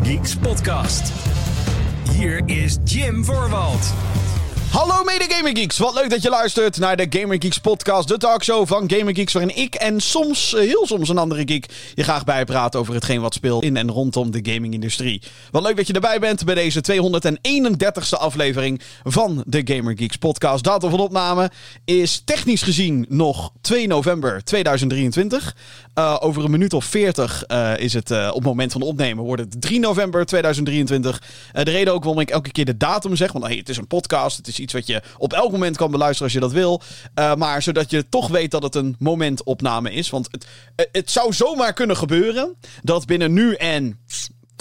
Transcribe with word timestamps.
Geeks 0.00 0.36
podcast. 0.36 1.12
Hier 2.10 2.42
is 2.46 2.78
Jim 2.84 3.24
Voorwald. 3.24 3.92
Hallo 4.74 5.04
mede 5.04 5.24
Geeks, 5.52 5.78
wat 5.78 5.94
leuk 5.94 6.10
dat 6.10 6.22
je 6.22 6.28
luistert 6.28 6.78
naar 6.78 6.96
de 6.96 7.06
Gamer 7.10 7.36
Geeks 7.38 7.58
podcast, 7.58 8.08
de 8.08 8.16
talkshow 8.16 8.66
van 8.66 8.90
Gamer 8.90 9.14
Geeks, 9.14 9.32
waarin 9.32 9.56
ik 9.56 9.74
en 9.74 10.00
soms, 10.00 10.54
eh, 10.54 10.60
heel 10.60 10.86
soms 10.86 11.08
een 11.08 11.18
andere 11.18 11.42
geek, 11.46 11.66
je 11.94 12.02
graag 12.02 12.24
bijpraat 12.24 12.76
over 12.76 12.94
hetgeen 12.94 13.20
wat 13.20 13.34
speelt 13.34 13.62
in 13.62 13.76
en 13.76 13.90
rondom 13.90 14.30
de 14.30 14.52
gaming-industrie. 14.52 15.22
Wat 15.50 15.62
leuk 15.62 15.76
dat 15.76 15.86
je 15.86 15.92
erbij 15.92 16.18
bent 16.18 16.44
bij 16.44 16.54
deze 16.54 16.80
231ste 16.80 18.16
aflevering 18.16 18.80
van 19.02 19.44
de 19.46 19.62
Gamer 19.64 19.96
Geeks 19.96 20.16
podcast. 20.16 20.64
Datum 20.64 20.90
van 20.90 21.00
opname 21.00 21.50
is 21.84 22.22
technisch 22.24 22.62
gezien 22.62 23.06
nog 23.08 23.52
2 23.60 23.86
november 23.86 24.44
2023. 24.44 25.56
Uh, 25.98 26.16
over 26.20 26.44
een 26.44 26.50
minuut 26.50 26.72
of 26.72 26.84
40 26.84 27.44
uh, 27.48 27.72
is 27.76 27.92
het 27.92 28.10
op 28.10 28.34
het 28.34 28.44
moment 28.44 28.72
van 28.72 28.82
opnemen, 28.82 29.24
wordt 29.24 29.42
het 29.42 29.60
3 29.60 29.80
november 29.80 30.26
2023. 30.26 31.22
de 31.52 31.62
reden 31.62 31.92
ook 31.92 32.04
waarom 32.04 32.20
ik 32.20 32.30
elke 32.30 32.52
keer 32.52 32.64
de 32.64 32.76
datum 32.76 33.16
zeg, 33.16 33.32
want 33.32 33.44
hey, 33.44 33.56
het 33.56 33.68
is 33.68 33.76
een 33.76 33.86
podcast, 33.86 34.36
het 34.36 34.48
is 34.48 34.62
iets 34.64 34.72
wat 34.72 34.86
je 34.86 35.02
op 35.18 35.32
elk 35.32 35.52
moment 35.52 35.76
kan 35.76 35.90
beluisteren 35.90 36.24
als 36.24 36.32
je 36.32 36.40
dat 36.40 36.52
wil. 36.52 36.82
Uh, 37.14 37.34
maar 37.34 37.62
zodat 37.62 37.90
je 37.90 38.08
toch 38.08 38.28
weet 38.28 38.50
dat 38.50 38.62
het 38.62 38.74
een 38.74 38.96
momentopname 38.98 39.92
is. 39.92 40.10
Want 40.10 40.28
het, 40.30 40.46
het 40.92 41.10
zou 41.10 41.32
zomaar 41.32 41.72
kunnen 41.72 41.96
gebeuren 41.96 42.54
dat 42.82 43.06
binnen 43.06 43.32
nu 43.32 43.54
en 43.54 43.98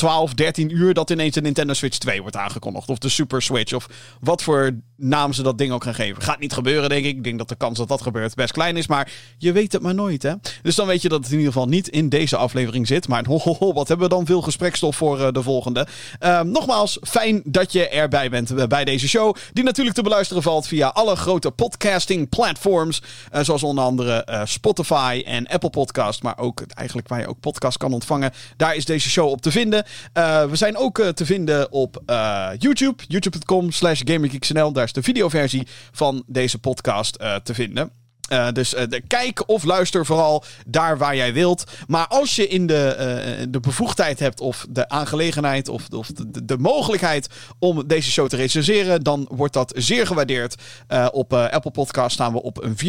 12, 0.03 0.33
13 0.33 0.75
uur 0.75 0.93
dat 0.93 1.09
ineens 1.09 1.33
de 1.33 1.41
Nintendo 1.41 1.73
Switch 1.73 1.97
2 1.97 2.21
wordt 2.21 2.35
aangekondigd. 2.35 2.89
Of 2.89 2.97
de 2.97 3.09
Super 3.09 3.41
Switch. 3.41 3.73
Of 3.73 3.87
wat 4.19 4.43
voor 4.43 4.71
naam 4.95 5.33
ze 5.33 5.43
dat 5.43 5.57
ding 5.57 5.71
ook 5.71 5.83
gaan 5.83 5.93
geven. 5.93 6.21
Gaat 6.21 6.39
niet 6.39 6.53
gebeuren, 6.53 6.89
denk 6.89 7.05
ik. 7.05 7.15
Ik 7.15 7.23
denk 7.23 7.37
dat 7.37 7.49
de 7.49 7.55
kans 7.55 7.77
dat 7.77 7.87
dat 7.87 8.01
gebeurt 8.01 8.35
best 8.35 8.51
klein 8.51 8.77
is. 8.77 8.87
Maar 8.87 9.11
je 9.37 9.51
weet 9.51 9.71
het 9.71 9.81
maar 9.81 9.93
nooit, 9.93 10.23
hè. 10.23 10.33
Dus 10.61 10.75
dan 10.75 10.87
weet 10.87 11.01
je 11.01 11.09
dat 11.09 11.23
het 11.23 11.31
in 11.31 11.37
ieder 11.37 11.53
geval 11.53 11.67
niet 11.67 11.87
in 11.87 12.09
deze 12.09 12.37
aflevering 12.37 12.87
zit. 12.87 13.07
Maar 13.07 13.25
ho, 13.25 13.73
wat 13.73 13.87
hebben 13.87 14.09
we 14.09 14.15
dan 14.15 14.25
veel 14.25 14.41
gesprekstof 14.41 14.95
voor 14.95 15.19
uh, 15.19 15.27
de 15.31 15.43
volgende. 15.43 15.87
Uh, 16.19 16.41
nogmaals, 16.41 16.97
fijn 17.01 17.41
dat 17.45 17.71
je 17.71 17.89
erbij 17.89 18.29
bent 18.29 18.67
bij 18.67 18.85
deze 18.85 19.07
show. 19.07 19.35
Die 19.53 19.63
natuurlijk 19.63 19.95
te 19.95 20.03
beluisteren 20.03 20.43
valt 20.43 20.67
via 20.67 20.87
alle 20.87 21.15
grote 21.15 21.51
podcasting 21.51 22.29
platforms. 22.29 23.01
Uh, 23.33 23.41
zoals 23.43 23.63
onder 23.63 23.83
andere 23.83 24.43
Spotify 24.45 25.23
en 25.25 25.47
Apple 25.47 25.69
Podcast. 25.69 26.23
Maar 26.23 26.37
ook 26.37 26.61
eigenlijk 26.73 27.07
waar 27.07 27.19
je 27.19 27.27
ook 27.27 27.39
podcast 27.39 27.77
kan 27.77 27.93
ontvangen. 27.93 28.31
Daar 28.57 28.75
is 28.75 28.85
deze 28.85 29.09
show 29.09 29.29
op 29.29 29.41
te 29.41 29.51
vinden. 29.51 29.85
Uh, 30.13 30.45
we 30.45 30.55
zijn 30.55 30.77
ook 30.77 30.99
uh, 30.99 31.07
te 31.07 31.25
vinden 31.25 31.71
op 31.71 32.01
uh, 32.05 32.49
YouTube. 32.57 33.03
YouTube.com 33.07 33.71
slash. 33.71 34.01
Daar 34.01 34.83
is 34.83 34.93
de 34.93 35.03
videoversie 35.03 35.67
van 35.91 36.23
deze 36.27 36.59
podcast 36.59 37.19
te 37.43 37.53
vinden. 37.53 38.02
Uh, 38.33 38.51
dus 38.51 38.73
uh, 38.73 38.81
de, 38.89 39.01
kijk 39.01 39.43
of 39.45 39.63
luister 39.63 40.05
vooral 40.05 40.43
daar 40.67 40.97
waar 40.97 41.15
jij 41.15 41.33
wilt. 41.33 41.63
Maar 41.87 42.07
als 42.07 42.35
je 42.35 42.47
in 42.47 42.67
de, 42.67 42.95
uh, 43.39 43.45
de 43.49 43.59
bevoegdheid 43.59 44.19
hebt 44.19 44.39
of 44.39 44.65
de 44.69 44.89
aangelegenheid 44.89 45.69
of, 45.69 45.87
of 45.89 46.07
de, 46.07 46.45
de, 46.45 46.57
mogelijkheid 46.57 47.27
om 47.59 47.87
deze 47.87 48.11
show 48.11 48.27
te 48.27 48.35
recenseren, 48.35 49.03
dan 49.03 49.27
wordt 49.31 49.53
dat 49.53 49.73
zeer 49.75 50.07
gewaardeerd. 50.07 50.55
op 51.11 51.33
Apple 51.33 51.71
Podcast 51.71 52.13
staan 52.13 52.33
we 52.33 52.41
op 52.41 52.63
een 52.63 52.75
4,8 52.83 52.87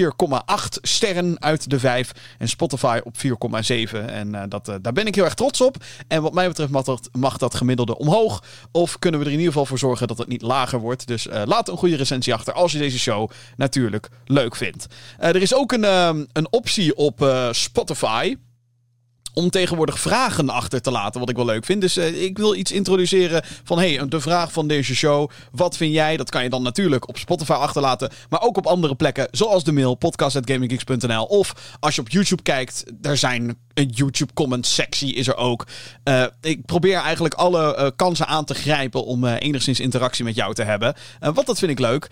sterren 0.83 1.43
uit 1.43 1.71
de 1.71 1.79
5 1.79 2.13
en 2.39 2.49
Spotify 2.49 3.01
op 3.05 3.17
4,7. 3.17 4.05
En 4.07 4.49
dat, 4.49 4.65
daar 4.81 4.93
ben 4.93 5.07
ik 5.07 5.15
heel 5.15 5.25
erg 5.25 5.35
trots 5.35 5.61
op. 5.61 5.77
En 6.09 6.23
wat 6.23 6.35
mij 6.35 6.49
betreft 6.49 6.71
mag 6.71 6.85
mag 7.13 7.39
dat 7.39 7.55
gemiddelde 7.55 7.99
omhoog. 7.99 8.43
Of 8.73 8.99
kunnen 8.99 9.21
we 9.21 9.27
er 9.27 9.33
in 9.33 9.39
ieder 9.39 9.53
geval 9.53 9.69
voor 9.69 9.79
zorgen 9.79 10.09
dat 10.09 10.19
het 10.19 10.29
niet 10.29 10.43
lager 10.43 10.79
wordt. 10.79 11.07
Dus 11.07 11.29
laat 11.45 11.69
een 11.69 11.77
goede 11.77 11.97
recensie 11.97 12.35
achter 12.35 12.53
als 12.53 12.73
je 12.73 12.79
deze 12.79 12.99
show 12.99 13.31
natuurlijk 13.57 14.09
leuk 14.25 14.57
vindt. 14.57 14.87
Uh, 15.35 15.41
er 15.41 15.43
is 15.43 15.55
ook 15.55 15.73
een, 15.73 15.85
uh, 15.85 16.11
een 16.33 16.53
optie 16.53 16.97
op 16.97 17.23
uh, 17.23 17.49
Spotify. 17.53 18.37
Om 19.35 19.51
tegenwoordig 19.51 19.99
vragen 19.99 20.49
achter 20.49 20.81
te 20.81 20.91
laten, 20.91 21.21
wat 21.21 21.29
ik 21.29 21.37
wel 21.37 21.45
leuk 21.45 21.65
vind. 21.65 21.81
Dus 21.81 21.99
uh, 21.99 22.23
ik 22.23 22.39
wil 22.39 22.55
iets 22.55 22.73
introduceren 22.73 23.43
van: 23.65 23.79
hey, 23.79 24.09
de 24.09 24.21
vraag 24.21 24.53
van 24.53 24.69
deze 24.69 24.95
show. 24.95 25.31
Wat 25.53 25.77
vind 25.77 25.93
jij? 25.93 26.17
Dat 26.17 26.31
kan 26.31 26.43
je 26.43 26.51
dan 26.51 26.63
natuurlijk 26.63 27.09
op 27.09 27.19
Spotify 27.19 27.53
achterlaten. 27.53 28.11
Maar 28.29 28.43
ook 28.43 28.57
op 28.57 28.67
andere 28.67 28.95
plekken, 28.95 29.29
zoals 29.31 29.65
de 29.65 29.73
mail 29.73 29.95
podcast.gaminggeeks.nl. 29.95 31.25
Of 31.25 31.77
als 31.81 31.95
je 31.95 32.01
op 32.01 32.09
YouTube 32.09 32.43
kijkt, 32.43 32.85
er 33.03 33.17
zijn 33.17 33.57
een 33.75 33.89
YouTube 33.89 34.33
comment 34.33 34.67
sectie 34.67 35.15
is 35.15 35.29
er 35.29 35.37
ook. 35.37 35.67
Uh, 36.05 36.25
ik 36.41 36.65
probeer 36.65 36.99
eigenlijk 36.99 37.35
alle 37.35 37.77
uh, 37.79 37.87
kansen 37.97 38.27
aan 38.27 38.45
te 38.45 38.55
grijpen 38.55 39.05
om 39.05 39.25
uh, 39.25 39.35
enigszins 39.39 39.81
interactie 39.81 40.25
met 40.25 40.35
jou 40.35 40.55
te 40.55 40.63
hebben. 40.63 40.95
want 41.21 41.47
dat 41.47 41.59
vind 41.59 41.71
ik 41.71 41.79
leuk. 41.79 42.09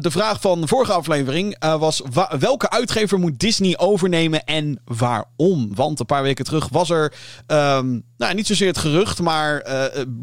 de 0.00 0.10
vraag 0.10 0.40
van 0.40 0.60
de 0.60 0.66
vorige 0.66 0.92
aflevering 0.92 1.56
was: 1.78 2.02
welke 2.38 2.70
uitgever 2.70 3.18
moet 3.18 3.38
Disney 3.38 3.78
overnemen 3.78 4.44
en 4.44 4.80
waarom? 4.84 5.74
Want 5.74 6.00
een 6.00 6.06
paar 6.06 6.22
weken 6.22 6.44
terug 6.44 6.68
was 6.68 6.90
er, 6.90 7.12
um, 7.46 8.02
nou 8.16 8.34
niet 8.34 8.46
zozeer 8.46 8.68
het 8.68 8.78
gerucht, 8.78 9.20
maar 9.20 9.62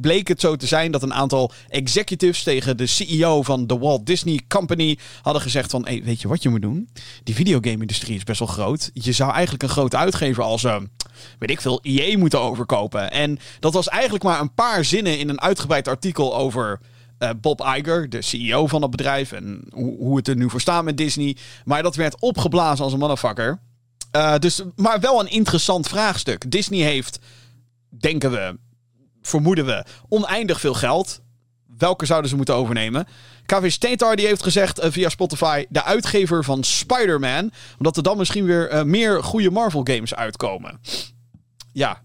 bleek 0.01 0.27
het 0.27 0.39
zo 0.39 0.55
te 0.55 0.67
zijn 0.67 0.91
dat 0.91 1.03
een 1.03 1.13
aantal 1.13 1.51
executives 1.67 2.43
tegen 2.43 2.77
de 2.77 2.85
CEO 2.85 3.41
van 3.41 3.67
de 3.67 3.77
Walt 3.77 4.05
Disney 4.05 4.41
Company 4.47 4.97
hadden 5.21 5.41
gezegd: 5.41 5.71
van, 5.71 5.83
weet 6.03 6.21
je 6.21 6.27
wat 6.27 6.43
je 6.43 6.49
moet 6.49 6.61
doen? 6.61 6.89
Die 7.23 7.35
videogame-industrie 7.35 8.15
is 8.15 8.23
best 8.23 8.39
wel 8.39 8.47
groot. 8.47 8.89
Je 8.93 9.11
zou 9.11 9.31
eigenlijk 9.31 9.63
een 9.63 9.69
grote 9.69 9.97
uitgever 9.97 10.43
als 10.43 10.64
weet 11.39 11.49
ik 11.49 11.61
veel, 11.61 11.79
IE 11.81 12.17
moeten 12.17 12.39
overkopen. 12.39 13.11
En 13.11 13.39
dat 13.59 13.73
was 13.73 13.87
eigenlijk 13.87 14.23
maar 14.23 14.39
een 14.39 14.53
paar 14.53 14.85
zinnen 14.85 15.19
in 15.19 15.29
een 15.29 15.41
uitgebreid 15.41 15.87
artikel 15.87 16.35
over 16.35 16.79
uh, 17.19 17.29
Bob 17.41 17.61
Iger, 17.61 18.09
de 18.09 18.21
CEO 18.21 18.67
van 18.67 18.81
het 18.81 18.91
bedrijf. 18.91 19.31
En 19.31 19.63
hoe, 19.69 19.97
hoe 19.97 20.17
het 20.17 20.27
er 20.27 20.35
nu 20.35 20.49
voor 20.49 20.61
staat 20.61 20.83
met 20.83 20.97
Disney. 20.97 21.37
Maar 21.63 21.83
dat 21.83 21.95
werd 21.95 22.21
opgeblazen 22.21 22.83
als 22.83 22.93
een 22.93 22.99
motherfucker. 22.99 23.59
Uh, 24.15 24.37
dus, 24.37 24.61
maar 24.75 24.99
wel 24.99 25.19
een 25.19 25.29
interessant 25.29 25.87
vraagstuk. 25.87 26.51
Disney 26.51 26.79
heeft, 26.79 27.19
denken 27.89 28.31
we, 28.31 28.57
vermoeden 29.21 29.65
we, 29.65 29.85
oneindig 30.09 30.59
veel 30.59 30.73
geld. 30.73 31.21
Welke 31.77 32.05
zouden 32.05 32.29
ze 32.29 32.35
moeten 32.35 32.55
overnemen? 32.55 33.07
KV 33.45 33.71
Statar 33.71 34.15
die 34.15 34.27
heeft 34.27 34.43
gezegd 34.43 34.83
uh, 34.83 34.91
via 34.91 35.09
Spotify 35.09 35.65
de 35.69 35.83
uitgever 35.83 36.43
van 36.43 36.63
Spider-Man. 36.63 37.51
Omdat 37.77 37.97
er 37.97 38.03
dan 38.03 38.17
misschien 38.17 38.45
weer 38.45 38.73
uh, 38.73 38.83
meer 38.83 39.23
goede 39.23 39.51
Marvel 39.51 39.81
games 39.83 40.15
uitkomen. 40.15 40.79
Ja, 41.71 42.01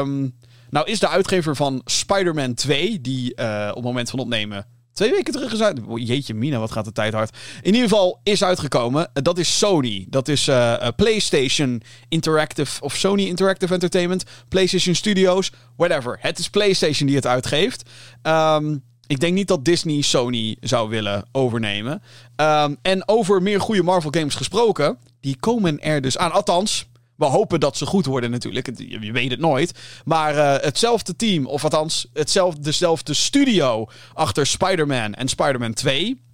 um, 0.00 0.36
nou 0.70 0.86
is 0.86 0.98
de 0.98 1.08
uitgever 1.08 1.56
van 1.56 1.80
Spider-Man 1.84 2.54
2, 2.54 3.00
die 3.00 3.32
uh, 3.40 3.66
op 3.68 3.74
het 3.74 3.84
moment 3.84 4.10
van 4.10 4.18
opnemen 4.18 4.66
twee 4.92 5.10
weken 5.10 5.32
terug 5.32 5.52
is 5.52 5.62
uit. 5.62 5.80
Oh, 5.86 6.06
jeetje 6.06 6.34
mina, 6.34 6.58
wat 6.58 6.72
gaat 6.72 6.84
de 6.84 6.92
tijd 6.92 7.12
hard. 7.12 7.36
In 7.62 7.74
ieder 7.74 7.88
geval 7.88 8.20
is 8.22 8.44
uitgekomen. 8.44 9.10
Dat 9.12 9.38
is 9.38 9.58
Sony. 9.58 10.06
Dat 10.08 10.28
is 10.28 10.50
PlayStation 10.96 11.82
Interactive 12.08 12.82
of 12.82 12.96
Sony 12.96 13.26
Interactive 13.26 13.72
Entertainment. 13.72 14.24
PlayStation 14.48 14.94
Studios, 14.94 15.52
whatever. 15.76 16.18
Het 16.20 16.38
is 16.38 16.50
PlayStation 16.50 17.06
die 17.06 17.16
het 17.16 17.26
uitgeeft. 17.26 17.90
Um, 18.22 18.82
ik 19.06 19.20
denk 19.20 19.34
niet 19.34 19.48
dat 19.48 19.64
Disney 19.64 20.00
Sony 20.00 20.56
zou 20.60 20.88
willen 20.88 21.24
overnemen. 21.32 22.02
Um, 22.36 22.76
en 22.82 23.08
over 23.08 23.42
meer 23.42 23.60
goede 23.60 23.82
Marvel 23.82 24.10
games 24.10 24.34
gesproken, 24.34 24.98
die 25.20 25.36
komen 25.40 25.80
er 25.80 26.00
dus 26.00 26.18
aan. 26.18 26.32
Althans, 26.32 26.86
we 27.16 27.24
hopen 27.24 27.60
dat 27.60 27.76
ze 27.76 27.86
goed 27.86 28.06
worden 28.06 28.30
natuurlijk. 28.30 28.70
Je 28.76 29.12
weet 29.12 29.30
het 29.30 29.40
nooit. 29.40 29.72
Maar 30.04 30.34
uh, 30.34 30.54
hetzelfde 30.64 31.16
team, 31.16 31.46
of 31.46 31.64
althans 31.64 32.06
hetzelfde, 32.12 32.60
dezelfde 32.60 33.14
studio 33.14 33.86
achter 34.14 34.46
Spider-Man 34.46 35.14
en 35.14 35.28
Spider-Man 35.28 35.72
2 35.72 36.24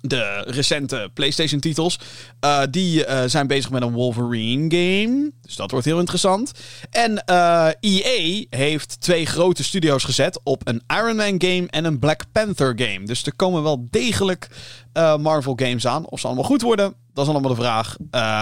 de 0.00 0.44
recente 0.46 1.10
PlayStation-titels. 1.14 1.98
Uh, 2.44 2.62
die 2.70 3.06
uh, 3.06 3.22
zijn 3.26 3.46
bezig 3.46 3.70
met 3.70 3.82
een 3.82 3.92
Wolverine-game. 3.92 5.32
Dus 5.42 5.56
dat 5.56 5.70
wordt 5.70 5.86
heel 5.86 5.98
interessant. 5.98 6.52
En 6.90 7.22
uh, 7.30 7.68
EA 7.80 8.44
heeft 8.50 9.00
twee 9.00 9.26
grote 9.26 9.64
studio's 9.64 10.04
gezet 10.04 10.40
op 10.42 10.68
een 10.68 10.82
Iron 10.86 11.16
Man-game 11.16 11.66
en 11.66 11.84
een 11.84 11.98
Black 11.98 12.22
Panther-game. 12.32 13.04
Dus 13.04 13.22
er 13.22 13.36
komen 13.36 13.62
wel 13.62 13.86
degelijk 13.90 14.48
Marvel-games 15.18 15.86
aan. 15.86 16.06
Of 16.06 16.20
ze 16.20 16.26
allemaal 16.26 16.44
goed 16.44 16.62
worden, 16.62 16.94
dat 17.12 17.26
is 17.26 17.30
allemaal 17.32 17.54
de 17.54 17.62
vraag. 17.62 17.96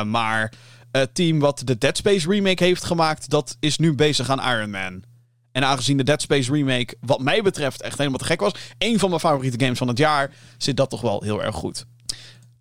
maar 0.06 0.52
het 0.90 1.14
team 1.14 1.38
wat 1.38 1.62
de 1.64 1.78
Dead 1.78 1.96
Space 1.96 2.28
remake 2.28 2.64
heeft 2.64 2.84
gemaakt, 2.84 3.30
dat 3.30 3.56
is 3.60 3.78
nu 3.78 3.94
bezig 3.94 4.30
aan 4.30 4.56
Iron 4.56 4.70
Man. 4.70 5.02
En 5.54 5.64
aangezien 5.64 5.96
de 5.96 6.02
Dead 6.02 6.22
Space 6.22 6.52
remake, 6.52 6.96
wat 7.00 7.20
mij 7.20 7.42
betreft, 7.42 7.82
echt 7.82 7.98
helemaal 7.98 8.18
te 8.18 8.24
gek 8.24 8.40
was. 8.40 8.52
Een 8.78 8.98
van 8.98 9.08
mijn 9.08 9.20
favoriete 9.20 9.64
games 9.64 9.78
van 9.78 9.88
het 9.88 9.98
jaar. 9.98 10.30
Zit 10.58 10.76
dat 10.76 10.90
toch 10.90 11.00
wel 11.00 11.22
heel 11.22 11.42
erg 11.42 11.54
goed. 11.54 11.84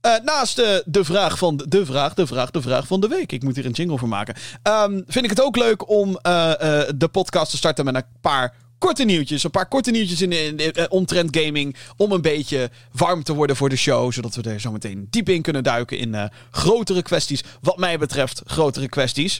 Uh, 0.02 0.12
naast 0.24 0.60
uh, 0.60 0.66
de 0.86 1.04
vraag 1.04 1.38
van 1.38 1.58
de, 1.58 1.68
de, 1.68 1.86
vraag, 1.86 2.14
de 2.14 2.28
vraag, 2.28 2.52
de 2.52 2.62
vraag 2.62 2.88
van 2.88 3.02
de 3.02 3.08
week. 3.08 3.32
Ik 3.32 3.44
moet 3.44 3.56
hier 3.56 3.66
een 3.66 3.72
jingle 3.72 3.98
voor 3.98 4.08
maken. 4.08 4.36
Um, 4.64 5.04
vind 5.08 5.26
ik 5.26 5.30
het 5.30 5.42
ook 5.42 5.56
leuk 5.56 5.90
om 5.90 6.10
uh, 6.10 6.52
de 6.96 7.10
podcast 7.12 7.52
te 7.52 7.58
starten 7.58 7.86
met 7.86 7.96
een 7.96 8.04
paar 8.22 8.54
korte 8.78 9.04
nieuwtjes. 9.04 9.44
Een 9.44 9.52
paar 9.52 9.68
korte 9.68 9.92
nieuwtjes 9.92 10.22
in, 10.22 10.32
in, 10.32 10.90
omtrent 10.90 11.38
gaming. 11.38 11.76
Om 11.98 12.12
een 12.12 12.22
beetje 12.22 12.70
warm 12.92 13.24
te 13.24 13.34
worden 13.34 13.56
voor 13.56 13.70
de 13.70 13.76
show. 13.76 14.12
Zodat 14.12 14.36
we 14.36 14.50
er 14.50 14.60
zo 14.60 14.72
meteen 14.72 15.08
diep 15.10 15.30
in 15.30 15.42
kunnen 15.42 15.64
duiken 15.64 15.98
in 15.98 16.32
grotere 16.52 17.02
kwesties. 17.02 17.44
Wat 17.62 17.78
mij 17.78 17.98
betreft, 17.98 18.42
grotere 18.46 18.90
kwesties. 18.90 19.38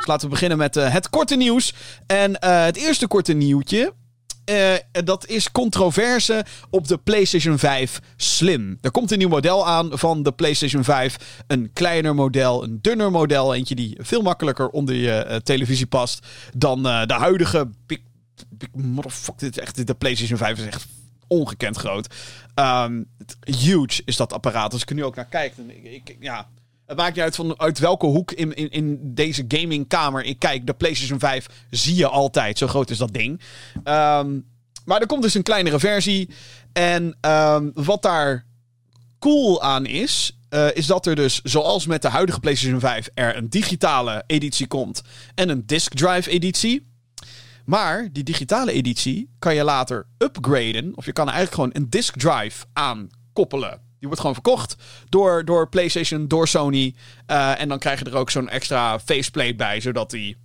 Dus 0.00 0.08
laten 0.08 0.26
we 0.26 0.32
beginnen 0.32 0.58
met 0.58 0.76
uh, 0.76 0.92
het 0.92 1.10
korte 1.10 1.36
nieuws. 1.36 1.74
En 2.06 2.30
uh, 2.30 2.64
het 2.64 2.76
eerste 2.76 3.06
korte 3.06 3.32
nieuwtje. 3.32 3.94
Uh, 4.50 4.74
dat 5.04 5.26
is 5.26 5.52
controverse 5.52 6.44
op 6.70 6.88
de 6.88 6.98
PlayStation 6.98 7.58
5 7.58 8.00
Slim. 8.16 8.78
Er 8.80 8.90
komt 8.90 9.10
een 9.10 9.18
nieuw 9.18 9.28
model 9.28 9.66
aan 9.66 9.90
van 9.92 10.22
de 10.22 10.32
PlayStation 10.32 10.84
5. 10.84 11.42
Een 11.46 11.70
kleiner 11.72 12.14
model, 12.14 12.62
een 12.62 12.78
dunner 12.80 13.10
model. 13.10 13.54
Eentje 13.54 13.74
die 13.74 13.98
veel 14.02 14.22
makkelijker 14.22 14.68
onder 14.68 14.94
je 14.94 15.40
televisie 15.44 15.86
past 15.86 16.26
dan 16.54 16.82
de 16.82 17.14
huidige 17.14 17.68
dit 19.36 19.56
is 19.56 19.62
echt, 19.62 19.86
de 19.86 19.94
PlayStation 19.94 20.38
5 20.38 20.58
is 20.58 20.64
echt 20.64 20.86
ongekend 21.26 21.76
groot. 21.76 22.14
Ehm, 22.54 23.02
huge 23.40 24.02
is 24.04 24.16
dat 24.16 24.32
apparaat. 24.32 24.72
Als 24.72 24.82
ik 24.82 24.88
er 24.88 24.94
nu 24.94 25.04
ook 25.04 25.16
naar 25.16 25.24
kijk, 25.24 25.54
ik, 25.56 26.08
ik, 26.08 26.16
ja, 26.20 26.48
het 26.90 26.98
maakt 26.98 27.14
niet 27.14 27.24
uit 27.24 27.36
van 27.36 27.58
uit 27.58 27.78
welke 27.78 28.06
hoek 28.06 28.32
in, 28.32 28.54
in, 28.54 28.70
in 28.70 28.98
deze 29.14 29.44
gamingkamer 29.48 30.24
ik 30.24 30.38
kijk. 30.38 30.66
De 30.66 30.74
PlayStation 30.74 31.18
5 31.18 31.46
zie 31.70 31.94
je 31.94 32.08
altijd. 32.08 32.58
Zo 32.58 32.66
groot 32.66 32.90
is 32.90 32.98
dat 32.98 33.12
ding. 33.12 33.40
Ehm, 33.84 34.40
maar 34.84 35.00
er 35.00 35.06
komt 35.06 35.22
dus 35.22 35.34
een 35.34 35.42
kleinere 35.42 35.78
versie. 35.78 36.28
En 36.72 37.16
ehm, 37.20 37.70
wat 37.74 38.02
daar 38.02 38.46
cool 39.18 39.62
aan 39.62 39.86
is, 39.86 40.38
uh, 40.50 40.66
is 40.74 40.86
dat 40.86 41.06
er 41.06 41.14
dus, 41.14 41.40
zoals 41.42 41.86
met 41.86 42.02
de 42.02 42.08
huidige 42.08 42.40
PlayStation 42.40 42.80
5, 42.80 43.08
er 43.14 43.36
een 43.36 43.48
digitale 43.48 44.24
editie 44.26 44.66
komt 44.66 45.02
en 45.34 45.48
een 45.48 45.66
disk 45.66 45.94
drive 45.94 46.30
editie. 46.30 46.86
Maar 47.64 48.08
die 48.12 48.22
digitale 48.22 48.72
editie 48.72 49.30
kan 49.38 49.54
je 49.54 49.64
later 49.64 50.06
upgraden. 50.18 50.92
Of 50.94 51.06
je 51.06 51.12
kan 51.12 51.26
eigenlijk 51.26 51.54
gewoon 51.54 51.70
een 51.72 51.90
disk 51.90 52.18
drive 52.18 52.64
aan 52.72 53.08
koppelen. 53.32 53.89
Die 54.00 54.08
wordt 54.08 54.20
gewoon 54.20 54.34
verkocht 54.34 54.76
door, 55.08 55.44
door 55.44 55.68
PlayStation, 55.68 56.28
door 56.28 56.48
Sony. 56.48 56.94
Uh, 57.26 57.60
en 57.60 57.68
dan 57.68 57.78
krijg 57.78 57.98
je 57.98 58.04
er 58.04 58.16
ook 58.16 58.30
zo'n 58.30 58.48
extra 58.48 59.00
faceplate 59.00 59.54
bij, 59.54 59.80
zodat 59.80 60.10
die 60.10 60.36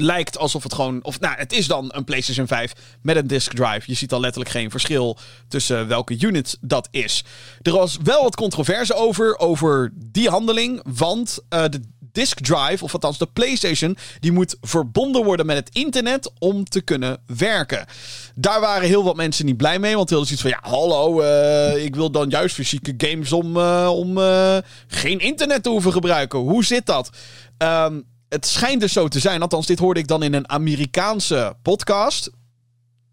lijkt 0.00 0.38
alsof 0.38 0.62
het 0.62 0.74
gewoon. 0.74 1.04
Of 1.04 1.20
nou, 1.20 1.36
het 1.38 1.52
is 1.52 1.66
dan 1.66 1.90
een 1.94 2.04
PlayStation 2.04 2.46
5 2.46 2.72
met 3.02 3.16
een 3.16 3.26
disk 3.26 3.52
drive. 3.52 3.82
Je 3.84 3.94
ziet 3.94 4.12
al 4.12 4.20
letterlijk 4.20 4.50
geen 4.50 4.70
verschil 4.70 5.18
tussen 5.48 5.88
welke 5.88 6.16
unit 6.20 6.58
dat 6.60 6.88
is. 6.90 7.24
Er 7.62 7.72
was 7.72 7.96
wel 8.02 8.22
wat 8.22 8.36
controverse 8.36 8.94
over, 8.94 9.38
over 9.38 9.92
die 9.94 10.28
handeling. 10.28 10.82
Want 10.84 11.38
uh, 11.50 11.64
de 11.68 11.80
disk 12.12 12.40
drive, 12.40 12.84
of 12.84 12.92
althans 12.92 13.18
de 13.18 13.26
PlayStation, 13.26 13.96
die 14.20 14.32
moet 14.32 14.56
verbonden 14.60 15.24
worden 15.24 15.46
met 15.46 15.56
het 15.56 15.68
internet 15.72 16.30
om 16.38 16.64
te 16.64 16.80
kunnen 16.80 17.22
werken. 17.36 17.86
Daar 18.34 18.60
waren 18.60 18.88
heel 18.88 19.04
wat 19.04 19.16
mensen 19.16 19.46
niet 19.46 19.56
blij 19.56 19.78
mee, 19.78 19.96
want 19.96 20.10
heel 20.10 20.24
zoiets 20.24 20.42
van: 20.42 20.50
ja, 20.50 20.60
hallo, 20.60 21.22
uh, 21.22 21.84
ik 21.84 21.94
wil 21.94 22.10
dan 22.10 22.28
juist 22.28 22.54
fysieke 22.54 22.94
games 22.96 23.32
om, 23.32 23.56
uh, 23.56 23.90
om 23.92 24.18
geen 24.86 25.18
internet 25.18 25.62
te 25.62 25.68
hoeven 25.68 25.92
gebruiken. 25.92 26.38
Hoe 26.38 26.64
zit 26.64 26.86
dat? 26.86 27.10
Um, 27.58 28.04
het 28.30 28.46
schijnt 28.46 28.80
dus 28.80 28.92
zo 28.92 29.08
te 29.08 29.18
zijn, 29.18 29.42
althans 29.42 29.66
dit 29.66 29.78
hoorde 29.78 30.00
ik 30.00 30.06
dan 30.06 30.22
in 30.22 30.34
een 30.34 30.48
Amerikaanse 30.48 31.56
podcast. 31.62 32.30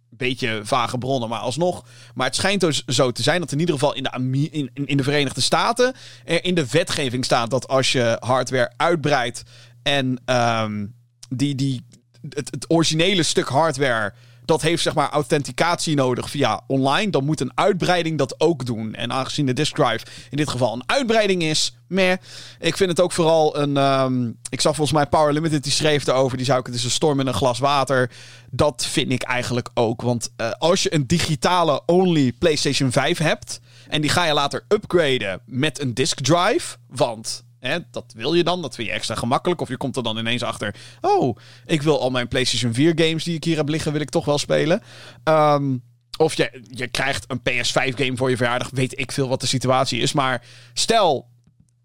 Beetje 0.09 0.61
vage 0.63 0.97
bronnen, 0.97 1.29
maar 1.29 1.39
alsnog. 1.39 1.85
Maar 2.13 2.25
het 2.25 2.35
schijnt 2.35 2.61
dus 2.61 2.83
zo 2.85 3.11
te 3.11 3.21
zijn 3.21 3.39
dat 3.39 3.51
in 3.51 3.59
ieder 3.59 3.75
geval 3.75 3.93
in 3.93 4.03
de, 4.03 4.49
in, 4.51 4.71
in 4.73 4.97
de 4.97 5.03
Verenigde 5.03 5.41
Staten 5.41 5.93
er 6.25 6.43
in 6.43 6.55
de 6.55 6.67
wetgeving 6.69 7.25
staat 7.25 7.49
dat 7.49 7.67
als 7.67 7.91
je 7.91 8.17
hardware 8.19 8.73
uitbreidt 8.77 9.43
en 9.83 10.21
um, 10.25 10.95
die, 11.29 11.55
die, 11.55 11.85
het 12.29 12.65
originele 12.67 13.23
stuk 13.23 13.47
hardware 13.47 14.13
dat 14.47 14.61
heeft 14.61 14.81
zeg 14.81 14.93
maar 14.93 15.09
authenticatie 15.09 15.95
nodig 15.95 16.29
via 16.29 16.61
online. 16.67 17.11
Dan 17.11 17.25
moet 17.25 17.41
een 17.41 17.51
uitbreiding 17.55 18.17
dat 18.17 18.39
ook 18.39 18.65
doen. 18.65 18.93
En 18.93 19.11
aangezien 19.11 19.45
de 19.45 19.53
disk 19.53 19.75
drive 19.75 20.05
in 20.29 20.37
dit 20.37 20.49
geval 20.49 20.73
een 20.73 20.83
uitbreiding 20.85 21.43
is, 21.43 21.77
meh. 21.87 22.13
Ik 22.59 22.77
vind 22.77 22.89
het 22.89 23.01
ook 23.01 23.11
vooral 23.11 23.57
een. 23.57 23.77
Um, 23.77 24.37
ik 24.49 24.61
zag 24.61 24.75
volgens 24.75 24.97
mij 24.97 25.07
Power 25.07 25.33
Limited 25.33 25.63
die 25.63 25.71
schreef 25.71 26.07
erover. 26.07 26.37
Die 26.37 26.45
zou 26.45 26.59
ik 26.59 26.65
het 26.65 26.75
is 26.75 26.83
een 26.83 26.89
storm 26.89 27.19
in 27.19 27.27
een 27.27 27.33
glas 27.33 27.59
water. 27.59 28.11
Dat 28.51 28.85
vind 28.85 29.11
ik 29.11 29.23
eigenlijk 29.23 29.69
ook. 29.73 30.01
Want 30.01 30.29
uh, 30.37 30.51
als 30.51 30.83
je 30.83 30.93
een 30.93 31.07
digitale 31.07 31.81
only 31.85 32.31
PlayStation 32.31 32.91
5 32.91 33.17
hebt. 33.17 33.59
En 33.87 34.01
die 34.01 34.09
ga 34.09 34.25
je 34.25 34.33
later 34.33 34.65
upgraden 34.67 35.41
met 35.45 35.79
een 35.79 35.93
disk 35.93 36.19
drive. 36.21 36.77
Want 36.87 37.43
Dat 37.91 38.13
wil 38.15 38.33
je 38.33 38.43
dan, 38.43 38.61
dat 38.61 38.75
vind 38.75 38.87
je 38.87 38.93
extra 38.93 39.15
gemakkelijk. 39.15 39.61
Of 39.61 39.69
je 39.69 39.77
komt 39.77 39.95
er 39.95 40.03
dan 40.03 40.17
ineens 40.17 40.43
achter. 40.43 40.75
Oh, 41.01 41.37
ik 41.65 41.81
wil 41.81 42.01
al 42.01 42.09
mijn 42.09 42.27
PlayStation 42.27 42.73
4 42.73 42.91
games 42.95 43.23
die 43.23 43.35
ik 43.35 43.43
hier 43.43 43.57
heb 43.57 43.69
liggen, 43.69 43.91
wil 43.91 44.01
ik 44.01 44.09
toch 44.09 44.25
wel 44.25 44.37
spelen. 44.37 44.81
Um, 45.23 45.83
of 46.17 46.33
je, 46.33 46.61
je 46.69 46.87
krijgt 46.87 47.25
een 47.27 47.39
PS5 47.39 47.95
game 47.95 48.17
voor 48.17 48.29
je 48.29 48.37
verjaardag. 48.37 48.69
Weet 48.69 48.99
ik 48.99 49.11
veel 49.11 49.27
wat 49.27 49.41
de 49.41 49.47
situatie 49.47 49.99
is. 49.99 50.13
Maar 50.13 50.45
stel, 50.73 51.27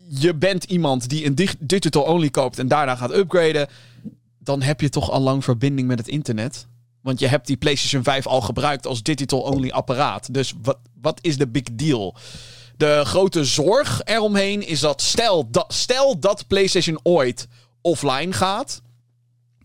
je 0.09 0.35
bent 0.35 0.65
iemand 0.65 1.09
die 1.09 1.27
een 1.27 1.35
digital 1.61 2.03
only 2.03 2.31
koopt 2.31 2.59
en 2.59 2.69
daarna 2.69 2.97
gaat 2.97 3.15
upgraden. 3.15 3.69
Dan 4.39 4.63
heb 4.63 4.81
je 4.81 4.89
toch 4.89 5.11
al 5.11 5.21
lang 5.21 5.45
verbinding 5.45 5.89
met 5.89 5.99
het 5.99 6.09
internet. 6.09 6.67
Want 7.01 7.19
je 7.19 7.27
hebt 7.27 7.47
die 7.47 7.57
PlayStation 7.57 8.03
5 8.03 8.27
al 8.27 8.41
gebruikt 8.41 8.87
als 8.87 9.03
digital 9.03 9.41
only 9.41 9.71
apparaat. 9.71 10.35
Dus 10.35 10.55
wat, 10.63 10.79
wat 11.01 11.19
is 11.23 11.37
de 11.37 11.49
big 11.49 11.63
deal? 11.73 12.17
De 12.83 13.05
grote 13.05 13.45
zorg 13.45 14.01
eromheen 14.05 14.67
is 14.67 14.81
dat 14.81 15.03
stel, 15.03 15.51
dat 15.51 15.75
stel 15.75 16.19
dat 16.19 16.47
PlayStation 16.47 17.01
ooit 17.03 17.49
offline 17.81 18.33
gaat. 18.33 18.83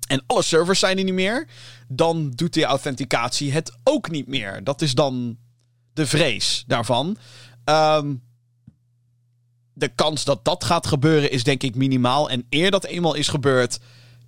En 0.08 0.24
alle 0.28 0.42
servers 0.42 0.80
zijn 0.80 0.98
er 0.98 1.04
niet 1.04 1.14
meer. 1.14 1.48
Dan 1.88 2.30
doet 2.30 2.54
die 2.54 2.64
authenticatie 2.64 3.52
het 3.52 3.78
ook 3.84 4.10
niet 4.10 4.28
meer. 4.28 4.64
Dat 4.64 4.82
is 4.82 4.94
dan 4.94 5.38
de 5.94 6.08
vrees 6.08 6.64
daarvan. 6.68 7.18
Um, 7.66 8.24
de 9.74 9.88
kans 9.88 10.24
dat 10.24 10.46
dat 10.46 10.64
gaat 10.64 10.88
gebeuren 10.88 11.32
is 11.32 11.44
denk 11.44 11.64
ik 11.64 11.76
minimaal. 11.76 12.30
En 12.30 12.46
eer 12.50 12.72
dat 12.72 12.86
eenmaal 12.86 13.14
is 13.14 13.28
gebeurd, 13.28 13.80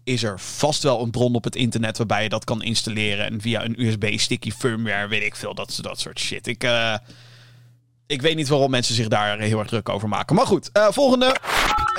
is 0.04 0.24
er 0.24 0.40
vast 0.40 0.84
wel 0.84 1.02
een 1.02 1.12
bron 1.12 1.36
op 1.36 1.44
het 1.44 1.56
internet 1.56 1.98
waarbij 1.98 2.24
je 2.24 2.30
dat 2.30 2.44
kan 2.44 2.64
installeren. 2.64 3.26
En 3.26 3.42
via 3.42 3.66
een 3.66 3.86
USB-sticky 3.86 4.52
firmware, 4.52 5.08
weet 5.08 5.24
ik 5.24 5.36
veel, 5.36 5.54
dat, 5.54 5.82
soort 5.94 6.20
shit. 6.20 6.48
Ik, 6.48 6.64
uh, 6.64 6.96
ik 8.10 8.22
weet 8.22 8.36
niet 8.36 8.48
waarom 8.48 8.72
mensen 8.72 8.96
zich 8.96 9.08
daar 9.08 9.40
heel 9.40 9.60
erg 9.60 9.68
druk 9.68 9.90
over 9.90 10.10
maken. 10.10 10.36
Maar 10.36 10.46
goed, 10.46 10.70
uh, 10.74 10.88
volgende. 10.90 11.36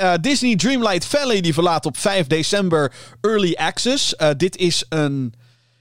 Uh, 0.01 0.13
Disney 0.21 0.55
Dreamlight 0.55 1.05
Valley 1.05 1.41
die 1.41 1.53
verlaat 1.53 1.85
op 1.85 1.97
5 1.97 2.27
december 2.27 2.93
Early 3.21 3.53
Access. 3.53 4.13
Uh, 4.17 4.29
dit 4.37 4.57
is 4.57 4.85
een... 4.89 5.33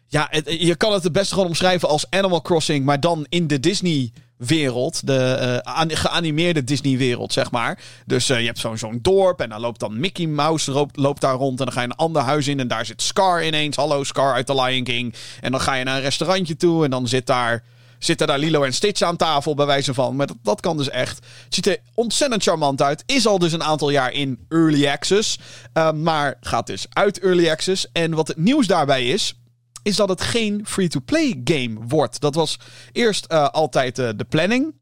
Ja, 0.06 0.30
je 0.44 0.74
kan 0.76 0.92
het 0.92 1.02
het 1.02 1.12
beste 1.12 1.34
gewoon 1.34 1.48
omschrijven 1.48 1.88
als 1.88 2.10
Animal 2.10 2.42
Crossing, 2.42 2.84
maar 2.84 3.00
dan 3.00 3.26
in 3.28 3.46
de 3.46 3.60
Disney 3.60 4.12
wereld. 4.36 5.06
De 5.06 5.62
geanimeerde 5.88 6.64
Disney-wereld, 6.64 7.32
zeg 7.32 7.50
maar. 7.50 7.78
Dus 8.06 8.26
je 8.26 8.34
hebt 8.34 8.58
zo'n 8.58 8.78
zo'n 8.78 8.98
dorp 9.02 9.40
en 9.40 9.48
dan 9.48 9.60
loopt 9.60 9.80
dan 9.80 10.00
Mickey 10.00 10.26
Mouse 10.26 10.70
loopt, 10.70 10.96
loopt, 10.96 11.20
daar 11.20 11.34
rond. 11.34 11.58
En 11.58 11.64
dan 11.64 11.74
ga 11.74 11.80
je 11.80 11.86
een 11.86 11.96
ander 11.96 12.22
huis 12.22 12.48
in 12.48 12.60
en 12.60 12.68
daar 12.68 12.86
zit 12.86 13.02
Scar 13.02 13.46
ineens. 13.46 13.76
Hallo 13.76 14.04
Scar 14.04 14.34
uit 14.34 14.46
The 14.46 14.62
Lion 14.62 14.84
King. 14.84 15.14
En 15.40 15.50
dan 15.50 15.60
ga 15.60 15.74
je 15.74 15.84
naar 15.84 15.96
een 15.96 16.02
restaurantje 16.02 16.56
toe 16.56 16.84
en 16.84 16.90
dan 16.90 17.08
zit 17.08 17.26
daar 17.26 17.62
zitten 18.04 18.26
daar 18.26 18.38
Lilo 18.38 18.62
en 18.62 18.74
Stitch 18.74 19.02
aan 19.02 19.16
tafel, 19.16 19.54
bij 19.54 19.66
wijze 19.66 19.94
van. 19.94 20.16
Maar 20.16 20.28
dat, 20.42 20.60
kan 20.60 20.76
dus 20.76 20.90
echt. 20.90 21.16
Het 21.44 21.54
ziet 21.54 21.66
er 21.66 21.78
ontzettend 21.94 22.42
charmant 22.42 22.82
uit. 22.82 23.02
Is 23.06 23.26
al 23.26 23.38
dus 23.38 23.52
een 23.52 23.62
aantal 23.62 23.90
jaar 23.90 24.12
in 24.12 24.46
Early 24.48 24.88
Access. 24.88 25.38
Uh, 25.74 25.92
maar 25.92 26.36
gaat 26.40 26.66
dus 26.66 26.86
uit 26.88 27.18
Early 27.18 27.50
Access. 27.50 27.86
En 27.92 28.14
wat 28.14 28.28
het 28.28 28.36
nieuws 28.36 28.66
daarbij 28.66 29.06
is 29.06 29.34
is 29.82 29.96
dat 29.96 30.08
het 30.08 30.20
geen 30.20 30.66
free-to-play 30.66 31.40
game 31.44 31.76
wordt. 31.88 32.20
Dat 32.20 32.34
was 32.34 32.58
eerst 32.92 33.26
uh, 33.32 33.48
altijd 33.48 33.98
uh, 33.98 34.08
de 34.16 34.24
planning. 34.24 34.78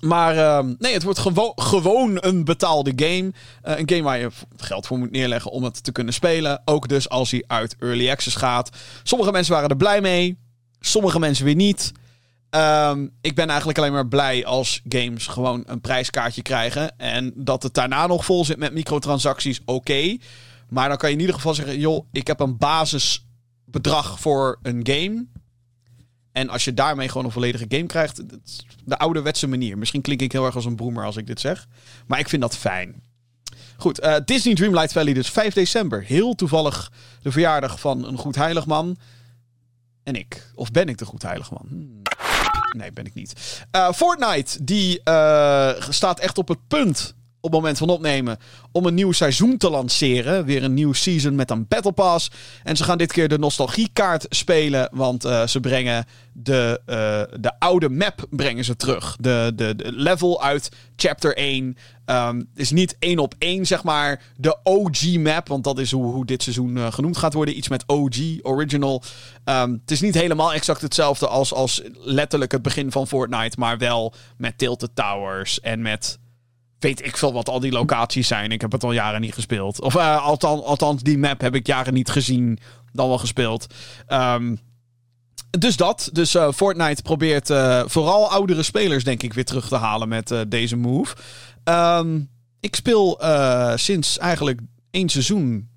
Maar 0.00 0.36
uh, 0.36 0.74
nee, 0.78 0.92
het 0.92 1.02
wordt 1.02 1.18
gewo 1.18 1.52
gewoon 1.54 2.18
een 2.20 2.44
betaalde 2.44 2.92
game. 2.96 3.32
Uh, 3.64 3.78
een 3.78 3.88
game 3.88 4.02
waar 4.02 4.18
je 4.18 4.30
geld 4.56 4.86
voor 4.86 4.98
moet 4.98 5.10
neerleggen 5.10 5.50
om 5.50 5.64
het 5.64 5.84
te 5.84 5.92
kunnen 5.92 6.14
spelen. 6.14 6.62
Ook 6.64 6.88
dus 6.88 7.08
als 7.08 7.30
hij 7.30 7.44
uit 7.46 7.76
Early 7.78 8.10
Access 8.10 8.36
gaat. 8.36 8.70
Sommige 9.02 9.32
mensen 9.32 9.54
waren 9.54 9.68
er 9.68 9.76
blij 9.76 10.00
mee. 10.00 10.45
Sommige 10.80 11.18
mensen 11.18 11.44
weer 11.44 11.54
niet. 11.54 11.92
Um, 12.50 13.10
ik 13.20 13.34
ben 13.34 13.48
eigenlijk 13.48 13.78
alleen 13.78 13.92
maar 13.92 14.08
blij 14.08 14.44
als 14.44 14.82
games 14.88 15.26
gewoon 15.26 15.62
een 15.66 15.80
prijskaartje 15.80 16.42
krijgen. 16.42 16.98
En 16.98 17.32
dat 17.34 17.62
het 17.62 17.74
daarna 17.74 18.06
nog 18.06 18.24
vol 18.24 18.44
zit 18.44 18.58
met 18.58 18.72
microtransacties, 18.72 19.60
oké. 19.64 20.16
Maar 20.68 20.88
dan 20.88 20.96
kan 20.96 21.08
je 21.08 21.14
in 21.14 21.20
ieder 21.20 21.36
geval 21.36 21.54
zeggen: 21.54 21.78
joh, 21.78 22.06
ik 22.12 22.26
heb 22.26 22.40
een 22.40 22.56
basisbedrag 22.56 24.20
voor 24.20 24.58
een 24.62 24.80
game. 24.82 25.26
En 26.32 26.48
als 26.48 26.64
je 26.64 26.74
daarmee 26.74 27.08
gewoon 27.08 27.24
een 27.24 27.32
volledige 27.32 27.64
game 27.68 27.86
krijgt, 27.86 28.22
de 28.84 28.98
ouderwetse 28.98 29.46
manier. 29.46 29.78
Misschien 29.78 30.02
klink 30.02 30.20
ik 30.20 30.32
heel 30.32 30.44
erg 30.44 30.54
als 30.54 30.64
een 30.64 30.76
broemer 30.76 31.04
als 31.04 31.16
ik 31.16 31.26
dit 31.26 31.40
zeg. 31.40 31.66
Maar 32.06 32.18
ik 32.18 32.28
vind 32.28 32.42
dat 32.42 32.56
fijn. 32.56 33.02
Goed, 33.76 34.04
uh, 34.04 34.16
Disney 34.24 34.54
Dreamlight 34.54 34.92
Valley 34.92 35.12
dus 35.12 35.30
5 35.30 35.54
december. 35.54 36.02
Heel 36.02 36.34
toevallig 36.34 36.92
de 37.22 37.32
verjaardag 37.32 37.80
van 37.80 38.04
een 38.04 38.18
goed 38.18 38.34
heilig 38.34 38.66
man 38.66 38.96
en 40.06 40.14
ik. 40.14 40.50
Of 40.54 40.70
ben 40.70 40.88
ik 40.88 40.98
de 40.98 41.04
goed 41.04 41.22
heilige 41.22 41.54
man? 41.54 41.66
Hmm. 41.68 42.02
Nee, 42.76 42.92
ben 42.92 43.04
ik 43.04 43.14
niet. 43.14 43.62
Uh, 43.76 43.92
Fortnite, 43.92 44.64
die 44.64 45.00
uh, 45.04 45.70
staat 45.88 46.20
echt 46.20 46.38
op 46.38 46.48
het 46.48 46.58
punt 46.68 47.15
op 47.46 47.52
moment 47.52 47.78
van 47.78 47.88
opnemen 47.88 48.38
om 48.72 48.86
een 48.86 48.94
nieuw 48.94 49.12
seizoen 49.12 49.56
te 49.56 49.70
lanceren. 49.70 50.44
Weer 50.44 50.64
een 50.64 50.74
nieuw 50.74 50.92
season 50.92 51.34
met 51.34 51.50
een 51.50 51.66
Battle 51.68 51.92
Pass. 51.92 52.30
En 52.62 52.76
ze 52.76 52.84
gaan 52.84 52.98
dit 52.98 53.12
keer 53.12 53.28
de 53.28 53.38
nostalgiekaart 53.38 54.26
spelen, 54.28 54.88
want 54.92 55.24
uh, 55.24 55.46
ze 55.46 55.60
brengen 55.60 56.04
de, 56.32 56.80
uh, 56.86 57.40
de 57.40 57.52
oude 57.58 57.88
map 57.88 58.26
brengen 58.30 58.64
ze 58.64 58.76
terug. 58.76 59.16
De, 59.20 59.52
de, 59.54 59.74
level 59.78 60.42
uit 60.42 60.68
chapter 60.96 61.36
1 61.36 61.76
um, 62.06 62.48
is 62.54 62.70
niet 62.70 62.96
één 62.98 63.18
op 63.18 63.34
één, 63.38 63.66
zeg 63.66 63.82
maar, 63.84 64.22
de 64.36 64.56
OG 64.62 65.16
map. 65.18 65.48
Want 65.48 65.64
dat 65.64 65.78
is 65.78 65.90
hoe, 65.90 66.12
hoe 66.12 66.26
dit 66.26 66.42
seizoen 66.42 66.76
uh, 66.76 66.92
genoemd 66.92 67.16
gaat 67.16 67.32
worden. 67.32 67.56
Iets 67.56 67.68
met 67.68 67.84
OG, 67.86 68.16
original. 68.42 69.02
Um, 69.44 69.72
het 69.80 69.90
is 69.90 70.00
niet 70.00 70.14
helemaal 70.14 70.52
exact 70.52 70.82
hetzelfde 70.82 71.28
als, 71.28 71.54
als 71.54 71.82
letterlijk 71.94 72.52
het 72.52 72.62
begin 72.62 72.92
van 72.92 73.06
Fortnite. 73.06 73.56
Maar 73.58 73.78
wel 73.78 74.14
met 74.36 74.58
tilted 74.58 74.90
towers 74.94 75.60
en 75.60 75.82
met 75.82 76.18
weet 76.86 77.06
ik 77.06 77.16
veel 77.16 77.32
wat 77.32 77.48
al 77.48 77.60
die 77.60 77.72
locaties 77.72 78.28
zijn. 78.28 78.52
Ik 78.52 78.60
heb 78.60 78.72
het 78.72 78.84
al 78.84 78.92
jaren 78.92 79.20
niet 79.20 79.34
gespeeld. 79.34 79.80
Of 79.80 79.94
uh, 79.94 80.24
althans, 80.24 80.62
althans, 80.62 81.02
die 81.02 81.18
map 81.18 81.40
heb 81.40 81.54
ik 81.54 81.66
jaren 81.66 81.94
niet 81.94 82.10
gezien. 82.10 82.58
dan 82.92 83.08
wel 83.08 83.18
gespeeld. 83.18 83.66
Um, 84.08 84.58
dus 85.50 85.76
dat. 85.76 86.10
Dus 86.12 86.34
uh, 86.34 86.52
Fortnite 86.52 87.02
probeert 87.02 87.50
uh, 87.50 87.82
vooral 87.86 88.30
oudere 88.30 88.62
spelers, 88.62 89.04
denk 89.04 89.22
ik, 89.22 89.32
weer 89.32 89.44
terug 89.44 89.68
te 89.68 89.76
halen 89.76 90.08
met 90.08 90.34
deze 90.48 90.76
move. 90.76 91.14
Um, 91.64 92.28
ik 92.60 92.76
speel 92.76 93.20
sinds 93.74 94.18
eigenlijk 94.18 94.60
één 94.90 95.08
seizoen 95.08 95.68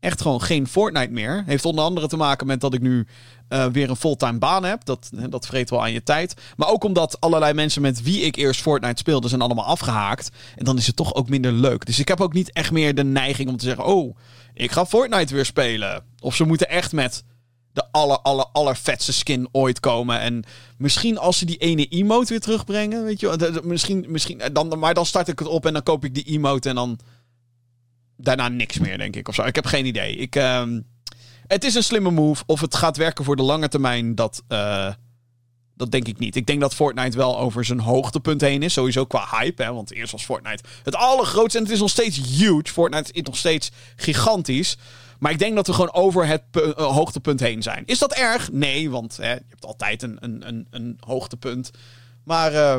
echt 0.00 0.20
gewoon 0.20 0.42
geen 0.42 0.66
Fortnite 0.66 1.12
meer. 1.12 1.42
Heeft 1.46 1.64
onder 1.64 1.84
andere 1.84 2.08
te 2.08 2.16
maken 2.16 2.46
met 2.46 2.60
dat 2.60 2.74
ik 2.74 2.80
nu 2.80 3.06
weer 3.48 3.90
een 3.90 3.96
fulltime 3.96 4.38
baan 4.38 4.64
heb. 4.64 4.84
Dat, 4.84 5.10
dat 5.28 5.46
vreet 5.46 5.70
wel 5.70 5.82
aan 5.82 5.92
je 5.92 6.02
tijd. 6.02 6.34
Maar 6.56 6.68
ook 6.68 6.84
omdat 6.84 7.20
allerlei 7.20 7.52
mensen 7.52 7.82
met 7.82 8.02
wie 8.02 8.20
ik 8.20 8.36
eerst 8.36 8.60
Fortnite 8.60 8.98
speelde, 8.98 9.28
zijn 9.28 9.40
allemaal 9.40 9.64
afgehaakt. 9.64 10.30
En 10.56 10.64
dan 10.64 10.76
is 10.76 10.86
het 10.86 10.96
toch 10.96 11.14
ook 11.14 11.28
minder 11.28 11.52
leuk. 11.52 11.86
Dus 11.86 11.98
ik 11.98 12.08
heb 12.08 12.20
ook 12.20 12.32
niet 12.32 12.52
echt 12.52 12.70
meer 12.70 12.94
de 12.94 13.04
neiging 13.04 13.48
om 13.48 13.56
te 13.56 13.64
zeggen: 13.64 13.84
Oh, 13.84 14.16
ik 14.54 14.72
ga 14.72 14.86
Fortnite 14.86 15.34
weer 15.34 15.44
spelen. 15.44 16.04
Of 16.20 16.36
ze 16.36 16.44
moeten 16.44 16.68
echt 16.68 16.92
met 16.92 17.24
de 17.72 17.84
aller, 17.90 18.18
aller, 18.18 18.46
aller 18.52 18.76
vetste 18.76 19.12
skin 19.12 19.48
ooit 19.52 19.80
komen. 19.80 20.20
En 20.20 20.44
misschien 20.78 21.18
als 21.18 21.38
ze 21.38 21.44
die 21.44 21.56
ene 21.56 21.86
emote 21.86 22.28
weer 22.28 22.40
terugbrengen, 22.40 23.04
weet 23.04 23.20
je 23.20 23.60
misschien, 23.64 24.04
misschien, 24.08 24.40
eh, 24.40 24.50
dan, 24.52 24.78
maar 24.78 24.94
dan 24.94 25.06
start 25.06 25.28
ik 25.28 25.38
het 25.38 25.48
op 25.48 25.66
en 25.66 25.72
dan 25.72 25.82
koop 25.82 26.04
ik 26.04 26.14
die 26.14 26.24
emote 26.24 26.68
en 26.68 26.74
dan 26.74 26.98
daarna 28.16 28.48
niks 28.48 28.78
meer, 28.78 28.98
denk 28.98 29.16
ik. 29.16 29.28
Of 29.28 29.34
zo. 29.34 29.42
Ik 29.42 29.54
heb 29.54 29.66
geen 29.66 29.86
idee. 29.86 30.16
Ik, 30.16 30.36
uh, 30.36 30.62
het 31.46 31.64
is 31.64 31.74
een 31.74 31.84
slimme 31.84 32.10
move. 32.10 32.42
Of 32.46 32.60
het 32.60 32.74
gaat 32.74 32.96
werken 32.96 33.24
voor 33.24 33.36
de 33.36 33.42
lange 33.42 33.68
termijn, 33.68 34.14
dat, 34.14 34.42
uh, 34.48 34.92
dat 35.74 35.90
denk 35.90 36.08
ik 36.08 36.18
niet. 36.18 36.36
Ik 36.36 36.46
denk 36.46 36.60
dat 36.60 36.74
Fortnite 36.74 37.16
wel 37.16 37.38
over 37.38 37.64
zijn 37.64 37.80
hoogtepunt 37.80 38.40
heen 38.40 38.62
is. 38.62 38.72
Sowieso 38.72 39.04
qua 39.04 39.26
hype. 39.30 39.62
Hè? 39.62 39.72
Want 39.72 39.92
eerst 39.92 40.12
was 40.12 40.24
Fortnite 40.24 40.64
het 40.82 40.94
allergrootste. 40.94 41.58
En 41.58 41.64
het 41.64 41.72
is 41.72 41.80
nog 41.80 41.90
steeds 41.90 42.16
huge. 42.16 42.72
Fortnite 42.72 43.12
is 43.12 43.22
nog 43.22 43.36
steeds 43.36 43.70
gigantisch. 43.96 44.76
Maar 45.18 45.32
ik 45.32 45.38
denk 45.38 45.54
dat 45.54 45.66
we 45.66 45.72
gewoon 45.72 45.92
over 45.92 46.26
het 46.26 46.42
uh, 46.52 46.72
hoogtepunt 46.72 47.40
heen 47.40 47.62
zijn. 47.62 47.82
Is 47.86 47.98
dat 47.98 48.12
erg? 48.12 48.52
Nee, 48.52 48.90
want 48.90 49.16
hè, 49.16 49.32
je 49.32 49.42
hebt 49.48 49.64
altijd 49.64 50.02
een, 50.02 50.16
een, 50.20 50.48
een, 50.48 50.66
een 50.70 50.96
hoogtepunt. 51.00 51.70
Maar 52.24 52.52
uh, 52.52 52.76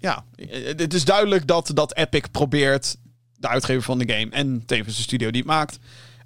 ja, 0.00 0.24
het 0.76 0.94
is 0.94 1.04
duidelijk 1.04 1.46
dat, 1.46 1.70
dat 1.74 1.96
Epic 1.96 2.22
probeert, 2.30 2.96
de 3.36 3.48
uitgever 3.48 3.82
van 3.82 3.98
de 3.98 4.12
game 4.12 4.30
en 4.30 4.62
tevens 4.66 4.96
de 4.96 5.02
studio 5.02 5.30
die 5.30 5.40
het 5.40 5.50
maakt. 5.50 5.78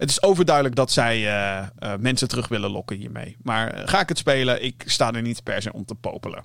Het 0.02 0.11
is 0.11 0.23
overduidelijk 0.23 0.75
dat 0.75 0.90
zij 0.90 1.21
uh, 1.21 1.66
mensen 2.00 2.28
terug 2.28 2.49
willen 2.49 2.71
lokken 2.71 2.97
hiermee. 2.97 3.37
Maar 3.42 3.82
ga 3.85 4.00
ik 4.00 4.09
het 4.09 4.18
spelen? 4.18 4.64
Ik 4.64 4.82
sta 4.87 5.12
er 5.12 5.23
niet 5.23 5.42
per 5.42 5.62
se 5.62 5.73
om 5.73 5.85
te 5.85 5.94
popelen. 5.94 6.44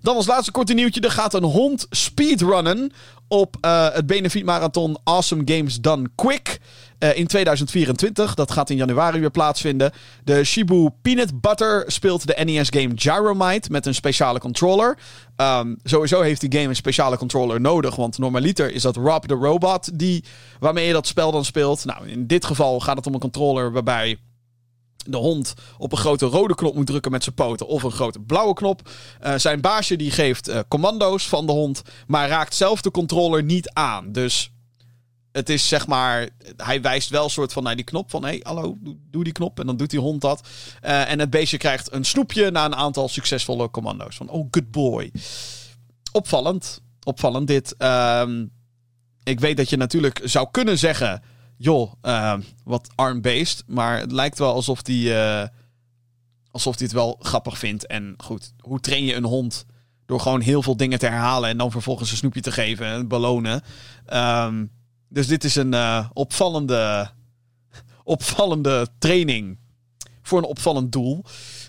Dan 0.00 0.16
als 0.16 0.26
laatste 0.26 0.50
korte 0.50 0.74
nieuwtje. 0.74 1.00
Er 1.00 1.10
gaat 1.10 1.34
een 1.34 1.44
hond 1.44 1.86
speedrunnen 1.90 2.92
op 3.28 3.56
het 3.60 4.06
benefietmarathon 4.06 4.98
Awesome 5.04 5.42
Games 5.44 5.80
Done 5.80 6.10
Quick. 6.14 6.60
Uh, 7.02 7.16
in 7.16 7.26
2024. 7.26 8.34
Dat 8.34 8.50
gaat 8.50 8.70
in 8.70 8.76
januari 8.76 9.20
weer 9.20 9.30
plaatsvinden. 9.30 9.92
De 10.24 10.44
Shibu 10.44 10.90
Peanut 11.02 11.40
Butter 11.40 11.84
speelt 11.86 12.26
de 12.26 12.44
NES-game 12.44 12.92
Gyromite 12.94 13.70
met 13.70 13.86
een 13.86 13.94
speciale 13.94 14.38
controller. 14.38 14.98
Um, 15.36 15.76
sowieso 15.82 16.20
heeft 16.20 16.40
die 16.40 16.52
game 16.52 16.68
een 16.68 16.76
speciale 16.76 17.16
controller 17.16 17.60
nodig. 17.60 17.96
Want 17.96 18.18
normaliter 18.18 18.72
is 18.72 18.82
dat 18.82 18.96
Rob 18.96 19.24
the 19.24 19.34
Robot 19.34 19.98
die, 19.98 20.24
waarmee 20.58 20.86
je 20.86 20.92
dat 20.92 21.06
spel 21.06 21.32
dan 21.32 21.44
speelt. 21.44 21.84
Nou, 21.84 22.08
in 22.08 22.26
dit 22.26 22.44
geval 22.44 22.80
gaat 22.80 22.96
het 22.96 23.06
om 23.06 23.14
een 23.14 23.20
controller 23.20 23.72
waarbij 23.72 24.18
de 25.06 25.16
hond 25.16 25.54
op 25.78 25.92
een 25.92 25.98
grote 25.98 26.26
rode 26.26 26.54
knop 26.54 26.74
moet 26.74 26.86
drukken 26.86 27.10
met 27.10 27.22
zijn 27.22 27.34
poten 27.34 27.66
of 27.66 27.82
een 27.82 27.90
grote 27.90 28.20
blauwe 28.20 28.54
knop. 28.54 28.88
Uh, 29.22 29.34
zijn 29.36 29.60
baasje 29.60 29.96
die 29.96 30.10
geeft 30.10 30.48
uh, 30.48 30.58
commando's 30.68 31.28
van 31.28 31.46
de 31.46 31.52
hond, 31.52 31.82
maar 32.06 32.28
raakt 32.28 32.54
zelf 32.54 32.80
de 32.80 32.90
controller 32.90 33.42
niet 33.42 33.70
aan. 33.70 34.12
Dus 34.12 34.52
het 35.32 35.48
is 35.48 35.68
zeg 35.68 35.86
maar, 35.86 36.28
hij 36.56 36.80
wijst 36.80 37.10
wel 37.10 37.28
soort 37.28 37.52
van 37.52 37.62
naar 37.62 37.76
die 37.76 37.84
knop 37.84 38.10
van 38.10 38.22
hé, 38.22 38.28
hey, 38.28 38.40
hallo, 38.42 38.76
doe, 39.10 39.24
die 39.24 39.32
knop 39.32 39.60
en 39.60 39.66
dan 39.66 39.76
doet 39.76 39.90
die 39.90 40.00
hond 40.00 40.20
dat. 40.20 40.48
Uh, 40.84 41.10
en 41.10 41.18
het 41.18 41.30
beestje 41.30 41.56
krijgt 41.56 41.92
een 41.92 42.04
snoepje 42.04 42.50
na 42.50 42.64
een 42.64 42.74
aantal 42.74 43.08
succesvolle 43.08 43.70
commando's. 43.70 44.16
Van 44.16 44.28
oh, 44.28 44.48
good 44.50 44.70
boy. 44.70 45.12
Opvallend, 46.12 46.82
opvallend 47.02 47.46
dit. 47.46 47.74
Um, 47.78 48.50
ik 49.22 49.40
weet 49.40 49.56
dat 49.56 49.70
je 49.70 49.76
natuurlijk 49.76 50.20
zou 50.24 50.48
kunnen 50.50 50.78
zeggen 50.78 51.22
joh, 51.56 51.92
uh, 52.02 52.34
wat 52.64 52.88
arm-based. 52.94 53.62
Maar 53.66 53.98
het 53.98 54.12
lijkt 54.12 54.38
wel 54.38 54.54
alsof 54.54 54.86
hij 54.86 54.96
uh, 54.96 55.48
alsof 56.50 56.74
hij 56.74 56.84
het 56.84 56.94
wel 56.94 57.16
grappig 57.20 57.58
vindt. 57.58 57.86
En 57.86 58.14
goed, 58.16 58.52
hoe 58.58 58.80
train 58.80 59.04
je 59.04 59.14
een 59.14 59.24
hond? 59.24 59.64
Door 60.06 60.20
gewoon 60.20 60.40
heel 60.40 60.62
veel 60.62 60.76
dingen 60.76 60.98
te 60.98 61.06
herhalen 61.06 61.50
en 61.50 61.56
dan 61.56 61.70
vervolgens 61.70 62.10
een 62.10 62.16
snoepje 62.16 62.40
te 62.40 62.52
geven 62.52 62.86
en 62.86 63.08
belonen. 63.08 63.62
Um, 64.12 64.70
dus 65.12 65.26
dit 65.26 65.44
is 65.44 65.54
een 65.54 65.72
uh, 65.72 66.06
opvallende, 66.12 67.10
opvallende 68.04 68.86
training 68.98 69.58
voor 70.22 70.38
een 70.38 70.44
opvallend 70.44 70.92
doel. 70.92 71.24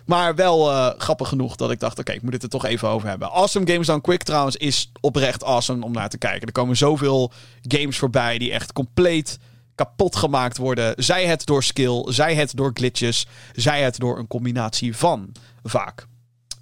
Maar 0.05 0.35
wel 0.35 0.71
uh, 0.71 0.89
grappig 0.97 1.27
genoeg 1.27 1.55
dat 1.55 1.71
ik 1.71 1.79
dacht: 1.79 1.99
oké, 1.99 2.11
ik 2.11 2.21
moet 2.21 2.33
het 2.33 2.43
er 2.43 2.49
toch 2.49 2.65
even 2.65 2.87
over 2.87 3.07
hebben. 3.09 3.31
Awesome 3.31 3.71
Games 3.71 3.87
Done 3.87 4.01
Quick 4.01 4.23
trouwens 4.23 4.55
is 4.55 4.91
oprecht 4.99 5.43
awesome 5.43 5.85
om 5.85 5.91
naar 5.91 6.09
te 6.09 6.17
kijken. 6.17 6.47
Er 6.47 6.53
komen 6.53 6.77
zoveel 6.77 7.31
games 7.61 7.97
voorbij 7.97 8.37
die 8.37 8.51
echt 8.51 8.73
compleet 8.73 9.39
kapot 9.75 10.15
gemaakt 10.15 10.57
worden. 10.57 10.93
Zij 10.97 11.25
het 11.25 11.45
door 11.45 11.63
skill, 11.63 12.03
zij 12.05 12.35
het 12.35 12.55
door 12.55 12.71
glitches, 12.73 13.27
zij 13.53 13.83
het 13.83 13.97
door 13.97 14.17
een 14.17 14.27
combinatie 14.27 14.97
van 14.97 15.31
vaak. 15.63 16.07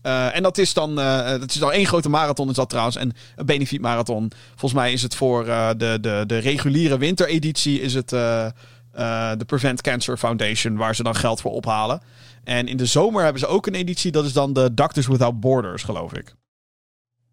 Uh, 0.04 0.36
en 0.36 0.44
dat 0.44 0.58
is 0.58 0.74
dan, 0.74 1.00
uh, 1.00 1.30
dat 1.30 1.50
is 1.50 1.56
dan 1.56 1.72
één 1.72 1.86
grote 1.86 2.10
marathon 2.10 2.50
is 2.50 2.56
dat 2.56 2.70
trouwens. 2.70 2.96
En 2.96 3.14
een 3.36 3.46
benefiet 3.46 3.82
marathon. 3.82 4.32
Volgens 4.50 4.74
mij 4.74 4.92
is 4.92 5.02
het 5.02 5.16
voor 5.16 5.48
uh, 5.48 5.70
de, 5.78 5.98
de, 6.02 6.24
de 6.28 6.38
reguliere 6.38 6.98
wintereditie 6.98 7.82
is 7.82 7.94
het 7.94 8.10
de 8.10 9.46
Prevent 9.46 9.82
Cancer 9.82 10.18
Foundation 10.18 10.76
waar 10.76 10.96
ze 10.96 11.04
dan 11.04 11.16
geld 11.16 11.42
voor 11.42 11.52
ophalen. 11.52 12.02
En 12.44 12.68
in 12.68 12.78
de 12.78 12.86
zomer 12.86 13.24
hebben 13.24 13.42
ze 13.42 13.48
ook 13.48 13.68
een 13.68 13.76
editie. 13.76 14.12
Dat 14.12 14.26
is 14.26 14.34
dan 14.34 14.54
de 14.54 14.74
Doctors 14.74 15.08
Without 15.08 15.40
Borders, 15.40 15.84
geloof 15.84 16.14
ik. 16.14 16.34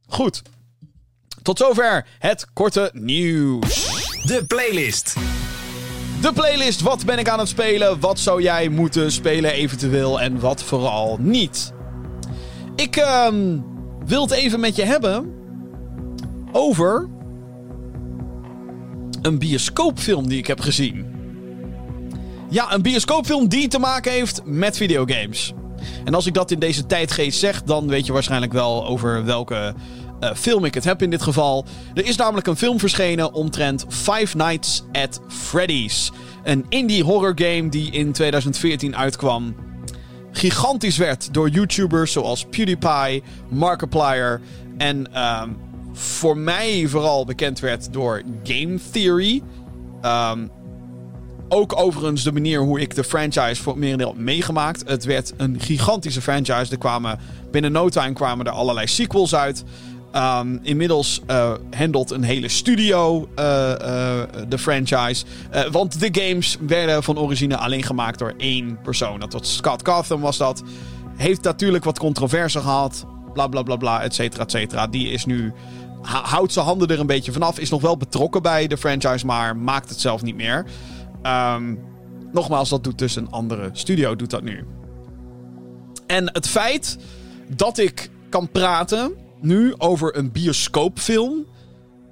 Goed. 0.06 0.42
Tot 1.42 1.58
zover 1.58 2.06
het 2.18 2.46
korte 2.52 2.90
nieuws. 2.92 3.84
De 4.22 4.44
playlist. 4.46 5.16
De 6.20 6.32
playlist. 6.32 6.80
Wat 6.80 7.04
ben 7.04 7.18
ik 7.18 7.28
aan 7.28 7.38
het 7.38 7.48
spelen? 7.48 8.00
Wat 8.00 8.18
zou 8.18 8.42
jij 8.42 8.68
moeten 8.68 9.12
spelen 9.12 9.52
eventueel? 9.52 10.20
En 10.20 10.40
wat 10.40 10.62
vooral 10.62 11.16
niet? 11.20 11.72
Ik 12.78 12.96
uh, 12.96 13.28
wil 14.06 14.22
het 14.22 14.30
even 14.30 14.60
met 14.60 14.76
je 14.76 14.84
hebben 14.84 15.34
over 16.52 17.08
een 19.22 19.38
bioscoopfilm 19.38 20.28
die 20.28 20.38
ik 20.38 20.46
heb 20.46 20.60
gezien. 20.60 21.06
Ja, 22.50 22.72
een 22.72 22.82
bioscoopfilm 22.82 23.48
die 23.48 23.68
te 23.68 23.78
maken 23.78 24.12
heeft 24.12 24.40
met 24.44 24.76
videogames. 24.76 25.52
En 26.04 26.14
als 26.14 26.26
ik 26.26 26.34
dat 26.34 26.50
in 26.50 26.58
deze 26.58 26.86
tijdgeest 26.86 27.38
zeg, 27.38 27.62
dan 27.62 27.88
weet 27.88 28.06
je 28.06 28.12
waarschijnlijk 28.12 28.52
wel 28.52 28.86
over 28.86 29.24
welke 29.24 29.74
uh, 30.20 30.30
film 30.34 30.64
ik 30.64 30.74
het 30.74 30.84
heb 30.84 31.02
in 31.02 31.10
dit 31.10 31.22
geval. 31.22 31.64
Er 31.94 32.06
is 32.06 32.16
namelijk 32.16 32.46
een 32.46 32.56
film 32.56 32.78
verschenen 32.78 33.32
omtrent 33.32 33.84
Five 33.88 34.36
Nights 34.36 34.82
at 34.92 35.20
Freddy's. 35.28 36.12
Een 36.44 36.66
indie 36.68 37.04
horror 37.04 37.32
game 37.34 37.68
die 37.68 37.90
in 37.90 38.12
2014 38.12 38.96
uitkwam. 38.96 39.54
Gigantisch 40.38 40.96
werd 40.96 41.34
door 41.34 41.48
YouTubers 41.48 42.12
zoals 42.12 42.44
PewDiePie, 42.44 43.22
Markiplier 43.48 44.40
en 44.76 45.22
um, 45.22 45.56
voor 45.92 46.36
mij 46.36 46.86
vooral 46.86 47.24
bekend 47.24 47.60
werd 47.60 47.92
door 47.92 48.22
Game 48.42 48.78
Theory. 48.90 49.42
Um, 50.02 50.50
ook 51.48 51.80
overigens 51.80 52.22
de 52.22 52.32
manier 52.32 52.60
hoe 52.60 52.80
ik 52.80 52.94
de 52.94 53.04
franchise 53.04 53.62
voor 53.62 53.72
het 53.72 53.82
merendeel 53.82 54.08
heb 54.08 54.18
meegemaakt. 54.18 54.88
Het 54.88 55.04
werd 55.04 55.32
een 55.36 55.60
gigantische 55.60 56.22
franchise. 56.22 56.72
Er 56.72 56.78
kwamen 56.78 57.18
binnen 57.50 57.72
no 57.72 57.88
time 57.88 58.12
kwamen 58.12 58.46
er 58.46 58.52
allerlei 58.52 58.86
sequels 58.86 59.34
uit. 59.34 59.64
Um, 60.14 60.58
inmiddels 60.62 61.20
uh, 61.30 61.52
handelt 61.76 62.10
een 62.10 62.22
hele 62.22 62.48
studio 62.48 63.28
uh, 63.38 63.44
uh, 63.44 64.22
de 64.48 64.58
franchise. 64.58 65.24
want 65.70 66.00
de 66.00 66.08
games 66.22 66.56
werden 66.66 67.02
van 67.02 67.18
origine 67.18 67.56
alleen 67.56 67.82
gemaakt 67.82 68.18
door 68.18 68.34
één 68.36 68.78
persoon. 68.82 69.20
Dat 69.20 69.32
was 69.32 69.56
Scott 69.56 69.82
Cawthon 69.82 70.20
was 70.20 70.36
dat. 70.36 70.62
Heeft 71.16 71.42
natuurlijk 71.42 71.84
wat 71.84 71.98
controverse 71.98 72.60
gehad. 72.60 73.06
Bla 73.32 73.46
bla 73.46 73.62
bla 73.62 73.76
bla, 73.76 74.02
et 74.02 74.14
cetera, 74.14 74.42
et 74.42 74.50
cetera. 74.50 74.86
Die 74.86 75.08
is 75.08 75.24
nu. 75.24 75.52
Houdt 76.02 76.52
zijn 76.52 76.64
handen 76.64 76.88
er 76.88 77.00
een 77.00 77.06
beetje 77.06 77.32
vanaf. 77.32 77.58
Is 77.58 77.70
nog 77.70 77.80
wel 77.80 77.96
betrokken 77.96 78.42
bij 78.42 78.66
de 78.66 78.76
franchise, 78.76 79.26
maar 79.26 79.56
maakt 79.56 79.88
het 79.88 80.00
zelf 80.00 80.22
niet 80.22 80.36
meer. 80.36 80.66
Um, 81.22 81.78
nogmaals, 82.32 82.68
dat 82.68 82.84
doet 82.84 82.98
dus 82.98 83.16
een 83.16 83.30
andere 83.30 83.70
studio, 83.72 84.16
doet 84.16 84.30
dat 84.30 84.42
nu. 84.42 84.64
En 86.06 86.30
het 86.32 86.48
feit 86.48 86.98
dat 87.56 87.78
ik 87.78 88.10
kan 88.28 88.48
praten 88.48 89.12
nu 89.40 89.74
over 89.78 90.16
een 90.16 90.32
bioscoopfilm. 90.32 91.46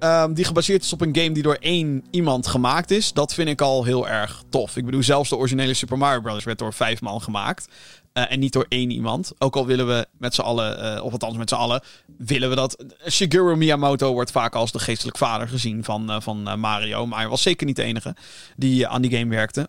Um, 0.00 0.34
die 0.34 0.44
gebaseerd 0.44 0.82
is 0.82 0.92
op 0.92 1.00
een 1.00 1.16
game 1.16 1.32
die 1.32 1.42
door 1.42 1.56
één 1.60 2.04
iemand 2.10 2.46
gemaakt 2.46 2.90
is. 2.90 3.12
Dat 3.12 3.34
vind 3.34 3.48
ik 3.48 3.60
al 3.60 3.84
heel 3.84 4.08
erg 4.08 4.42
tof. 4.48 4.76
Ik 4.76 4.84
bedoel, 4.84 5.02
zelfs 5.02 5.28
de 5.28 5.36
originele 5.36 5.74
Super 5.74 5.98
Mario 5.98 6.20
Bros. 6.20 6.44
werd 6.44 6.58
door 6.58 6.72
vijf 6.72 7.00
man 7.00 7.22
gemaakt. 7.22 7.68
Uh, 8.14 8.32
en 8.32 8.38
niet 8.38 8.52
door 8.52 8.66
één 8.68 8.90
iemand. 8.90 9.32
Ook 9.38 9.56
al 9.56 9.66
willen 9.66 9.86
we 9.86 10.06
met 10.18 10.34
z'n 10.34 10.40
allen, 10.40 10.96
uh, 10.96 11.04
of 11.04 11.12
althans 11.12 11.36
met 11.36 11.48
z'n 11.48 11.54
allen, 11.54 11.82
willen 12.18 12.48
we 12.48 12.54
dat. 12.54 12.84
Shigeru 13.10 13.56
Miyamoto 13.56 14.12
wordt 14.12 14.30
vaak 14.30 14.54
als 14.54 14.72
de 14.72 14.78
geestelijk 14.78 15.16
vader 15.16 15.48
gezien 15.48 15.84
van, 15.84 16.10
uh, 16.10 16.20
van 16.20 16.60
Mario. 16.60 17.06
Maar 17.06 17.18
hij 17.18 17.28
was 17.28 17.42
zeker 17.42 17.66
niet 17.66 17.76
de 17.76 17.82
enige 17.82 18.16
die 18.56 18.86
aan 18.86 19.02
die 19.02 19.18
game 19.18 19.30
werkte. 19.30 19.68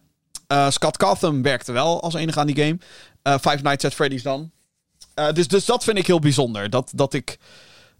Scott 0.69 0.97
Cawthon 0.97 1.41
werkte 1.41 1.71
wel 1.71 2.01
als 2.01 2.13
enige 2.13 2.39
aan 2.39 2.47
die 2.47 2.55
game. 2.55 2.77
Five 3.39 3.59
Nights 3.61 3.85
at 3.85 3.93
Freddy's 3.93 4.23
dan. 4.23 4.51
Uh, 5.19 5.31
dus, 5.31 5.47
dus 5.47 5.65
dat 5.65 5.83
vind 5.83 5.97
ik 5.97 6.07
heel 6.07 6.19
bijzonder. 6.19 6.69
Dat, 6.69 6.91
dat, 6.95 7.13
ik, 7.13 7.37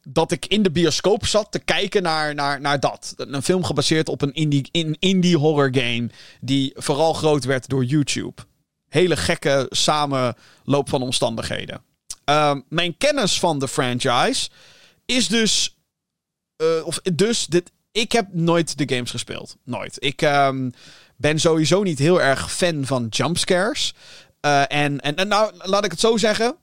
dat 0.08 0.32
ik 0.32 0.46
in 0.46 0.64
de 0.64 0.72
bioscoop 0.72 1.26
zat 1.26 1.52
te 1.52 1.60
kijken 1.60 2.04
naar, 2.04 2.36
naar, 2.36 2.62
naar 2.62 2.80
dat. 2.80 3.14
Een 3.18 3.44
film 3.44 3.64
gebaseerd 3.64 4.10
op 4.10 4.22
een 4.22 4.34
indie, 4.34 4.70
in, 4.72 4.96
indie 5.00 5.38
horror 5.38 5.70
game. 5.72 6.10
Die 6.42 6.74
vooral 6.76 7.14
groot 7.14 7.44
werd 7.44 7.70
door 7.70 7.84
YouTube. 7.84 8.42
Hele 8.90 9.18
gekke 9.18 9.66
samenloop 9.70 10.90
van 10.90 11.02
omstandigheden. 11.02 11.82
Ehm, 12.24 12.62
mijn 12.70 12.98
kennis 12.98 13.40
van 13.40 13.60
de 13.60 13.68
franchise 13.68 14.50
is 15.06 15.28
dus. 15.28 15.78
of 16.84 17.00
dus, 17.14 17.46
dit, 17.46 17.72
ik 17.92 18.12
heb 18.12 18.28
nooit 18.32 18.78
de 18.78 18.96
games 18.96 19.12
gespeeld. 19.12 19.58
Nooit. 19.64 19.96
Ik 20.00 20.22
um, 20.22 20.74
ben 21.16 21.40
sowieso 21.40 21.84
niet 21.84 22.00
heel 22.00 22.22
erg 22.22 22.54
fan 22.54 22.86
van 22.86 23.08
jumpscares. 23.10 23.94
En, 24.42 25.00
en, 25.00 25.16
en 25.16 25.28
nou, 25.28 25.54
laat 25.58 25.86
ik 25.86 25.92
het 25.92 26.00
zo 26.00 26.18
zeggen. 26.18 26.58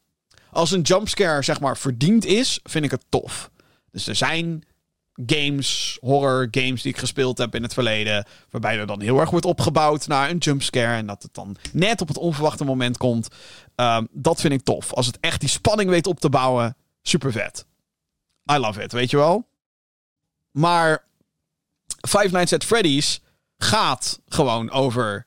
Als 0.54 0.70
een 0.70 0.80
jumpscare, 0.80 1.42
zeg 1.42 1.60
maar, 1.60 1.76
verdiend 1.76 2.24
is, 2.24 2.60
vind 2.62 2.84
ik 2.84 2.90
het 2.90 3.04
tof. 3.08 3.50
Dus 3.90 4.06
er 4.06 4.14
zijn 4.14 4.64
games, 5.26 5.98
horror 6.00 6.48
games 6.50 6.82
die 6.82 6.92
ik 6.92 6.98
gespeeld 6.98 7.38
heb 7.38 7.54
in 7.54 7.62
het 7.62 7.74
verleden. 7.74 8.26
Waarbij 8.50 8.78
er 8.78 8.86
dan 8.86 9.00
heel 9.00 9.20
erg 9.20 9.30
wordt 9.30 9.46
opgebouwd 9.46 10.06
naar 10.06 10.30
een 10.30 10.38
jumpscare. 10.38 10.96
En 10.96 11.06
dat 11.06 11.22
het 11.22 11.34
dan 11.34 11.56
net 11.72 12.00
op 12.00 12.08
het 12.08 12.18
onverwachte 12.18 12.64
moment 12.64 12.96
komt. 12.96 13.28
Um, 13.76 14.08
dat 14.10 14.40
vind 14.40 14.52
ik 14.52 14.62
tof. 14.62 14.92
Als 14.92 15.06
het 15.06 15.18
echt 15.20 15.40
die 15.40 15.48
spanning 15.48 15.90
weet 15.90 16.06
op 16.06 16.20
te 16.20 16.28
bouwen, 16.28 16.76
super 17.02 17.32
vet. 17.32 17.66
I 18.52 18.56
love 18.56 18.82
it, 18.82 18.92
weet 18.92 19.10
je 19.10 19.16
wel? 19.16 19.48
Maar 20.50 21.04
Five 22.08 22.28
Nights 22.30 22.52
at 22.52 22.64
Freddy's 22.64 23.20
gaat 23.58 24.20
gewoon 24.28 24.70
over 24.70 25.26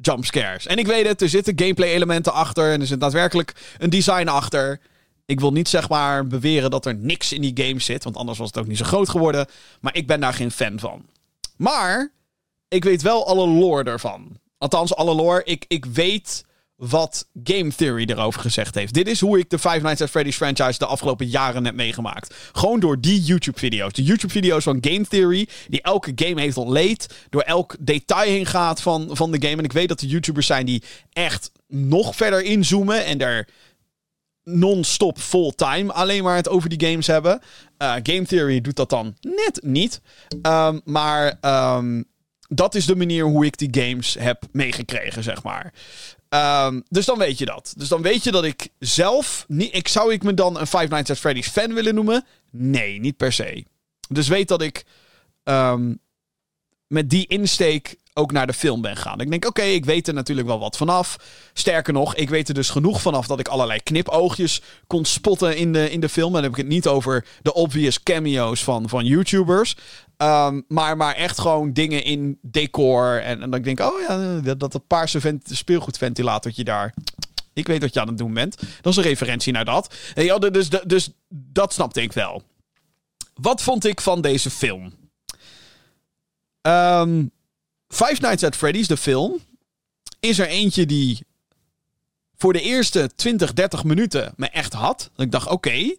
jumpscares. 0.00 0.66
En 0.66 0.76
ik 0.76 0.86
weet 0.86 1.06
het, 1.06 1.22
er 1.22 1.28
zitten 1.28 1.58
gameplay 1.58 1.88
elementen 1.88 2.32
achter 2.32 2.72
en 2.72 2.80
er 2.80 2.86
zit 2.86 3.00
daadwerkelijk 3.00 3.54
een 3.78 3.90
design 3.90 4.28
achter. 4.28 4.80
Ik 5.26 5.40
wil 5.40 5.52
niet 5.52 5.68
zeg 5.68 5.88
maar 5.88 6.26
beweren 6.26 6.70
dat 6.70 6.86
er 6.86 6.94
niks 6.94 7.32
in 7.32 7.40
die 7.40 7.66
game 7.66 7.80
zit, 7.80 8.04
want 8.04 8.16
anders 8.16 8.38
was 8.38 8.46
het 8.46 8.58
ook 8.58 8.66
niet 8.66 8.78
zo 8.78 8.84
groot 8.84 9.08
geworden. 9.08 9.46
Maar 9.80 9.96
ik 9.96 10.06
ben 10.06 10.20
daar 10.20 10.34
geen 10.34 10.50
fan 10.50 10.78
van. 10.78 11.06
Maar 11.56 12.12
ik 12.68 12.84
weet 12.84 13.02
wel 13.02 13.26
alle 13.26 13.48
lore 13.48 13.90
ervan. 13.90 14.38
Althans, 14.58 14.94
alle 14.94 15.14
lore. 15.14 15.44
Ik, 15.44 15.64
ik 15.68 15.84
weet 15.84 16.44
wat 16.78 17.28
Game 17.44 17.74
Theory 17.74 18.04
erover 18.10 18.40
gezegd 18.40 18.74
heeft. 18.74 18.94
Dit 18.94 19.08
is 19.08 19.20
hoe 19.20 19.38
ik 19.38 19.50
de 19.50 19.58
Five 19.58 19.80
Nights 19.80 20.02
at 20.02 20.10
Freddy's 20.10 20.36
franchise 20.36 20.78
de 20.78 20.86
afgelopen 20.86 21.26
jaren 21.26 21.64
heb 21.64 21.74
meegemaakt. 21.74 22.34
Gewoon 22.52 22.80
door 22.80 23.00
die 23.00 23.20
YouTube-video's. 23.20 23.92
De 23.92 24.02
YouTube-video's 24.02 24.64
van 24.64 24.78
Game 24.80 25.06
Theory, 25.06 25.48
die 25.68 25.82
elke 25.82 26.12
game 26.14 26.40
heeft 26.40 26.56
ontleed. 26.56 27.26
Door 27.30 27.42
elk 27.42 27.76
detail 27.80 28.30
heen 28.30 28.46
gaat 28.46 28.82
van, 28.82 29.08
van 29.12 29.30
de 29.30 29.46
game. 29.46 29.56
En 29.56 29.64
ik 29.64 29.72
weet 29.72 29.88
dat 29.88 30.00
er 30.00 30.06
YouTubers 30.06 30.46
zijn 30.46 30.66
die 30.66 30.82
echt 31.12 31.50
nog 31.66 32.16
verder 32.16 32.42
inzoomen 32.42 33.04
en 33.04 33.18
er 33.18 33.48
non-stop 34.44 35.18
full-time 35.18 35.92
alleen 35.92 36.22
maar 36.22 36.36
het 36.36 36.48
over 36.48 36.68
die 36.68 36.88
games 36.88 37.06
hebben. 37.06 37.40
Uh, 37.78 37.92
Game 38.02 38.26
Theory 38.26 38.60
doet 38.60 38.76
dat 38.76 38.90
dan 38.90 39.16
net 39.20 39.60
niet. 39.62 40.00
Um, 40.42 40.80
maar 40.84 41.38
um, 41.76 42.04
dat 42.48 42.74
is 42.74 42.86
de 42.86 42.96
manier 42.96 43.24
hoe 43.24 43.46
ik 43.46 43.58
die 43.58 43.82
games 43.82 44.16
heb 44.18 44.44
meegekregen, 44.52 45.22
zeg 45.22 45.42
maar. 45.42 45.72
Um, 46.30 46.82
dus 46.88 47.06
dan 47.06 47.18
weet 47.18 47.38
je 47.38 47.44
dat. 47.44 47.74
Dus 47.76 47.88
dan 47.88 48.02
weet 48.02 48.24
je 48.24 48.30
dat 48.30 48.44
ik 48.44 48.68
zelf. 48.78 49.44
Niet, 49.48 49.74
ik, 49.74 49.88
zou 49.88 50.12
ik 50.12 50.22
me 50.22 50.34
dan 50.34 50.58
een 50.58 50.66
Five 50.66 50.86
Nights 50.88 51.10
at 51.10 51.18
Freddy's 51.18 51.48
fan 51.48 51.74
willen 51.74 51.94
noemen? 51.94 52.24
Nee, 52.50 53.00
niet 53.00 53.16
per 53.16 53.32
se. 53.32 53.64
Dus 54.08 54.28
weet 54.28 54.48
dat 54.48 54.62
ik 54.62 54.84
um, 55.44 56.00
met 56.86 57.10
die 57.10 57.26
insteek 57.26 57.96
ook 58.14 58.32
naar 58.32 58.46
de 58.46 58.52
film 58.52 58.80
ben 58.80 58.96
gegaan. 58.96 59.20
Ik 59.20 59.30
denk, 59.30 59.44
oké, 59.44 59.62
ik 59.62 59.84
weet 59.84 60.08
er 60.08 60.14
natuurlijk 60.14 60.46
wel 60.46 60.58
wat 60.58 60.76
vanaf. 60.76 61.16
Sterker 61.52 61.92
nog, 61.92 62.14
ik 62.14 62.28
weet 62.28 62.48
er 62.48 62.54
dus 62.54 62.70
genoeg 62.70 63.00
vanaf 63.00 63.26
dat 63.26 63.40
ik 63.40 63.48
allerlei 63.48 63.82
knipoogjes 63.82 64.62
kon 64.86 65.04
spotten 65.04 65.56
in 65.56 65.72
de, 65.72 65.90
in 65.90 66.00
de 66.00 66.08
film. 66.08 66.26
En 66.26 66.32
dan 66.32 66.42
heb 66.42 66.50
ik 66.50 66.56
het 66.56 66.66
niet 66.66 66.86
over 66.86 67.26
de 67.42 67.54
obvious 67.54 68.02
cameo's 68.02 68.64
van, 68.64 68.88
van 68.88 69.04
YouTubers. 69.04 69.76
Um, 70.22 70.64
maar, 70.68 70.96
maar 70.96 71.14
echt 71.14 71.40
gewoon 71.40 71.72
dingen 71.72 72.04
in 72.04 72.38
decor. 72.42 73.20
En, 73.20 73.42
en 73.42 73.50
dan 73.50 73.62
denk 73.62 73.80
ik, 73.80 73.86
oh 73.86 74.00
ja, 74.00 74.40
dat, 74.54 74.72
dat 74.72 74.86
paarse 74.86 75.20
vent, 75.20 75.50
speelgoedventilatortje 75.52 76.64
daar. 76.64 76.94
Ik 77.52 77.66
weet 77.66 77.80
wat 77.80 77.94
je 77.94 78.00
aan 78.00 78.08
het 78.08 78.18
doen 78.18 78.34
bent. 78.34 78.56
Dat 78.80 78.92
is 78.92 78.96
een 78.96 79.02
referentie 79.02 79.52
naar 79.52 79.64
dat. 79.64 79.94
En 80.14 80.24
ja, 80.24 80.38
dus, 80.38 80.68
dus, 80.68 80.82
dus 80.86 81.10
dat 81.28 81.72
snapte 81.72 82.02
ik 82.02 82.12
wel. 82.12 82.42
Wat 83.34 83.62
vond 83.62 83.84
ik 83.84 84.00
van 84.00 84.20
deze 84.20 84.50
film? 84.50 84.92
Um, 86.62 87.30
Five 87.88 88.16
Nights 88.20 88.44
at 88.44 88.56
Freddy's, 88.56 88.86
de 88.86 88.96
film, 88.96 89.40
is 90.20 90.38
er 90.38 90.48
eentje 90.48 90.86
die 90.86 91.26
voor 92.36 92.52
de 92.52 92.60
eerste 92.60 93.10
20, 93.16 93.52
30 93.52 93.84
minuten 93.84 94.32
me 94.36 94.48
echt 94.48 94.72
had. 94.72 95.10
Ik 95.16 95.30
dacht, 95.30 95.48
oké, 95.48 95.96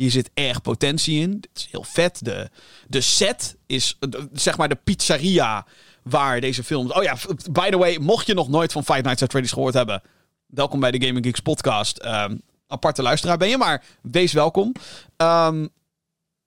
hier 0.00 0.10
zit 0.10 0.30
erg 0.34 0.62
potentie 0.62 1.20
in. 1.20 1.30
Dit 1.40 1.50
is 1.54 1.68
heel 1.70 1.84
vet. 1.84 2.24
De, 2.24 2.50
de 2.88 3.00
set 3.00 3.56
is, 3.66 3.98
zeg 4.32 4.56
maar, 4.56 4.68
de 4.68 4.78
pizzeria 4.84 5.66
waar 6.02 6.40
deze 6.40 6.64
film... 6.64 6.90
Oh 6.90 7.02
ja, 7.02 7.16
by 7.50 7.70
the 7.70 7.78
way, 7.78 7.96
mocht 7.96 8.26
je 8.26 8.34
nog 8.34 8.48
nooit 8.48 8.72
van 8.72 8.84
Five 8.84 9.00
Nights 9.00 9.22
at 9.22 9.30
Freddy's 9.30 9.52
gehoord 9.52 9.74
hebben... 9.74 10.02
Welkom 10.46 10.80
bij 10.80 10.90
de 10.90 11.06
Gaming 11.06 11.24
Geeks 11.24 11.40
podcast. 11.40 12.04
Um, 12.04 12.42
aparte 12.66 13.02
luisteraar 13.02 13.36
ben 13.36 13.48
je, 13.48 13.56
maar 13.56 13.84
wees 14.02 14.32
welkom. 14.32 14.72
Um, 15.16 15.68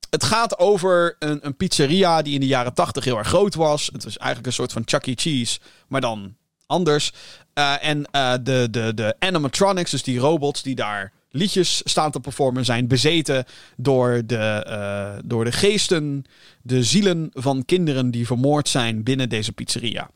het 0.09 0.23
gaat 0.23 0.59
over 0.59 1.15
een, 1.19 1.45
een, 1.45 1.55
pizzeria 1.55 2.21
die 2.21 2.33
in 2.33 2.39
de 2.39 2.47
jaren 2.47 2.73
80 2.73 3.03
heel 3.03 3.17
erg 3.17 3.27
groot 3.27 3.55
was. 3.55 3.89
Het 3.93 4.03
was 4.03 4.17
eigenlijk 4.17 4.47
een 4.47 4.53
soort 4.53 4.71
van 4.71 4.81
Chuck 4.85 5.05
E. 5.05 5.13
Cheese, 5.15 5.59
maar 5.87 6.01
dan 6.01 6.35
anders. 6.65 7.11
Uh, 7.53 7.85
en 7.85 7.97
uh, 8.11 8.33
de, 8.41 8.67
de, 8.71 8.93
de 8.93 9.15
animatronics, 9.19 9.91
dus 9.91 10.03
die 10.03 10.19
robots 10.19 10.61
die 10.61 10.75
daar 10.75 11.13
liedjes 11.35 11.81
staan 11.83 12.11
te 12.11 12.19
performen, 12.19 12.65
zijn 12.65 12.87
bezeten 12.87 13.45
door 13.77 14.21
de, 14.25 14.65
uh, 14.67 15.21
door 15.25 15.43
de 15.43 15.51
geesten, 15.51 16.25
de 16.61 16.83
zielen 16.83 17.29
van 17.33 17.65
kinderen 17.65 18.11
die 18.11 18.25
vermoord 18.25 18.69
zijn 18.69 19.03
binnen 19.03 19.29
deze 19.29 19.51
pizzeria. 19.51 20.09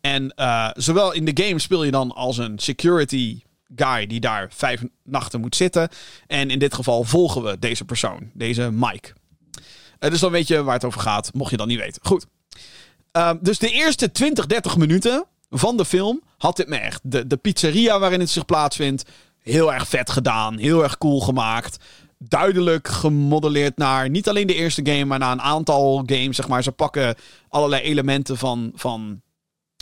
En 0.00 0.32
zowel 0.76 1.12
in 1.12 1.24
de 1.24 1.44
game 1.44 1.58
speel 1.58 1.84
je 1.84 1.90
dan 1.90 2.14
als 2.14 2.38
een 2.38 2.58
security 2.58 3.40
guy 3.76 4.06
die 4.06 4.20
daar 4.20 4.48
vijf 4.50 4.82
nachten 5.02 5.40
moet 5.40 5.56
zitten. 5.56 5.88
En 6.26 6.50
in 6.50 6.58
dit 6.58 6.74
geval 6.74 7.04
volgen 7.04 7.42
we 7.42 7.58
deze 7.58 7.84
persoon, 7.84 8.30
deze 8.34 8.70
Mike. 8.72 9.12
Uh, 10.00 10.10
dus 10.10 10.20
dan 10.20 10.30
weet 10.30 10.48
je 10.48 10.62
waar 10.62 10.74
het 10.74 10.84
over 10.84 11.00
gaat, 11.00 11.30
mocht 11.34 11.50
je 11.50 11.56
dat 11.56 11.66
niet 11.66 11.78
weten. 11.78 12.02
Goed. 12.04 12.26
Uh, 13.12 13.30
dus 13.40 13.58
de 13.58 13.70
eerste 13.70 14.12
20, 14.12 14.46
30 14.46 14.76
minuten 14.76 15.24
van 15.50 15.76
de 15.76 15.84
film 15.84 16.22
had 16.38 16.56
dit 16.56 16.68
me 16.68 16.76
echt. 16.76 17.00
De, 17.02 17.26
de 17.26 17.36
pizzeria 17.36 17.98
waarin 17.98 18.20
het 18.20 18.30
zich 18.30 18.44
plaatsvindt, 18.44 19.04
heel 19.48 19.72
erg 19.72 19.88
vet 19.88 20.10
gedaan. 20.10 20.58
Heel 20.58 20.82
erg 20.82 20.98
cool 20.98 21.20
gemaakt. 21.20 21.84
Duidelijk 22.18 22.88
gemodelleerd 22.88 23.76
naar 23.76 24.10
niet 24.10 24.28
alleen 24.28 24.46
de 24.46 24.54
eerste 24.54 24.86
game, 24.86 25.04
maar 25.04 25.18
naar 25.18 25.32
een 25.32 25.42
aantal 25.42 26.02
games. 26.06 26.36
Zeg 26.36 26.48
maar. 26.48 26.62
Ze 26.62 26.72
pakken 26.72 27.14
allerlei 27.48 27.82
elementen 27.82 28.36
van, 28.36 28.72
van 28.74 29.20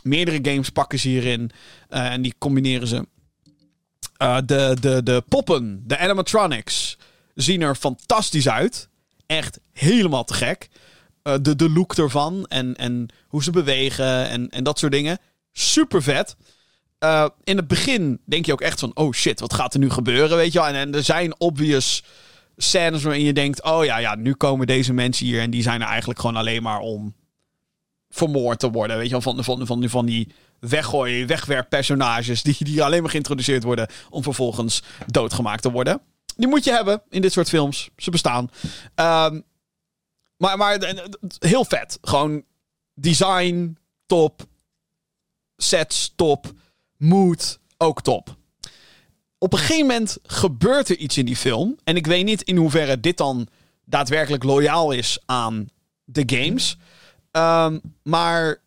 meerdere 0.02 0.50
games 0.50 0.70
pakken 0.70 0.98
ze 0.98 1.08
hierin. 1.08 1.50
Uh, 1.90 2.12
en 2.12 2.22
die 2.22 2.34
combineren 2.38 2.88
ze. 2.88 3.06
Uh, 4.22 4.36
de, 4.44 4.76
de, 4.80 5.02
de 5.02 5.22
poppen, 5.28 5.82
de 5.86 5.98
animatronics, 5.98 6.98
zien 7.34 7.60
er 7.60 7.74
fantastisch 7.74 8.48
uit 8.48 8.88
echt 9.26 9.60
helemaal 9.72 10.24
te 10.24 10.34
gek. 10.34 10.68
Uh, 11.22 11.34
de, 11.42 11.56
de 11.56 11.70
look 11.70 11.94
ervan 11.94 12.46
en, 12.46 12.76
en 12.76 13.08
hoe 13.26 13.42
ze 13.42 13.50
bewegen 13.50 14.28
en, 14.28 14.48
en 14.48 14.64
dat 14.64 14.78
soort 14.78 14.92
dingen. 14.92 15.18
Super 15.52 16.02
vet. 16.02 16.36
Uh, 17.04 17.28
in 17.44 17.56
het 17.56 17.68
begin 17.68 18.20
denk 18.24 18.46
je 18.46 18.52
ook 18.52 18.60
echt 18.60 18.80
van: 18.80 18.90
oh 18.94 19.12
shit, 19.12 19.40
wat 19.40 19.54
gaat 19.54 19.74
er 19.74 19.80
nu 19.80 19.90
gebeuren? 19.90 20.36
Weet 20.36 20.52
je 20.52 20.58
wel? 20.58 20.68
En, 20.68 20.94
er 20.94 21.04
zijn 21.04 21.40
obvious 21.40 22.02
scènes 22.56 23.02
waarin 23.02 23.24
je 23.24 23.32
denkt: 23.32 23.62
oh 23.62 23.84
ja, 23.84 23.98
ja, 23.98 24.14
nu 24.14 24.34
komen 24.34 24.66
deze 24.66 24.92
mensen 24.92 25.26
hier 25.26 25.40
en 25.40 25.50
die 25.50 25.62
zijn 25.62 25.80
er 25.80 25.88
eigenlijk 25.88 26.20
gewoon 26.20 26.36
alleen 26.36 26.62
maar 26.62 26.80
om 26.80 27.14
vermoord 28.08 28.58
te 28.58 28.70
worden. 28.70 28.96
Weet 28.96 29.06
je 29.06 29.12
wel? 29.12 29.20
Van, 29.20 29.44
van, 29.44 29.66
van, 29.66 29.88
van 29.88 30.06
die 30.06 30.32
weggooi, 30.60 31.26
wegwerppersonages 31.26 32.42
die, 32.42 32.56
die 32.58 32.82
alleen 32.82 33.02
maar 33.02 33.10
geïntroduceerd 33.10 33.62
worden 33.62 33.88
om 34.10 34.22
vervolgens 34.22 34.82
doodgemaakt 35.06 35.62
te 35.62 35.70
worden. 35.70 36.00
Die 36.36 36.48
moet 36.48 36.64
je 36.64 36.72
hebben 36.72 37.02
in 37.10 37.22
dit 37.22 37.32
soort 37.32 37.48
films. 37.48 37.90
Ze 37.96 38.10
bestaan. 38.10 38.50
Um, 38.94 39.44
maar, 40.36 40.56
maar 40.56 40.94
heel 41.38 41.64
vet. 41.64 41.98
Gewoon 42.02 42.44
design 42.94 43.78
top. 44.06 44.42
Sets 45.56 46.12
top. 46.16 46.52
Mood 46.96 47.58
ook 47.76 48.02
top. 48.02 48.36
Op 49.38 49.52
een 49.52 49.58
gegeven 49.58 49.86
moment 49.86 50.18
gebeurt 50.22 50.88
er 50.88 50.96
iets 50.96 51.18
in 51.18 51.26
die 51.26 51.36
film. 51.36 51.76
En 51.84 51.96
ik 51.96 52.06
weet 52.06 52.24
niet 52.24 52.42
in 52.42 52.56
hoeverre 52.56 53.00
dit 53.00 53.16
dan 53.16 53.48
daadwerkelijk 53.84 54.44
loyaal 54.44 54.92
is 54.92 55.18
aan 55.26 55.68
de 56.04 56.22
games. 56.26 56.76
Um, 57.32 57.80
maar 58.02 58.62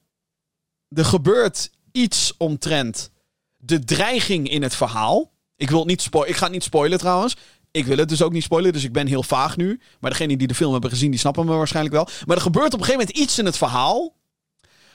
er 0.89 1.05
gebeurt 1.05 1.71
iets 1.91 2.33
omtrent 2.37 3.11
de 3.57 3.83
dreiging 3.83 4.49
in 4.49 4.61
het 4.61 4.75
verhaal. 4.75 5.31
Ik, 5.55 5.69
wil 5.69 5.85
niet 5.85 6.09
ik 6.25 6.35
ga 6.35 6.43
het 6.43 6.53
niet 6.53 6.63
spoilen 6.63 6.97
trouwens. 6.97 7.35
Ik 7.71 7.85
wil 7.85 7.97
het 7.97 8.09
dus 8.09 8.21
ook 8.21 8.31
niet 8.31 8.43
spoilen, 8.43 8.73
dus 8.73 8.83
ik 8.83 8.93
ben 8.93 9.07
heel 9.07 9.23
vaag 9.23 9.57
nu. 9.57 9.79
Maar 9.99 10.11
degenen 10.11 10.37
die 10.37 10.47
de 10.47 10.55
film 10.55 10.71
hebben 10.71 10.89
gezien, 10.89 11.11
die 11.11 11.19
snappen 11.19 11.45
me 11.45 11.53
waarschijnlijk 11.53 11.95
wel. 11.95 12.07
Maar 12.25 12.35
er 12.35 12.41
gebeurt 12.41 12.73
op 12.73 12.79
een 12.79 12.85
gegeven 12.85 13.05
moment 13.05 13.17
iets 13.17 13.39
in 13.39 13.45
het 13.45 13.57
verhaal. 13.57 14.17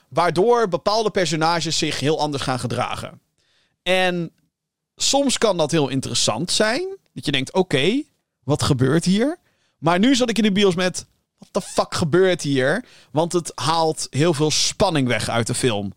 Waardoor 0.08 0.68
bepaalde 0.68 1.10
personages 1.10 1.78
zich 1.78 2.00
heel 2.00 2.20
anders 2.20 2.42
gaan 2.42 2.58
gedragen. 2.58 3.20
En 3.84 4.32
soms 4.96 5.38
kan 5.38 5.56
dat 5.56 5.70
heel 5.70 5.88
interessant 5.88 6.50
zijn. 6.50 6.96
Dat 7.12 7.24
je 7.24 7.32
denkt, 7.32 7.52
oké, 7.52 8.02
wat 8.44 8.62
gebeurt 8.62 9.04
hier? 9.04 9.38
Maar 9.78 9.98
nu 9.98 10.14
zat 10.14 10.30
ik 10.30 10.38
in 10.38 10.44
de 10.44 10.52
bios 10.52 10.74
met, 10.74 11.06
wat 11.38 11.48
de 11.50 11.60
fuck 11.60 11.94
gebeurt 11.94 12.42
hier? 12.42 12.84
Want 13.10 13.32
het 13.32 13.52
haalt 13.54 14.06
heel 14.10 14.34
veel 14.34 14.50
spanning 14.50 15.08
weg 15.08 15.28
uit 15.28 15.46
de 15.46 15.54
film. 15.54 15.92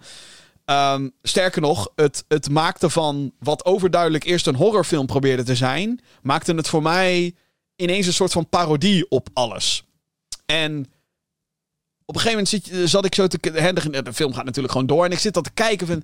Ehm, 0.66 1.10
sterker 1.22 1.62
nog, 1.62 1.92
het, 1.96 2.26
het 2.28 2.50
maakte 2.50 2.90
van 2.90 3.32
wat 3.40 3.66
overduidelijk 3.66 4.24
eerst 4.24 4.48
een 4.48 4.56
horrorfilm 4.56 5.06
probeerde 5.06 5.44
te 5.44 5.56
zijn, 5.56 6.02
maakte 6.22 6.54
het 6.54 6.68
voor 6.68 6.82
mij 6.82 7.36
ineens 7.76 8.08
een 8.08 8.14
soort 8.14 8.32
van 8.32 8.50
parodie 8.50 9.10
op 9.10 9.30
alles. 9.34 9.84
En 10.46 10.92
op 12.06 12.16
een 12.16 12.22
gegeven 12.22 12.62
moment 12.64 12.90
zat 12.90 13.06
ik 13.06 13.16
zo 13.16 13.28
te. 13.28 13.38
De, 14.04 14.14
film 14.14 14.34
gaat 14.34 14.46
natuurlijk 14.46 14.72
gewoon 14.72 14.88
door. 14.88 15.06
En 15.06 15.12
ik 15.12 15.20
zit 15.20 15.34
dan 15.34 15.44
te 15.44 15.52
kijken 15.52 15.88
van. 15.88 16.04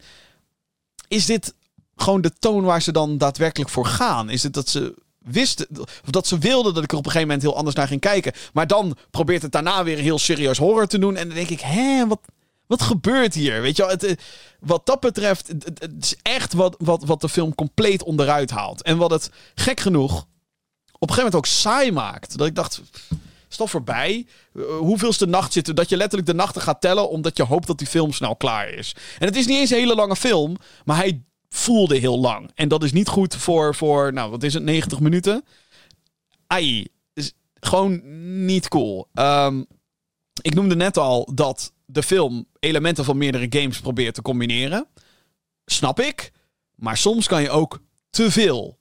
Is 1.08 1.26
dit 1.26 1.54
gewoon 1.96 2.22
de 2.22 2.32
toon 2.40 2.64
waar 2.64 2.82
ze 2.82 2.92
dan 2.92 3.18
daadwerkelijk 3.18 3.70
voor 3.70 3.86
gaan? 3.86 4.30
Is 4.30 4.44
het 4.44 4.54
dat 4.54 4.70
ze 4.70 4.96
wisten. 5.24 5.68
Of 5.80 6.10
dat 6.10 6.28
ze 6.28 6.38
wilden 6.38 6.74
dat 6.74 6.84
ik 6.84 6.92
er 6.92 6.98
op 6.98 7.06
een 7.06 7.12
gegeven 7.12 7.34
moment 7.34 7.48
heel 7.48 7.58
anders 7.58 7.76
naar 7.76 7.88
ging 7.88 8.02
kijken. 8.02 8.34
Maar 8.54 8.68
dan 8.68 8.98
probeert 9.12 9.42
het 9.42 9.52
daarna 9.52 9.84
weer 9.84 9.98
heel 9.98 10.20
serieus 10.20 10.58
horror 10.58 10.88
te 10.88 11.00
doen. 11.00 11.16
En 11.16 11.28
dan 11.28 11.36
denk 11.36 11.50
ik, 11.50 11.62
hè, 11.62 12.08
wat. 12.08 12.20
Wat 12.68 12.82
gebeurt 12.82 13.34
hier? 13.34 13.62
Weet 13.62 13.76
je 13.76 13.82
wel, 13.82 13.92
het, 13.92 14.04
eh, 14.04 14.16
wat 14.60 14.86
dat 14.86 15.00
betreft, 15.00 15.48
het, 15.48 15.94
is 16.00 16.16
echt 16.22 16.54
wat, 16.54 16.76
wat, 16.80 17.04
wat 17.04 17.22
de 17.22 17.30
film 17.30 17.56
compleet 17.56 18.04
onderuit 18.04 18.52
haalt. 18.52 18.82
En 18.82 18.98
wat 18.98 19.12
het 19.12 19.30
gek 19.56 19.80
genoeg 19.80 20.26
op 21.04 21.10
een 21.10 21.16
gegeven 21.16 21.24
moment 21.24 21.36
ook 21.36 21.46
saai 21.46 21.92
maakt. 21.92 22.38
Dat 22.38 22.48
ik 22.48 22.56
dacht, 22.56 22.82
is 23.50 23.58
het 23.58 23.70
voorbij? 23.70 24.26
Uh, 24.54 24.66
hoeveelste 24.78 25.26
nacht 25.26 25.54
zitten? 25.54 25.76
Dat 25.76 25.90
je 25.90 25.98
letterlijk 25.98 26.30
de 26.30 26.36
nachten 26.36 26.62
gaat 26.62 26.82
tellen 26.82 27.10
omdat 27.10 27.38
je 27.38 27.44
hoopt 27.44 27.68
dat 27.68 27.78
die 27.78 27.88
film 27.88 28.12
snel 28.14 28.36
klaar 28.36 28.70
is. 28.70 28.96
En 29.20 29.28
het 29.28 29.36
is 29.36 29.46
niet 29.46 29.58
eens 29.58 29.70
een 29.70 29.78
hele 29.78 29.96
lange 29.96 30.16
film, 30.16 30.58
maar 30.86 30.98
hij 30.98 31.22
voelde 31.54 31.98
heel 31.98 32.20
lang. 32.20 32.52
En 32.56 32.68
dat 32.68 32.84
is 32.84 32.92
niet 32.92 33.08
goed 33.08 33.36
voor, 33.36 33.76
voor 33.76 34.14
nou, 34.14 34.32
wat 34.32 34.44
is 34.44 34.54
het, 34.54 34.64
90 34.64 35.00
minuten? 35.00 35.46
Ai, 36.48 36.88
is 37.14 37.34
gewoon 37.60 38.02
niet 38.46 38.68
cool. 38.68 39.08
Um, 39.14 39.66
ik 40.42 40.54
noemde 40.54 40.76
net 40.76 40.98
al 40.98 41.32
dat 41.34 41.74
de 41.86 42.04
film 42.04 42.46
elementen 42.60 43.06
van 43.06 43.18
meerdere 43.18 43.48
games 43.50 43.80
probeert 43.80 44.16
te 44.16 44.22
combineren. 44.22 44.88
Snap 45.66 46.00
ik. 46.00 46.32
Maar 46.76 46.98
soms 46.98 47.28
kan 47.28 47.42
je 47.42 47.50
ook 47.50 47.82
te 48.10 48.32
veel 48.32 48.78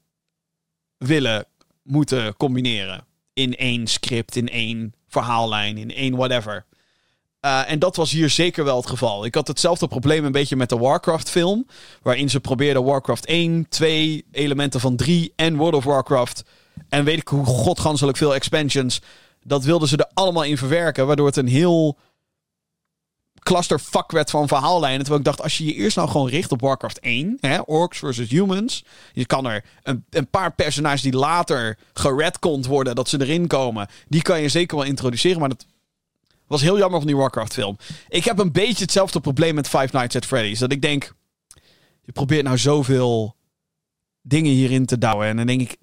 willen 0.96 1.46
moeten 1.82 2.36
combineren. 2.36 3.06
In 3.32 3.56
één 3.56 3.86
script, 3.86 4.36
in 4.36 4.48
één 4.48 4.94
verhaallijn, 5.08 5.78
in 5.78 5.90
één 5.90 6.16
whatever. 6.16 6.66
Uh, 7.44 7.70
en 7.70 7.78
dat 7.78 7.96
was 7.96 8.10
hier 8.10 8.30
zeker 8.30 8.64
wel 8.64 8.76
het 8.76 8.86
geval. 8.86 9.24
Ik 9.24 9.34
had 9.34 9.48
hetzelfde 9.48 9.88
probleem 9.88 10.24
een 10.24 10.32
beetje 10.32 10.56
met 10.56 10.68
de 10.68 10.78
Warcraft-film. 10.78 11.66
Waarin 12.02 12.30
ze 12.30 12.40
probeerden 12.40 12.84
Warcraft 12.84 13.26
1, 13.26 13.66
2, 13.68 14.24
elementen 14.32 14.80
van 14.80 14.96
3 14.96 15.32
en 15.36 15.56
World 15.56 15.74
of 15.74 15.84
Warcraft. 15.84 16.44
En 16.88 17.04
weet 17.04 17.18
ik 17.18 17.28
hoe 17.28 17.44
godganselijk 17.44 18.16
veel 18.16 18.34
expansions. 18.34 19.00
Dat 19.44 19.64
wilden 19.64 19.88
ze 19.88 19.96
er 19.96 20.10
allemaal 20.14 20.44
in 20.44 20.58
verwerken. 20.58 21.06
Waardoor 21.06 21.26
het 21.26 21.36
een 21.36 21.48
heel 21.48 21.98
clusterfuck 23.38 24.10
werd 24.10 24.30
van 24.30 24.48
verhaallijnen. 24.48 24.98
Terwijl 24.98 25.18
ik 25.18 25.24
dacht, 25.24 25.42
als 25.42 25.58
je 25.58 25.64
je 25.64 25.74
eerst 25.74 25.96
nou 25.96 26.08
gewoon 26.08 26.28
richt 26.28 26.52
op 26.52 26.60
Warcraft 26.60 27.00
1, 27.00 27.38
hè, 27.40 27.60
Orcs 27.60 27.98
versus 27.98 28.28
Humans. 28.28 28.84
Je 29.12 29.26
kan 29.26 29.46
er 29.46 29.64
een, 29.82 30.04
een 30.10 30.28
paar 30.28 30.52
personages 30.52 31.02
die 31.02 31.16
later 31.16 31.78
geredcond 31.92 32.66
worden, 32.66 32.94
dat 32.94 33.08
ze 33.08 33.20
erin 33.20 33.46
komen. 33.46 33.88
Die 34.08 34.22
kan 34.22 34.40
je 34.40 34.48
zeker 34.48 34.76
wel 34.76 34.86
introduceren, 34.86 35.40
maar 35.40 35.48
dat 35.48 35.66
was 36.52 36.60
heel 36.62 36.78
jammer 36.78 36.98
van 36.98 37.06
die 37.06 37.16
Warcraft 37.16 37.52
film. 37.52 37.76
Ik 38.08 38.24
heb 38.24 38.38
een 38.38 38.52
beetje 38.52 38.82
hetzelfde 38.82 39.20
probleem 39.20 39.54
met 39.54 39.68
Five 39.68 39.88
Nights 39.92 40.16
at 40.16 40.26
Freddy's. 40.26 40.58
Dat 40.58 40.72
ik 40.72 40.82
denk, 40.82 41.14
je 42.02 42.12
probeert 42.12 42.44
nou 42.44 42.58
zoveel 42.58 43.36
dingen 44.22 44.52
hierin 44.52 44.86
te 44.86 44.98
douwen. 44.98 45.28
En 45.28 45.36
dan 45.36 45.46
denk 45.46 45.60
ik, 45.60 45.76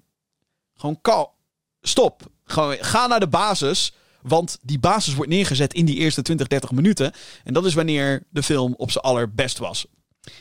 gewoon 0.74 1.00
kal, 1.00 1.34
stop. 1.80 2.22
Gewoon, 2.44 2.76
ga 2.80 3.06
naar 3.06 3.20
de 3.20 3.28
basis. 3.28 3.94
Want 4.22 4.58
die 4.62 4.78
basis 4.78 5.14
wordt 5.14 5.30
neergezet 5.30 5.74
in 5.74 5.84
die 5.84 5.96
eerste 5.96 6.22
20, 6.22 6.46
30 6.46 6.70
minuten. 6.70 7.12
En 7.44 7.52
dat 7.52 7.64
is 7.64 7.74
wanneer 7.74 8.26
de 8.30 8.42
film 8.42 8.74
op 8.76 8.90
zijn 8.90 9.04
allerbest 9.04 9.58
was. 9.58 9.86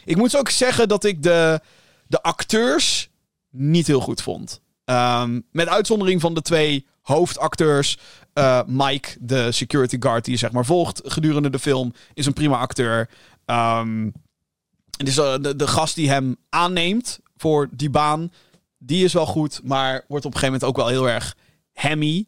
Ik 0.05 0.17
moet 0.17 0.37
ook 0.37 0.49
zeggen 0.49 0.87
dat 0.87 1.03
ik 1.03 1.23
de, 1.23 1.61
de 2.07 2.21
acteurs 2.21 3.09
niet 3.49 3.87
heel 3.87 4.01
goed 4.01 4.21
vond. 4.21 4.61
Um, 4.85 5.45
met 5.51 5.67
uitzondering 5.67 6.21
van 6.21 6.33
de 6.33 6.41
twee 6.41 6.85
hoofdacteurs. 7.09 7.97
Uh, 8.33 8.61
Mike, 8.65 9.17
de 9.19 9.51
security 9.51 9.97
guard 9.99 10.23
die 10.23 10.33
je 10.33 10.39
zeg 10.39 10.51
maar 10.51 10.65
volgt 10.65 11.01
gedurende 11.03 11.49
de 11.49 11.59
film, 11.59 11.93
is 12.13 12.25
een 12.25 12.33
prima 12.33 12.57
acteur. 12.57 13.09
Um, 13.45 14.13
de, 14.89 15.53
de 15.55 15.67
gast 15.67 15.95
die 15.95 16.09
hem 16.09 16.35
aanneemt 16.49 17.19
voor 17.37 17.67
die 17.71 17.89
baan, 17.89 18.31
die 18.77 19.03
is 19.03 19.13
wel 19.13 19.25
goed. 19.25 19.61
Maar 19.63 20.05
wordt 20.07 20.25
op 20.25 20.33
een 20.33 20.39
gegeven 20.39 20.45
moment 20.45 20.63
ook 20.63 20.75
wel 20.75 20.87
heel 20.87 21.09
erg 21.09 21.35
hammy 21.73 22.25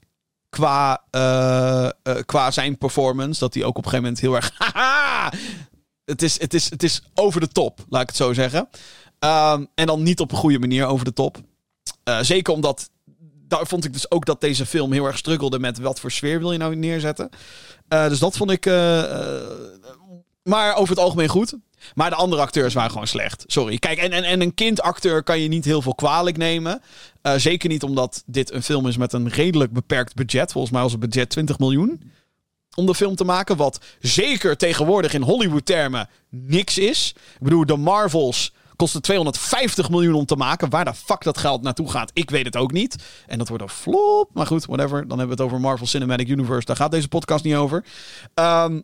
qua, 0.49 1.03
uh, 1.11 1.89
qua 2.25 2.51
zijn 2.51 2.77
performance. 2.77 3.39
Dat 3.39 3.53
hij 3.53 3.63
ook 3.63 3.77
op 3.77 3.85
een 3.85 3.89
gegeven 3.89 4.03
moment 4.03 4.21
heel 4.21 4.35
erg. 4.35 4.51
Het 6.05 6.21
is, 6.21 6.39
het, 6.39 6.53
is, 6.53 6.69
het 6.69 6.83
is 6.83 7.01
over 7.13 7.39
de 7.39 7.47
top, 7.47 7.85
laat 7.89 8.01
ik 8.01 8.07
het 8.07 8.17
zo 8.17 8.33
zeggen. 8.33 8.69
Um, 9.19 9.67
en 9.75 9.85
dan 9.85 10.03
niet 10.03 10.19
op 10.19 10.31
een 10.31 10.37
goede 10.37 10.59
manier 10.59 10.85
over 10.85 11.05
de 11.05 11.13
top. 11.13 11.37
Zeker 12.21 12.53
omdat. 12.53 12.89
Daar 13.51 13.67
vond 13.67 13.85
ik 13.85 13.93
dus 13.93 14.11
ook 14.11 14.25
dat 14.25 14.41
deze 14.41 14.65
film 14.65 14.91
heel 14.91 15.05
erg 15.05 15.17
struggelde 15.17 15.59
met 15.59 15.79
wat 15.79 15.99
voor 15.99 16.11
sfeer 16.11 16.39
wil 16.39 16.51
je 16.51 16.57
nou 16.57 16.75
neerzetten. 16.75 17.29
dus 17.87 18.19
dat 18.19 18.37
vond 18.37 18.51
ik. 18.51 18.65
maar 20.43 20.75
over 20.75 20.89
het 20.89 21.03
algemeen 21.03 21.27
goed. 21.27 21.53
Maar 21.95 22.09
de 22.09 22.15
andere 22.15 22.41
acteurs 22.41 22.73
waren 22.73 22.91
gewoon 22.91 23.07
slecht. 23.07 23.43
Sorry. 23.47 23.77
Kijk, 23.77 23.97
en, 23.97 24.11
en, 24.11 24.23
en 24.23 24.41
een 24.41 24.53
kindacteur 24.53 25.23
kan 25.23 25.39
je 25.39 25.47
niet 25.47 25.65
heel 25.65 25.81
veel 25.81 25.95
kwalijk 25.95 26.37
nemen. 26.37 26.81
Zeker 27.35 27.69
niet 27.69 27.83
omdat 27.83 28.23
dit 28.25 28.51
een 28.51 28.63
film 28.63 28.87
is 28.87 28.97
met 28.97 29.13
een 29.13 29.29
redelijk 29.29 29.71
beperkt 29.71 30.15
budget. 30.15 30.51
Volgens 30.51 30.73
mij 30.73 30.81
was 30.81 30.91
het 30.91 31.01
budget 31.01 31.29
20 31.29 31.59
miljoen. 31.59 32.11
Om 32.75 32.85
de 32.85 32.95
film 32.95 33.15
te 33.15 33.23
maken. 33.23 33.57
Wat 33.57 33.79
zeker 33.99 34.57
tegenwoordig 34.57 35.13
in 35.13 35.21
Hollywood-termen 35.21 36.09
niks 36.29 36.77
is. 36.77 37.13
Ik 37.15 37.43
bedoel, 37.43 37.65
de 37.65 37.77
Marvels 37.77 38.53
kosten 38.81 39.01
250 39.01 39.89
miljoen 39.89 40.13
om 40.13 40.25
te 40.25 40.35
maken. 40.35 40.69
Waar 40.69 40.85
de 40.85 40.93
fuck 40.93 41.23
dat 41.23 41.37
geld 41.37 41.61
naartoe 41.61 41.91
gaat, 41.91 42.11
ik 42.13 42.29
weet 42.29 42.45
het 42.45 42.55
ook 42.55 42.71
niet. 42.71 42.95
En 43.27 43.37
dat 43.37 43.47
wordt 43.47 43.63
een 43.63 43.69
flop. 43.69 44.29
Maar 44.33 44.45
goed, 44.45 44.65
whatever. 44.65 45.07
Dan 45.07 45.17
hebben 45.17 45.37
we 45.37 45.43
het 45.43 45.51
over 45.51 45.59
Marvel 45.59 45.87
Cinematic 45.87 46.27
Universe. 46.27 46.65
Daar 46.65 46.75
gaat 46.75 46.91
deze 46.91 47.07
podcast 47.07 47.43
niet 47.43 47.55
over. 47.55 47.83
Um, 48.35 48.83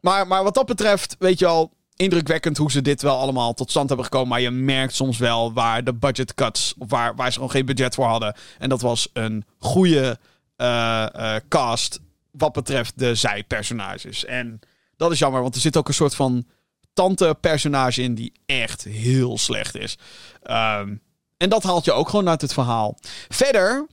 maar, 0.00 0.26
maar 0.26 0.42
wat 0.42 0.54
dat 0.54 0.66
betreft, 0.66 1.16
weet 1.18 1.38
je 1.38 1.46
al 1.46 1.72
indrukwekkend 1.96 2.56
hoe 2.56 2.70
ze 2.70 2.82
dit 2.82 3.02
wel 3.02 3.18
allemaal 3.18 3.54
tot 3.54 3.70
stand 3.70 3.88
hebben 3.88 4.06
gekomen. 4.06 4.28
Maar 4.28 4.40
je 4.40 4.50
merkt 4.50 4.94
soms 4.94 5.18
wel 5.18 5.52
waar 5.52 5.84
de 5.84 5.94
budget 5.94 6.34
cuts, 6.34 6.74
waar, 6.78 7.14
waar 7.14 7.28
ze 7.28 7.34
gewoon 7.34 7.50
geen 7.50 7.66
budget 7.66 7.94
voor 7.94 8.06
hadden. 8.06 8.36
En 8.58 8.68
dat 8.68 8.80
was 8.80 9.08
een 9.12 9.44
goede 9.58 10.18
uh, 10.56 11.06
uh, 11.16 11.34
cast 11.48 12.00
wat 12.30 12.52
betreft 12.52 12.98
de 12.98 13.14
zijpersonages. 13.14 14.24
En 14.24 14.60
dat 14.96 15.12
is 15.12 15.18
jammer, 15.18 15.42
want 15.42 15.54
er 15.54 15.60
zit 15.60 15.76
ook 15.76 15.88
een 15.88 15.94
soort 15.94 16.14
van 16.14 16.46
tante-personage 16.94 18.02
in 18.02 18.14
die 18.14 18.32
echt 18.46 18.84
heel 18.84 19.38
slecht 19.38 19.76
is. 19.76 19.98
Um, 20.42 21.02
en 21.36 21.48
dat 21.48 21.62
haalt 21.62 21.84
je 21.84 21.92
ook 21.92 22.08
gewoon 22.08 22.28
uit 22.28 22.40
het 22.40 22.52
verhaal. 22.52 22.98
Verder, 23.28 23.86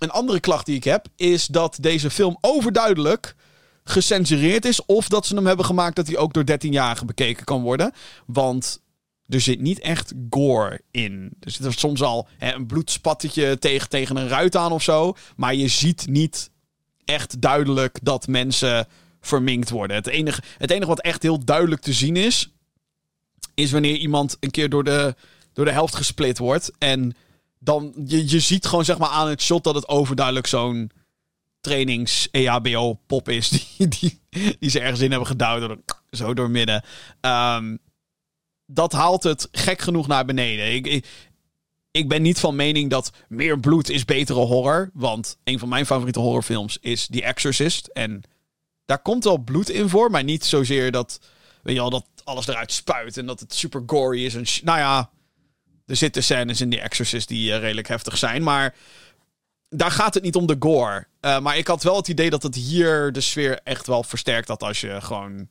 een 0.00 0.10
andere 0.10 0.40
klacht 0.40 0.66
die 0.66 0.76
ik 0.76 0.84
heb, 0.84 1.06
is 1.16 1.46
dat 1.46 1.78
deze 1.80 2.10
film 2.10 2.38
overduidelijk 2.40 3.34
gecensureerd 3.84 4.64
is. 4.64 4.84
Of 4.86 5.08
dat 5.08 5.26
ze 5.26 5.34
hem 5.34 5.46
hebben 5.46 5.64
gemaakt 5.64 5.96
dat 5.96 6.06
hij 6.06 6.16
ook 6.16 6.32
door 6.32 6.44
13-jarigen 6.50 7.06
bekeken 7.06 7.44
kan 7.44 7.62
worden. 7.62 7.92
Want 8.26 8.82
er 9.28 9.40
zit 9.40 9.60
niet 9.60 9.80
echt 9.80 10.12
gore 10.30 10.80
in. 10.90 11.32
Er 11.40 11.50
zit 11.50 11.64
er 11.64 11.72
soms 11.72 12.02
al 12.02 12.28
hè, 12.38 12.54
een 12.54 12.66
bloedspattetje 12.66 13.58
tegen, 13.58 13.88
tegen 13.88 14.16
een 14.16 14.28
ruit 14.28 14.56
aan 14.56 14.72
of 14.72 14.82
zo. 14.82 15.14
Maar 15.36 15.54
je 15.54 15.68
ziet 15.68 16.06
niet 16.06 16.50
echt 17.04 17.40
duidelijk 17.40 17.98
dat 18.02 18.26
mensen 18.26 18.86
verminkt 19.20 19.70
worden. 19.70 19.96
Het 19.96 20.06
enige, 20.06 20.42
het 20.58 20.70
enige 20.70 20.86
wat 20.86 21.00
echt 21.00 21.22
heel 21.22 21.44
duidelijk 21.44 21.82
te 21.82 21.92
zien 21.92 22.16
is... 22.16 22.52
is 23.54 23.72
wanneer 23.72 23.96
iemand 23.96 24.36
een 24.40 24.50
keer 24.50 24.68
door 24.68 24.84
de, 24.84 25.14
door 25.52 25.64
de 25.64 25.72
helft 25.72 25.94
gesplit 25.94 26.38
wordt. 26.38 26.70
En 26.78 27.16
dan, 27.58 27.92
je, 28.06 28.30
je 28.30 28.40
ziet 28.40 28.66
gewoon 28.66 28.84
zeg 28.84 28.98
maar 28.98 29.08
aan 29.08 29.28
het 29.28 29.42
shot 29.42 29.64
dat 29.64 29.74
het 29.74 29.88
overduidelijk 29.88 30.46
zo'n 30.46 30.90
trainings-EHBO-pop 31.60 33.28
is. 33.28 33.48
Die, 33.76 33.88
die, 33.88 34.20
die 34.58 34.70
ze 34.70 34.80
ergens 34.80 35.00
in 35.00 35.10
hebben 35.10 35.28
gedouwd. 35.28 35.76
Zo 36.10 36.34
door 36.34 36.50
midden. 36.50 36.84
Um, 37.20 37.78
dat 38.66 38.92
haalt 38.92 39.22
het 39.22 39.48
gek 39.52 39.80
genoeg 39.80 40.06
naar 40.06 40.24
beneden. 40.24 40.74
Ik, 40.74 40.86
ik, 40.86 41.06
ik, 41.90 42.08
ben 42.08 42.22
niet 42.22 42.40
van 42.40 42.56
mening 42.56 42.90
dat 42.90 43.12
meer 43.28 43.60
bloed 43.60 43.90
is 43.90 44.04
betere 44.04 44.40
horror. 44.40 44.90
Want 44.94 45.38
een 45.44 45.58
van 45.58 45.68
mijn 45.68 45.86
favoriete 45.86 46.20
horrorfilms 46.20 46.78
is 46.80 47.06
The 47.06 47.22
Exorcist. 47.22 47.86
En 47.86 48.22
daar 48.88 48.98
komt 48.98 49.24
wel 49.24 49.38
bloed 49.38 49.68
in 49.68 49.88
voor. 49.88 50.10
Maar 50.10 50.24
niet 50.24 50.44
zozeer 50.44 50.90
dat, 50.90 51.20
weet 51.62 51.74
je 51.74 51.80
al, 51.80 51.90
dat 51.90 52.06
alles 52.24 52.46
eruit 52.46 52.72
spuit. 52.72 53.16
En 53.16 53.26
dat 53.26 53.40
het 53.40 53.54
super 53.54 53.82
gory 53.86 54.24
is. 54.24 54.34
En 54.34 54.64
nou 54.64 54.78
ja, 54.78 55.10
er 55.86 55.96
zitten 55.96 56.22
scènes 56.22 56.60
in 56.60 56.70
The 56.70 56.80
Exorcist 56.80 57.28
die 57.28 57.50
uh, 57.50 57.58
redelijk 57.58 57.88
heftig 57.88 58.16
zijn. 58.16 58.42
Maar 58.42 58.74
daar 59.68 59.90
gaat 59.90 60.14
het 60.14 60.22
niet 60.22 60.36
om 60.36 60.46
de 60.46 60.56
gore. 60.58 61.06
Uh, 61.20 61.38
maar 61.38 61.56
ik 61.56 61.66
had 61.66 61.82
wel 61.82 61.96
het 61.96 62.08
idee 62.08 62.30
dat 62.30 62.42
het 62.42 62.54
hier 62.54 63.12
de 63.12 63.20
sfeer 63.20 63.60
echt 63.64 63.86
wel 63.86 64.02
versterkt 64.02 64.48
had 64.48 64.62
als 64.62 64.80
je 64.80 65.00
gewoon 65.00 65.48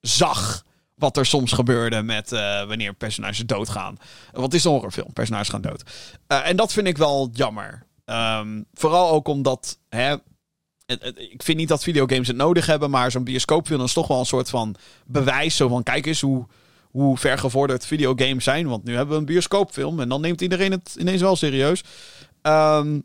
zag 0.00 0.64
wat 0.94 1.16
er 1.16 1.26
soms 1.26 1.52
gebeurde 1.52 2.02
met 2.02 2.32
uh, 2.32 2.64
wanneer 2.64 2.94
personages 2.94 3.46
doodgaan. 3.46 3.98
Het 4.32 4.54
is 4.54 4.64
een 4.64 4.70
horrorfilm, 4.70 5.12
personages 5.12 5.48
gaan 5.48 5.60
dood. 5.60 5.82
En 6.26 6.56
dat 6.56 6.72
vind 6.72 6.86
ik 6.86 6.96
wel 6.96 7.30
jammer. 7.32 7.86
Um, 8.04 8.66
vooral 8.74 9.10
ook 9.10 9.28
omdat, 9.28 9.78
hè, 9.88 10.16
ik 11.14 11.42
vind 11.42 11.58
niet 11.58 11.68
dat 11.68 11.82
videogames 11.82 12.26
het 12.26 12.36
nodig 12.36 12.66
hebben, 12.66 12.90
maar 12.90 13.10
zo'n 13.10 13.24
bioscoopfilm 13.24 13.84
is 13.84 13.92
toch 13.92 14.06
wel 14.06 14.18
een 14.18 14.26
soort 14.26 14.50
van 14.50 14.74
bewijs. 15.06 15.56
Zo 15.56 15.68
van, 15.68 15.82
kijk 15.82 16.06
eens 16.06 16.20
hoe, 16.20 16.46
hoe 16.90 17.18
vergevorderd 17.18 17.86
videogames 17.86 18.44
zijn. 18.44 18.68
Want 18.68 18.84
nu 18.84 18.94
hebben 18.94 19.14
we 19.14 19.20
een 19.20 19.26
bioscoopfilm 19.26 20.00
en 20.00 20.08
dan 20.08 20.20
neemt 20.20 20.40
iedereen 20.40 20.70
het 20.70 20.96
ineens 20.98 21.20
wel 21.20 21.36
serieus. 21.36 21.84
Um, 22.42 23.02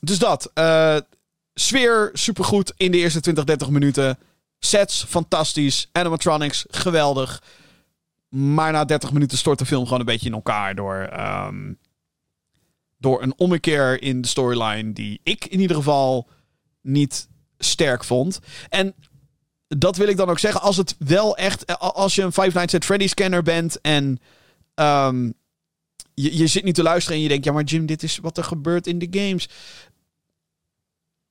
dus 0.00 0.18
dat. 0.18 0.50
Uh, 0.54 0.96
sfeer 1.54 2.10
supergoed 2.12 2.72
in 2.76 2.90
de 2.90 2.98
eerste 2.98 3.20
20, 3.20 3.44
30 3.44 3.70
minuten. 3.70 4.18
Sets 4.58 5.04
fantastisch. 5.04 5.88
Animatronics 5.92 6.64
geweldig. 6.70 7.42
Maar 8.28 8.72
na 8.72 8.84
30 8.84 9.12
minuten 9.12 9.38
stort 9.38 9.58
de 9.58 9.66
film 9.66 9.84
gewoon 9.84 10.00
een 10.00 10.06
beetje 10.06 10.28
in 10.28 10.34
elkaar 10.34 10.74
door, 10.74 11.10
um, 11.18 11.78
door 12.98 13.22
een 13.22 13.34
ommekeer 13.36 14.02
in 14.02 14.20
de 14.20 14.28
storyline 14.28 14.92
die 14.92 15.20
ik 15.22 15.44
in 15.44 15.60
ieder 15.60 15.76
geval 15.76 16.28
niet 16.82 17.28
sterk 17.58 18.04
vond. 18.04 18.38
En 18.68 18.94
dat 19.68 19.96
wil 19.96 20.08
ik 20.08 20.16
dan 20.16 20.28
ook 20.28 20.38
zeggen. 20.38 20.60
Als 20.60 20.76
het 20.76 20.94
wel 20.98 21.36
echt. 21.36 21.78
Als 21.78 22.14
je 22.14 22.22
een 22.22 22.32
Five 22.32 22.50
Nights 22.52 22.74
at 22.74 22.84
Freddy's 22.84 23.10
scanner 23.10 23.42
bent 23.42 23.80
en. 23.80 24.18
Um, 24.74 25.34
je, 26.14 26.36
je 26.36 26.46
zit 26.46 26.64
niet 26.64 26.74
te 26.74 26.82
luisteren 26.82 27.16
en 27.16 27.22
je 27.22 27.28
denkt: 27.28 27.44
ja, 27.44 27.52
maar 27.52 27.64
Jim, 27.64 27.86
dit 27.86 28.02
is 28.02 28.18
wat 28.18 28.38
er 28.38 28.44
gebeurt 28.44 28.86
in 28.86 28.98
de 28.98 29.08
games. 29.10 29.48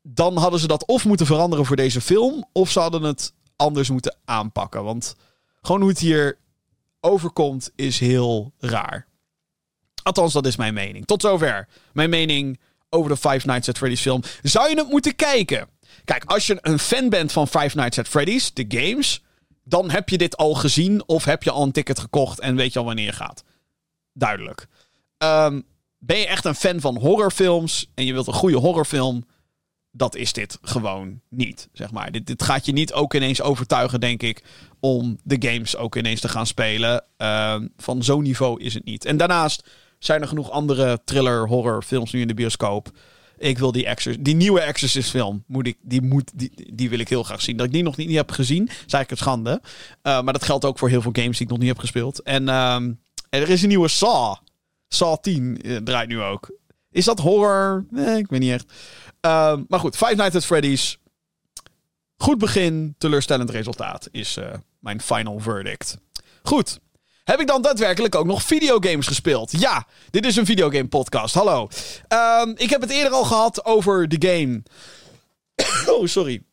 Dan 0.02 0.38
hadden 0.38 0.60
ze 0.60 0.68
dat 0.68 0.86
of 0.86 1.06
moeten 1.06 1.26
veranderen 1.26 1.66
voor 1.66 1.76
deze 1.76 2.02
film. 2.02 2.48
Of 2.52 2.72
ze 2.72 2.80
hadden 2.80 3.04
het 3.04 3.34
anders 3.56 3.90
moeten 3.90 4.18
aanpakken. 4.26 4.84
Want 4.84 5.16
gewoon 5.62 5.82
hoe 5.82 5.90
het 5.90 6.00
hier 6.00 6.38
overkomt 7.00 7.72
is 7.76 8.00
heel 8.00 8.54
raar. 8.58 9.08
Althans, 10.04 10.34
dat 10.34 10.46
is 10.46 10.56
mijn 10.56 10.74
mening. 10.74 11.06
Tot 11.06 11.22
zover. 11.22 11.68
Mijn 11.94 12.10
mening 12.10 12.60
over 12.94 13.10
de 13.10 13.18
Five 13.18 13.48
Nights 13.48 13.70
at 13.70 13.78
Freddy's 13.78 14.02
film. 14.02 14.24
Zou 14.42 14.70
je 14.70 14.76
het 14.76 14.90
moeten 14.90 15.16
kijken? 15.16 15.68
Kijk, 16.06 16.24
als 16.24 16.48
je 16.48 16.58
een 16.62 16.80
fan 16.80 17.10
bent 17.10 17.32
van 17.32 17.48
Five 17.48 17.78
Nights 17.78 18.00
at 18.00 18.08
Freddy's, 18.08 18.54
de 18.54 18.66
games, 18.68 19.24
dan 19.64 19.90
heb 19.90 20.10
je 20.10 20.18
dit 20.18 20.38
al 20.38 20.54
gezien 20.54 21.08
of 21.08 21.26
heb 21.26 21.44
je 21.44 21.52
al 21.52 21.64
een 21.64 21.72
ticket 21.72 22.00
gekocht 22.00 22.40
en 22.40 22.56
weet 22.56 22.74
je 22.74 22.80
al 22.80 22.86
wanneer 22.86 23.14
gaat. 23.14 23.44
Duidelijk. 24.14 24.68
Um, 25.18 25.64
ben 25.98 26.18
je 26.18 26.28
echt 26.28 26.46
een 26.46 26.56
fan 26.56 26.80
van 26.80 26.98
horrorfilms 26.98 27.92
en 27.96 28.06
je 28.06 28.14
wilt 28.14 28.28
een 28.28 28.34
goede 28.34 28.58
horrorfilm, 28.58 29.26
dat 29.92 30.16
is 30.16 30.34
dit 30.34 30.58
gewoon 30.62 31.22
niet, 31.30 31.70
zeg 31.74 31.92
maar. 31.92 32.12
Dit, 32.12 32.28
dit 32.28 32.44
gaat 32.44 32.66
je 32.66 32.72
niet 32.72 32.94
ook 32.94 33.14
ineens 33.14 33.42
overtuigen, 33.42 34.00
denk 34.00 34.24
ik, 34.24 34.44
om 34.80 35.18
de 35.24 35.50
games 35.50 35.76
ook 35.76 35.96
ineens 35.96 36.22
te 36.22 36.30
gaan 36.30 36.48
spelen. 36.48 37.04
Uh, 37.18 37.56
van 37.78 38.04
zo'n 38.04 38.24
niveau 38.24 38.62
is 38.62 38.74
het 38.74 38.86
niet. 38.86 39.06
En 39.06 39.18
daarnaast 39.18 39.70
zijn 40.04 40.22
er 40.22 40.28
genoeg 40.28 40.52
andere 40.52 41.02
thriller, 41.06 41.48
horror 41.48 41.84
films 41.84 42.12
nu 42.12 42.22
in 42.22 42.28
de 42.28 42.34
bioscoop. 42.34 42.90
Ik 43.38 43.58
wil 43.58 43.72
die, 43.72 43.86
Exorcist, 43.86 44.26
die 44.26 44.36
nieuwe 44.36 44.60
Exorcist 44.60 45.10
film, 45.10 45.44
moet 45.48 45.68
ik, 45.68 45.78
die, 45.82 46.02
moet, 46.02 46.32
die, 46.36 46.52
die 46.74 46.90
wil 46.90 47.00
ik 47.00 47.10
heel 47.10 47.24
graag 47.24 47.42
zien. 47.42 47.58
Dat 47.58 47.66
ik 47.66 47.72
die 47.72 47.84
nog 47.84 47.98
niet, 47.98 48.08
niet 48.08 48.16
heb 48.16 48.32
gezien, 48.32 48.68
is 48.68 48.74
eigenlijk 48.74 49.12
een 49.12 49.18
schande. 49.18 49.62
Uh, 49.62 50.22
maar 50.22 50.34
dat 50.34 50.44
geldt 50.44 50.66
ook 50.66 50.80
voor 50.80 50.90
heel 50.90 51.02
veel 51.02 51.12
games 51.14 51.38
die 51.38 51.46
ik 51.46 51.52
nog 51.52 51.60
niet 51.60 51.68
heb 51.68 51.80
gespeeld. 51.80 52.22
En 52.22 52.44
uh, 52.44 52.76
er 53.30 53.50
is 53.50 53.62
een 53.62 53.68
nieuwe 53.68 53.88
Saw. 53.88 54.36
Saw 54.88 55.18
10 55.22 55.68
uh, 55.68 55.78
draait 55.78 56.08
nu 56.10 56.22
ook. 56.22 56.52
Is 56.92 57.06
dat 57.06 57.20
horror? 57.20 57.86
Nee, 57.90 58.18
ik 58.18 58.30
weet 58.30 58.40
niet 58.40 58.52
echt. 58.52 58.66
Uh, 59.26 59.58
maar 59.68 59.80
goed, 59.80 59.98
Five 59.98 60.16
Nights 60.16 60.36
at 60.36 60.46
Freddy's. 60.46 60.98
Goed 62.18 62.38
begin, 62.38 62.96
teleurstellend 62.98 63.50
resultaat 63.50 64.08
is 64.12 64.38
uh, 64.38 64.46
mijn 64.80 65.02
final 65.02 65.40
verdict. 65.40 65.98
Goed. 66.44 66.80
Heb 67.24 67.40
ik 67.40 67.48
dan 67.48 67.62
daadwerkelijk 67.62 68.16
ook 68.16 68.26
nog 68.26 68.44
videogames 68.44 69.08
gespeeld? 69.08 69.52
Ja, 69.60 69.88
dit 70.10 70.26
is 70.26 70.36
een 70.36 70.46
videogame 70.46 70.88
podcast. 70.88 71.34
Hallo. 71.34 71.68
Uh, 72.14 72.42
ik 72.56 72.70
heb 72.70 72.82
het 72.82 72.90
eerder 72.90 73.12
al 73.12 73.24
gehad 73.24 73.66
over 73.66 74.08
de 74.08 74.28
game. 74.28 74.64
oh, 75.96 76.08
sorry. 76.08 76.44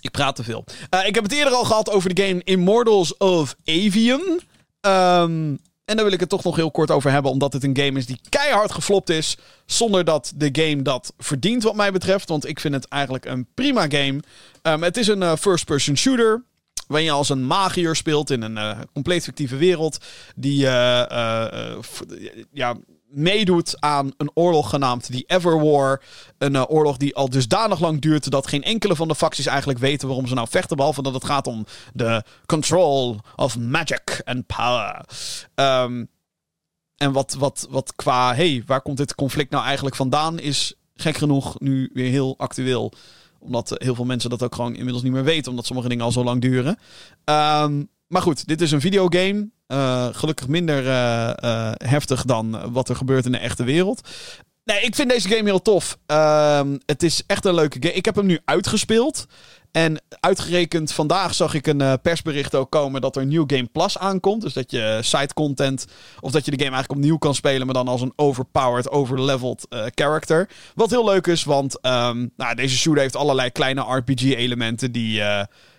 ik 0.00 0.10
praat 0.10 0.36
te 0.36 0.44
veel. 0.44 0.64
Uh, 0.90 1.06
ik 1.06 1.14
heb 1.14 1.24
het 1.24 1.32
eerder 1.32 1.52
al 1.52 1.64
gehad 1.64 1.90
over 1.90 2.14
de 2.14 2.22
game 2.22 2.40
Immortals 2.44 3.16
of 3.16 3.54
Avium. 3.64 4.40
Um, 4.80 5.58
en 5.84 5.96
daar 5.96 6.04
wil 6.04 6.14
ik 6.14 6.20
het 6.20 6.28
toch 6.28 6.44
nog 6.44 6.56
heel 6.56 6.70
kort 6.70 6.90
over 6.90 7.10
hebben, 7.10 7.30
omdat 7.30 7.52
het 7.52 7.64
een 7.64 7.76
game 7.76 7.98
is 7.98 8.06
die 8.06 8.20
keihard 8.28 8.72
geflopt 8.72 9.10
is. 9.10 9.36
Zonder 9.66 10.04
dat 10.04 10.32
de 10.36 10.48
game 10.52 10.82
dat 10.82 11.12
verdient, 11.18 11.62
wat 11.62 11.74
mij 11.74 11.92
betreft. 11.92 12.28
Want 12.28 12.48
ik 12.48 12.60
vind 12.60 12.74
het 12.74 12.88
eigenlijk 12.88 13.24
een 13.24 13.46
prima 13.54 13.82
game. 13.88 14.20
Um, 14.62 14.82
het 14.82 14.96
is 14.96 15.06
een 15.06 15.22
uh, 15.22 15.36
first-person 15.36 15.96
shooter. 15.96 16.44
Waarin 16.86 17.06
je 17.06 17.14
als 17.14 17.28
een 17.28 17.46
magier 17.46 17.96
speelt 17.96 18.30
in 18.30 18.42
een 18.42 18.56
uh, 18.56 18.78
compleet 18.92 19.24
fictieve 19.24 19.56
wereld. 19.56 19.98
Die 20.36 20.64
uh, 20.64 21.74
ja, 22.52 22.76
meedoet 23.08 23.80
aan 23.80 24.12
een 24.16 24.30
oorlog 24.34 24.70
genaamd 24.70 25.06
The 25.06 25.24
Everwar. 25.26 26.02
Een 26.38 26.66
oorlog 26.66 26.96
die 26.96 27.14
al 27.14 27.28
dusdanig 27.28 27.80
lang 27.80 28.00
duurt 28.00 28.30
dat 28.30 28.46
geen 28.46 28.62
enkele 28.62 28.96
van 28.96 29.08
de 29.08 29.14
facties 29.14 29.46
eigenlijk 29.46 29.78
weten 29.78 30.08
waarom 30.08 30.26
ze 30.26 30.34
nou 30.34 30.48
vechten. 30.50 30.76
Behalve 30.76 31.02
dat 31.02 31.14
het 31.14 31.24
gaat 31.24 31.46
om 31.46 31.66
de 31.92 32.24
control 32.46 33.20
of 33.36 33.58
magic 33.58 34.20
and 34.24 34.46
power. 34.46 35.04
Um, 35.54 36.08
en 36.96 37.12
wat, 37.12 37.34
wat, 37.38 37.66
wat 37.70 37.94
qua, 37.94 38.34
hey, 38.34 38.62
waar 38.66 38.82
komt 38.82 38.96
dit 38.96 39.14
conflict 39.14 39.50
nou 39.50 39.64
eigenlijk 39.64 39.96
vandaan, 39.96 40.38
is 40.38 40.74
gek 40.94 41.16
genoeg 41.16 41.60
nu 41.60 41.90
weer 41.92 42.10
heel 42.10 42.34
actueel 42.38 42.92
omdat 43.44 43.74
heel 43.74 43.94
veel 43.94 44.04
mensen 44.04 44.30
dat 44.30 44.42
ook 44.42 44.54
gewoon 44.54 44.74
inmiddels 44.74 45.02
niet 45.02 45.12
meer 45.12 45.24
weten. 45.24 45.50
Omdat 45.50 45.66
sommige 45.66 45.88
dingen 45.88 46.04
al 46.04 46.12
zo 46.12 46.24
lang 46.24 46.40
duren. 46.40 46.78
Um, 47.24 47.88
maar 48.06 48.22
goed, 48.22 48.46
dit 48.46 48.60
is 48.60 48.70
een 48.70 48.80
videogame. 48.80 49.48
Uh, 49.68 50.06
gelukkig 50.12 50.48
minder 50.48 50.84
uh, 50.84 51.32
uh, 51.44 51.72
heftig 51.74 52.24
dan 52.24 52.72
wat 52.72 52.88
er 52.88 52.96
gebeurt 52.96 53.24
in 53.24 53.32
de 53.32 53.38
echte 53.38 53.64
wereld. 53.64 54.08
Nee, 54.64 54.80
ik 54.80 54.94
vind 54.94 55.10
deze 55.10 55.28
game 55.28 55.44
heel 55.44 55.62
tof. 55.62 55.98
Ehm, 56.06 56.78
het 56.86 57.02
is 57.02 57.22
echt 57.26 57.44
een 57.44 57.54
leuke 57.54 57.76
game. 57.80 57.94
Ik 57.94 58.04
heb 58.04 58.14
hem 58.14 58.26
nu 58.26 58.40
uitgespeeld. 58.44 59.26
En 59.74 60.02
uitgerekend 60.20 60.92
vandaag 60.92 61.34
zag 61.34 61.54
ik 61.54 61.66
een 61.66 62.00
persbericht 62.02 62.54
ook 62.54 62.70
komen 62.70 63.00
dat 63.00 63.16
er 63.16 63.26
New 63.26 63.44
Game 63.46 63.68
Plus 63.72 63.98
aankomt. 63.98 64.42
Dus 64.42 64.52
dat 64.52 64.70
je 64.70 64.98
side 65.02 65.34
content, 65.34 65.86
of 66.20 66.30
dat 66.30 66.44
je 66.44 66.50
de 66.50 66.64
game 66.64 66.74
eigenlijk 66.74 67.00
opnieuw 67.00 67.18
kan 67.18 67.34
spelen, 67.34 67.66
maar 67.66 67.74
dan 67.74 67.88
als 67.88 68.00
een 68.00 68.12
overpowered, 68.16 68.90
overleveled 68.90 69.66
uh, 69.70 69.84
character. 69.94 70.48
Wat 70.74 70.90
heel 70.90 71.04
leuk 71.04 71.26
is, 71.26 71.44
want 71.44 71.86
um, 71.86 72.30
nou, 72.36 72.54
deze 72.54 72.76
shooter 72.76 73.02
heeft 73.02 73.16
allerlei 73.16 73.50
kleine 73.50 73.80
RPG-elementen 73.80 74.92
die 74.92 75.22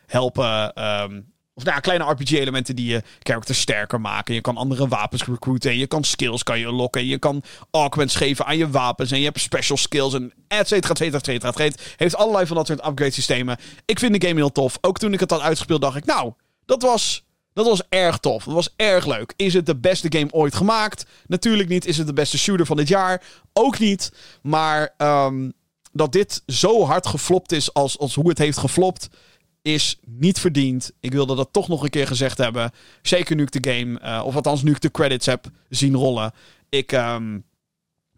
helpen 0.05 0.84
um, 0.84 1.34
of 1.56 1.63
nou, 1.63 1.80
kleine 1.80 2.04
RPG-elementen 2.04 2.76
die 2.76 2.86
je 2.86 3.04
characters 3.20 3.60
sterker 3.60 4.02
maken. 4.02 4.34
Je 4.34 4.41
kan 4.41 4.58
andere 4.58 4.88
wapens 4.88 5.26
recruiten. 5.26 5.78
Je 5.78 5.88
kan 5.88 6.04
skills 6.04 6.44
kan 6.44 6.60
je 6.60 6.72
lokken. 6.72 7.06
Je 7.06 7.20
kan 7.20 7.44
augments 7.72 8.15
geven 8.15 8.46
aan 8.46 8.58
je 8.58 8.70
wapens. 8.70 9.12
En 9.12 9.18
je 9.18 9.26
hebt 9.26 9.39
special 9.39 9.78
skills. 9.78 10.13
En 10.13 10.34
et 10.48 10.68
cetera, 10.68 10.94
et 10.94 10.98
cetera, 10.98 11.18
et 11.18 11.26
cetera. 11.26 11.52
Het 11.63 11.94
heeft 11.96 12.15
allerlei 12.15 12.46
van 12.46 12.56
dat 12.56 12.68
soort 12.68 12.88
upgrade 12.88 13.12
systemen. 13.12 13.58
Ik 13.86 14.00
vind 14.00 14.22
de 14.22 14.28
game 14.28 14.39
heel 14.39 14.52
tof. 14.52 14.78
Ook 14.82 14.98
toen 14.98 15.13
ik 15.13 15.20
het 15.20 15.32
had 15.32 15.41
uitgespeeld 15.41 15.82
dacht 15.82 15.98
ik... 15.98 16.06
Nou, 16.06 16.34
dat 16.65 16.82
was, 16.82 17.26
dat 17.54 17.65
was 17.65 17.82
erg 17.89 18.18
tof. 18.18 18.44
Dat 18.44 18.54
was 18.54 18.74
erg 18.76 19.06
leuk. 19.06 19.34
Is 19.36 19.54
het 19.54 19.65
de 19.65 19.76
beste 19.76 20.08
game 20.18 20.32
ooit 20.32 20.56
gemaakt? 20.56 21.06
Natuurlijk 21.28 21.70
niet. 21.70 21.86
Is 21.86 21.98
het 21.98 22.08
de 22.08 22.13
beste 22.13 22.38
shooter 22.38 22.65
van 22.65 22.78
dit 22.78 22.88
jaar? 22.88 23.24
Ook 23.54 23.80
niet. 23.80 24.12
Maar 24.41 24.94
um, 24.98 25.54
dat 25.91 26.12
dit 26.12 26.44
zo 26.46 26.86
hard 26.86 27.08
geflopt 27.08 27.52
is 27.52 27.74
als, 27.74 28.00
als 28.00 28.15
hoe 28.15 28.30
het 28.30 28.38
heeft 28.38 28.58
geflopt 28.58 29.10
is 29.65 29.99
niet 30.06 30.39
verdiend. 30.39 30.91
Ik 30.99 31.12
wilde 31.12 31.36
dat 31.36 31.49
toch 31.51 31.67
nog 31.67 31.84
een 31.84 31.89
keer 31.89 32.08
gezegd 32.08 32.38
hebben. 32.38 32.71
Zeker 33.01 33.36
nu 33.36 33.43
ik 33.43 33.63
de 33.63 33.71
game, 33.71 33.99
uh, 34.01 34.21
of 34.25 34.36
althans 34.36 34.63
nu 34.63 34.71
ik 34.71 34.82
de 34.82 34.91
credits 34.91 35.25
heb 35.25 35.45
zien 35.69 35.95
rollen. 35.95 36.34
Ik, 36.69 36.91
um, 36.91 37.45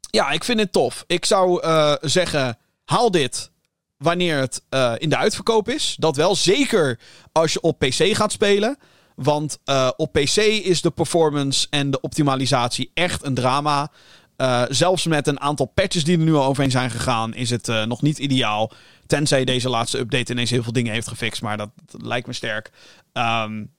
ja, 0.10 0.30
ik 0.30 0.44
vind 0.44 0.60
het 0.60 0.72
tof. 0.72 1.04
Ik 1.08 1.26
zou 1.26 1.66
uh, 1.66 1.94
zeggen, 2.02 2.58
haal 2.86 3.12
dit 3.12 3.52
wanneer 3.98 4.38
het 4.38 4.64
uh, 4.70 4.94
in 4.98 5.10
de 5.10 5.18
uitverkoop 5.18 5.70
is. 5.70 5.96
Dat 6.00 6.16
wel, 6.16 6.36
zeker 6.36 7.00
als 7.32 7.54
je 7.54 7.62
op 7.62 7.80
PC 7.80 8.16
gaat 8.16 8.32
spelen. 8.32 8.78
Want 9.16 9.60
op 9.96 10.12
PC 10.12 10.38
is 10.38 10.82
de 10.82 10.92
performance 10.92 11.68
en 11.70 11.92
de 11.92 12.02
optimalisatie 12.02 12.92
echt 12.94 13.24
een 13.24 13.34
drama. 13.34 13.92
Uh, 14.38 14.64
zelfs 14.70 15.06
met 15.06 15.28
een 15.28 15.40
aantal 15.40 15.66
patches 15.66 16.04
die 16.04 16.18
er 16.18 16.24
nu 16.24 16.34
al 16.34 16.46
overheen 16.46 16.72
zijn 16.72 16.92
gegaan, 16.92 17.34
is 17.34 17.50
het 17.50 17.68
uh, 17.68 17.84
nog 17.84 18.02
niet 18.02 18.18
ideaal. 18.18 18.72
Tenzij 19.06 19.46
deze 19.46 19.70
laatste 19.70 19.98
update 19.98 20.32
ineens 20.32 20.50
heel 20.50 20.64
veel 20.64 20.72
dingen 20.72 20.94
heeft 20.94 21.08
gefixt. 21.08 21.42
Maar 21.42 21.58
dat, 21.58 21.70
lijkt 21.92 22.28
me 22.28 22.34
sterk. 22.34 22.72
Um, 23.14 23.76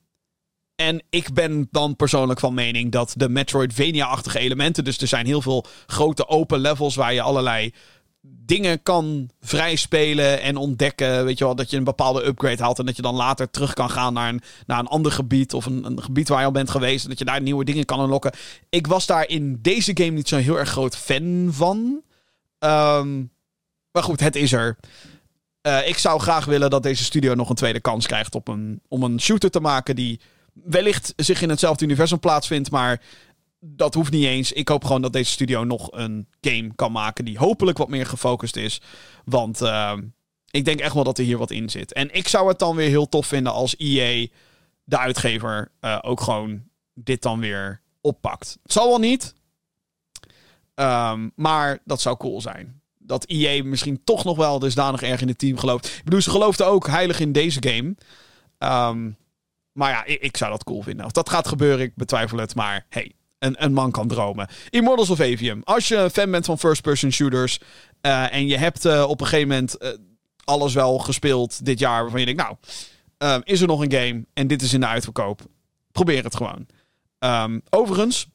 en 0.74 1.02
ik 1.10 1.32
ben 1.32 1.68
dan 1.70 1.96
persoonlijk 1.96 2.40
van 2.40 2.54
mening 2.54 2.92
dat 2.92 3.14
de 3.16 3.28
Metroidvania-achtige 3.28 4.38
elementen. 4.38 4.84
Dus 4.84 4.98
er 4.98 5.06
zijn 5.06 5.26
heel 5.26 5.42
veel 5.42 5.66
grote 5.86 6.28
open 6.28 6.58
levels 6.58 6.94
waar 6.94 7.14
je 7.14 7.22
allerlei 7.22 7.74
dingen 8.20 8.82
kan 8.82 9.30
vrijspelen 9.40 10.40
en 10.40 10.56
ontdekken. 10.56 11.24
Weet 11.24 11.38
je 11.38 11.44
wel, 11.44 11.54
dat 11.54 11.70
je 11.70 11.76
een 11.76 11.84
bepaalde 11.84 12.26
upgrade 12.26 12.62
haalt 12.62 12.78
en 12.78 12.86
dat 12.86 12.96
je 12.96 13.02
dan 13.02 13.14
later 13.14 13.50
terug 13.50 13.74
kan 13.74 13.90
gaan 13.90 14.12
naar 14.12 14.28
een, 14.28 14.42
naar 14.66 14.78
een 14.78 14.86
ander 14.86 15.12
gebied 15.12 15.54
of 15.54 15.66
een, 15.66 15.84
een 15.84 16.02
gebied 16.02 16.28
waar 16.28 16.38
je 16.38 16.46
al 16.46 16.52
bent 16.52 16.70
geweest 16.70 17.02
en 17.02 17.10
dat 17.10 17.18
je 17.18 17.24
daar 17.24 17.42
nieuwe 17.42 17.64
dingen 17.64 17.84
kan 17.84 18.00
unlocken. 18.00 18.32
Ik 18.68 18.86
was 18.86 19.06
daar 19.06 19.28
in 19.28 19.58
deze 19.62 19.90
game 19.94 20.10
niet 20.10 20.28
zo'n 20.28 20.38
heel 20.38 20.58
erg 20.58 20.70
groot 20.70 20.96
fan 20.96 21.48
van. 21.52 22.02
Um, 22.58 23.30
maar 23.92 24.02
goed, 24.02 24.20
het 24.20 24.36
is 24.36 24.52
er. 24.52 24.76
Eh, 25.60 25.88
ik 25.88 25.98
zou 25.98 26.20
graag 26.20 26.44
willen 26.44 26.70
dat 26.70 26.82
deze 26.82 27.04
studio 27.04 27.34
nog 27.34 27.48
een 27.48 27.54
tweede 27.54 27.80
kans 27.80 28.06
krijgt 28.06 28.34
op 28.34 28.48
een, 28.48 28.80
om 28.88 29.02
een 29.02 29.20
shooter 29.20 29.50
te 29.50 29.60
maken 29.60 29.96
die 29.96 30.20
wellicht 30.52 31.12
zich 31.16 31.42
in 31.42 31.48
hetzelfde 31.48 31.84
universum 31.84 32.18
plaatsvindt, 32.18 32.70
maar 32.70 33.00
dat 33.60 33.94
hoeft 33.94 34.12
niet 34.12 34.24
eens. 34.24 34.52
Ik 34.52 34.68
hoop 34.68 34.84
gewoon 34.84 35.02
dat 35.02 35.12
deze 35.12 35.30
studio 35.30 35.64
nog 35.64 35.88
een 35.92 36.28
game 36.40 36.74
kan 36.74 36.92
maken 36.92 37.24
die 37.24 37.38
hopelijk 37.38 37.78
wat 37.78 37.88
meer 37.88 38.06
gefocust 38.06 38.56
is. 38.56 38.80
Want 39.24 39.62
uh, 39.62 39.92
ik 40.50 40.64
denk 40.64 40.80
echt 40.80 40.94
wel 40.94 41.04
dat 41.04 41.18
er 41.18 41.24
hier 41.24 41.38
wat 41.38 41.50
in 41.50 41.70
zit. 41.70 41.92
En 41.92 42.14
ik 42.14 42.28
zou 42.28 42.48
het 42.48 42.58
dan 42.58 42.76
weer 42.76 42.88
heel 42.88 43.08
tof 43.08 43.26
vinden 43.26 43.52
als 43.52 43.76
EA, 43.76 44.26
de 44.84 44.98
uitgever, 44.98 45.70
uh, 45.80 45.98
ook 46.02 46.20
gewoon 46.20 46.62
dit 46.94 47.22
dan 47.22 47.40
weer 47.40 47.80
oppakt. 48.00 48.58
Het 48.62 48.72
zal 48.72 48.88
wel 48.88 48.98
niet. 48.98 49.34
Um, 50.74 51.32
maar 51.34 51.78
dat 51.84 52.00
zou 52.00 52.16
cool 52.16 52.40
zijn. 52.40 52.80
Dat 52.98 53.24
EA 53.24 53.64
misschien 53.64 54.04
toch 54.04 54.24
nog 54.24 54.36
wel 54.36 54.58
dusdanig 54.58 55.02
erg 55.02 55.20
in 55.20 55.28
het 55.28 55.38
team 55.38 55.58
gelooft. 55.58 55.86
Ik 55.86 56.04
bedoel, 56.04 56.20
ze 56.20 56.30
geloofden 56.30 56.66
ook 56.66 56.86
heilig 56.86 57.20
in 57.20 57.32
deze 57.32 57.60
game. 57.62 57.94
Um, 58.58 59.16
maar 59.72 59.90
ja, 59.90 60.04
ik, 60.04 60.20
ik, 60.20 60.36
zou 60.36 60.50
dat 60.50 60.64
cool 60.64 60.82
vinden. 60.82 61.06
Of 61.06 61.12
dat 61.12 61.28
gaat 61.28 61.48
gebeuren, 61.48 61.84
ik 61.84 61.94
betwijfel 61.94 62.38
het. 62.38 62.54
Maar 62.54 62.86
hey, 62.88 63.12
een, 63.38 63.72
man 63.72 63.90
kan 63.90 64.08
dromen. 64.08 64.48
Immortals 64.70 65.10
of 65.10 65.20
Avium. 65.20 65.60
Als 65.64 65.88
je 65.88 65.96
een 65.96 66.10
fan 66.10 66.30
bent 66.30 66.44
van 66.44 66.58
first-person 66.58 67.12
shooters. 67.12 67.60
Uh, 68.02 68.34
en 68.34 68.46
je 68.46 68.56
hebt 68.56 68.84
uh, 68.84 69.04
op 69.08 69.20
een 69.20 69.26
gegeven 69.26 69.48
moment 69.48 69.82
uh, 69.82 69.88
alles 70.44 70.74
wel 70.74 70.98
gespeeld 70.98 71.64
dit 71.64 71.78
jaar. 71.78 72.02
Waarvan 72.02 72.20
je 72.20 72.26
denkt, 72.26 72.42
nou, 72.42 73.42
is 73.44 73.60
er 73.60 73.66
nog 73.66 73.80
een 73.80 73.92
game 73.92 74.24
en 74.34 74.46
dit 74.46 74.62
is 74.62 74.72
in 74.72 74.80
de 74.80 74.86
uitverkoop. 74.86 75.40
Probeer 75.92 76.24
het 76.24 76.36
gewoon. 76.36 76.66
Um, 77.18 77.62
overigens. 77.70 78.26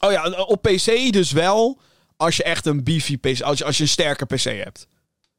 Oh 0.00 0.12
ja, 0.12 0.30
op 0.30 0.62
PC 0.62 1.12
dus 1.12 1.32
wel. 1.32 1.80
Als 2.16 2.36
je 2.36 2.42
echt 2.42 2.66
een 2.66 2.84
beefy 2.84 3.18
PC. 3.18 3.40
Als 3.40 3.58
je, 3.58 3.64
als 3.64 3.76
je 3.76 3.82
een 3.82 3.88
sterke 3.88 4.24
PC 4.24 4.42
hebt. 4.42 4.88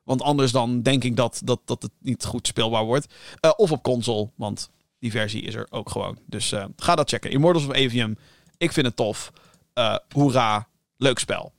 Want 0.04 0.22
anders 0.22 0.52
dan 0.52 0.82
denk 0.82 1.04
ik 1.04 1.16
dat, 1.16 1.42
dat, 1.44 1.62
dat 1.66 1.82
het 1.82 1.92
niet 2.00 2.26
goed 2.26 2.48
speelbaar 2.48 2.84
wordt. 2.84 3.14
of 3.56 3.72
op 3.72 3.84
console. 3.84 4.30
Want 4.36 4.70
die 5.00 5.12
versie 5.12 5.42
is 5.42 5.56
er 5.56 5.68
ook 5.70 5.90
gewoon. 5.90 6.18
Dus 6.26 6.54
ga 6.76 6.96
dat 6.96 7.10
checken. 7.10 7.32
Immortals 7.32 7.66
of 7.66 7.74
Avium. 7.74 8.18
Ik 8.60 8.72
vind 8.72 8.86
het 8.86 8.96
tof. 8.96 9.32
Uh, 9.76 9.96
hoera, 10.12 10.68
leuk 10.98 11.20
spel. 11.20 11.54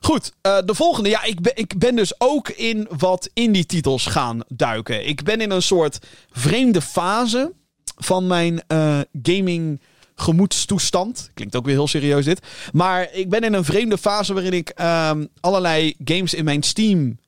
Goed, 0.00 0.32
uh, 0.46 0.58
de 0.64 0.74
volgende. 0.74 1.08
Ja, 1.08 1.22
ik 1.22 1.40
ben, 1.40 1.56
ik 1.56 1.78
ben 1.78 1.96
dus 1.96 2.20
ook 2.20 2.48
in 2.48 2.88
wat 2.98 3.30
indie 3.32 3.66
titels 3.66 4.06
gaan 4.06 4.40
duiken. 4.48 5.06
Ik 5.06 5.22
ben 5.22 5.40
in 5.40 5.50
een 5.50 5.62
soort 5.62 5.98
vreemde 6.30 6.80
fase 6.80 7.52
van 7.96 8.26
mijn 8.26 8.62
uh, 8.72 9.00
gaming 9.22 9.80
gemoedstoestand. 10.14 11.30
Klinkt 11.34 11.56
ook 11.56 11.64
weer 11.64 11.74
heel 11.74 11.88
serieus 11.88 12.24
dit. 12.24 12.46
Maar 12.72 13.12
ik 13.12 13.28
ben 13.28 13.40
in 13.40 13.52
een 13.52 13.64
vreemde 13.64 13.98
fase 13.98 14.32
waarin 14.34 14.52
ik 14.52 14.72
um, 14.80 15.28
allerlei 15.40 15.94
games 16.04 16.34
in 16.34 16.44
mijn 16.44 16.62
Steam 16.62 17.18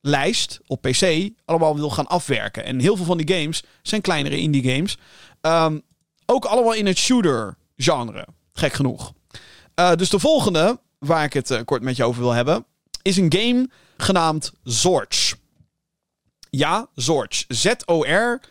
lijst 0.00 0.60
op 0.66 0.82
PC 0.82 1.30
allemaal 1.44 1.76
wil 1.76 1.90
gaan 1.90 2.06
afwerken. 2.06 2.64
En 2.64 2.78
heel 2.78 2.96
veel 2.96 3.04
van 3.04 3.18
die 3.18 3.36
games 3.36 3.62
zijn 3.82 4.00
kleinere 4.00 4.38
indie 4.38 4.74
games. 4.74 4.98
Um, 5.40 5.82
ook 6.26 6.44
allemaal 6.44 6.74
in 6.74 6.86
het 6.86 6.98
shooter 6.98 7.56
genre. 7.76 8.26
Gek 8.58 8.72
genoeg. 8.72 9.12
Uh, 9.80 9.94
dus 9.94 10.10
de 10.10 10.18
volgende, 10.18 10.80
waar 10.98 11.24
ik 11.24 11.32
het 11.32 11.50
uh, 11.50 11.60
kort 11.64 11.82
met 11.82 11.96
je 11.96 12.04
over 12.04 12.22
wil 12.22 12.32
hebben, 12.32 12.66
is 13.02 13.16
een 13.16 13.32
game 13.32 13.68
genaamd 13.96 14.52
Zorch. 14.62 15.36
Ja, 16.50 16.88
Zorch. 16.94 17.44
Z-O-R-T-C-H. 17.48 18.44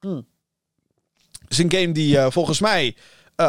Hmm. 0.00 0.26
Het 1.40 1.48
is 1.48 1.58
een 1.58 1.72
game 1.72 1.92
die 1.92 2.16
uh, 2.16 2.26
volgens 2.30 2.60
mij 2.60 2.96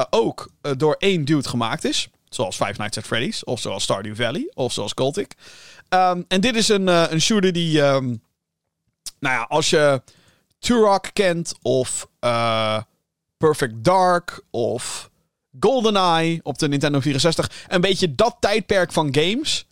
ook 0.10 0.52
door 0.78 0.96
één 1.00 1.26
dude 1.26 1.50
gemaakt 1.50 1.84
is. 1.84 2.10
Zoals 2.30 2.56
Five 2.56 2.74
Nights 2.78 2.98
at 2.98 3.04
Freddy's, 3.04 3.44
of 3.44 3.60
zoals 3.60 3.84
Stardew 3.84 4.16
Valley, 4.16 4.52
of 4.54 4.74
zoals 4.74 4.94
Cultic. 4.94 5.34
Um, 5.90 6.26
en 6.28 6.42
dit 6.42 6.56
is 6.56 6.68
een, 6.68 6.88
een 6.88 7.22
shooter 7.22 7.52
die, 7.52 7.82
um, 7.82 8.22
nou 9.20 9.36
ja, 9.36 9.46
als 9.50 9.70
je 9.70 10.02
Turok 10.60 11.10
kent 11.14 11.54
of 11.62 12.08
Perfect 13.42 13.84
Dark 13.84 14.44
of 14.50 15.10
GoldenEye 15.60 16.40
op 16.44 16.58
de 16.58 16.68
Nintendo 16.68 17.00
64. 17.00 17.66
Een 17.68 17.82
beetje 17.82 18.16
dat 18.16 18.38
tijdperk 18.40 18.92
van 18.92 19.16
games 19.16 19.66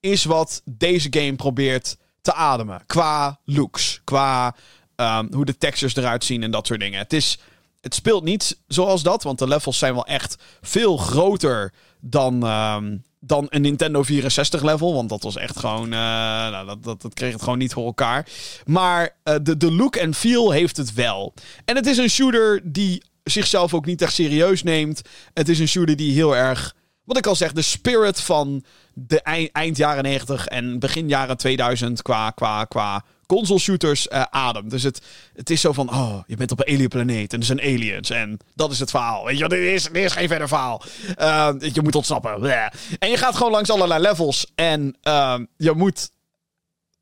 is 0.00 0.24
wat 0.24 0.62
deze 0.64 1.08
game 1.10 1.34
probeert 1.34 1.96
te 2.20 2.32
ademen. 2.32 2.82
Qua 2.86 3.40
looks, 3.44 4.00
qua 4.04 4.54
um, 4.96 5.28
hoe 5.32 5.44
de 5.44 5.58
textures 5.58 5.96
eruit 5.96 6.24
zien 6.24 6.42
en 6.42 6.50
dat 6.50 6.66
soort 6.66 6.80
dingen. 6.80 6.98
Het, 6.98 7.12
is, 7.12 7.38
het 7.80 7.94
speelt 7.94 8.24
niet 8.24 8.58
zoals 8.66 9.02
dat, 9.02 9.22
want 9.22 9.38
de 9.38 9.48
levels 9.48 9.78
zijn 9.78 9.94
wel 9.94 10.06
echt 10.06 10.36
veel 10.60 10.96
groter 10.96 11.72
dan, 12.00 12.46
um, 12.46 13.02
dan 13.20 13.46
een 13.48 13.62
Nintendo 13.62 14.02
64 14.02 14.62
level. 14.62 14.94
Want 14.94 15.08
dat 15.08 15.22
was 15.22 15.36
echt 15.36 15.58
gewoon. 15.58 15.84
Uh, 15.84 15.90
nou, 15.90 16.66
dat, 16.80 17.02
dat, 17.02 17.14
kreeg 17.14 17.32
het 17.32 17.42
gewoon 17.42 17.58
niet 17.58 17.72
voor 17.72 17.86
elkaar. 17.86 18.28
Maar 18.64 19.16
uh, 19.24 19.34
de, 19.42 19.56
de 19.56 19.72
look 19.72 19.96
en 19.96 20.14
feel 20.14 20.50
heeft 20.50 20.76
het 20.76 20.94
wel. 20.94 21.34
En 21.64 21.76
het 21.76 21.86
is 21.86 21.98
een 21.98 22.10
shooter 22.10 22.60
die 22.64 23.02
zichzelf 23.30 23.74
ook 23.74 23.86
niet 23.86 24.02
echt 24.02 24.12
serieus 24.12 24.62
neemt. 24.62 25.02
Het 25.34 25.48
is 25.48 25.58
een 25.58 25.68
shooter 25.68 25.96
die 25.96 26.12
heel 26.12 26.36
erg, 26.36 26.74
wat 27.04 27.16
ik 27.16 27.26
al 27.26 27.34
zeg, 27.34 27.52
de 27.52 27.62
spirit 27.62 28.20
van 28.20 28.64
de 28.94 29.22
eind, 29.52 29.76
jaren 29.76 30.02
90 30.02 30.46
en 30.46 30.78
begin 30.78 31.08
jaren 31.08 31.36
2000 31.36 32.02
qua, 32.02 32.30
qua, 32.30 32.64
qua 32.64 33.04
console 33.26 33.60
shooters 33.60 34.06
uh, 34.06 34.22
ademt. 34.30 34.70
Dus 34.70 34.82
het, 34.82 35.00
het 35.34 35.50
is 35.50 35.60
zo 35.60 35.72
van, 35.72 35.90
oh, 35.90 36.18
je 36.26 36.36
bent 36.36 36.52
op 36.52 36.60
een 36.60 36.74
alien 36.74 36.88
planeet 36.88 37.32
en 37.32 37.38
er 37.38 37.46
zijn 37.46 37.60
aliens 37.60 38.10
en 38.10 38.38
dat 38.54 38.70
is 38.70 38.78
het 38.78 38.90
verhaal. 38.90 39.24
Weet 39.24 39.38
je, 39.38 39.48
dit 39.48 39.58
is, 39.58 39.82
dit 39.82 40.04
is 40.04 40.12
geen 40.12 40.28
verder 40.28 40.48
verhaal. 40.48 40.82
Uh, 41.18 41.52
je 41.72 41.82
moet 41.82 41.94
ontsnappen. 41.94 42.50
En 42.98 43.10
je 43.10 43.16
gaat 43.16 43.36
gewoon 43.36 43.52
langs 43.52 43.70
allerlei 43.70 44.02
levels 44.02 44.46
en 44.54 44.96
uh, 45.02 45.38
je 45.56 45.72
moet 45.72 46.10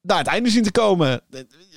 naar 0.01 0.19
het 0.19 0.27
einde 0.27 0.51
zien 0.51 0.63
te 0.63 0.71
komen. 0.71 1.21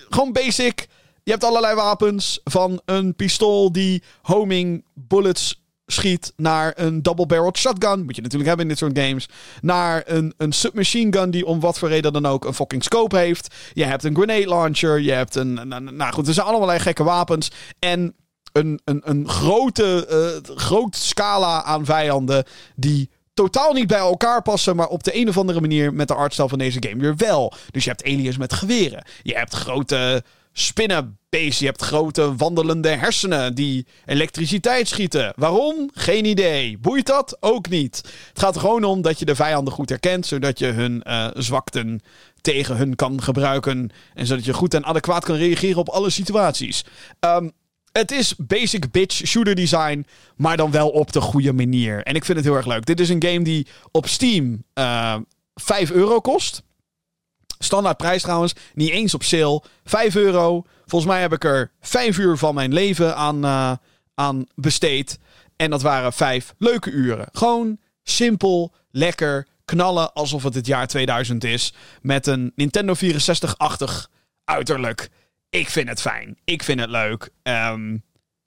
Gewoon 0.10 0.32
basic 0.32 0.88
je 1.28 1.34
hebt 1.34 1.44
allerlei 1.44 1.76
wapens. 1.76 2.40
Van 2.44 2.82
een 2.86 3.16
pistool 3.16 3.72
die 3.72 4.04
homing 4.22 4.86
bullets 4.94 5.62
schiet. 5.86 6.34
Naar 6.36 6.74
een 6.76 7.02
double-barreled 7.02 7.58
shotgun. 7.58 8.06
Moet 8.06 8.16
je 8.16 8.22
natuurlijk 8.22 8.48
hebben 8.48 8.66
in 8.66 8.72
dit 8.72 8.78
soort 8.78 9.00
games. 9.00 9.28
Naar 9.62 10.04
een, 10.06 10.34
een 10.38 10.52
submachine 10.52 11.18
gun 11.18 11.32
die 11.32 11.46
om 11.46 11.60
wat 11.60 11.80
voor 11.80 11.90
reden 11.90 12.14
dan 12.14 12.26
ook 12.26 12.46
een 12.46 12.54
fucking 12.54 12.84
scope 12.84 13.18
heeft. 13.18 13.56
Je 13.74 13.84
hebt 13.84 14.04
een 14.04 14.16
grenade 14.16 14.48
launcher. 14.48 15.00
Je 15.00 15.12
hebt 15.12 15.36
een. 15.36 15.54
nou 15.98 16.14
goed, 16.14 16.28
er 16.28 16.34
zijn 16.34 16.48
allemaal 16.48 16.80
gekke 16.80 17.04
wapens. 17.04 17.52
En 17.80 18.16
een, 18.52 18.80
een, 18.84 19.02
een 19.04 19.30
grote, 19.30 20.08
uh, 20.46 20.56
groot 20.56 20.96
scala 20.96 21.64
aan 21.64 21.86
vijanden 21.86 22.44
die 22.76 23.10
totaal 23.34 23.74
niet 23.74 23.88
bij 23.88 23.98
elkaar 23.98 24.42
passen, 24.42 24.76
maar 24.76 24.88
op 24.88 25.04
de 25.04 25.16
een 25.16 25.30
of 25.30 25.38
andere 25.38 25.62
manier 25.62 25.94
met 25.94 26.08
de 26.08 26.14
artstyle 26.14 26.50
van 26.50 26.58
deze 26.58 26.84
game 26.88 27.02
weer 27.02 27.16
wel. 27.16 27.54
Dus 27.72 27.84
je 27.84 27.90
hebt 27.90 28.04
aliens 28.04 28.38
met 28.38 28.54
geweren. 28.54 29.06
Je 29.22 29.36
hebt 29.36 29.54
grote 29.54 30.24
spinnenbeest. 30.60 31.60
Je 31.60 31.66
hebt 31.66 31.82
grote 31.82 32.36
wandelende 32.36 32.90
hersenen 32.90 33.56
die 33.56 33.86
elektriciteit 34.06 34.88
schieten. 34.88 35.34
Waarom? 35.36 35.90
Geen 35.94 36.26
idee. 36.26 36.78
Boeit 36.78 37.06
dat? 37.06 37.38
Ook 37.40 37.70
niet. 37.70 37.96
Het 38.30 38.40
gaat 38.40 38.56
er 38.56 38.62
gewoon 38.62 38.84
om 38.84 39.02
dat 39.02 39.20
je 39.20 39.26
de 39.26 39.36
vijanden 39.36 39.74
goed 39.74 39.90
herkent, 39.90 40.26
zodat 40.26 40.60
je 40.60 40.66
hun 40.66 41.04
uh, 41.08 41.28
zwakten 41.34 42.02
tegen 42.42 42.78
hun 42.78 42.96
kan 42.96 43.22
gebruiken. 43.22 43.90
En 44.14 44.26
zodat 44.26 44.46
je 44.46 44.54
goed 44.54 44.74
en 44.74 44.86
adequaat 44.86 45.26
kan 45.26 45.36
reageren 45.36 45.78
op 45.78 45.90
alle 45.90 46.10
situaties. 46.10 46.86
Um, 47.20 47.52
het 47.92 48.12
is 48.12 48.36
basic 48.38 48.92
bitch 48.92 49.28
shooter 49.28 49.56
design, 49.56 50.06
maar 50.36 50.58
dan 50.58 50.72
wel 50.72 50.90
op 50.90 51.12
de 51.12 51.22
goede 51.22 51.54
manier. 51.54 52.04
En 52.04 52.16
ik 52.16 52.26
vind 52.26 52.38
het 52.38 52.48
heel 52.48 52.56
erg 52.56 52.66
leuk. 52.66 52.86
Dit 52.86 53.00
is 53.00 53.10
een 53.10 53.24
game 53.24 53.44
die 53.44 53.68
op 53.92 54.08
Steam 54.08 54.64
uh, 54.74 55.14
eh, 55.14 55.22
5 55.56 55.92
euro 55.92 56.20
kost. 56.20 56.64
Standaard 57.58 57.98
prijs 57.98 58.22
trouwens. 58.22 58.54
Niet 58.74 58.90
eens 58.90 59.14
op 59.14 59.24
sale. 59.24 59.64
5 59.84 60.16
euro. 60.16 60.66
Volgens 60.86 61.12
mij 61.12 61.22
heb 61.22 61.34
ik 61.34 61.44
er 61.44 61.72
5 61.82 62.18
uur 62.18 62.38
van 62.38 62.56
mijn 62.56 62.74
leven 62.74 63.16
aan, 63.16 63.46
uh, 63.46 63.72
aan 64.16 64.46
besteed. 64.56 65.20
En 65.56 65.70
dat 65.70 65.82
waren 65.82 66.14
5 66.14 66.54
leuke 66.58 66.90
uren. 66.90 67.28
Gewoon 67.32 67.78
simpel, 68.04 68.74
lekker, 68.92 69.48
knallen 69.66 70.14
alsof 70.14 70.44
het 70.44 70.54
het 70.54 70.66
jaar 70.66 70.88
2000 70.88 71.44
is. 71.44 71.74
Met 72.02 72.28
een 72.28 72.52
Nintendo 72.56 72.94
64-achtig 72.96 74.10
uiterlijk. 74.44 75.10
Ik 75.50 75.70
vind 75.70 75.90
het 75.90 76.02
fijn. 76.02 76.38
Ik 76.44 76.64
vind 76.64 76.80
het 76.80 76.90
leuk. 76.90 77.30
Um, 77.44 78.04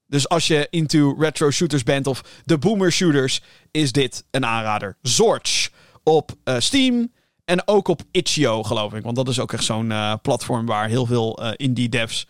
dus 0.06 0.28
als 0.28 0.46
je 0.46 0.66
into 0.70 1.16
retro 1.18 1.50
shooters 1.50 1.82
bent 1.82 2.06
of 2.06 2.24
de 2.44 2.58
boomer 2.58 2.92
shooters, 2.92 3.42
is 3.70 3.92
dit 3.92 4.24
een 4.30 4.46
aanrader. 4.46 4.96
Zorch 5.02 5.70
op 6.02 6.32
uh, 6.44 6.54
Steam. 6.58 7.12
En 7.50 7.68
ook 7.68 7.88
op 7.88 8.02
Itch.io, 8.10 8.62
geloof 8.62 8.94
ik. 8.94 9.02
Want 9.02 9.16
dat 9.16 9.28
is 9.28 9.40
ook 9.40 9.52
echt 9.52 9.64
zo'n 9.64 9.90
uh, 9.90 10.14
platform 10.22 10.66
waar 10.66 10.88
heel 10.88 11.06
veel 11.06 11.42
uh, 11.42 11.50
indie 11.56 11.88
devs 11.88 12.26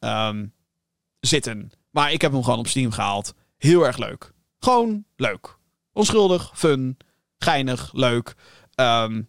um, 0.00 0.52
zitten. 1.20 1.72
Maar 1.90 2.12
ik 2.12 2.20
heb 2.20 2.32
hem 2.32 2.42
gewoon 2.42 2.58
op 2.58 2.66
Steam 2.66 2.90
gehaald. 2.90 3.34
Heel 3.56 3.86
erg 3.86 3.96
leuk. 3.96 4.32
Gewoon 4.58 5.04
leuk. 5.16 5.58
Onschuldig, 5.92 6.50
fun, 6.54 6.96
geinig, 7.38 7.90
leuk. 7.92 8.34
Um, 8.74 9.28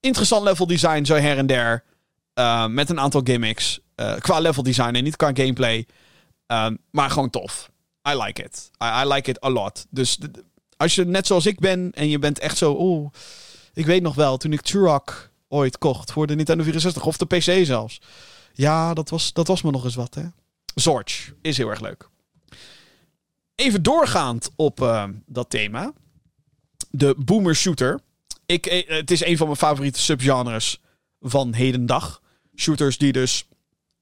interessant 0.00 0.44
level 0.44 0.66
design, 0.66 1.04
zo 1.04 1.14
her 1.14 1.38
en 1.38 1.46
der. 1.46 1.84
Uh, 2.34 2.66
met 2.66 2.90
een 2.90 3.00
aantal 3.00 3.20
gimmicks. 3.24 3.80
qua 4.18 4.38
level 4.38 4.62
design 4.62 4.94
en 4.94 5.04
niet 5.04 5.16
qua 5.16 5.30
gameplay. 5.34 5.86
Maar 6.90 7.10
gewoon 7.10 7.30
tof. 7.30 7.70
I 8.08 8.22
like 8.22 8.42
it. 8.42 8.70
I, 8.82 9.04
I 9.04 9.12
like 9.12 9.30
it 9.30 9.44
a 9.44 9.50
lot. 9.50 9.86
Dus 9.90 10.18
als 10.76 10.94
je 10.94 11.04
net 11.04 11.26
zoals 11.26 11.46
ik 11.46 11.58
ben 11.58 11.92
en 11.92 12.08
je 12.08 12.18
bent 12.18 12.38
echt 12.38 12.56
zo... 12.56 12.76
Oeh, 12.78 13.10
ik 13.72 13.86
weet 13.86 14.02
nog 14.02 14.14
wel, 14.14 14.36
toen 14.36 14.52
ik 14.52 14.60
Turok 14.60 15.30
ooit 15.48 15.78
kocht 15.78 16.12
voor 16.12 16.26
de 16.26 16.34
Nintendo 16.34 16.62
64 16.62 17.04
of 17.04 17.16
de 17.16 17.26
PC 17.26 17.64
zelfs. 17.66 18.00
Ja, 18.52 18.94
dat 18.94 19.08
was, 19.08 19.32
dat 19.32 19.46
was 19.46 19.62
me 19.62 19.70
nog 19.70 19.84
eens 19.84 19.94
wat, 19.94 20.14
hè. 20.14 20.24
Zorge 20.74 21.34
is 21.42 21.56
heel 21.56 21.68
erg 21.68 21.80
leuk. 21.80 22.08
Even 23.54 23.82
doorgaand 23.82 24.50
op 24.56 24.80
uh, 24.80 25.04
dat 25.26 25.50
thema. 25.50 25.92
De 26.90 27.14
boomer 27.18 27.56
shooter. 27.56 28.00
Ik, 28.46 28.66
eh, 28.66 28.88
het 28.88 29.10
is 29.10 29.24
een 29.24 29.36
van 29.36 29.46
mijn 29.46 29.58
favoriete 29.58 30.00
subgenres 30.00 30.80
van 31.20 31.52
hedendag. 31.54 32.22
Shooters 32.56 32.98
die 32.98 33.12
dus 33.12 33.48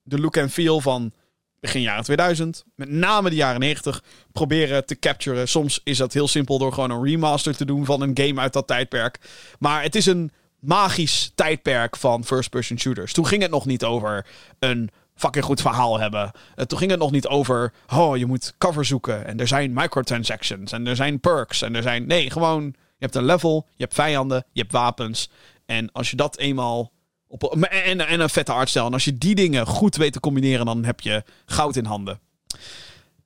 de 0.03 0.19
look 0.19 0.35
en 0.35 0.49
feel 0.49 0.81
van 0.81 1.13
begin 1.59 1.81
jaren 1.81 2.03
2000, 2.03 2.63
met 2.75 2.89
name 2.89 3.29
de 3.29 3.35
jaren 3.35 3.59
90, 3.59 4.03
proberen 4.31 4.85
te 4.85 4.99
capturen. 4.99 5.47
Soms 5.47 5.81
is 5.83 5.97
dat 5.97 6.13
heel 6.13 6.27
simpel 6.27 6.57
door 6.57 6.73
gewoon 6.73 6.91
een 6.91 7.03
remaster 7.03 7.55
te 7.55 7.65
doen 7.65 7.85
van 7.85 8.01
een 8.01 8.11
game 8.13 8.41
uit 8.41 8.53
dat 8.53 8.67
tijdperk. 8.67 9.19
Maar 9.59 9.83
het 9.83 9.95
is 9.95 10.05
een 10.05 10.31
magisch 10.59 11.31
tijdperk 11.35 11.97
van 11.97 12.25
first-person 12.25 12.79
shooters. 12.79 13.13
Toen 13.13 13.27
ging 13.27 13.41
het 13.41 13.51
nog 13.51 13.65
niet 13.65 13.83
over 13.83 14.25
een 14.59 14.89
fucking 15.15 15.45
goed 15.45 15.61
verhaal 15.61 15.99
hebben. 15.99 16.31
Uh, 16.55 16.65
toen 16.65 16.77
ging 16.77 16.91
het 16.91 16.99
nog 16.99 17.11
niet 17.11 17.27
over, 17.27 17.73
oh, 17.93 18.17
je 18.17 18.25
moet 18.25 18.53
cover 18.57 18.85
zoeken 18.85 19.25
en 19.25 19.39
er 19.39 19.47
zijn 19.47 19.73
microtransactions 19.73 20.71
en 20.71 20.87
er 20.87 20.95
zijn 20.95 21.19
perks 21.19 21.61
en 21.61 21.75
er 21.75 21.81
zijn... 21.81 22.07
Nee, 22.07 22.29
gewoon, 22.29 22.63
je 22.65 22.73
hebt 23.05 23.15
een 23.15 23.25
level, 23.25 23.67
je 23.75 23.83
hebt 23.83 23.93
vijanden, 23.93 24.45
je 24.51 24.61
hebt 24.61 24.71
wapens. 24.73 25.29
En 25.65 25.91
als 25.91 26.09
je 26.09 26.15
dat 26.15 26.37
eenmaal 26.37 26.91
op, 27.27 27.43
en, 27.53 28.07
en 28.07 28.19
een 28.19 28.29
vette 28.29 28.51
artstijl. 28.51 28.85
En 28.85 28.93
als 28.93 29.05
je 29.05 29.17
die 29.17 29.35
dingen 29.35 29.65
goed 29.65 29.95
weet 29.95 30.13
te 30.13 30.19
combineren, 30.19 30.65
dan 30.65 30.85
heb 30.85 30.99
je 30.99 31.23
goud 31.45 31.75
in 31.75 31.85
handen. 31.85 32.19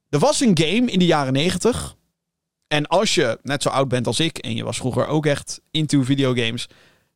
Er 0.10 0.20
was 0.20 0.40
een 0.40 0.58
game 0.58 0.92
in 0.92 1.00
de 1.00 1.06
jaren 1.06 1.34
90. 1.34 1.96
En 2.68 2.88
als 2.88 3.16
je 3.16 3.40
net 3.44 3.62
zo 3.62 3.70
oud 3.70 3.88
bent 3.88 4.08
als 4.08 4.20
ik, 4.20 4.38
en 4.38 4.56
je 4.56 4.64
was 4.64 4.78
vroeger 4.78 5.08
ook 5.08 5.26
echt 5.26 5.62
into 5.72 6.04
videogames, 6.04 6.68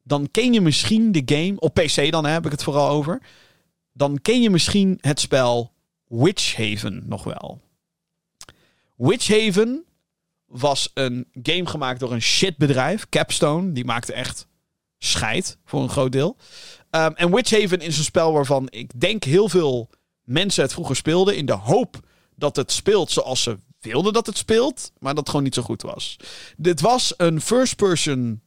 dan 0.04 0.32
ken 0.32 0.54
je 0.54 0.62
misschien 0.62 1.12
de 1.12 1.22
game, 1.26 1.60
op 1.60 1.74
PC 1.74 2.12
dan 2.12 2.26
heb 2.26 2.46
ik 2.46 2.52
het 2.52 2.64
vooral 2.64 2.90
over, 2.90 3.22
dan 3.92 4.22
ken 4.22 4.42
je 4.42 4.50
misschien 4.50 4.98
het 5.02 5.20
spel 5.20 5.74
Witchhaven 6.08 7.04
nog 7.06 7.24
wel. 7.24 7.62
Witchhaven 8.98 9.86
was 10.46 10.92
een 10.94 11.28
game 11.44 11.66
gemaakt 11.66 12.00
door 12.00 12.12
een 12.12 12.22
shitbedrijf, 12.22 13.10
Capstone. 13.10 13.72
Die 13.72 13.86
maakte 13.86 14.14
echt 14.14 14.48
scheid 15.06 15.58
voor 15.66 15.82
een 15.82 15.90
groot 15.90 16.12
deel. 16.12 16.38
Um, 16.92 17.16
en 17.16 17.36
Witchhaven 17.36 17.80
is 17.80 17.98
een 17.98 18.04
spel 18.04 18.34
waarvan 18.34 18.68
ik 18.70 19.00
denk 19.00 19.24
heel 19.24 19.50
veel 19.50 19.90
mensen 20.24 20.64
het 20.64 20.74
vroeger 20.74 20.96
speelden. 20.96 21.36
In 21.36 21.46
de 21.46 21.54
hoop 21.54 22.00
dat 22.36 22.56
het 22.56 22.72
speelt 22.72 23.12
zoals 23.12 23.44
ze 23.44 23.58
wilden 23.80 24.14
dat 24.14 24.26
het 24.26 24.38
speelt. 24.38 24.92
Maar 25.00 25.10
dat 25.10 25.20
het 25.20 25.30
gewoon 25.30 25.44
niet 25.44 25.56
zo 25.56 25.62
goed 25.62 25.82
was. 25.82 26.16
Dit 26.58 26.82
was 26.82 27.14
een 27.18 27.42
first-person 27.42 28.42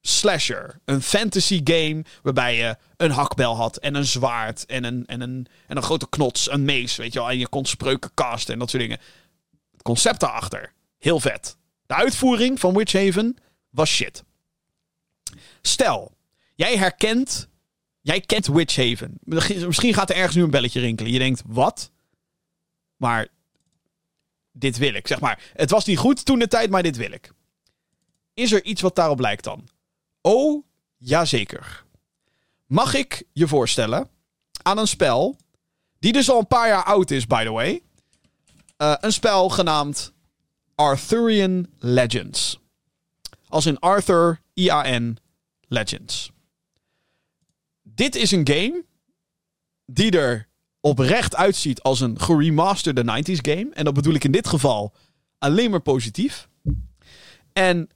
slasher. 0.00 0.80
Een 0.84 1.02
fantasy 1.02 1.60
game 1.64 2.04
waarbij 2.22 2.56
je 2.56 2.76
een 2.96 3.10
hakbel 3.10 3.56
had 3.56 3.76
en 3.76 3.94
een 3.94 4.04
zwaard 4.04 4.66
en 4.66 4.84
een, 4.84 5.06
en 5.06 5.20
een, 5.20 5.46
en 5.66 5.76
een 5.76 5.82
grote 5.82 6.08
knots, 6.08 6.50
een 6.50 6.64
mees, 6.64 6.96
weet 6.96 7.12
je 7.12 7.18
wel. 7.18 7.30
En 7.30 7.38
je 7.38 7.48
kon 7.48 7.64
spreuken 7.64 8.10
casten 8.14 8.52
en 8.52 8.58
dat 8.58 8.70
soort 8.70 8.82
dingen. 8.82 8.98
Het 9.72 9.82
concept 9.82 10.20
daarachter, 10.20 10.72
heel 10.98 11.20
vet. 11.20 11.56
De 11.86 11.94
uitvoering 11.94 12.60
van 12.60 12.74
Witchhaven 12.74 13.36
was 13.70 13.90
shit. 13.90 14.24
Stel, 15.60 16.16
jij 16.54 16.76
herkent 16.76 17.48
Jij 18.06 18.20
kent 18.20 18.46
Witchhaven. 18.46 19.18
Misschien 19.24 19.94
gaat 19.94 20.10
er 20.10 20.16
ergens 20.16 20.34
nu 20.34 20.42
een 20.42 20.50
belletje 20.50 20.80
rinkelen. 20.80 21.12
Je 21.12 21.18
denkt, 21.18 21.42
wat? 21.46 21.90
Maar 22.96 23.28
dit 24.52 24.76
wil 24.76 24.94
ik. 24.94 25.06
Zeg 25.06 25.20
maar, 25.20 25.50
het 25.52 25.70
was 25.70 25.84
niet 25.84 25.98
goed 25.98 26.24
toen 26.24 26.38
de 26.38 26.48
tijd, 26.48 26.70
maar 26.70 26.82
dit 26.82 26.96
wil 26.96 27.12
ik. 27.12 27.32
Is 28.34 28.52
er 28.52 28.64
iets 28.64 28.80
wat 28.80 28.96
daarop 28.96 29.20
lijkt 29.20 29.44
dan? 29.44 29.68
Oh, 30.20 30.64
jazeker. 30.96 31.84
Mag 32.66 32.94
ik 32.94 33.22
je 33.32 33.48
voorstellen 33.48 34.08
aan 34.62 34.78
een 34.78 34.86
spel 34.86 35.36
die 35.98 36.12
dus 36.12 36.30
al 36.30 36.38
een 36.38 36.46
paar 36.46 36.68
jaar 36.68 36.84
oud 36.84 37.10
is, 37.10 37.26
by 37.26 37.44
the 37.44 37.52
way. 37.52 37.82
Uh, 38.78 38.94
een 39.00 39.12
spel 39.12 39.48
genaamd 39.48 40.12
Arthurian 40.74 41.66
Legends. 41.78 42.60
Als 43.48 43.66
in 43.66 43.78
Arthur, 43.78 44.40
I-A-N, 44.54 45.18
Legends. 45.68 46.30
Dit 47.82 48.14
is 48.14 48.30
een 48.30 48.48
game 48.48 48.84
die 49.86 50.18
er 50.18 50.48
oprecht 50.80 51.36
uitziet 51.36 51.82
als 51.82 52.00
een 52.00 52.20
geremasterde 52.20 53.02
90s 53.02 53.40
game. 53.40 53.68
En 53.72 53.84
dat 53.84 53.94
bedoel 53.94 54.14
ik 54.14 54.24
in 54.24 54.32
dit 54.32 54.46
geval 54.46 54.94
alleen 55.38 55.70
maar 55.70 55.80
positief. 55.80 56.48
En 57.52 57.88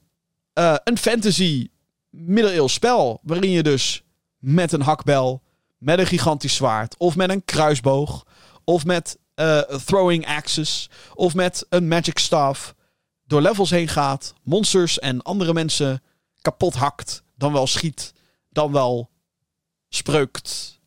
uh, 0.54 0.76
een 0.84 0.98
fantasy 0.98 1.68
middeleeuws 2.10 2.72
spel 2.72 3.20
waarin 3.22 3.50
je 3.50 3.62
dus 3.62 4.02
met 4.38 4.72
een 4.72 4.82
hakbel, 4.82 5.42
met 5.78 5.98
een 5.98 6.06
gigantisch 6.06 6.54
zwaard 6.54 6.96
of 6.96 7.16
met 7.16 7.30
een 7.30 7.44
kruisboog 7.44 8.26
of 8.64 8.84
met 8.84 9.18
uh, 9.34 9.60
throwing 9.60 10.26
axes 10.26 10.90
of 11.14 11.34
met 11.34 11.66
een 11.68 11.88
magic 11.88 12.18
staff 12.18 12.74
door 13.24 13.40
levels 13.40 13.70
heen 13.70 13.88
gaat, 13.88 14.34
monsters 14.42 14.98
en 14.98 15.22
andere 15.22 15.52
mensen 15.52 16.02
kapot 16.40 16.74
hakt, 16.74 17.22
dan 17.40 17.52
wel 17.52 17.66
schiet, 17.66 18.12
dan 18.48 18.72
wel 18.72 19.10
spreukt, 19.88 20.80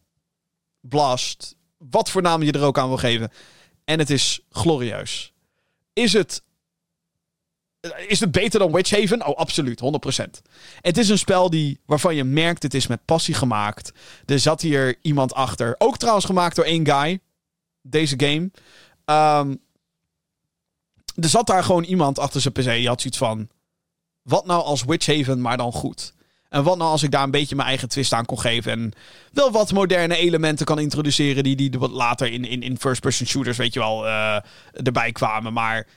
blast, 0.79 1.55
wat 1.77 2.09
voor 2.09 2.21
naam 2.21 2.43
je 2.43 2.51
er 2.51 2.63
ook 2.63 2.77
aan 2.77 2.87
wil 2.87 2.97
geven. 2.97 3.31
En 3.85 3.99
het 3.99 4.09
is 4.09 4.39
glorieus. 4.49 5.33
Is 5.93 6.13
het 6.13 6.43
is 8.07 8.19
het 8.19 8.31
beter 8.31 8.59
dan 8.59 8.71
Witchhaven? 8.71 9.27
Oh, 9.27 9.35
absoluut, 9.35 9.81
100%. 9.81 10.41
Het 10.81 10.97
is 10.97 11.09
een 11.09 11.17
spel 11.17 11.49
die, 11.49 11.79
waarvan 11.85 12.15
je 12.15 12.23
merkt, 12.23 12.63
het 12.63 12.73
is 12.73 12.87
met 12.87 13.05
passie 13.05 13.33
gemaakt. 13.33 13.91
Er 14.25 14.39
zat 14.39 14.61
hier 14.61 14.97
iemand 15.01 15.33
achter. 15.33 15.75
Ook 15.77 15.97
trouwens 15.97 16.25
gemaakt 16.25 16.55
door 16.55 16.65
één 16.65 16.85
guy. 16.85 17.19
Deze 17.81 18.15
game. 18.17 18.51
Um, 19.05 19.61
er 21.15 21.29
zat 21.29 21.47
daar 21.47 21.63
gewoon 21.63 21.83
iemand 21.83 22.19
achter 22.19 22.41
zijn 22.41 22.53
PC. 22.53 22.65
Je 22.65 22.87
had 22.87 23.01
zoiets 23.01 23.17
van... 23.19 23.49
Wat 24.21 24.45
nou 24.45 24.63
als 24.63 24.83
Witchhaven, 24.83 25.41
maar 25.41 25.57
dan 25.57 25.71
goed? 25.71 26.13
En 26.53 26.63
wat 26.63 26.77
nou 26.77 26.89
als 26.91 27.03
ik 27.03 27.11
daar 27.11 27.23
een 27.23 27.31
beetje 27.31 27.55
mijn 27.55 27.67
eigen 27.67 27.89
twist 27.89 28.13
aan 28.13 28.25
kon 28.25 28.39
geven. 28.39 28.71
En 28.71 28.93
wel 29.31 29.51
wat 29.51 29.71
moderne 29.71 30.15
elementen 30.15 30.65
kan 30.65 30.79
introduceren. 30.79 31.43
Die, 31.43 31.55
die 31.55 31.71
wat 31.71 31.91
later 31.91 32.31
in, 32.31 32.45
in, 32.45 32.61
in 32.61 32.79
first-person 32.79 33.27
shooters, 33.27 33.57
weet 33.57 33.73
je 33.73 33.79
wel, 33.79 34.05
uh, 34.05 34.37
erbij 34.73 35.11
kwamen. 35.11 35.53
Maar 35.53 35.87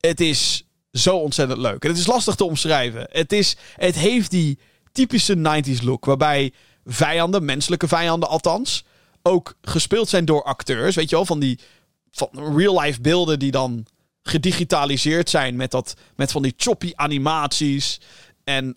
het 0.00 0.20
is 0.20 0.66
zo 0.92 1.16
ontzettend 1.16 1.60
leuk. 1.60 1.82
En 1.82 1.88
het 1.88 1.98
is 1.98 2.06
lastig 2.06 2.34
te 2.34 2.44
omschrijven. 2.44 3.06
Het, 3.10 3.32
is, 3.32 3.56
het 3.76 3.94
heeft 3.94 4.30
die 4.30 4.58
typische 4.92 5.36
90s 5.36 5.82
look. 5.82 6.04
Waarbij 6.04 6.52
vijanden, 6.84 7.44
menselijke 7.44 7.88
vijanden 7.88 8.28
althans, 8.28 8.84
ook 9.22 9.54
gespeeld 9.62 10.08
zijn 10.08 10.24
door 10.24 10.42
acteurs. 10.42 10.94
Weet 10.94 11.10
je 11.10 11.16
wel, 11.16 11.26
van 11.26 11.40
die 11.40 11.58
van 12.10 12.28
real-life 12.56 13.00
beelden 13.00 13.38
die 13.38 13.50
dan 13.50 13.86
gedigitaliseerd 14.22 15.30
zijn 15.30 15.56
met, 15.56 15.70
dat, 15.70 15.96
met 16.16 16.32
van 16.32 16.42
die 16.42 16.54
choppy 16.56 16.92
animaties. 16.94 18.00
En 18.44 18.76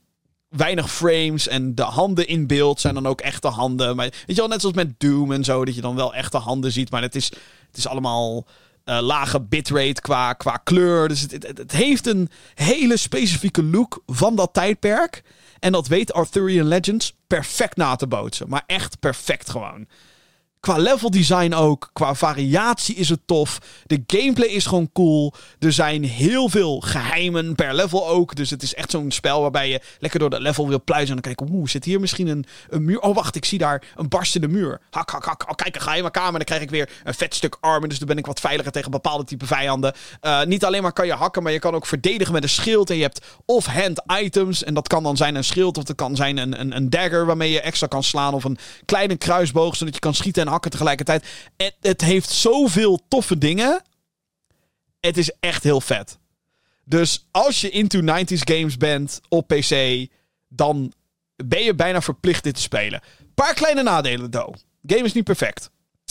weinig 0.56 0.92
frames 0.92 1.48
en 1.48 1.76
de 1.76 1.82
handen 1.82 2.28
in 2.28 2.48
beeld 2.48 2.80
zijn 2.80 2.94
dan 2.94 3.08
ook 3.08 3.22
echte 3.22 3.48
handen. 3.48 3.96
Maar 3.96 4.06
weet 4.06 4.24
je 4.26 4.36
wel, 4.36 4.48
net 4.48 4.62
zoals 4.62 4.76
met 4.76 5.00
Doom 5.00 5.32
en 5.32 5.44
zo, 5.44 5.66
dat 5.66 5.76
je 5.76 5.82
dan 5.82 5.96
wel 5.96 6.14
echte 6.14 6.38
handen 6.38 6.72
ziet. 6.72 6.92
Maar 6.92 7.02
het 7.02 7.16
is, 7.16 7.26
het 7.68 7.78
is 7.78 7.88
allemaal 7.88 8.46
uh, 8.86 9.00
lage 9.02 9.42
bitrate 9.42 10.02
qua, 10.02 10.34
qua 10.34 10.58
kleur. 10.64 11.08
Dus 11.08 11.22
het, 11.22 11.32
het, 11.58 11.72
heeft 11.72 12.08
een 12.08 12.30
hele 12.54 12.98
specifieke 12.98 13.64
look 13.64 14.04
van 14.06 14.36
dat 14.36 14.54
tijdperk. 14.54 15.24
En 15.60 15.72
dat 15.72 15.88
weet 15.88 16.14
Arthurian 16.14 16.68
Legends 16.68 17.14
perfect 17.28 17.76
na 17.76 17.96
te 17.96 18.08
bootsen. 18.08 18.50
Maar 18.50 18.64
echt 18.66 19.00
perfect 19.00 19.50
gewoon. 19.50 19.88
Qua 20.64 20.78
level 20.78 21.10
design 21.10 21.54
ook. 21.54 21.90
Qua 21.94 22.16
variatie 22.16 22.96
is 22.96 23.10
het 23.10 23.20
tof. 23.26 23.58
De 23.86 24.04
gameplay 24.08 24.48
is 24.48 24.66
gewoon 24.66 24.90
cool. 24.94 25.34
Er 25.60 25.74
zijn 25.74 26.04
heel 26.04 26.50
veel 26.50 26.80
geheimen 26.80 27.56
per 27.56 27.74
level 27.74 28.08
ook. 28.08 28.36
Dus 28.36 28.50
het 28.50 28.64
is 28.64 28.74
echt 28.74 28.92
zo'n 28.92 29.12
spel 29.12 29.42
waarbij 29.42 29.70
je 29.70 29.82
lekker 30.00 30.20
door 30.20 30.30
dat 30.30 30.40
level 30.40 30.68
wil 30.68 30.84
pluizen. 30.84 31.16
En 31.16 31.22
dan 31.22 31.34
kijken, 31.34 31.56
oeh, 31.56 31.70
zit 31.70 31.86
hier 31.86 32.00
misschien 32.00 32.28
een, 32.28 32.46
een 32.70 32.86
muur? 32.86 33.00
Oh, 33.00 33.16
wacht, 33.16 33.36
ik 33.36 33.46
zie 33.46 33.58
daar 33.58 33.84
een 33.96 34.08
barstende 34.10 34.48
muur. 34.48 34.82
Hak, 34.90 35.10
hak, 35.10 35.26
hak. 35.26 35.50
Oh, 35.50 35.56
kijk, 35.56 35.76
een 35.76 35.82
geheime 35.82 36.12
kamer. 36.12 36.32
Dan 36.34 36.44
krijg 36.44 36.62
ik 36.62 36.70
weer 36.70 36.90
een 37.04 37.14
vet 37.14 37.36
stuk 37.36 37.58
armen. 37.60 37.90
Dus 37.90 38.00
dan 38.00 38.08
ben 38.08 38.18
ik 38.18 38.26
wat 38.26 38.40
veiliger 38.40 38.72
tegen 38.72 38.92
bepaalde 38.92 39.24
type 39.24 39.46
vijanden. 39.46 39.94
Uh, 40.22 40.44
niet 40.44 40.66
alleen 40.66 40.82
maar 40.82 40.94
kan 40.94 41.06
je 41.06 41.14
hakken, 41.14 41.44
maar 41.44 41.52
je 41.52 41.60
kan 41.60 41.76
ook 41.76 41.86
verdedigen 41.86 42.34
met 42.34 42.44
een 42.44 42.50
schild. 42.50 42.90
En 42.90 42.96
je 42.96 43.02
hebt 43.02 43.26
off-hand 43.46 44.02
items. 44.22 44.64
En 44.64 44.74
dat 44.74 44.88
kan 44.88 45.04
dan 45.04 45.18
zijn 45.18 45.36
een 45.36 45.44
schild 45.44 45.78
of 45.78 45.84
dat 45.84 45.96
kan 45.96 46.16
zijn 46.16 46.38
een, 46.38 46.60
een, 46.60 46.76
een 46.76 46.90
dagger 46.90 47.26
waarmee 47.26 47.52
je 47.52 47.62
extra 47.62 47.88
kan 47.88 48.04
slaan. 48.04 48.34
Of 48.34 48.44
een 48.44 48.58
kleine 48.86 49.16
kruisboog, 49.16 49.76
zodat 49.76 49.94
je 49.94 50.00
kan 50.00 50.14
schieten 50.14 50.42
en 50.42 50.53
hakken 50.54 50.72
tegelijkertijd. 50.72 51.26
Het, 51.58 51.76
het 51.82 52.02
heeft 52.02 52.30
zoveel 52.30 53.00
toffe 53.08 53.38
dingen. 53.38 53.82
Het 55.00 55.18
is 55.18 55.32
echt 55.40 55.64
heel 55.64 55.82
vet. 55.82 56.18
Dus 56.86 57.28
als 57.32 57.62
je 57.62 57.70
into 57.70 58.02
90s 58.02 58.44
games 58.44 58.78
bent 58.78 59.22
op 59.30 59.48
PC, 59.48 60.06
dan 60.48 60.94
ben 61.36 61.64
je 61.64 61.76
bijna 61.76 62.02
verplicht 62.02 62.44
dit 62.44 62.56
te 62.56 62.62
spelen. 62.62 63.02
Paar 63.34 63.54
kleine 63.54 63.84
nadelen, 63.84 64.30
though. 64.30 64.56
Game 64.86 65.04
is 65.04 65.14
niet 65.14 65.24
perfect. 65.24 65.70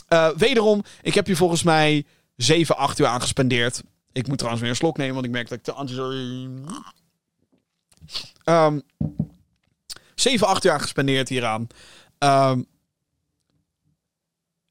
Uh, 0.09 0.28
wederom, 0.36 0.84
ik 1.03 1.14
heb 1.14 1.26
je 1.26 1.36
volgens 1.36 1.62
mij 1.62 2.05
7, 2.36 2.76
8 2.76 2.99
uur 2.99 3.07
aangespendeerd. 3.07 3.82
Ik 4.12 4.26
moet 4.26 4.36
trouwens 4.36 4.62
weer 4.62 4.72
een 4.72 4.78
slok 4.78 4.97
nemen, 4.97 5.14
want 5.14 5.26
ik 5.26 5.32
merk 5.32 5.49
dat 5.49 5.59
ik 5.59 5.64
te 5.64 5.72
anti... 5.72 5.95
Um, 8.45 8.82
7, 10.14 10.47
8 10.47 10.62
jaar 10.62 10.80
gespendeerd 10.80 11.28
hieraan. 11.28 11.66
Ehm, 12.18 12.62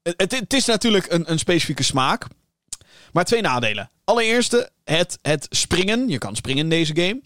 het, 0.02 0.32
het, 0.32 0.52
is 0.52 0.64
natuurlijk 0.64 1.12
een, 1.12 1.30
een 1.30 1.38
specifieke 1.38 1.82
smaak. 1.82 2.26
Maar 3.12 3.24
twee 3.24 3.40
nadelen. 3.40 3.90
Allereerste, 4.04 4.70
het, 4.84 5.18
het 5.22 5.46
springen. 5.50 6.08
Je 6.08 6.18
kan 6.18 6.36
springen 6.36 6.62
in 6.62 6.70
deze 6.70 6.96
game. 6.96 7.20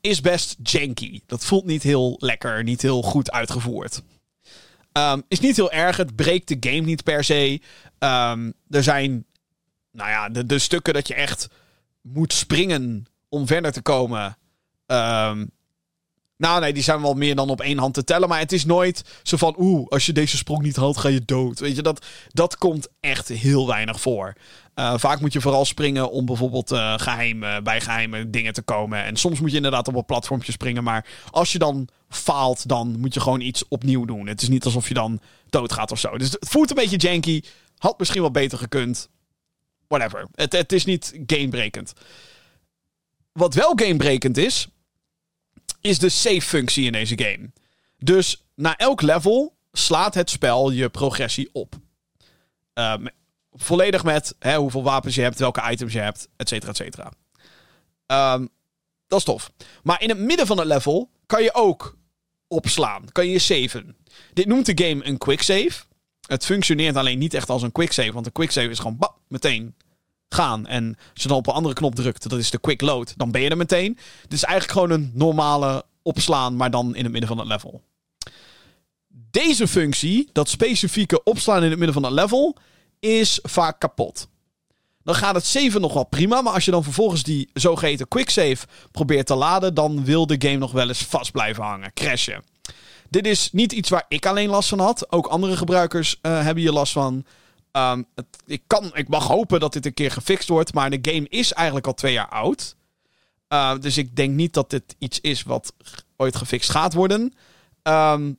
Is 0.00 0.20
best 0.20 0.56
janky. 0.62 1.20
Dat 1.26 1.44
voelt 1.44 1.64
niet 1.64 1.82
heel 1.82 2.16
lekker. 2.18 2.62
Niet 2.62 2.82
heel 2.82 3.02
goed 3.02 3.30
uitgevoerd. 3.30 4.02
Um, 4.92 5.22
is 5.28 5.40
niet 5.40 5.56
heel 5.56 5.72
erg. 5.72 5.96
Het 5.96 6.16
breekt 6.16 6.48
de 6.48 6.70
game 6.70 6.86
niet 6.86 7.02
per 7.02 7.24
se. 7.24 7.60
Um, 7.98 8.52
er 8.70 8.82
zijn. 8.82 9.24
Nou 9.92 10.10
ja, 10.10 10.28
de, 10.28 10.46
de 10.46 10.58
stukken 10.58 10.94
dat 10.94 11.08
je 11.08 11.14
echt 11.14 11.48
moet 12.00 12.32
springen 12.32 13.06
om 13.28 13.46
verder 13.46 13.72
te 13.72 13.82
komen. 13.82 14.36
Um, 14.86 15.50
nou, 16.40 16.60
nee, 16.60 16.72
die 16.72 16.82
zijn 16.82 17.02
wel 17.02 17.14
meer 17.14 17.34
dan 17.34 17.50
op 17.50 17.60
één 17.60 17.78
hand 17.78 17.94
te 17.94 18.04
tellen. 18.04 18.28
Maar 18.28 18.38
het 18.38 18.52
is 18.52 18.64
nooit 18.64 19.04
zo 19.22 19.36
van, 19.36 19.54
oeh, 19.58 19.88
als 19.88 20.06
je 20.06 20.12
deze 20.12 20.36
sprong 20.36 20.62
niet 20.62 20.76
haalt, 20.76 20.96
ga 20.96 21.08
je 21.08 21.22
dood. 21.24 21.58
Weet 21.58 21.76
je, 21.76 21.82
dat, 21.82 22.06
dat 22.28 22.56
komt 22.56 22.88
echt 23.00 23.28
heel 23.28 23.66
weinig 23.66 24.00
voor. 24.00 24.34
Uh, 24.74 24.94
vaak 24.96 25.20
moet 25.20 25.32
je 25.32 25.40
vooral 25.40 25.64
springen 25.64 26.10
om 26.10 26.26
bijvoorbeeld 26.26 26.72
uh, 26.72 26.96
bij 27.62 27.80
geheime 27.80 28.30
dingen 28.30 28.52
te 28.52 28.62
komen. 28.62 29.04
En 29.04 29.16
soms 29.16 29.40
moet 29.40 29.50
je 29.50 29.56
inderdaad 29.56 29.88
op 29.88 29.94
een 29.94 30.04
platformpje 30.04 30.52
springen. 30.52 30.84
Maar 30.84 31.06
als 31.30 31.52
je 31.52 31.58
dan 31.58 31.88
faalt, 32.08 32.68
dan 32.68 33.00
moet 33.00 33.14
je 33.14 33.20
gewoon 33.20 33.40
iets 33.40 33.68
opnieuw 33.68 34.04
doen. 34.04 34.26
Het 34.26 34.42
is 34.42 34.48
niet 34.48 34.64
alsof 34.64 34.88
je 34.88 34.94
dan 34.94 35.20
doodgaat 35.50 35.90
of 35.92 35.98
zo. 35.98 36.18
Dus 36.18 36.30
het 36.30 36.48
voelt 36.48 36.70
een 36.70 36.76
beetje 36.76 36.96
janky. 36.96 37.42
Had 37.78 37.98
misschien 37.98 38.20
wel 38.20 38.30
beter 38.30 38.58
gekund. 38.58 39.08
Whatever. 39.88 40.26
Het, 40.34 40.52
het 40.52 40.72
is 40.72 40.84
niet 40.84 41.20
gamebrekend. 41.26 41.92
Wat 43.32 43.54
wel 43.54 43.72
gamebrekend 43.74 44.36
is, 44.36 44.68
is 45.80 45.98
de 45.98 46.08
save-functie 46.08 46.84
in 46.84 46.92
deze 46.92 47.18
game. 47.18 47.50
Dus 47.98 48.44
na 48.54 48.76
elk 48.76 49.02
level 49.02 49.56
slaat 49.72 50.14
het 50.14 50.30
spel 50.30 50.70
je 50.70 50.88
progressie 50.88 51.48
op. 51.52 51.74
Uh, 52.74 52.94
volledig 53.52 54.04
met 54.04 54.34
hè, 54.38 54.56
hoeveel 54.56 54.82
wapens 54.82 55.14
je 55.14 55.22
hebt, 55.22 55.38
welke 55.38 55.70
items 55.70 55.92
je 55.92 56.00
hebt, 56.00 56.28
et 56.36 56.48
cetera, 56.48 56.70
et 56.70 56.76
cetera. 56.76 57.12
Um, 58.34 58.48
dat 59.06 59.18
is 59.18 59.24
tof. 59.24 59.50
Maar 59.82 60.02
in 60.02 60.08
het 60.08 60.18
midden 60.18 60.46
van 60.46 60.58
het 60.58 60.66
level 60.66 61.10
kan 61.26 61.42
je 61.42 61.54
ook 61.54 61.98
opslaan. 62.48 63.04
Kan 63.12 63.26
je 63.26 63.32
je 63.32 63.38
saven. 63.38 63.96
Dit 64.32 64.46
noemt 64.46 64.66
de 64.66 64.86
game 64.86 65.06
een 65.06 65.18
quick 65.18 65.42
save. 65.42 65.72
Het 66.26 66.44
functioneert 66.44 66.96
alleen 66.96 67.18
niet 67.18 67.34
echt 67.34 67.50
als 67.50 67.62
een 67.62 67.72
quick 67.72 67.92
save. 67.92 68.12
Want 68.12 68.26
een 68.26 68.32
quick 68.32 68.50
save 68.50 68.68
is 68.68 68.78
gewoon 68.78 68.96
bah, 68.98 69.10
meteen 69.28 69.74
gaan. 70.34 70.66
En 70.66 70.96
als 71.12 71.22
je 71.22 71.28
dan 71.28 71.36
op 71.36 71.46
een 71.46 71.54
andere 71.54 71.74
knop 71.74 71.94
drukt, 71.94 72.28
dat 72.28 72.38
is 72.38 72.50
de 72.50 72.60
quick 72.60 72.80
load, 72.80 73.14
dan 73.16 73.30
ben 73.30 73.40
je 73.40 73.48
er 73.48 73.56
meteen. 73.56 73.98
Het 74.22 74.32
is 74.32 74.42
eigenlijk 74.44 74.78
gewoon 74.78 74.90
een 74.90 75.10
normale 75.14 75.84
opslaan, 76.02 76.56
maar 76.56 76.70
dan 76.70 76.94
in 76.94 77.02
het 77.02 77.12
midden 77.12 77.28
van 77.28 77.38
het 77.38 77.46
level. 77.46 77.82
Deze 79.08 79.68
functie, 79.68 80.28
dat 80.32 80.48
specifieke 80.48 81.22
opslaan 81.22 81.62
in 81.62 81.70
het 81.70 81.78
midden 81.78 81.94
van 81.94 82.04
het 82.04 82.12
level, 82.12 82.56
is 83.00 83.38
vaak 83.42 83.80
kapot. 83.80 84.28
Dan 85.02 85.14
gaat 85.14 85.34
het 85.34 85.46
7 85.46 85.80
nog 85.80 85.92
wel 85.92 86.04
prima, 86.04 86.42
maar 86.42 86.52
als 86.52 86.64
je 86.64 86.70
dan 86.70 86.84
vervolgens 86.84 87.22
die 87.22 87.50
zogeheten 87.52 88.08
quick 88.08 88.30
save 88.30 88.66
probeert 88.90 89.26
te 89.26 89.34
laden, 89.34 89.74
dan 89.74 90.04
wil 90.04 90.26
de 90.26 90.36
game 90.38 90.56
nog 90.56 90.72
wel 90.72 90.88
eens 90.88 91.04
vast 91.04 91.32
blijven 91.32 91.62
hangen, 91.62 91.92
crashen. 91.94 92.42
Dit 93.10 93.26
is 93.26 93.48
niet 93.52 93.72
iets 93.72 93.88
waar 93.88 94.04
ik 94.08 94.26
alleen 94.26 94.48
last 94.48 94.68
van 94.68 94.78
had. 94.78 95.12
Ook 95.12 95.26
andere 95.26 95.56
gebruikers 95.56 96.16
uh, 96.22 96.42
hebben 96.42 96.62
hier 96.62 96.72
last 96.72 96.92
van. 96.92 97.24
Het, 97.72 98.26
ik, 98.46 98.62
kan, 98.66 98.90
ik 98.96 99.08
mag 99.08 99.26
hopen 99.26 99.60
dat 99.60 99.72
dit 99.72 99.86
een 99.86 99.94
keer 99.94 100.10
gefixt 100.10 100.48
wordt. 100.48 100.74
Maar 100.74 100.90
de 100.90 101.12
game 101.12 101.28
is 101.28 101.52
eigenlijk 101.52 101.86
al 101.86 101.94
twee 101.94 102.12
jaar 102.12 102.28
oud. 102.28 102.76
Uh, 103.48 103.78
dus 103.78 103.96
ik 103.96 104.16
denk 104.16 104.34
niet 104.34 104.52
dat 104.52 104.70
dit 104.70 104.96
iets 104.98 105.20
is 105.20 105.42
wat 105.42 105.74
ooit 106.16 106.36
gefixt 106.36 106.70
gaat 106.70 106.94
worden. 106.94 107.34
Um, 107.82 108.38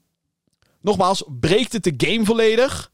nogmaals, 0.81 1.23
breekt 1.39 1.73
het 1.73 1.83
de 1.83 1.93
game 1.97 2.25
volledig? 2.25 2.91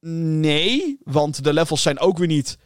Nee, 0.00 0.98
want 1.04 1.44
de 1.44 1.52
levels 1.52 1.82
zijn 1.82 1.98
ook 1.98 2.18
weer 2.18 2.26
niet 2.26 2.58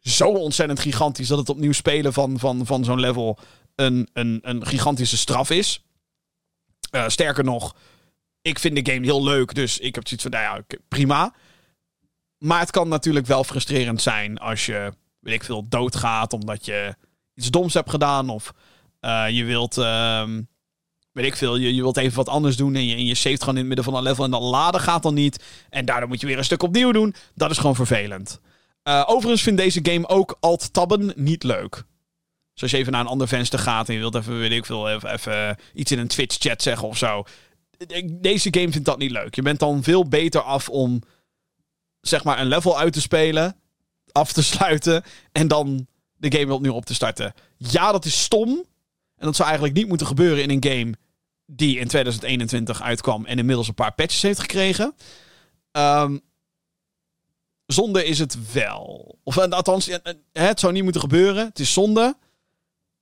zo 0.00 0.28
ontzettend 0.28 0.80
gigantisch 0.80 1.28
dat 1.28 1.38
het 1.38 1.48
opnieuw 1.48 1.72
spelen 1.72 2.12
van, 2.12 2.38
van, 2.38 2.66
van 2.66 2.84
zo'n 2.84 3.00
level 3.00 3.38
een, 3.74 4.08
een, 4.12 4.38
een 4.42 4.66
gigantische 4.66 5.16
straf 5.16 5.50
is. 5.50 5.84
Uh, 6.90 7.08
sterker 7.08 7.44
nog, 7.44 7.76
ik 8.42 8.58
vind 8.58 8.84
de 8.84 8.92
game 8.92 9.04
heel 9.04 9.24
leuk, 9.24 9.54
dus 9.54 9.78
ik 9.78 9.94
heb 9.94 10.08
zoiets 10.08 10.26
van, 10.26 10.40
nou 10.40 10.58
ja, 10.58 10.78
prima. 10.88 11.34
Maar 12.38 12.60
het 12.60 12.70
kan 12.70 12.88
natuurlijk 12.88 13.26
wel 13.26 13.44
frustrerend 13.44 14.02
zijn 14.02 14.38
als 14.38 14.66
je, 14.66 14.92
weet 15.18 15.34
ik 15.34 15.44
veel, 15.44 15.68
doodgaat 15.68 16.32
omdat 16.32 16.64
je 16.64 16.94
iets 17.34 17.50
doms 17.50 17.74
hebt 17.74 17.90
gedaan. 17.90 18.28
Of 18.28 18.52
uh, 19.00 19.24
je 19.28 19.44
wilt, 19.44 19.78
uh, 19.78 20.28
weet 21.12 21.26
ik 21.26 21.36
veel, 21.36 21.56
je, 21.56 21.74
je 21.74 21.82
wilt 21.82 21.96
even 21.96 22.16
wat 22.16 22.28
anders 22.28 22.56
doen 22.56 22.74
en 22.74 22.86
je, 22.86 22.94
en 22.94 23.04
je 23.04 23.14
saved 23.14 23.40
gewoon 23.40 23.54
in 23.54 23.60
het 23.60 23.66
midden 23.66 23.84
van 23.84 23.94
een 23.94 24.02
level 24.02 24.24
en 24.24 24.30
dan 24.30 24.42
laden 24.42 24.80
gaat 24.80 25.02
dan 25.02 25.14
niet. 25.14 25.44
En 25.70 25.84
daardoor 25.84 26.08
moet 26.08 26.20
je 26.20 26.26
weer 26.26 26.38
een 26.38 26.44
stuk 26.44 26.62
opnieuw 26.62 26.92
doen. 26.92 27.14
Dat 27.34 27.50
is 27.50 27.58
gewoon 27.58 27.76
vervelend. 27.76 28.40
Uh, 28.88 29.02
overigens 29.06 29.42
vindt 29.42 29.60
deze 29.60 29.80
game 29.82 30.08
ook 30.08 30.36
alt-tabben 30.40 31.12
niet 31.16 31.42
leuk. 31.42 31.84
Dus 32.52 32.62
als 32.62 32.70
je 32.70 32.76
even 32.76 32.92
naar 32.92 33.00
een 33.00 33.06
ander 33.06 33.28
venster 33.28 33.58
gaat 33.58 33.88
en 33.88 33.94
je 33.94 34.00
wilt 34.00 34.14
even, 34.14 34.38
weet 34.38 34.52
ik 34.52 34.66
veel, 34.66 34.90
even, 34.90 35.12
even 35.12 35.56
iets 35.74 35.92
in 35.92 35.98
een 35.98 36.08
Twitch-chat 36.08 36.62
zeggen 36.62 36.88
of 36.88 36.98
zo. 36.98 37.24
Deze 38.12 38.48
game 38.50 38.70
vindt 38.70 38.86
dat 38.86 38.98
niet 38.98 39.10
leuk. 39.10 39.34
Je 39.34 39.42
bent 39.42 39.58
dan 39.58 39.82
veel 39.82 40.08
beter 40.08 40.40
af 40.40 40.68
om 40.68 41.02
zeg 42.08 42.24
maar 42.24 42.40
een 42.40 42.46
level 42.46 42.78
uit 42.78 42.92
te 42.92 43.00
spelen, 43.00 43.56
af 44.12 44.32
te 44.32 44.42
sluiten 44.42 45.02
en 45.32 45.48
dan 45.48 45.86
de 46.16 46.38
game 46.38 46.54
opnieuw 46.54 46.72
op 46.72 46.84
te 46.84 46.94
starten. 46.94 47.34
Ja, 47.56 47.92
dat 47.92 48.04
is 48.04 48.22
stom. 48.22 48.48
En 49.16 49.26
dat 49.26 49.36
zou 49.36 49.48
eigenlijk 49.48 49.78
niet 49.78 49.88
moeten 49.88 50.06
gebeuren 50.06 50.42
in 50.42 50.50
een 50.50 50.64
game 50.72 50.94
die 51.46 51.78
in 51.78 51.88
2021 51.88 52.82
uitkwam 52.82 53.24
en 53.24 53.38
inmiddels 53.38 53.68
een 53.68 53.74
paar 53.74 53.94
patches 53.94 54.22
heeft 54.22 54.40
gekregen. 54.40 54.94
Um, 55.72 56.20
zonde 57.66 58.04
is 58.04 58.18
het 58.18 58.52
wel. 58.52 59.18
Of 59.22 59.38
althans, 59.38 59.90
het 60.32 60.60
zou 60.60 60.72
niet 60.72 60.82
moeten 60.82 61.00
gebeuren. 61.00 61.44
Het 61.44 61.58
is 61.58 61.72
zonde. 61.72 62.16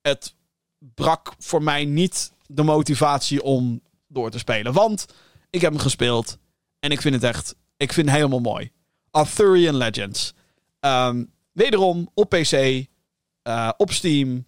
Het 0.01 0.35
brak 0.79 1.35
voor 1.39 1.63
mij 1.63 1.85
niet 1.85 2.33
de 2.47 2.63
motivatie 2.63 3.43
om 3.43 3.83
door 4.09 4.31
te 4.31 4.39
spelen. 4.39 4.73
Want 4.73 5.07
ik 5.51 5.61
heb 5.61 5.73
hem 5.73 5.81
gespeeld 5.81 6.39
en 6.79 6.91
ik 6.91 7.01
vind 7.01 7.15
het 7.15 7.25
echt, 7.25 7.55
ik 7.77 7.93
vind 7.93 8.11
helemaal 8.11 8.41
mooi. 8.41 8.73
Arthurian 9.15 9.77
Legends. 9.77 10.35
Um, 10.81 11.31
wederom 11.53 12.11
op 12.15 12.29
PC, 12.29 12.53
uh, 12.53 13.71
op 13.77 13.93
Steam. 13.93 14.47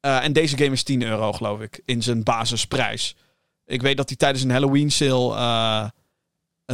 Uh, 0.00 0.24
en 0.24 0.32
deze 0.32 0.56
game 0.56 0.72
is 0.72 0.82
10 0.82 1.02
euro, 1.02 1.32
geloof 1.32 1.60
ik, 1.60 1.82
in 1.84 2.02
zijn 2.02 2.22
basisprijs. 2.22 3.16
Ik 3.66 3.82
weet 3.82 3.96
dat 3.96 4.08
hij 4.08 4.16
tijdens 4.16 4.44
een 4.44 4.50
Halloween 4.50 4.90
sale 4.90 5.34
uh, 5.34 5.88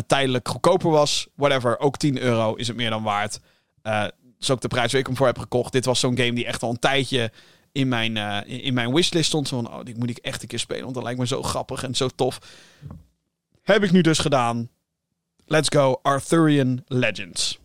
tijdelijk 0.06 0.48
goedkoper 0.48 0.90
was. 0.90 1.28
Whatever, 1.34 1.78
ook 1.78 1.96
10 1.96 2.18
euro 2.18 2.54
is 2.54 2.68
het 2.68 2.76
meer 2.76 2.90
dan 2.90 3.02
waard. 3.02 3.40
dat 3.82 4.12
is 4.38 4.50
ook 4.50 4.60
de 4.60 4.68
prijs 4.68 4.92
waar 4.92 5.00
ik 5.00 5.06
hem 5.06 5.16
voor 5.16 5.26
heb 5.26 5.38
gekocht. 5.38 5.72
Dit 5.72 5.84
was 5.84 6.00
zo'n 6.00 6.16
game 6.16 6.32
die 6.32 6.46
echt 6.46 6.62
al 6.62 6.70
een 6.70 6.78
tijdje 6.78 7.32
in 7.72 7.88
mijn, 7.88 8.16
in, 8.46 8.74
mijn 8.74 8.94
wishlist 8.94 9.28
stond. 9.28 9.48
Zo 9.48 9.62
van, 9.62 9.72
oh, 9.72 9.84
die 9.84 9.98
moet 9.98 10.10
ik 10.10 10.18
echt 10.18 10.42
een 10.42 10.48
keer 10.48 10.58
spelen, 10.58 10.82
want 10.82 10.94
dat 10.94 11.04
lijkt 11.04 11.18
me 11.18 11.26
zo 11.26 11.42
grappig 11.42 11.82
en 11.82 11.94
zo 11.94 12.08
tof. 12.08 12.38
Heb 13.62 13.82
ik 13.82 13.90
nu 13.90 14.00
dus 14.00 14.18
gedaan. 14.18 14.68
Let's 15.50 15.68
go 15.68 15.98
Arthurian 16.02 16.84
Legends. 16.86 17.58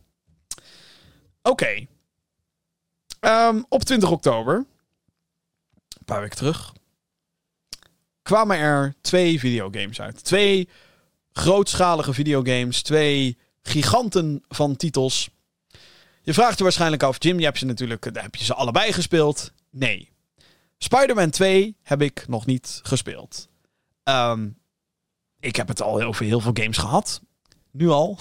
Oké. 1.42 1.86
Um, 3.22 3.66
op 3.70 3.84
20 3.84 4.12
oktober, 4.12 4.56
een 4.56 6.06
paar 6.06 6.22
weken 6.22 6.38
terug, 6.38 6.74
kwamen 8.22 8.58
er 8.58 8.96
twee 9.02 9.40
videogames 9.40 10.02
uit. 10.02 10.24
Twee 10.24 10.70
grootschalige 11.32 12.14
videogames. 12.14 12.82
Twee 12.82 13.38
giganten 13.62 14.44
van 14.48 14.76
titels. 14.76 15.30
Je 16.22 16.34
vraagt 16.34 16.58
je 16.58 16.64
waarschijnlijk 16.64 17.04
af, 17.04 17.24
Jim, 17.24 17.40
je 17.40 17.46
hebt 17.46 17.58
ze 17.58 17.66
natuurlijk, 17.66 18.04
heb 18.04 18.36
je 18.36 18.46
ze 18.46 18.54
allebei 18.54 18.94
gespeeld? 18.94 19.52
Nee. 19.70 20.12
Spider-Man 20.78 21.30
2 21.30 21.78
heb 21.82 22.02
ik 22.02 22.28
nog 22.28 22.46
niet 22.46 22.80
gespeeld. 22.84 23.48
Um, 24.04 24.58
ik 25.40 25.56
heb 25.56 25.68
het 25.68 25.82
al 25.82 26.02
over 26.02 26.26
heel 26.26 26.40
veel 26.40 26.52
games 26.54 26.78
gehad 26.78 27.22
nu 27.74 27.90
al. 27.90 28.18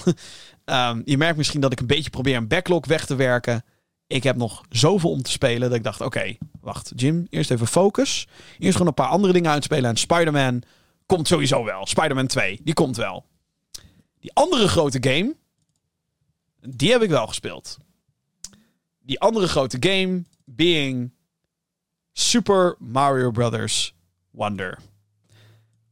um, 0.65 1.03
je 1.13 1.17
merkt 1.17 1.37
misschien 1.37 1.61
dat 1.61 1.73
ik 1.73 1.81
een 1.81 1.87
beetje 1.87 2.11
probeer 2.11 2.37
een 2.37 2.49
backlog 2.49 2.87
weg 2.87 3.07
te 3.07 3.15
werken. 3.15 3.65
Ik 4.07 4.23
heb 4.23 4.37
nog 4.37 4.65
zoveel 4.69 5.11
om 5.11 5.23
te 5.23 5.31
spelen 5.31 5.69
dat 5.69 5.79
ik 5.79 5.85
dacht: 5.85 6.01
oké, 6.01 6.37
wacht, 6.61 6.93
Jim, 6.97 7.27
eerst 7.31 7.51
even 7.51 7.67
focus. 7.67 8.27
Eerst 8.59 8.73
gewoon 8.73 8.87
een 8.87 8.95
paar 8.95 9.07
andere 9.07 9.33
dingen 9.33 9.51
uitspelen. 9.51 9.91
En 9.91 9.97
Spider-Man 9.97 10.63
komt 11.07 11.29
sowieso 11.29 11.65
wel. 11.65 11.87
Spider-Man 11.87 12.27
2, 12.27 12.61
die 12.63 12.75
komt 12.75 12.97
wel. 12.97 13.25
Die 14.21 14.35
andere 14.35 14.69
grote 14.69 14.99
game, 15.01 15.37
die 16.61 16.91
heb 16.91 17.03
ik 17.03 17.11
wel 17.11 17.27
gespeeld. 17.27 17.79
Die 19.01 19.21
andere 19.21 19.49
grote 19.49 19.77
game 19.81 20.25
being 20.45 21.13
Super 22.13 22.77
Mario 22.79 23.31
Brothers 23.31 23.95
Wonder. 24.31 24.79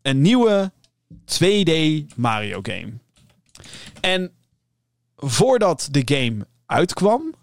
Een 0.03 0.21
nieuwe 0.21 0.73
2D 1.13 1.73
Mario 2.17 2.59
game. 2.63 2.93
En 4.01 4.35
voordat 5.17 5.89
de 5.91 6.03
game 6.05 6.47
uitkwam, 6.67 7.35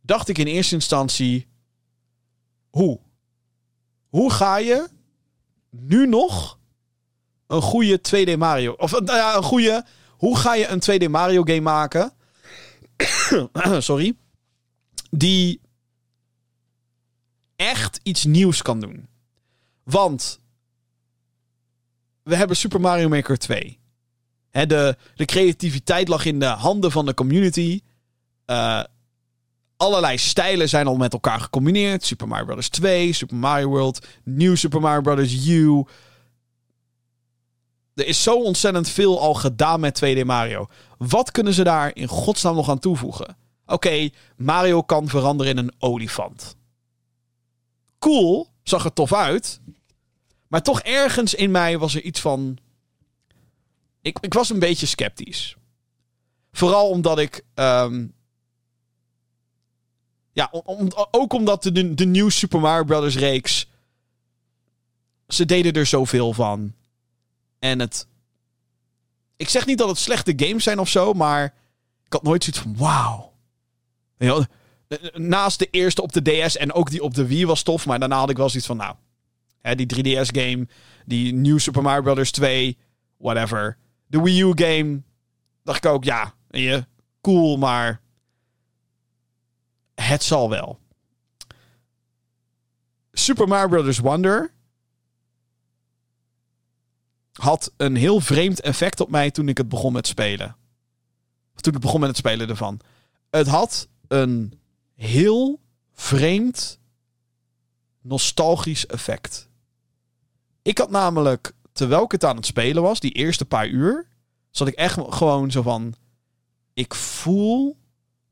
dacht 0.00 0.28
ik 0.28 0.38
in 0.38 0.46
eerste 0.46 0.74
instantie: 0.74 1.46
hoe? 2.70 3.00
Hoe 4.08 4.32
ga 4.32 4.56
je 4.56 4.88
nu 5.70 6.06
nog 6.06 6.58
een 7.46 7.62
goede 7.62 8.00
2D 8.08 8.38
Mario. 8.38 8.72
Of 8.72 8.90
nou 8.90 9.18
ja, 9.18 9.36
een 9.36 9.42
goede. 9.42 9.84
Hoe 10.10 10.36
ga 10.36 10.54
je 10.54 10.66
een 10.66 10.82
2D 10.90 11.10
Mario 11.10 11.42
game 11.42 11.60
maken? 11.60 12.12
Sorry. 13.78 14.16
Die 15.10 15.60
echt 17.56 18.00
iets 18.02 18.24
nieuws 18.24 18.62
kan 18.62 18.80
doen. 18.80 19.08
Want 19.82 20.40
we 22.22 22.36
hebben 22.36 22.56
Super 22.56 22.80
Mario 22.80 23.08
Maker 23.08 23.38
2. 23.38 23.78
De, 24.62 24.96
de 25.14 25.24
creativiteit 25.24 26.08
lag 26.08 26.24
in 26.24 26.38
de 26.38 26.46
handen 26.46 26.90
van 26.90 27.06
de 27.06 27.14
community. 27.14 27.80
Uh, 28.46 28.82
allerlei 29.76 30.18
stijlen 30.18 30.68
zijn 30.68 30.86
al 30.86 30.96
met 30.96 31.12
elkaar 31.12 31.40
gecombineerd. 31.40 32.04
Super 32.04 32.28
Mario 32.28 32.44
Bros. 32.44 32.68
2, 32.68 33.12
Super 33.12 33.36
Mario 33.36 33.68
World, 33.68 34.06
New 34.24 34.56
Super 34.56 34.80
Mario 34.80 35.00
Bros. 35.00 35.46
U. 35.46 35.84
Er 37.94 38.06
is 38.06 38.22
zo 38.22 38.42
ontzettend 38.42 38.88
veel 38.88 39.20
al 39.20 39.34
gedaan 39.34 39.80
met 39.80 40.02
2D 40.04 40.24
Mario. 40.24 40.66
Wat 40.98 41.30
kunnen 41.30 41.52
ze 41.54 41.64
daar 41.64 41.90
in 41.94 42.08
godsnaam 42.08 42.54
nog 42.54 42.68
aan 42.70 42.78
toevoegen? 42.78 43.36
Oké, 43.66 44.08
Mario 44.36 44.82
kan 44.82 45.08
veranderen 45.08 45.52
in 45.52 45.58
een 45.58 45.74
olifant. 45.78 46.56
Cool, 47.98 48.48
zag 48.62 48.84
er 48.84 48.92
tof 48.92 49.12
uit. 49.12 49.60
Maar 50.48 50.62
toch 50.62 50.80
ergens 50.80 51.34
in 51.34 51.50
mij 51.50 51.78
was 51.78 51.94
er 51.94 52.02
iets 52.02 52.20
van. 52.20 52.58
Ik, 54.04 54.18
ik 54.20 54.34
was 54.34 54.50
een 54.50 54.58
beetje 54.58 54.86
sceptisch. 54.86 55.56
Vooral 56.52 56.88
omdat 56.88 57.18
ik 57.18 57.44
um, 57.54 58.14
ja, 60.32 60.48
ook 61.10 61.32
omdat 61.32 61.62
de, 61.62 61.94
de 61.94 62.04
nieuwe 62.04 62.30
Super 62.30 62.60
Mario 62.60 62.84
Brothers 62.84 63.16
reeks. 63.16 63.66
Ze 65.28 65.44
deden 65.44 65.72
er 65.72 65.86
zoveel 65.86 66.32
van. 66.32 66.74
En 67.58 67.80
het. 67.80 68.06
Ik 69.36 69.48
zeg 69.48 69.66
niet 69.66 69.78
dat 69.78 69.88
het 69.88 69.98
slechte 69.98 70.32
games 70.36 70.62
zijn 70.62 70.78
of 70.78 70.88
zo, 70.88 71.12
maar 71.12 71.44
ik 72.04 72.12
had 72.12 72.22
nooit 72.22 72.44
zoiets 72.44 72.62
van: 72.62 72.76
wauw. 72.76 73.32
Naast 75.12 75.58
de 75.58 75.68
eerste 75.70 76.02
op 76.02 76.12
de 76.12 76.22
DS 76.22 76.56
en 76.56 76.72
ook 76.72 76.90
die 76.90 77.02
op 77.02 77.14
de 77.14 77.26
Wii 77.26 77.46
was 77.46 77.62
tof, 77.62 77.86
maar 77.86 77.98
daarna 77.98 78.18
had 78.18 78.30
ik 78.30 78.36
wel 78.36 78.48
zoiets 78.48 78.66
van: 78.66 78.76
nou, 78.76 78.94
hè, 79.60 79.74
die 79.74 79.86
3DS-game, 79.94 80.68
die 81.06 81.32
New 81.32 81.58
Super 81.58 81.82
Mario 81.82 82.02
Brothers 82.02 82.30
2, 82.30 82.78
whatever. 83.16 83.78
De 84.14 84.22
Wii 84.22 84.42
U-game, 84.42 85.02
dacht 85.62 85.84
ik 85.84 85.90
ook: 85.90 86.04
ja, 86.04 86.34
cool, 87.20 87.56
maar 87.56 88.00
het 89.94 90.22
zal 90.22 90.50
wel. 90.50 90.78
Super 93.12 93.48
Mario 93.48 93.82
Bros. 93.82 93.98
Wonder 93.98 94.52
had 97.32 97.72
een 97.76 97.96
heel 97.96 98.20
vreemd 98.20 98.60
effect 98.60 99.00
op 99.00 99.10
mij 99.10 99.30
toen 99.30 99.48
ik 99.48 99.58
het 99.58 99.68
begon 99.68 99.92
met 99.92 100.06
spelen. 100.06 100.56
Toen 101.54 101.74
ik 101.74 101.80
begon 101.80 102.00
met 102.00 102.08
het 102.08 102.18
spelen 102.18 102.48
ervan. 102.48 102.80
Het 103.30 103.46
had 103.46 103.88
een 104.08 104.60
heel 104.94 105.60
vreemd 105.92 106.78
nostalgisch 108.00 108.86
effect. 108.86 109.48
Ik 110.62 110.78
had 110.78 110.90
namelijk, 110.90 111.52
terwijl 111.74 112.04
ik 112.04 112.12
het 112.12 112.24
aan 112.24 112.36
het 112.36 112.46
spelen 112.46 112.82
was, 112.82 113.00
die 113.00 113.12
eerste 113.12 113.44
paar 113.44 113.68
uur, 113.68 114.08
zat 114.50 114.68
ik 114.68 114.74
echt 114.74 114.98
gewoon 115.08 115.50
zo 115.50 115.62
van. 115.62 115.94
Ik 116.74 116.94
voel 116.94 117.76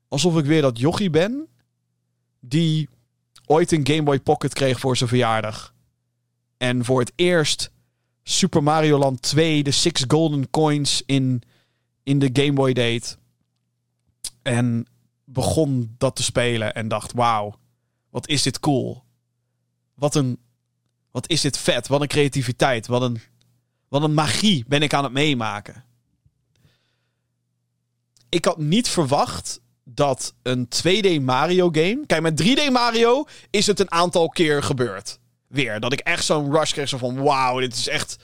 alsof 0.08 0.38
ik 0.38 0.44
weer 0.44 0.62
dat 0.62 0.78
jochie 0.78 1.10
ben 1.10 1.48
die 2.40 2.88
ooit 3.46 3.72
een 3.72 3.86
Game 3.86 4.02
Boy 4.02 4.20
Pocket 4.20 4.54
kreeg 4.54 4.80
voor 4.80 4.96
zijn 4.96 5.08
verjaardag. 5.08 5.74
En 6.56 6.84
voor 6.84 7.00
het 7.00 7.12
eerst 7.14 7.70
Super 8.22 8.62
Mario 8.62 8.98
Land 8.98 9.22
2, 9.22 9.62
de 9.62 9.70
Six 9.70 10.04
Golden 10.08 10.50
Coins 10.50 11.02
in, 11.06 11.42
in 12.02 12.18
de 12.18 12.30
Game 12.32 12.52
Boy 12.52 12.72
deed. 12.72 13.18
En 14.42 14.86
begon 15.24 15.94
dat 15.98 16.16
te 16.16 16.22
spelen 16.22 16.74
en 16.74 16.88
dacht: 16.88 17.12
wauw, 17.12 17.54
wat 18.10 18.28
is 18.28 18.42
dit 18.42 18.60
cool. 18.60 19.04
Wat 19.94 20.14
een. 20.14 20.38
Wat 21.10 21.28
is 21.28 21.40
dit 21.40 21.58
vet? 21.58 21.88
Wat 21.88 22.00
een 22.00 22.06
creativiteit. 22.08 22.86
Wat 22.86 23.02
een, 23.02 23.20
wat 23.92 24.02
een 24.02 24.14
magie 24.14 24.64
ben 24.68 24.82
ik 24.82 24.94
aan 24.94 25.04
het 25.04 25.12
meemaken. 25.12 25.84
Ik 28.28 28.44
had 28.44 28.58
niet 28.58 28.88
verwacht 28.88 29.60
dat 29.84 30.34
een 30.42 30.68
2D 30.68 31.22
Mario 31.22 31.68
game. 31.72 32.00
Kijk, 32.06 32.22
met 32.22 32.42
3D 32.42 32.72
Mario 32.72 33.24
is 33.50 33.66
het 33.66 33.80
een 33.80 33.90
aantal 33.90 34.28
keer 34.28 34.62
gebeurd. 34.62 35.18
Weer. 35.46 35.80
Dat 35.80 35.92
ik 35.92 36.00
echt 36.00 36.24
zo'n 36.24 36.52
rush 36.52 36.72
kreeg. 36.72 36.88
Van: 36.88 37.22
wauw, 37.22 37.60
dit 37.60 37.74
is 37.74 37.88
echt 37.88 38.16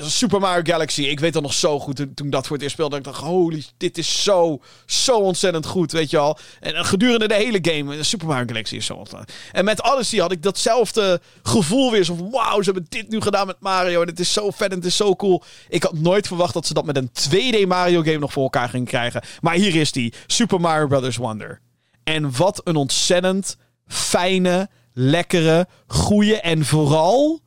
Super 0.00 0.40
Mario 0.40 0.62
Galaxy. 0.72 1.02
Ik 1.02 1.20
weet 1.20 1.32
dat 1.32 1.42
nog 1.42 1.54
zo 1.54 1.80
goed 1.80 2.06
toen, 2.14 2.30
dat 2.30 2.46
voor 2.46 2.54
het 2.56 2.62
eerst 2.62 2.74
speelde. 2.74 2.96
Ik 2.96 3.04
dacht, 3.04 3.20
holy, 3.20 3.64
dit 3.76 3.98
is 3.98 4.22
zo, 4.22 4.60
zo 4.86 5.18
ontzettend 5.18 5.66
goed, 5.66 5.92
weet 5.92 6.10
je 6.10 6.18
al. 6.18 6.38
En 6.60 6.84
gedurende 6.84 7.28
de 7.28 7.34
hele 7.34 7.58
game, 7.62 8.02
Super 8.02 8.26
Mario 8.26 8.44
Galaxy 8.46 8.76
is 8.76 8.86
zo 8.86 8.94
ontzettend. 8.94 9.32
En 9.52 9.64
met 9.64 9.82
Odyssey 9.82 10.20
had 10.20 10.32
ik 10.32 10.42
datzelfde 10.42 11.20
gevoel 11.42 11.90
weer. 11.90 12.04
Zo 12.04 12.14
van, 12.14 12.30
wauw, 12.30 12.62
ze 12.62 12.70
hebben 12.70 12.86
dit 12.88 13.08
nu 13.08 13.20
gedaan 13.20 13.46
met 13.46 13.60
Mario. 13.60 14.00
En 14.00 14.08
het 14.08 14.20
is 14.20 14.32
zo 14.32 14.50
vet 14.50 14.70
en 14.70 14.76
het 14.76 14.86
is 14.86 14.96
zo 14.96 15.16
cool. 15.16 15.42
Ik 15.68 15.82
had 15.82 15.98
nooit 15.98 16.26
verwacht 16.26 16.54
dat 16.54 16.66
ze 16.66 16.74
dat 16.74 16.84
met 16.84 16.96
een 16.96 17.10
2D 17.10 17.66
Mario 17.66 18.02
game 18.02 18.18
nog 18.18 18.32
voor 18.32 18.42
elkaar 18.42 18.68
gingen 18.68 18.86
krijgen. 18.86 19.22
Maar 19.40 19.54
hier 19.54 19.74
is 19.74 19.92
die, 19.92 20.12
Super 20.26 20.60
Mario 20.60 20.86
Bros. 20.86 21.16
Wonder. 21.16 21.60
En 22.04 22.36
wat 22.36 22.60
een 22.64 22.76
ontzettend 22.76 23.56
fijne, 23.86 24.68
lekkere, 24.92 25.66
goede 25.86 26.40
en 26.40 26.64
vooral 26.64 27.40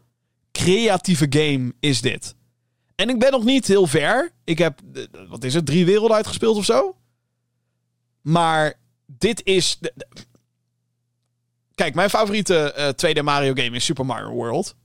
creatieve 0.63 1.25
game 1.29 1.73
is 1.79 2.01
dit. 2.01 2.35
En 2.95 3.09
ik 3.09 3.19
ben 3.19 3.31
nog 3.31 3.43
niet 3.43 3.67
heel 3.67 3.87
ver. 3.87 4.31
Ik 4.43 4.57
heb, 4.57 4.79
eh, 4.93 5.03
wat 5.29 5.43
is 5.43 5.53
het, 5.53 5.65
drie 5.65 5.85
werelden 5.85 6.15
uitgespeeld 6.15 6.57
of 6.57 6.65
zo? 6.65 6.95
Maar 8.21 8.73
dit 9.05 9.45
is... 9.45 9.79
Kijk, 11.75 11.95
mijn 11.95 12.09
favoriete 12.09 12.75
uh, 12.77 12.87
tweede 12.87 13.21
Mario 13.21 13.53
game 13.53 13.75
is 13.75 13.85
Super 13.85 14.05
Mario 14.05 14.29
World. 14.29 14.75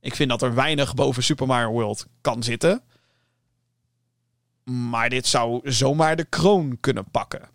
Ik 0.00 0.14
vind 0.14 0.30
dat 0.30 0.42
er 0.42 0.54
weinig 0.54 0.94
boven 0.94 1.22
Super 1.22 1.46
Mario 1.46 1.70
World 1.70 2.06
kan 2.20 2.42
zitten. 2.42 2.82
Maar 4.64 5.08
dit 5.10 5.26
zou 5.26 5.70
zomaar 5.70 6.16
de 6.16 6.24
kroon 6.24 6.76
kunnen 6.80 7.10
pakken. 7.10 7.48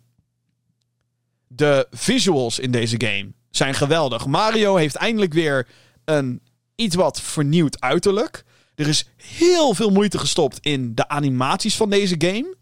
De 1.46 1.86
visuals 1.90 2.58
in 2.58 2.70
deze 2.70 3.00
game 3.04 3.32
zijn 3.50 3.74
geweldig. 3.74 4.26
Mario 4.26 4.76
heeft 4.76 4.94
eindelijk 4.94 5.32
weer 5.32 5.68
een 6.04 6.40
iets 6.74 6.94
wat 6.94 7.20
vernieuwd 7.20 7.80
uiterlijk. 7.80 8.44
Er 8.74 8.88
is 8.88 9.06
heel 9.16 9.74
veel 9.74 9.90
moeite 9.90 10.18
gestopt 10.18 10.58
in 10.60 10.94
de 10.94 11.08
animaties 11.08 11.76
van 11.76 11.90
deze 11.90 12.14
game. 12.18 12.56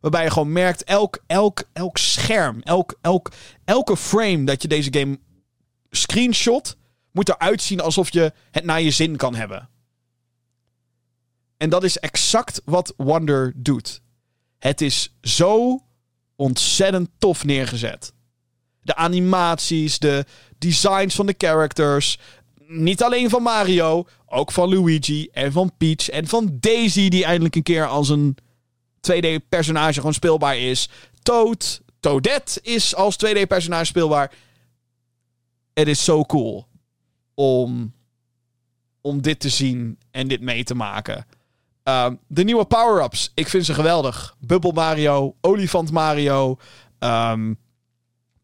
Waarbij 0.00 0.24
je 0.24 0.30
gewoon 0.30 0.52
merkt, 0.52 0.84
elk, 0.84 1.22
elk, 1.26 1.64
elk 1.72 1.98
scherm, 1.98 2.60
elk, 2.62 2.98
elk, 3.00 3.32
elke 3.64 3.96
frame 3.96 4.44
dat 4.44 4.62
je 4.62 4.68
deze 4.68 4.92
game 4.92 5.18
screenshot, 5.90 6.76
moet 7.12 7.28
eruit 7.28 7.62
zien 7.62 7.80
alsof 7.80 8.12
je 8.12 8.32
het 8.50 8.64
naar 8.64 8.80
je 8.80 8.90
zin 8.90 9.16
kan 9.16 9.34
hebben. 9.34 9.68
En 11.56 11.70
dat 11.70 11.84
is 11.84 11.98
exact 11.98 12.62
wat 12.64 12.94
Wonder 12.96 13.52
doet. 13.56 14.00
Het 14.58 14.80
is 14.80 15.14
zo 15.20 15.82
ontzettend 16.36 17.08
tof 17.18 17.44
neergezet. 17.44 18.12
De 18.80 18.94
animaties, 18.94 19.98
de 19.98 20.24
designs 20.58 21.14
van 21.14 21.26
de 21.26 21.34
characters, 21.38 22.18
niet 22.72 23.02
alleen 23.02 23.30
van 23.30 23.42
Mario, 23.42 24.06
ook 24.26 24.52
van 24.52 24.74
Luigi 24.74 25.28
en 25.32 25.52
van 25.52 25.72
Peach 25.76 26.08
en 26.08 26.26
van 26.26 26.56
Daisy, 26.60 27.08
die 27.08 27.24
eindelijk 27.24 27.56
een 27.56 27.62
keer 27.62 27.86
als 27.86 28.08
een 28.08 28.36
2D-personage 29.12 29.94
gewoon 29.94 30.14
speelbaar 30.14 30.58
is. 30.58 30.88
Toad, 31.22 31.80
Toadette 32.00 32.60
is 32.62 32.94
als 32.94 33.16
2D-personage 33.26 33.84
speelbaar. 33.84 34.32
Het 35.74 35.88
is 35.88 36.04
zo 36.04 36.24
cool 36.24 36.66
om, 37.34 37.92
om 39.00 39.22
dit 39.22 39.40
te 39.40 39.48
zien 39.48 39.98
en 40.10 40.28
dit 40.28 40.40
mee 40.40 40.64
te 40.64 40.74
maken. 40.74 41.26
Ehm, 41.82 42.14
de 42.26 42.44
nieuwe 42.44 42.64
power-ups, 42.64 43.32
ik 43.34 43.48
vind 43.48 43.64
ze 43.64 43.74
geweldig. 43.74 44.36
Bubble 44.40 44.72
Mario, 44.72 45.34
Olifant 45.40 45.90
Mario, 45.90 46.58
um, 46.98 47.58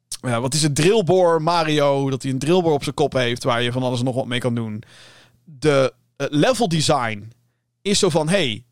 ja, 0.09 0.41
wat 0.41 0.55
is 0.55 0.63
het? 0.63 0.75
Drillboor 0.75 1.43
Mario. 1.43 2.11
Dat 2.11 2.23
hij 2.23 2.33
een 2.33 2.39
drillboor 2.39 2.73
op 2.73 2.83
zijn 2.83 2.95
kop 2.95 3.13
heeft. 3.13 3.45
Waar 3.45 3.63
je 3.63 3.73
van 3.73 3.83
alles 3.83 4.03
nog 4.03 4.15
wat 4.15 4.27
mee 4.27 4.41
kan 4.41 4.55
doen. 4.55 4.83
De 5.45 5.95
uh, 6.17 6.27
level 6.31 6.69
design 6.69 7.33
is 7.83 7.99
zo 7.99 8.09
van: 8.09 8.29
hey, 8.29 8.65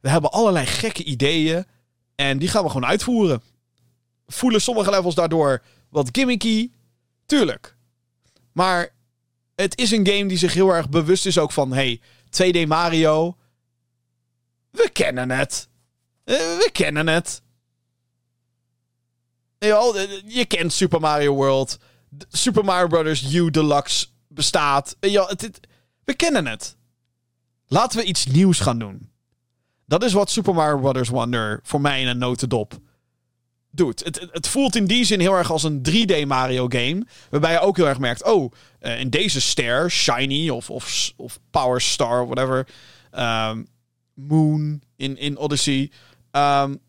we 0.00 0.08
hebben 0.08 0.30
allerlei 0.30 0.66
gekke 0.66 1.04
ideeën. 1.04 1.64
En 2.14 2.38
die 2.38 2.48
gaan 2.48 2.62
we 2.62 2.70
gewoon 2.70 2.88
uitvoeren. 2.88 3.42
Voelen 4.26 4.60
sommige 4.60 4.90
levels 4.90 5.14
daardoor 5.14 5.62
wat 5.88 6.08
gimmicky? 6.12 6.70
Tuurlijk. 7.26 7.76
Maar 8.52 8.88
het 9.54 9.78
is 9.78 9.90
een 9.90 10.06
game 10.06 10.26
die 10.26 10.38
zich 10.38 10.54
heel 10.54 10.74
erg 10.74 10.88
bewust 10.88 11.26
is 11.26 11.38
ook 11.38 11.52
van: 11.52 11.72
hey, 11.72 12.00
2D 12.42 12.66
Mario. 12.66 13.36
We 14.70 14.90
kennen 14.92 15.30
het. 15.30 15.68
Uh, 16.24 16.36
we 16.36 16.68
kennen 16.72 17.06
het. 17.06 17.42
Je 19.58 20.44
kent 20.48 20.72
Super 20.72 21.00
Mario 21.00 21.34
World. 21.34 21.78
Super 22.28 22.64
Mario 22.64 22.86
Bros. 22.86 23.34
U 23.34 23.50
Deluxe 23.50 24.06
bestaat. 24.28 24.96
Ja, 25.00 25.26
het, 25.26 25.60
We 26.04 26.14
kennen 26.14 26.46
het. 26.46 26.76
Laten 27.66 27.98
we 27.98 28.04
iets 28.04 28.26
nieuws 28.26 28.60
gaan 28.60 28.78
doen. 28.78 29.10
Dat 29.86 30.04
is 30.04 30.12
wat 30.12 30.30
Super 30.30 30.54
Mario 30.54 30.92
Bros. 30.92 31.08
Wonder 31.08 31.60
voor 31.62 31.80
mij 31.80 32.00
in 32.00 32.06
een 32.06 32.18
notendop 32.18 32.78
doet. 33.70 34.04
Het, 34.04 34.28
het, 34.32 34.48
voelt 34.48 34.76
in 34.76 34.86
die 34.86 35.04
zin 35.04 35.20
heel 35.20 35.34
erg 35.34 35.50
als 35.50 35.62
een 35.62 35.82
3D 35.88 36.26
Mario 36.26 36.66
game. 36.68 37.06
Waarbij 37.30 37.52
je 37.52 37.60
ook 37.60 37.76
heel 37.76 37.88
erg 37.88 37.98
merkt: 37.98 38.24
oh, 38.24 38.52
uh, 38.80 39.00
in 39.00 39.10
deze 39.10 39.40
ster, 39.40 39.90
Shiny 39.90 40.48
of, 40.48 40.70
of, 40.70 41.12
of 41.16 41.38
Power 41.50 41.80
Star, 41.80 42.26
whatever. 42.26 42.68
Um, 43.12 43.66
Moon 44.14 44.82
in, 44.96 45.16
in 45.16 45.38
Odyssey. 45.38 45.90
Um, 46.32 46.80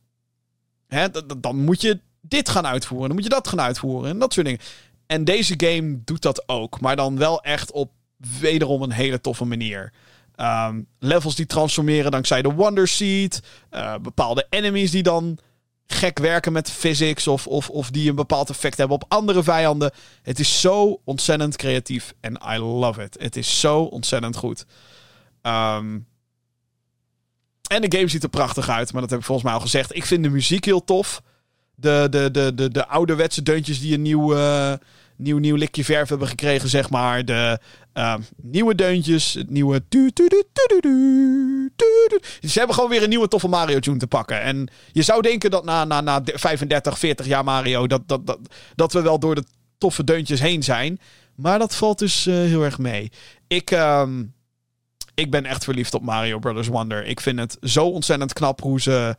hè, 0.88 1.08
dan 1.40 1.56
moet 1.56 1.82
je 1.82 2.00
dit 2.30 2.50
gaan 2.50 2.68
uitvoeren. 2.68 3.08
Dan 3.08 3.16
moet 3.16 3.26
je 3.26 3.34
dat 3.34 3.48
gaan 3.48 3.62
uitvoeren. 3.62 4.10
En 4.10 4.20
dat 4.20 4.34
soort 4.34 4.46
dingen. 4.46 4.62
En 5.06 5.24
deze 5.24 5.54
game 5.58 6.02
doet 6.04 6.22
dat 6.22 6.44
ook. 6.48 6.80
Maar 6.80 6.96
dan 6.96 7.18
wel 7.18 7.42
echt 7.42 7.72
op 7.72 7.92
wederom 8.40 8.82
een 8.82 8.92
hele 8.92 9.22
toffe 9.22 9.46
manier. 9.46 9.94
Um, 10.36 10.88
levels 11.00 11.36
die 11.36 11.46
transformeren 11.46 12.12
dankzij 12.12 12.42
de 12.42 12.54
Wonder 12.54 12.88
Seed. 12.88 13.42
Uh, 13.72 13.96
bepaalde 14.02 14.48
enemies 14.50 14.92
die 14.92 15.04
dan 15.04 15.38
gek 15.86 16.20
werken 16.20 16.52
met 16.52 16.72
physics. 16.72 17.28
Of, 17.28 17.48
of, 17.48 17.70
of 17.70 17.90
die 17.90 18.10
een 18.10 18.16
bepaald 18.16 18.50
effect 18.50 18.78
hebben 18.78 18.96
op 18.96 19.06
andere 19.08 19.44
vijanden. 19.44 19.92
Het 20.22 20.40
is 20.40 20.62
zo 20.62 21.02
ontzettend 21.06 21.56
creatief. 21.56 22.14
En 22.20 22.42
I 22.54 22.58
love 22.58 23.04
it. 23.04 23.18
Het 23.20 23.36
is 23.36 23.60
zo 23.60 23.82
ontzettend 23.82 24.36
goed. 24.36 24.66
Um, 25.42 26.08
en 27.68 27.82
de 27.82 27.98
game 27.98 28.08
ziet 28.08 28.24
er 28.24 28.30
prachtig 28.30 28.70
uit. 28.70 28.92
Maar 28.92 29.02
dat 29.02 29.10
heb 29.10 29.20
ik 29.20 29.26
volgens 29.26 29.48
mij 29.48 29.56
al 29.56 29.64
gezegd. 29.64 29.96
Ik 29.96 30.06
vind 30.06 30.24
de 30.24 30.30
muziek 30.30 30.66
heel 30.66 30.84
tof. 30.84 31.22
De, 31.80 32.08
de, 32.10 32.32
de, 32.32 32.54
de, 32.56 32.70
de 32.70 32.88
ouderwetse 32.88 33.42
deuntjes 33.42 33.80
die 33.80 33.94
een 33.94 34.02
nieuw, 34.02 34.36
uh, 34.36 34.74
nieuw, 35.16 35.38
nieuw 35.38 35.56
likje 35.56 35.84
verf 35.84 36.10
hebben 36.10 36.28
gekregen, 36.28 36.70
zeg 36.70 36.90
maar. 36.90 37.26
De 37.26 37.60
uh, 37.94 38.16
nieuwe 38.42 38.76
deuntjes. 38.76 39.34
Het 39.34 39.50
nieuwe... 39.50 39.84
Ze 42.42 42.58
hebben 42.58 42.76
gewoon 42.76 42.90
weer 42.90 43.04
een 43.04 43.10
nieuwe 43.10 43.28
toffe 43.28 43.48
Mario 43.48 43.80
tune 43.80 43.98
te 43.98 44.08
pakken. 44.08 44.42
En 44.42 44.70
je 44.92 45.02
zou 45.02 45.22
denken 45.22 45.52
dat 45.52 45.66
na, 45.66 45.86
na, 45.86 46.02
na 46.02 46.22
35, 46.24 47.00
40 47.00 47.26
jaar 47.26 47.44
Mario... 47.44 47.88
Dat, 47.88 48.02
dat, 48.06 48.26
dat, 48.28 48.40
dat 48.76 48.94
we 48.94 49.02
wel 49.02 49.20
door 49.20 49.36
de 49.36 49.44
toffe 49.78 50.04
deuntjes 50.04 50.40
heen 50.40 50.64
zijn. 50.64 51.00
Maar 51.36 51.60
dat 51.60 51.76
valt 51.76 52.00
dus 52.00 52.28
uh, 52.28 52.36
heel 52.36 52.64
erg 52.64 52.78
mee. 52.78 53.12
Ik... 53.48 53.72
Um, 53.72 54.34
ik 55.20 55.32
ben 55.32 55.46
echt 55.46 55.64
verliefd 55.64 55.94
op 55.94 56.02
Mario 56.02 56.40
Brothers 56.40 56.68
Wonder. 56.68 57.06
Ik 57.06 57.20
vind 57.20 57.40
het 57.40 57.58
zo 57.62 57.86
ontzettend 57.86 58.34
knap 58.34 58.62
hoe 58.62 58.82
ze 58.82 59.16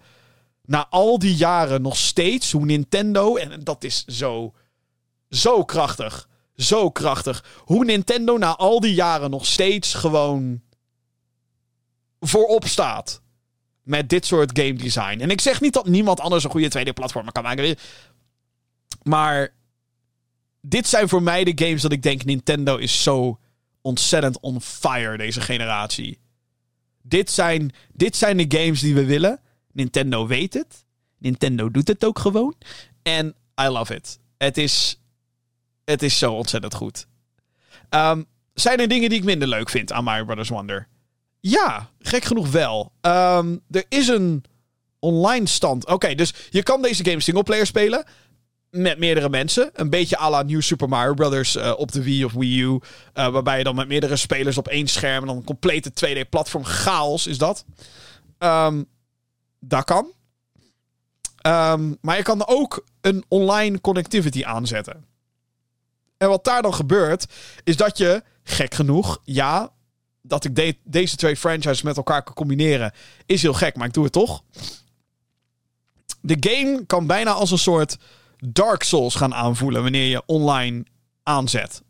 na 0.64 0.86
al 0.90 1.18
die 1.18 1.34
jaren 1.34 1.82
nog 1.82 1.96
steeds, 1.96 2.52
hoe 2.52 2.64
Nintendo, 2.64 3.36
en 3.36 3.64
dat 3.64 3.84
is 3.84 4.04
zo, 4.04 4.54
zo 5.28 5.64
krachtig, 5.64 6.28
zo 6.56 6.90
krachtig, 6.90 7.44
hoe 7.58 7.84
Nintendo 7.84 8.38
na 8.38 8.56
al 8.56 8.80
die 8.80 8.94
jaren 8.94 9.30
nog 9.30 9.46
steeds 9.46 9.94
gewoon 9.94 10.61
voorop 12.20 12.66
staat 12.66 13.22
met 13.82 14.08
dit 14.08 14.26
soort 14.26 14.58
game 14.58 14.74
design. 14.74 15.20
En 15.20 15.30
ik 15.30 15.40
zeg 15.40 15.61
niet 15.61 15.72
dat 15.72 15.86
niemand 15.86 16.20
anders 16.20 16.44
een 16.44 16.50
goede 16.50 16.78
2D-platform 16.78 17.32
kan 17.32 17.42
maken. 17.42 17.76
Maar 19.02 19.54
dit 20.61 20.86
zijn 20.88 21.08
voor 21.08 21.22
mij 21.22 21.44
de 21.44 21.64
games 21.64 21.82
dat 21.82 21.92
ik 21.92 22.02
denk 22.02 22.24
Nintendo 22.24 22.76
is 22.76 23.02
zo 23.02 23.38
ontzettend 23.80 24.40
on 24.40 24.61
fire 24.61 25.16
deze 25.16 25.40
generatie. 25.40 26.18
Dit 27.02 27.30
zijn, 27.30 27.72
dit 27.92 28.16
zijn 28.16 28.36
de 28.36 28.58
games 28.58 28.80
die 28.80 28.94
we 28.94 29.04
willen. 29.04 29.40
Nintendo 29.73 30.27
weet 30.27 30.55
het. 30.55 30.85
Nintendo 31.18 31.71
doet 31.71 31.89
het 31.89 32.05
ook 32.05 32.18
gewoon. 32.18 32.55
En 33.03 33.35
I 33.62 33.66
love 33.66 33.95
it. 33.95 34.18
Het 34.39 34.59
is, 34.59 35.01
het 35.85 36.03
is 36.03 36.18
zo 36.18 36.33
ontzettend 36.33 36.75
goed. 36.75 37.07
Um, 37.91 38.27
zijn 38.55 38.81
er 38.81 38.89
dingen 38.89 39.09
die 39.09 39.18
ik 39.18 39.25
minder 39.25 39.49
leuk 39.49 39.71
vind 39.71 39.93
aan 39.93 40.05
Mario 40.05 40.25
Brothers 40.25 40.49
Wonder? 40.49 40.89
Ja, 41.41 41.91
gek 41.99 42.25
genoeg 42.25 42.51
wel. 42.51 42.93
Um, 43.01 43.61
er 43.71 43.85
is 43.89 44.09
een 44.09 44.45
online 44.99 45.47
stand. 45.47 45.87
Oké, 45.87 46.14
dus 46.14 46.35
je 46.51 46.62
kan 46.62 46.83
deze 46.83 47.05
game 47.05 47.21
singleplayer 47.21 47.66
spelen 47.66 48.05
met 48.71 48.99
meerdere 48.99 49.29
mensen. 49.29 49.71
Een 49.73 49.91
beetje 49.91 50.18
à 50.18 50.31
la 50.31 50.43
New 50.43 50.61
Super 50.61 50.89
Mario 50.89 51.14
Brothers 51.14 51.57
uh, 51.57 51.73
op 51.77 51.93
de 51.93 52.03
Wii 52.03 52.25
of 52.25 52.33
Wii 52.33 52.61
U. 52.61 52.66
Uh, 52.66 52.81
waarbij 53.12 53.59
je 53.59 53.64
dan 53.64 53.75
met 53.75 53.89
meerdere 53.89 54.16
spelers 54.16 54.59
op 54.59 54.68
één 54.68 54.87
scherm... 54.87 55.21
en 55.21 55.27
dan 55.27 55.37
een 55.37 55.45
complete 55.45 55.91
2D-platform 55.91 56.64
chaos 56.64 57.27
is 57.27 57.39
dat. 57.39 57.64
Um, 58.39 58.87
dat 59.61 59.84
kan. 59.84 60.12
Um, 61.46 61.98
maar 62.00 62.16
je 62.16 62.22
kan 62.22 62.46
ook 62.46 62.84
een 63.00 63.24
online 63.28 63.80
connectivity 63.80 64.44
aanzetten. 64.44 65.04
En 66.16 66.28
wat 66.28 66.44
daar 66.44 66.62
dan 66.62 66.74
gebeurt, 66.74 67.26
is 67.64 67.76
dat 67.76 67.98
je, 67.98 68.22
gek 68.42 68.74
genoeg, 68.74 69.20
ja, 69.24 69.72
dat 70.22 70.44
ik 70.44 70.54
de 70.54 70.76
deze 70.84 71.16
twee 71.16 71.36
franchises 71.36 71.82
met 71.82 71.96
elkaar 71.96 72.22
kan 72.22 72.34
combineren, 72.34 72.92
is 73.26 73.42
heel 73.42 73.52
gek, 73.52 73.76
maar 73.76 73.86
ik 73.86 73.92
doe 73.92 74.04
het 74.04 74.12
toch. 74.12 74.42
De 76.20 76.36
game 76.40 76.86
kan 76.86 77.06
bijna 77.06 77.32
als 77.32 77.50
een 77.50 77.58
soort 77.58 77.96
Dark 78.38 78.82
Souls 78.82 79.14
gaan 79.14 79.34
aanvoelen 79.34 79.82
wanneer 79.82 80.08
je 80.08 80.22
online 80.26 80.84
aanzet. 81.22 81.82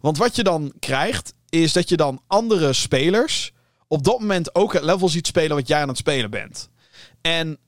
Want 0.00 0.18
wat 0.18 0.36
je 0.36 0.42
dan 0.42 0.72
krijgt, 0.78 1.34
is 1.48 1.72
dat 1.72 1.88
je 1.88 1.96
dan 1.96 2.22
andere 2.26 2.72
spelers 2.72 3.52
op 3.88 4.04
dat 4.04 4.20
moment 4.20 4.54
ook 4.54 4.72
het 4.72 4.82
level 4.82 5.08
ziet 5.08 5.26
spelen 5.26 5.56
wat 5.56 5.68
jij 5.68 5.80
aan 5.80 5.88
het 5.88 5.96
spelen 5.96 6.30
bent. 6.30 6.68
En 7.20 7.58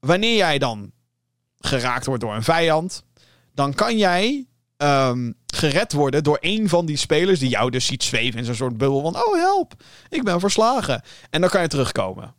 wanneer 0.00 0.36
jij 0.36 0.58
dan 0.58 0.92
geraakt 1.58 2.06
wordt 2.06 2.20
door 2.20 2.34
een 2.34 2.42
vijand, 2.42 3.04
dan 3.52 3.74
kan 3.74 3.98
jij 3.98 4.46
um, 4.76 5.34
gered 5.46 5.92
worden 5.92 6.22
door 6.22 6.38
een 6.40 6.68
van 6.68 6.86
die 6.86 6.96
spelers 6.96 7.38
die 7.38 7.48
jou 7.48 7.70
dus 7.70 7.86
ziet 7.86 8.02
zweven 8.02 8.38
in 8.38 8.44
zo'n 8.44 8.54
soort 8.54 8.76
bubbel 8.76 9.00
van: 9.00 9.16
oh 9.16 9.34
help, 9.34 9.74
ik 10.08 10.24
ben 10.24 10.40
verslagen. 10.40 11.02
En 11.30 11.40
dan 11.40 11.50
kan 11.50 11.62
je 11.62 11.68
terugkomen. 11.68 12.34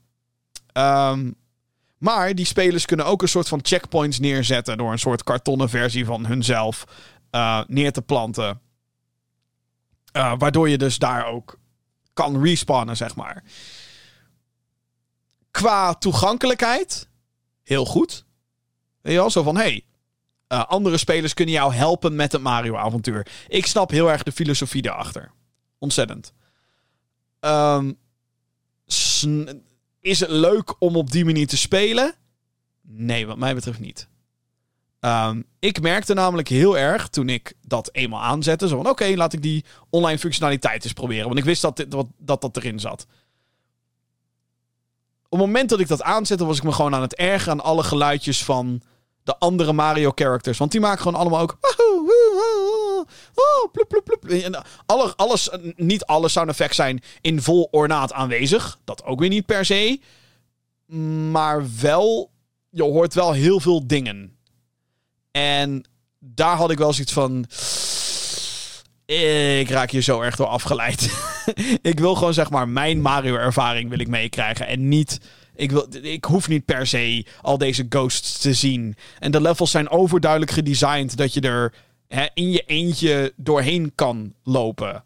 Um, 0.74 1.36
maar 1.98 2.36
die 2.36 2.46
spelers 2.46 2.86
kunnen 2.86 3.06
ook 3.06 3.22
een 3.22 3.28
soort 3.28 3.48
van 3.48 3.60
checkpoints 3.62 4.20
neerzetten 4.20 4.78
door 4.78 4.92
een 4.92 5.00
soort 5.00 5.24
kartonnen 5.24 5.70
versie 5.70 6.06
van 6.06 6.26
hunzelf 6.26 6.86
uh, 7.32 7.62
neer 7.68 7.92
te 7.92 8.02
planten. 8.02 8.62
Uh, 10.14 10.34
waardoor 10.38 10.70
je 10.70 10.78
dus 10.78 10.98
daar 10.98 11.26
ook 11.26 11.58
kan 12.16 12.44
respawnen, 12.44 12.98
zeg 12.98 13.16
maar. 13.16 13.44
Qua 15.52 15.94
toegankelijkheid, 15.94 17.10
heel 17.64 17.86
goed. 17.86 18.26
Weet 19.02 19.14
je 19.14 19.20
wel, 19.20 19.30
zo 19.30 19.44
van, 19.44 19.56
hey, 19.58 19.86
uh, 20.48 20.66
andere 20.66 20.98
spelers 20.98 21.34
kunnen 21.34 21.54
jou 21.54 21.74
helpen 21.74 22.16
met 22.16 22.32
het 22.32 22.42
Mario-avontuur. 22.42 23.28
Ik 23.48 23.66
snap 23.66 23.90
heel 23.90 24.12
erg 24.12 24.24
de 24.24 24.32
filosofie 24.32 24.82
daarachter. 24.82 25.32
Ontzettend. 25.78 26.34
Um, 27.40 27.98
is 30.00 30.20
het 30.20 30.30
leuk 30.30 30.82
om 30.82 30.96
op 30.96 31.12
die 31.12 31.26
manier 31.26 31.48
te 31.48 31.58
spelen? 31.58 32.16
Nee, 32.82 33.28
wat 33.28 33.38
mij 33.38 33.56
betreft 33.56 33.80
niet. 33.80 34.08
Um, 35.06 35.46
ik 35.60 35.82
merkte 35.82 36.14
namelijk 36.14 36.48
heel 36.48 36.78
erg 36.78 37.08
toen 37.08 37.30
ik 37.30 37.54
dat 37.62 37.90
eenmaal 37.92 38.22
aanzette. 38.22 38.68
Zo 38.68 38.76
van, 38.78 38.90
oké, 38.90 39.14
laat 39.16 39.34
ik 39.34 39.42
die 39.42 39.66
online 39.90 40.20
functionaliteit 40.20 40.84
eens 40.84 40.94
proberen. 40.94 41.26
Want 41.26 41.38
ik 41.38 41.44
wist 41.44 41.62
dat, 41.62 41.78
dit, 41.78 41.92
dat, 41.92 42.08
dat 42.18 42.42
dat 42.42 42.58
erin 42.58 42.80
zat. 42.80 43.06
Op 45.30 45.40
het 45.40 45.40
moment 45.40 45.70
dat 45.70 45.80
ik 45.80 45.88
dat 45.88 46.02
aanzette, 46.02 46.46
was 46.46 46.58
ik 46.58 46.64
me 46.64 46.72
gewoon 46.72 46.96
aan 46.96 47.02
het 47.02 47.16
ergeren 47.16 47.54
aan 47.54 47.64
alle 47.64 47.84
geluidjes 47.84 48.44
van 48.44 48.82
de 49.24 49.38
andere 49.38 49.74
Mario 49.74 50.12
characters. 50.16 50.58
Want 50.58 50.72
die 50.72 50.80
maken 50.80 51.02
gewoon 51.02 51.20
allemaal 51.20 51.42
ook... 51.42 51.58
Alle, 54.86 55.16
alles, 55.16 55.50
niet 55.76 56.06
alle 56.06 56.30
sound 56.30 56.50
effects 56.50 56.76
zijn 56.76 57.04
in 57.22 57.42
vol 57.42 57.68
ornaat 57.72 58.14
aanwezig. 58.14 58.80
Dat 58.84 59.04
ook 59.04 59.20
weer 59.20 59.30
niet 59.30 59.46
per 59.46 59.66
se. 59.66 60.00
Maar 61.32 61.66
wel, 61.82 62.32
je 62.70 62.84
hoort 62.84 63.14
wel 63.14 63.32
heel 63.32 63.60
veel 63.60 63.88
dingen. 63.88 64.35
En 65.36 65.84
daar 66.20 66.56
had 66.56 66.72
ik 66.72 66.78
wel 66.78 66.94
zoiets 66.94 67.14
van... 67.14 67.46
Ik 69.06 69.70
raak 69.70 69.92
hier 69.92 70.02
zo 70.02 70.22
erg 70.22 70.36
door 70.36 70.48
afgeleid. 70.48 71.10
ik 71.82 72.00
wil 72.00 72.16
gewoon 72.16 72.34
zeg 72.34 72.50
maar 72.50 72.68
mijn 72.68 73.02
Mario-ervaring 73.02 73.90
wil 73.90 74.00
ik 74.00 74.08
meekrijgen. 74.08 74.68
En 74.68 74.88
niet 74.88 75.20
ik, 75.56 75.72
wil, 75.72 75.88
ik 76.02 76.26
hoef 76.26 76.48
niet 76.48 76.66
per 76.66 76.88
se 76.88 77.26
al 77.42 77.58
deze 77.58 77.86
ghosts 77.90 78.40
te 78.40 78.54
zien. 78.54 78.96
En 79.20 79.32
de 79.32 79.42
levels 79.42 79.72
zijn 79.72 79.90
overduidelijk 79.90 80.52
gedesigned 80.52 81.18
dat 81.18 81.34
je 81.34 81.42
er 81.42 81.74
hè, 82.08 82.26
in 82.34 82.52
je 82.52 82.64
eentje 82.66 83.34
doorheen 83.36 83.92
kan 83.96 84.34
lopen. 84.44 85.04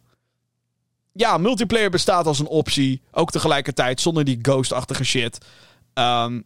Ja, 1.13 1.38
multiplayer 1.38 1.89
bestaat 1.89 2.25
als 2.25 2.39
een 2.39 2.47
optie. 2.47 3.01
Ook 3.11 3.32
tegelijkertijd 3.32 4.01
zonder 4.01 4.23
die 4.23 4.39
ghost-achtige 4.41 5.03
shit. 5.03 5.38
Um, 5.93 6.43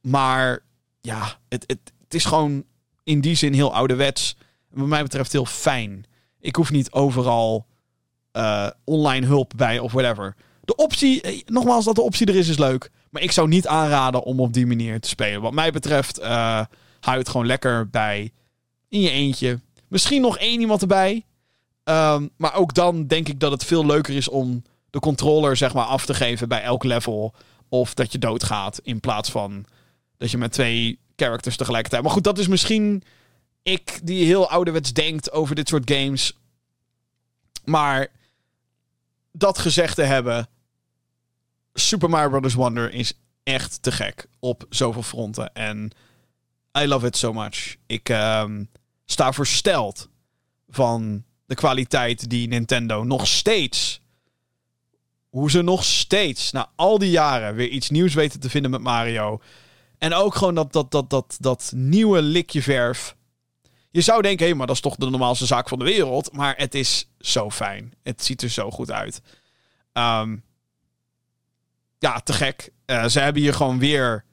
maar 0.00 0.60
ja, 1.00 1.38
het, 1.48 1.64
het 1.66 2.14
is 2.14 2.24
gewoon 2.24 2.64
in 3.04 3.20
die 3.20 3.34
zin 3.34 3.52
heel 3.52 3.74
ouderwets. 3.74 4.36
Wat 4.70 4.86
mij 4.86 5.02
betreft 5.02 5.32
heel 5.32 5.46
fijn. 5.46 6.04
Ik 6.40 6.56
hoef 6.56 6.70
niet 6.70 6.92
overal 6.92 7.66
uh, 8.32 8.70
online 8.84 9.26
hulp 9.26 9.52
bij 9.56 9.78
of 9.78 9.92
whatever. 9.92 10.34
De 10.60 10.76
optie, 10.76 11.20
eh, 11.22 11.40
nogmaals, 11.46 11.84
dat 11.84 11.94
de 11.94 12.02
optie 12.02 12.26
er 12.26 12.36
is, 12.36 12.48
is 12.48 12.58
leuk. 12.58 12.90
Maar 13.10 13.22
ik 13.22 13.32
zou 13.32 13.48
niet 13.48 13.66
aanraden 13.66 14.22
om 14.22 14.40
op 14.40 14.52
die 14.52 14.66
manier 14.66 15.00
te 15.00 15.08
spelen. 15.08 15.40
Wat 15.40 15.52
mij 15.52 15.70
betreft, 15.70 16.20
uh, 16.20 16.60
hou 17.00 17.18
het 17.18 17.28
gewoon 17.28 17.46
lekker 17.46 17.90
bij 17.90 18.32
in 18.88 19.00
je 19.00 19.10
eentje. 19.10 19.60
Misschien 19.88 20.20
nog 20.20 20.38
één 20.38 20.60
iemand 20.60 20.80
erbij. 20.80 21.24
Ehm, 21.84 22.28
maar 22.36 22.54
ook 22.54 22.74
dan 22.74 23.06
denk 23.06 23.28
ik 23.28 23.40
dat 23.40 23.50
het 23.50 23.64
veel 23.64 23.86
leuker 23.86 24.14
is 24.14 24.28
om 24.28 24.62
de 24.90 24.98
controller 24.98 25.56
zeg 25.56 25.74
maar 25.74 25.84
af 25.84 26.06
te 26.06 26.14
geven 26.14 26.48
bij 26.48 26.62
elk 26.62 26.84
level. 26.84 27.34
Of 27.68 27.94
dat 27.94 28.12
je 28.12 28.18
doodgaat 28.18 28.80
in 28.82 29.00
plaats 29.00 29.30
van 29.30 29.64
dat 30.16 30.30
je 30.30 30.38
met 30.38 30.52
twee 30.52 30.98
characters 31.16 31.56
tegelijkertijd. 31.56 32.02
Maar 32.02 32.12
goed, 32.12 32.24
dat 32.24 32.38
is 32.38 32.46
misschien 32.46 33.02
ik 33.62 34.00
die 34.02 34.24
heel 34.24 34.50
ouderwets 34.50 34.92
denkt 34.92 35.32
over 35.32 35.54
dit 35.54 35.68
soort 35.68 35.90
games. 35.90 36.38
Maar 37.64 38.08
dat 39.32 39.58
gezegd 39.58 39.94
te 39.94 40.02
hebben, 40.02 40.48
Super 41.72 42.10
Mario 42.10 42.40
Bros. 42.40 42.54
Wonder 42.54 42.92
is 42.92 43.12
echt 43.42 43.82
te 43.82 43.92
gek 43.92 44.26
op 44.38 44.66
zoveel 44.68 45.02
fronten. 45.02 45.54
En 45.54 45.90
I 46.78 46.86
love 46.86 47.06
it 47.06 47.16
so 47.16 47.32
much. 47.32 47.76
Ik 47.86 48.08
ehm, 48.08 48.64
sta 49.04 49.32
versteld 49.32 50.08
van 50.68 51.24
de 51.46 51.54
kwaliteit 51.54 52.30
die 52.30 52.48
Nintendo 52.48 53.04
nog 53.04 53.26
steeds. 53.26 54.00
Hoe 55.28 55.50
ze 55.50 55.62
nog 55.62 55.84
steeds 55.84 56.52
na 56.52 56.70
al 56.76 56.98
die 56.98 57.10
jaren 57.10 57.54
weer 57.54 57.68
iets 57.68 57.90
nieuws 57.90 58.14
weten 58.14 58.40
te 58.40 58.50
vinden 58.50 58.70
met 58.70 58.80
Mario. 58.80 59.40
En 59.98 60.14
ook 60.14 60.34
gewoon 60.34 60.54
dat, 60.54 60.72
dat, 60.72 60.90
dat, 60.90 61.10
dat, 61.10 61.36
dat 61.40 61.72
nieuwe 61.74 62.22
likje 62.22 62.62
verf. 62.62 63.16
Je 63.90 64.00
zou 64.00 64.22
denken, 64.22 64.46
hé, 64.46 64.54
maar 64.54 64.66
dat 64.66 64.76
is 64.76 64.82
toch 64.82 64.96
de 64.96 65.10
normaalste 65.10 65.46
zaak 65.46 65.68
van 65.68 65.78
de 65.78 65.84
wereld. 65.84 66.32
Maar 66.32 66.54
het 66.56 66.74
is 66.74 67.10
zo 67.18 67.50
fijn. 67.50 67.94
Het 68.02 68.24
ziet 68.24 68.42
er 68.42 68.48
zo 68.48 68.70
goed 68.70 68.90
uit. 68.90 69.20
Um, 69.92 70.44
ja, 71.98 72.20
te 72.20 72.32
gek. 72.32 72.70
Uh, 72.86 73.06
ze 73.06 73.20
hebben 73.20 73.42
hier 73.42 73.54
gewoon 73.54 73.78
weer 73.78 74.24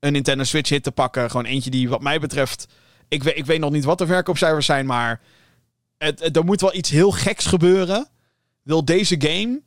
een 0.00 0.12
Nintendo 0.12 0.44
Switch 0.44 0.68
hit 0.68 0.82
te 0.82 0.92
pakken. 0.92 1.30
Gewoon 1.30 1.46
eentje 1.46 1.70
die 1.70 1.88
wat 1.88 2.02
mij 2.02 2.20
betreft... 2.20 2.66
Ik 3.08 3.22
weet, 3.22 3.36
ik 3.36 3.46
weet 3.46 3.60
nog 3.60 3.70
niet 3.70 3.84
wat 3.84 3.98
de 3.98 4.06
verkoopcijfers 4.06 4.66
zijn, 4.66 4.86
maar... 4.86 5.20
Het, 5.98 6.36
er 6.36 6.44
moet 6.44 6.60
wel 6.60 6.74
iets 6.74 6.90
heel 6.90 7.10
geks 7.10 7.46
gebeuren. 7.46 8.08
Wil 8.62 8.84
deze 8.84 9.14
game 9.18 9.60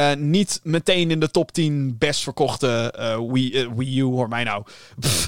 uh, 0.00 0.14
niet 0.14 0.60
meteen 0.62 1.10
in 1.10 1.20
de 1.20 1.30
top 1.30 1.52
10 1.52 1.98
best 1.98 2.22
verkochte 2.22 2.94
uh, 2.98 3.32
Wii, 3.32 3.68
Wii 3.76 3.98
U, 3.98 4.02
hoor 4.02 4.28
mij 4.28 4.44
nou, 4.44 4.64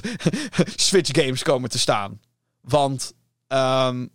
Switch 0.76 1.22
games 1.22 1.42
komen 1.42 1.70
te 1.70 1.78
staan. 1.78 2.20
Want, 2.60 3.12
um, 3.48 4.10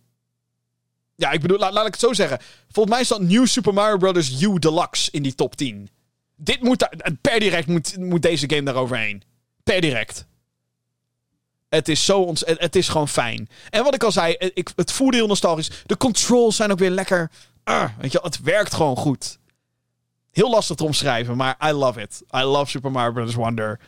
ja, 1.14 1.30
ik 1.30 1.40
bedoel, 1.40 1.58
laat, 1.58 1.72
laat 1.72 1.86
ik 1.86 1.92
het 1.92 2.00
zo 2.00 2.12
zeggen. 2.12 2.38
Volgens 2.70 2.94
mij 2.94 3.04
staat 3.04 3.20
New 3.20 3.46
Super 3.46 3.74
Mario 3.74 3.96
Bros. 3.96 4.42
U 4.42 4.58
Deluxe 4.58 5.10
in 5.10 5.22
die 5.22 5.34
top 5.34 5.56
10. 5.56 5.90
Dit 6.36 6.62
moet, 6.62 6.88
per 7.20 7.40
direct 7.40 7.66
moet, 7.66 7.96
moet 7.96 8.22
deze 8.22 8.48
game 8.48 8.62
daaroverheen. 8.62 9.22
Per 9.62 9.80
direct. 9.80 10.26
Het 11.68 11.88
is 11.88 12.04
zo 12.04 12.20
ons, 12.20 12.42
het, 12.46 12.76
is 12.76 12.88
gewoon 12.88 13.08
fijn. 13.08 13.48
En 13.70 13.84
wat 13.84 13.94
ik 13.94 14.02
al 14.02 14.12
zei, 14.12 14.34
ik, 14.54 14.70
het 14.76 14.92
voelde 14.92 15.16
heel 15.16 15.26
nostalgisch. 15.26 15.70
De 15.86 15.96
controls 15.96 16.56
zijn 16.56 16.70
ook 16.70 16.78
weer 16.78 16.90
lekker. 16.90 17.30
Uh, 17.64 17.84
weet 17.98 18.12
je, 18.12 18.18
het 18.22 18.40
werkt 18.40 18.74
gewoon 18.74 18.96
goed. 18.96 19.37
Heel 20.30 20.50
lastig 20.50 20.76
te 20.76 20.84
omschrijven, 20.84 21.36
maar 21.36 21.56
I 21.68 21.70
love 21.70 22.00
it. 22.00 22.22
I 22.36 22.42
love 22.42 22.70
Super 22.70 22.90
Mario 22.90 23.12
Bros. 23.12 23.34
Wonder. 23.34 23.80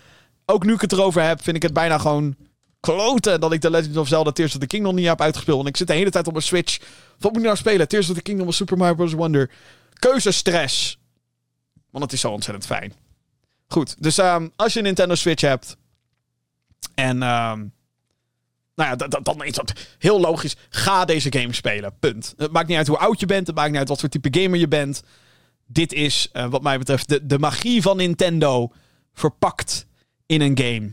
Ook 0.47 0.65
nu 0.65 0.73
ik 0.73 0.81
het 0.81 0.93
erover 0.93 1.23
heb, 1.23 1.43
vind 1.43 1.57
ik 1.57 1.63
het 1.63 1.73
bijna 1.73 1.99
gewoon 1.99 2.37
kloten 2.81 3.41
dat 3.41 3.53
ik 3.53 3.61
The 3.61 3.71
Legend 3.71 3.97
of 3.97 4.09
Zelda 4.09 4.31
Tears 4.31 4.55
of 4.55 4.61
the 4.61 4.67
Kingdom 4.67 4.95
niet 4.95 5.07
heb 5.07 5.21
uitgespeeld. 5.21 5.57
Want 5.57 5.69
ik 5.69 5.77
zit 5.77 5.87
de 5.87 5.95
hele 5.95 6.11
tijd 6.11 6.27
op 6.27 6.33
mijn 6.33 6.45
Switch. 6.45 6.79
Wat 7.19 7.31
moet 7.31 7.41
ik 7.41 7.47
nou 7.47 7.57
spelen? 7.57 7.89
Tears 7.89 8.09
of 8.09 8.17
the 8.17 8.23
Kingdom 8.23 8.47
of 8.47 8.55
Super 8.55 8.77
Mario 8.77 8.95
Bros. 8.95 9.13
Wonder. 9.13 9.51
Keuzestress. 9.99 10.99
Want 11.91 12.05
het 12.05 12.13
is 12.13 12.21
zo 12.21 12.31
ontzettend 12.31 12.67
fijn. 12.67 12.93
Goed, 13.69 14.03
dus 14.03 14.19
um, 14.19 14.53
als 14.57 14.73
je 14.73 14.79
een 14.79 14.85
Nintendo 14.85 15.15
Switch 15.15 15.43
hebt. 15.43 15.77
En. 16.95 17.23
Um, 17.23 17.73
nou 18.75 18.99
ja, 18.99 19.09
dan 19.23 19.45
is 19.45 19.53
dat 19.53 19.73
heel 19.99 20.21
logisch. 20.21 20.57
Ga 20.69 21.05
deze 21.05 21.33
game 21.33 21.53
spelen. 21.53 21.99
Punt. 21.99 22.35
Het 22.37 22.53
maakt 22.53 22.69
niet 22.69 22.77
uit 22.77 22.87
hoe 22.87 22.99
oud 22.99 23.21
je 23.21 23.27
bent. 23.27 23.47
Het 23.47 23.57
maakt 23.57 23.71
niet 23.71 23.79
uit 23.79 23.89
wat 23.89 24.01
voor 24.01 24.09
type 24.09 24.41
gamer 24.41 24.59
je 24.59 24.69
bent. 24.69 25.03
Dit 25.73 25.93
is, 25.93 26.29
uh, 26.33 26.47
wat 26.47 26.63
mij 26.63 26.79
betreft, 26.79 27.09
de, 27.09 27.27
de 27.27 27.39
magie 27.39 27.83
van 27.83 27.97
Nintendo 27.97 28.73
verpakt 29.13 29.87
in 30.27 30.41
een 30.41 30.59
game. 30.59 30.93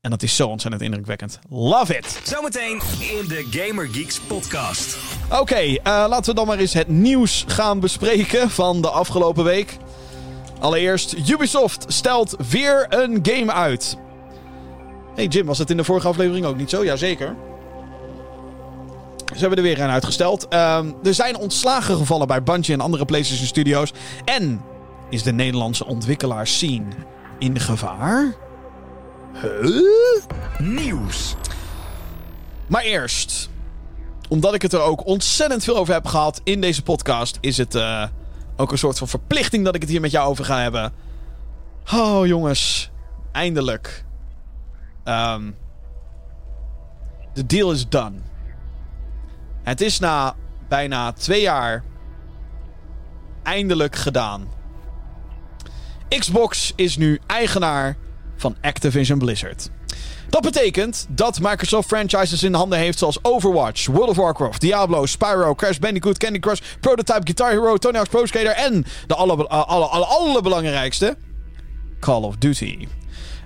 En 0.00 0.10
dat 0.10 0.22
is 0.22 0.36
zo 0.36 0.48
ontzettend 0.48 0.82
indrukwekkend. 0.82 1.38
Love 1.48 1.96
it! 1.96 2.20
Zometeen 2.24 2.80
in 3.00 3.28
de 3.28 3.46
Gamer 3.50 3.88
Geeks 3.88 4.20
podcast. 4.20 4.98
Oké, 5.26 5.40
okay, 5.40 5.68
uh, 5.68 5.80
laten 5.84 6.24
we 6.24 6.34
dan 6.34 6.46
maar 6.46 6.58
eens 6.58 6.72
het 6.72 6.88
nieuws 6.88 7.44
gaan 7.46 7.80
bespreken 7.80 8.50
van 8.50 8.82
de 8.82 8.90
afgelopen 8.90 9.44
week. 9.44 9.76
Allereerst, 10.60 11.28
Ubisoft 11.28 11.84
stelt 11.88 12.36
weer 12.50 12.86
een 12.88 13.18
game 13.22 13.52
uit. 13.52 13.96
Hey 15.14 15.26
Jim, 15.26 15.46
was 15.46 15.58
het 15.58 15.70
in 15.70 15.76
de 15.76 15.84
vorige 15.84 16.08
aflevering 16.08 16.46
ook 16.46 16.56
niet 16.56 16.70
zo? 16.70 16.84
Jazeker. 16.84 17.36
Ze 19.34 19.38
hebben 19.38 19.58
er 19.58 19.64
weer 19.64 19.80
een 19.80 19.90
uitgesteld. 19.90 20.46
Uh, 20.50 20.78
er 21.02 21.14
zijn 21.14 21.36
ontslagen 21.36 21.96
gevallen 21.96 22.26
bij 22.26 22.42
Bungie 22.42 22.74
en 22.74 22.80
andere 22.80 23.04
PlayStation 23.04 23.46
Studios. 23.46 23.92
En 24.24 24.60
is 25.10 25.22
de 25.22 25.32
Nederlandse 25.32 25.86
ontwikkelaarscene 25.86 26.90
in 27.38 27.60
gevaar? 27.60 28.34
Huh? 29.42 30.22
Nieuws. 30.58 31.34
Maar 32.66 32.82
eerst, 32.82 33.50
omdat 34.28 34.54
ik 34.54 34.62
het 34.62 34.72
er 34.72 34.80
ook 34.80 35.06
ontzettend 35.06 35.64
veel 35.64 35.76
over 35.76 35.94
heb 35.94 36.06
gehad 36.06 36.40
in 36.44 36.60
deze 36.60 36.82
podcast, 36.82 37.38
is 37.40 37.56
het 37.56 37.74
uh, 37.74 38.04
ook 38.56 38.72
een 38.72 38.78
soort 38.78 38.98
van 38.98 39.08
verplichting 39.08 39.64
dat 39.64 39.74
ik 39.74 39.80
het 39.80 39.90
hier 39.90 40.00
met 40.00 40.10
jou 40.10 40.28
over 40.28 40.44
ga 40.44 40.60
hebben. 40.60 40.92
Oh 41.92 42.26
jongens, 42.26 42.90
eindelijk. 43.32 44.04
Um, 45.04 45.56
de 47.34 47.46
deal 47.46 47.72
is 47.72 47.88
done. 47.88 48.27
Het 49.68 49.80
is 49.80 49.98
na 49.98 50.34
bijna 50.68 51.12
twee 51.12 51.40
jaar 51.40 51.84
eindelijk 53.42 53.96
gedaan. 53.96 54.48
Xbox 56.18 56.72
is 56.76 56.96
nu 56.96 57.20
eigenaar 57.26 57.96
van 58.36 58.56
Activision 58.60 59.18
Blizzard. 59.18 59.70
Dat 60.28 60.42
betekent 60.42 61.06
dat 61.08 61.40
Microsoft 61.40 61.88
franchises 61.88 62.42
in 62.42 62.54
handen 62.54 62.78
heeft 62.78 62.98
zoals 62.98 63.24
Overwatch, 63.24 63.86
World 63.86 64.08
of 64.08 64.16
Warcraft, 64.16 64.60
Diablo, 64.60 65.06
Spyro, 65.06 65.54
Crash 65.54 65.78
Bandicoot, 65.78 66.18
Candy 66.18 66.38
Crush, 66.38 66.60
Prototype, 66.80 67.20
Guitar 67.24 67.50
Hero, 67.50 67.76
Tony 67.76 67.96
Hawk's 67.96 68.10
Pro 68.10 68.26
Skater 68.26 68.52
en 68.52 68.84
de 69.06 69.14
allerbelangrijkste, 69.14 71.06
alle, 71.06 71.16
alle, 71.16 72.00
Call 72.00 72.22
of 72.22 72.36
Duty. 72.36 72.88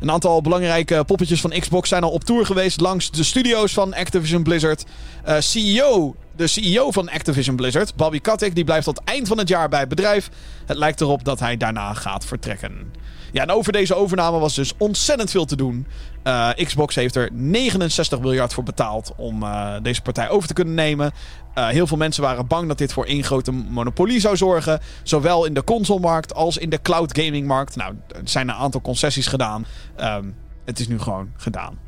Een 0.02 0.10
aantal 0.10 0.40
belangrijke 0.40 1.04
poppetjes 1.04 1.40
van 1.40 1.50
Xbox 1.50 1.88
zijn 1.88 2.02
al 2.02 2.10
op 2.10 2.24
tour 2.24 2.46
geweest 2.46 2.80
langs 2.80 3.10
de 3.10 3.22
studio's 3.22 3.72
van 3.72 3.94
Activision 3.94 4.42
Blizzard. 4.42 4.84
Eh, 5.24 5.36
CEO, 5.38 6.14
de 6.36 6.46
CEO 6.46 6.90
van 6.90 7.10
Activision 7.10 7.56
Blizzard, 7.56 7.96
Bobby 7.96 8.20
Kotick, 8.20 8.54
die 8.54 8.64
blijft 8.64 8.84
tot 8.84 9.00
eind 9.04 9.28
van 9.28 9.38
het 9.38 9.48
jaar 9.48 9.68
bij 9.68 9.80
het 9.80 9.88
bedrijf. 9.88 10.30
Het 10.66 10.76
lijkt 10.76 11.00
erop 11.00 11.24
dat 11.24 11.40
hij 11.40 11.56
daarna 11.56 11.94
gaat 11.94 12.24
vertrekken. 12.24 12.92
Ja, 13.32 13.42
en 13.42 13.50
over 13.50 13.72
deze 13.72 13.94
overname 13.94 14.38
was 14.38 14.54
dus 14.54 14.72
ontzettend 14.78 15.30
veel 15.30 15.44
te 15.44 15.56
doen. 15.56 15.86
Uh, 16.24 16.50
Xbox 16.64 16.94
heeft 16.94 17.16
er 17.16 17.28
69 17.32 18.20
miljard 18.20 18.54
voor 18.54 18.64
betaald 18.64 19.12
om 19.16 19.42
uh, 19.42 19.74
deze 19.82 20.02
partij 20.02 20.28
over 20.28 20.48
te 20.48 20.54
kunnen 20.54 20.74
nemen. 20.74 21.12
Uh, 21.58 21.68
heel 21.68 21.86
veel 21.86 21.96
mensen 21.96 22.22
waren 22.22 22.46
bang 22.46 22.68
dat 22.68 22.78
dit 22.78 22.92
voor 22.92 23.04
één 23.04 23.24
grote 23.24 23.52
monopolie 23.52 24.20
zou 24.20 24.36
zorgen. 24.36 24.80
Zowel 25.02 25.44
in 25.44 25.54
de 25.54 25.64
consolemarkt 25.64 26.34
als 26.34 26.56
in 26.56 26.70
de 26.70 26.82
cloud 26.82 27.18
gamingmarkt. 27.18 27.76
Nou, 27.76 27.94
er 28.08 28.20
zijn 28.24 28.48
een 28.48 28.54
aantal 28.54 28.80
concessies 28.80 29.26
gedaan. 29.26 29.66
Um, 30.00 30.34
het 30.64 30.78
is 30.78 30.88
nu 30.88 30.98
gewoon 30.98 31.32
gedaan. 31.36 31.78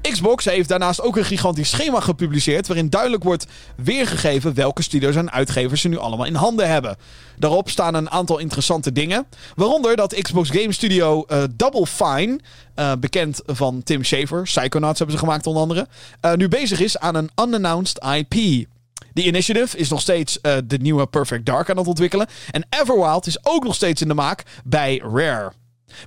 Xbox 0.00 0.44
heeft 0.44 0.68
daarnaast 0.68 1.00
ook 1.00 1.16
een 1.16 1.24
gigantisch 1.24 1.70
schema 1.70 2.00
gepubliceerd. 2.00 2.66
waarin 2.66 2.90
duidelijk 2.90 3.22
wordt 3.22 3.46
weergegeven 3.76 4.54
welke 4.54 4.82
studios 4.82 5.14
en 5.14 5.30
uitgevers 5.30 5.80
ze 5.80 5.88
nu 5.88 5.98
allemaal 5.98 6.26
in 6.26 6.34
handen 6.34 6.68
hebben. 6.68 6.96
Daarop 7.36 7.70
staan 7.70 7.94
een 7.94 8.10
aantal 8.10 8.38
interessante 8.38 8.92
dingen. 8.92 9.26
Waaronder 9.54 9.96
dat 9.96 10.14
Xbox 10.22 10.50
Game 10.50 10.72
Studio 10.72 11.24
uh, 11.28 11.42
Double 11.54 11.86
Fine, 11.86 12.38
uh, 12.76 12.92
bekend 13.00 13.40
van 13.46 13.82
Tim 13.82 14.04
Schafer, 14.04 14.42
Psychonauts 14.42 14.98
hebben 14.98 15.16
ze 15.18 15.24
gemaakt 15.24 15.46
onder 15.46 15.62
andere, 15.62 15.86
uh, 16.24 16.32
nu 16.34 16.48
bezig 16.48 16.80
is 16.80 16.98
aan 16.98 17.14
een 17.14 17.30
unannounced 17.42 18.04
IP. 18.16 18.66
Die 19.12 19.26
initiative 19.26 19.76
is 19.76 19.88
nog 19.88 20.00
steeds 20.00 20.38
de 20.64 20.78
nieuwe 20.80 21.06
Perfect 21.06 21.46
Dark 21.46 21.70
aan 21.70 21.76
het 21.76 21.86
ontwikkelen. 21.86 22.26
En 22.50 22.66
Everwild 22.70 23.26
is 23.26 23.38
ook 23.42 23.64
nog 23.64 23.74
steeds 23.74 24.02
in 24.02 24.08
de 24.08 24.14
maak 24.14 24.42
bij 24.64 25.02
Rare. 25.12 25.52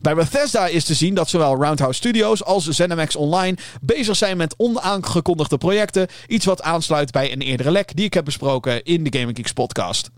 Bij 0.02 0.16
Bethesda 0.16 0.68
is 0.68 0.84
te 0.84 0.94
zien 0.94 1.14
dat 1.14 1.30
zowel 1.30 1.56
Roundhouse 1.56 1.98
Studios 1.98 2.44
als 2.44 2.68
ZeniMax 2.68 3.16
Online 3.16 3.58
bezig 3.82 4.16
zijn 4.16 4.38
met 4.38 4.54
onaangekondigde 4.58 5.58
projecten. 5.58 6.08
Iets 6.28 6.46
wat 6.46 6.62
aansluit 6.62 7.12
bij 7.12 7.32
een 7.32 7.42
eerdere 7.42 7.72
lek 7.72 7.96
die 7.96 8.06
ik 8.06 8.14
heb 8.14 8.26
besproken 8.26 8.84
in 8.84 9.04
de 9.04 9.18
Gaming 9.20 9.38
Geeks 9.38 9.54
podcast. 9.54 10.10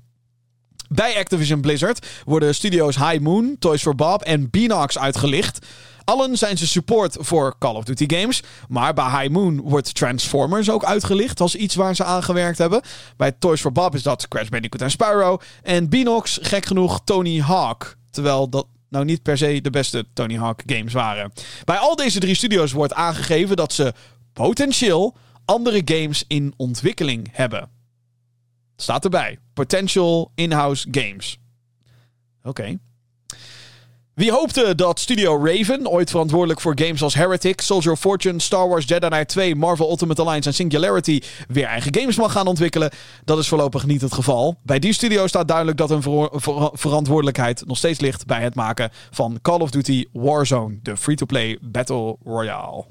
Bij 0.89 1.17
Activision 1.17 1.61
Blizzard 1.61 2.07
worden 2.25 2.55
studio's 2.55 2.95
High 2.95 3.19
Moon, 3.19 3.55
Toys 3.59 3.81
for 3.81 3.95
Bob 3.95 4.21
en 4.21 4.49
Beanox 4.49 4.97
uitgelicht. 4.97 5.65
Allen 6.03 6.37
zijn 6.37 6.57
ze 6.57 6.67
support 6.67 7.17
voor 7.19 7.55
Call 7.59 7.75
of 7.75 7.83
Duty 7.83 8.15
games. 8.15 8.43
Maar 8.67 8.93
bij 8.93 9.09
High 9.09 9.29
Moon 9.29 9.61
wordt 9.61 9.95
Transformers 9.95 10.69
ook 10.69 10.83
uitgelicht 10.83 11.39
als 11.39 11.55
iets 11.55 11.75
waar 11.75 11.95
ze 11.95 12.03
aan 12.03 12.23
gewerkt 12.23 12.57
hebben. 12.57 12.81
Bij 13.17 13.31
Toys 13.31 13.61
for 13.61 13.71
Bob 13.71 13.95
is 13.95 14.03
dat 14.03 14.27
Crash 14.27 14.49
Bandicoot 14.49 14.81
en 14.81 14.91
Spyro. 14.91 15.37
En 15.61 15.89
Beanox, 15.89 16.39
gek 16.41 16.65
genoeg, 16.65 17.01
Tony 17.03 17.39
Hawk. 17.39 17.95
Terwijl 18.11 18.49
dat 18.49 18.67
nou 18.93 19.05
niet 19.05 19.21
per 19.21 19.37
se 19.37 19.61
de 19.61 19.69
beste 19.69 20.05
Tony 20.13 20.37
Hawk 20.37 20.61
games 20.65 20.93
waren. 20.93 21.31
Bij 21.65 21.77
al 21.77 21.95
deze 21.95 22.19
drie 22.19 22.35
studio's 22.35 22.71
wordt 22.71 22.93
aangegeven 22.93 23.55
dat 23.55 23.73
ze 23.73 23.93
potentieel 24.33 25.15
andere 25.45 25.81
games 25.85 26.23
in 26.27 26.53
ontwikkeling 26.57 27.29
hebben. 27.31 27.69
Staat 28.75 29.03
erbij. 29.03 29.39
Potential 29.53 30.31
in-house 30.35 30.87
games. 30.91 31.39
Oké. 32.43 32.79
Wie 34.15 34.31
hoopte 34.31 34.75
dat 34.75 34.99
Studio 34.99 35.45
Raven, 35.45 35.87
ooit 35.87 36.09
verantwoordelijk 36.09 36.61
voor 36.61 36.79
games 36.79 37.03
als 37.03 37.13
Heretic, 37.13 37.61
Soldier 37.61 37.91
of 37.91 37.99
Fortune, 37.99 38.39
Star 38.39 38.67
Wars 38.67 38.85
Jedi 38.87 39.07
Knight 39.07 39.27
2, 39.27 39.55
Marvel 39.55 39.89
Ultimate 39.89 40.21
Alliance 40.21 40.49
en 40.49 40.55
Singularity 40.55 41.21
weer 41.47 41.65
eigen 41.65 41.95
games 41.95 42.15
mag 42.15 42.31
gaan 42.31 42.47
ontwikkelen, 42.47 42.91
dat 43.23 43.37
is 43.37 43.47
voorlopig 43.47 43.85
niet 43.85 44.01
het 44.01 44.13
geval. 44.13 44.59
Bij 44.63 44.79
die 44.79 44.93
studio 44.93 45.27
staat 45.27 45.47
duidelijk 45.47 45.77
dat 45.77 45.89
hun 45.89 46.01
ver 46.01 46.29
ver 46.31 46.69
verantwoordelijkheid 46.73 47.63
nog 47.65 47.77
steeds 47.77 47.99
ligt 47.99 48.25
bij 48.25 48.41
het 48.41 48.55
maken 48.55 48.89
van 49.11 49.39
Call 49.41 49.59
of 49.59 49.71
Duty 49.71 50.05
Warzone, 50.11 50.79
de 50.81 50.97
free-to-play 50.97 51.57
Battle 51.61 52.17
Royale. 52.23 52.85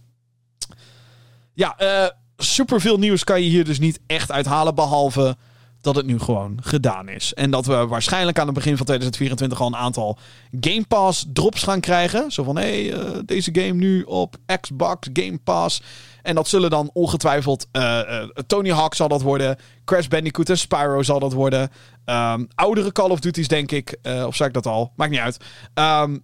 Ja, 1.54 1.76
uh, 1.82 2.08
superveel 2.36 2.98
nieuws 2.98 3.24
kan 3.24 3.42
je 3.42 3.48
hier 3.48 3.64
dus 3.64 3.78
niet 3.78 4.00
echt 4.06 4.30
uithalen, 4.30 4.74
behalve 4.74 5.36
dat 5.82 5.96
het 5.96 6.06
nu 6.06 6.18
gewoon 6.18 6.58
gedaan 6.62 7.08
is. 7.08 7.34
En 7.34 7.50
dat 7.50 7.66
we 7.66 7.86
waarschijnlijk 7.86 8.38
aan 8.38 8.46
het 8.46 8.54
begin 8.54 8.76
van 8.76 8.86
2024 8.86 9.60
al 9.60 9.66
een 9.66 9.76
aantal 9.76 10.18
Game 10.60 10.84
Pass 10.88 11.26
drops 11.32 11.62
gaan 11.62 11.80
krijgen. 11.80 12.30
Zo 12.30 12.42
van, 12.42 12.56
hé, 12.56 12.86
hey, 12.86 13.04
uh, 13.04 13.18
deze 13.24 13.50
game 13.54 13.72
nu 13.72 14.02
op 14.02 14.36
Xbox 14.60 15.08
Game 15.12 15.38
Pass. 15.38 15.82
En 16.22 16.34
dat 16.34 16.48
zullen 16.48 16.70
dan 16.70 16.90
ongetwijfeld 16.92 17.66
uh, 17.72 17.82
uh, 17.82 18.24
Tony 18.46 18.70
Hawk 18.70 18.94
zal 18.94 19.08
dat 19.08 19.22
worden. 19.22 19.56
Crash 19.84 20.06
Bandicoot 20.06 20.48
en 20.48 20.58
Spyro 20.58 21.02
zal 21.02 21.18
dat 21.18 21.32
worden. 21.32 21.70
Um, 22.04 22.48
oudere 22.54 22.92
Call 22.92 23.10
of 23.10 23.20
Duty's 23.20 23.48
denk 23.48 23.70
ik. 23.70 23.98
of 24.26 24.36
zei 24.36 24.48
ik 24.48 24.54
dat 24.54 24.66
al? 24.66 24.92
Maakt 24.96 25.10
niet 25.10 25.20
uit. 25.20 25.44
Um, 25.74 26.22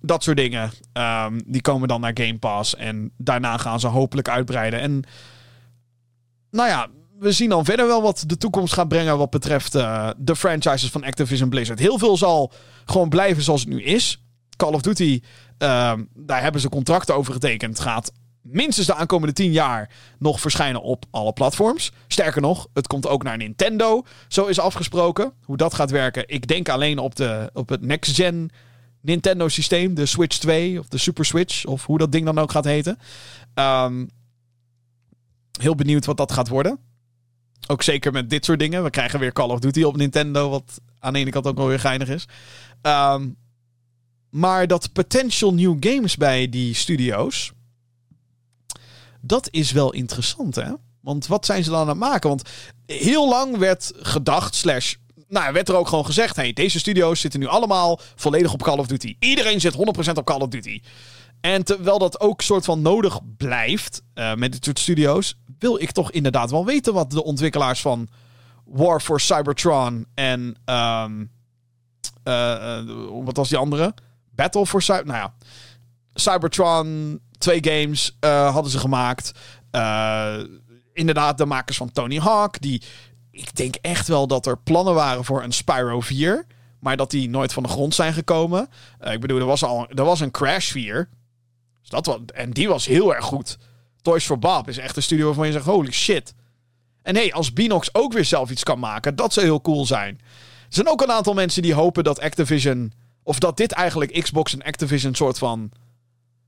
dat 0.00 0.22
soort 0.22 0.36
dingen. 0.36 0.70
Um, 0.92 1.42
die 1.46 1.60
komen 1.60 1.88
dan 1.88 2.00
naar 2.00 2.10
Game 2.14 2.38
Pass. 2.38 2.76
En 2.76 3.12
daarna 3.16 3.56
gaan 3.56 3.80
ze 3.80 3.86
hopelijk 3.86 4.28
uitbreiden. 4.28 4.80
En 4.80 5.04
nou 6.50 6.68
ja, 6.68 6.88
we 7.22 7.32
zien 7.32 7.48
dan 7.48 7.64
verder 7.64 7.86
wel 7.86 8.02
wat 8.02 8.24
de 8.26 8.36
toekomst 8.36 8.74
gaat 8.74 8.88
brengen 8.88 9.18
wat 9.18 9.30
betreft 9.30 9.74
uh, 9.74 10.10
de 10.16 10.36
franchises 10.36 10.90
van 10.90 11.04
Activision 11.04 11.48
Blizzard. 11.48 11.78
Heel 11.78 11.98
veel 11.98 12.16
zal 12.16 12.52
gewoon 12.84 13.08
blijven 13.08 13.42
zoals 13.42 13.60
het 13.60 13.68
nu 13.68 13.82
is. 13.82 14.22
Call 14.56 14.72
of 14.72 14.82
Duty, 14.82 15.20
uh, 15.58 15.92
daar 16.14 16.42
hebben 16.42 16.60
ze 16.60 16.68
contracten 16.68 17.14
over 17.14 17.32
getekend. 17.32 17.80
Gaat 17.80 18.12
minstens 18.40 18.86
de 18.86 18.94
aankomende 18.94 19.32
10 19.34 19.52
jaar 19.52 19.90
nog 20.18 20.40
verschijnen 20.40 20.82
op 20.82 21.04
alle 21.10 21.32
platforms. 21.32 21.92
Sterker 22.06 22.40
nog, 22.40 22.66
het 22.72 22.86
komt 22.86 23.06
ook 23.06 23.22
naar 23.22 23.36
Nintendo. 23.36 24.02
Zo 24.28 24.46
is 24.46 24.58
afgesproken. 24.58 25.32
Hoe 25.44 25.56
dat 25.56 25.74
gaat 25.74 25.90
werken, 25.90 26.24
ik 26.26 26.46
denk 26.46 26.68
alleen 26.68 26.98
op, 26.98 27.16
de, 27.16 27.50
op 27.52 27.68
het 27.68 27.80
next-gen 27.80 28.50
Nintendo 29.00 29.48
systeem. 29.48 29.94
De 29.94 30.06
Switch 30.06 30.38
2 30.38 30.78
of 30.78 30.88
de 30.88 30.98
Super 30.98 31.24
Switch 31.24 31.64
of 31.64 31.86
hoe 31.86 31.98
dat 31.98 32.12
ding 32.12 32.24
dan 32.24 32.38
ook 32.38 32.50
gaat 32.50 32.64
heten. 32.64 32.98
Um, 33.54 34.10
heel 35.60 35.74
benieuwd 35.74 36.04
wat 36.04 36.16
dat 36.16 36.32
gaat 36.32 36.48
worden. 36.48 36.78
Ook 37.72 37.82
zeker 37.82 38.12
met 38.12 38.30
dit 38.30 38.44
soort 38.44 38.58
dingen. 38.58 38.82
We 38.82 38.90
krijgen 38.90 39.20
weer 39.20 39.32
Call 39.32 39.48
of 39.48 39.58
Duty 39.58 39.82
op 39.82 39.96
Nintendo, 39.96 40.50
wat 40.50 40.80
aan 40.98 41.12
de 41.12 41.18
ene 41.18 41.30
kant 41.30 41.46
ook 41.46 41.56
wel 41.56 41.66
weer 41.66 41.80
geinig 41.80 42.08
is. 42.08 42.24
Um, 42.82 43.36
maar 44.30 44.66
dat 44.66 44.92
potential 44.92 45.54
new 45.54 45.76
games 45.80 46.16
bij 46.16 46.48
die 46.48 46.74
studio's, 46.74 47.52
dat 49.20 49.48
is 49.50 49.72
wel 49.72 49.92
interessant, 49.92 50.54
hè? 50.54 50.72
Want 51.00 51.26
wat 51.26 51.46
zijn 51.46 51.64
ze 51.64 51.70
dan 51.70 51.80
aan 51.80 51.88
het 51.88 51.96
maken? 51.96 52.28
Want 52.28 52.48
heel 52.86 53.28
lang 53.28 53.56
werd 53.56 53.92
gedacht, 53.96 54.54
slash, 54.54 54.94
nou, 55.28 55.52
werd 55.52 55.68
er 55.68 55.76
ook 55.76 55.88
gewoon 55.88 56.06
gezegd: 56.06 56.36
hey, 56.36 56.52
deze 56.52 56.78
studio's 56.78 57.20
zitten 57.20 57.40
nu 57.40 57.46
allemaal 57.46 58.00
volledig 58.14 58.52
op 58.52 58.62
Call 58.62 58.78
of 58.78 58.86
Duty. 58.86 59.16
Iedereen 59.18 59.60
zit 59.60 59.76
100% 59.76 59.78
op 60.14 60.24
Call 60.24 60.40
of 60.40 60.48
Duty. 60.48 60.80
En 61.40 61.64
terwijl 61.64 61.98
dat 61.98 62.20
ook 62.20 62.42
soort 62.42 62.64
van 62.64 62.82
nodig 62.82 63.20
blijft 63.36 64.02
uh, 64.14 64.34
met 64.34 64.52
dit 64.52 64.64
soort 64.64 64.78
studio's, 64.78 65.34
wil 65.62 65.80
ik 65.80 65.90
toch 65.90 66.10
inderdaad 66.10 66.50
wel 66.50 66.64
weten 66.64 66.94
wat 66.94 67.10
de 67.10 67.24
ontwikkelaars 67.24 67.80
van 67.80 68.08
War 68.64 69.00
for 69.00 69.20
Cybertron 69.20 70.06
en 70.14 70.56
um, 70.64 71.30
uh, 72.24 72.84
uh, 72.84 73.24
wat 73.24 73.36
was 73.36 73.48
die 73.48 73.58
andere? 73.58 73.94
Battle 74.30 74.66
for 74.66 74.82
Cyber. 74.82 75.06
Nou 75.06 75.18
ja, 75.18 75.34
Cybertron, 76.14 77.20
twee 77.38 77.64
games 77.64 78.16
hadden 78.20 78.70
ze 78.70 78.78
gemaakt. 78.78 79.32
inderdaad, 80.92 81.38
de 81.38 81.46
makers 81.46 81.76
van 81.76 81.92
Tony 81.92 82.18
Hawk, 82.18 82.60
die 82.60 82.82
ik 83.30 83.56
denk 83.56 83.74
echt 83.74 84.08
wel 84.08 84.26
dat 84.26 84.46
er 84.46 84.58
plannen 84.58 84.94
waren 84.94 85.24
voor 85.24 85.42
een 85.42 85.52
Spyro 85.52 86.00
4. 86.00 86.46
Maar 86.78 86.96
dat 86.96 87.10
die 87.10 87.28
nooit 87.28 87.52
van 87.52 87.62
de 87.62 87.68
grond 87.68 87.94
zijn 87.94 88.12
gekomen. 88.12 88.68
ik 89.00 89.20
bedoel, 89.20 89.38
er 89.38 89.46
was 89.46 89.64
al 89.64 89.88
er 89.88 90.04
was 90.04 90.20
een 90.20 90.30
Crash 90.30 90.70
4. 90.70 91.08
Dus 91.80 91.90
dat 91.90 92.06
was, 92.06 92.18
en 92.34 92.50
die 92.50 92.68
was 92.68 92.86
heel 92.86 93.14
erg 93.14 93.24
goed. 93.24 93.58
Toys 94.02 94.24
for 94.24 94.38
Bob 94.38 94.68
is 94.68 94.78
echt 94.78 94.96
een 94.96 95.02
studio 95.02 95.26
waarvan 95.26 95.46
je 95.46 95.52
zegt: 95.52 95.64
holy 95.64 95.92
shit. 95.92 96.34
En 97.02 97.14
hey, 97.14 97.32
als 97.32 97.52
Binox 97.52 97.94
ook 97.94 98.12
weer 98.12 98.24
zelf 98.24 98.50
iets 98.50 98.62
kan 98.62 98.78
maken, 98.78 99.16
dat 99.16 99.32
zou 99.32 99.46
heel 99.46 99.60
cool 99.60 99.86
zijn. 99.86 100.20
Er 100.68 100.78
zijn 100.78 100.88
ook 100.88 101.02
een 101.02 101.10
aantal 101.10 101.34
mensen 101.34 101.62
die 101.62 101.74
hopen 101.74 102.04
dat 102.04 102.20
Activision. 102.20 102.92
Of 103.22 103.38
dat 103.38 103.56
dit 103.56 103.72
eigenlijk 103.72 104.22
Xbox 104.22 104.52
en 104.52 104.62
Activision 104.62 105.14
soort 105.14 105.38
van. 105.38 105.70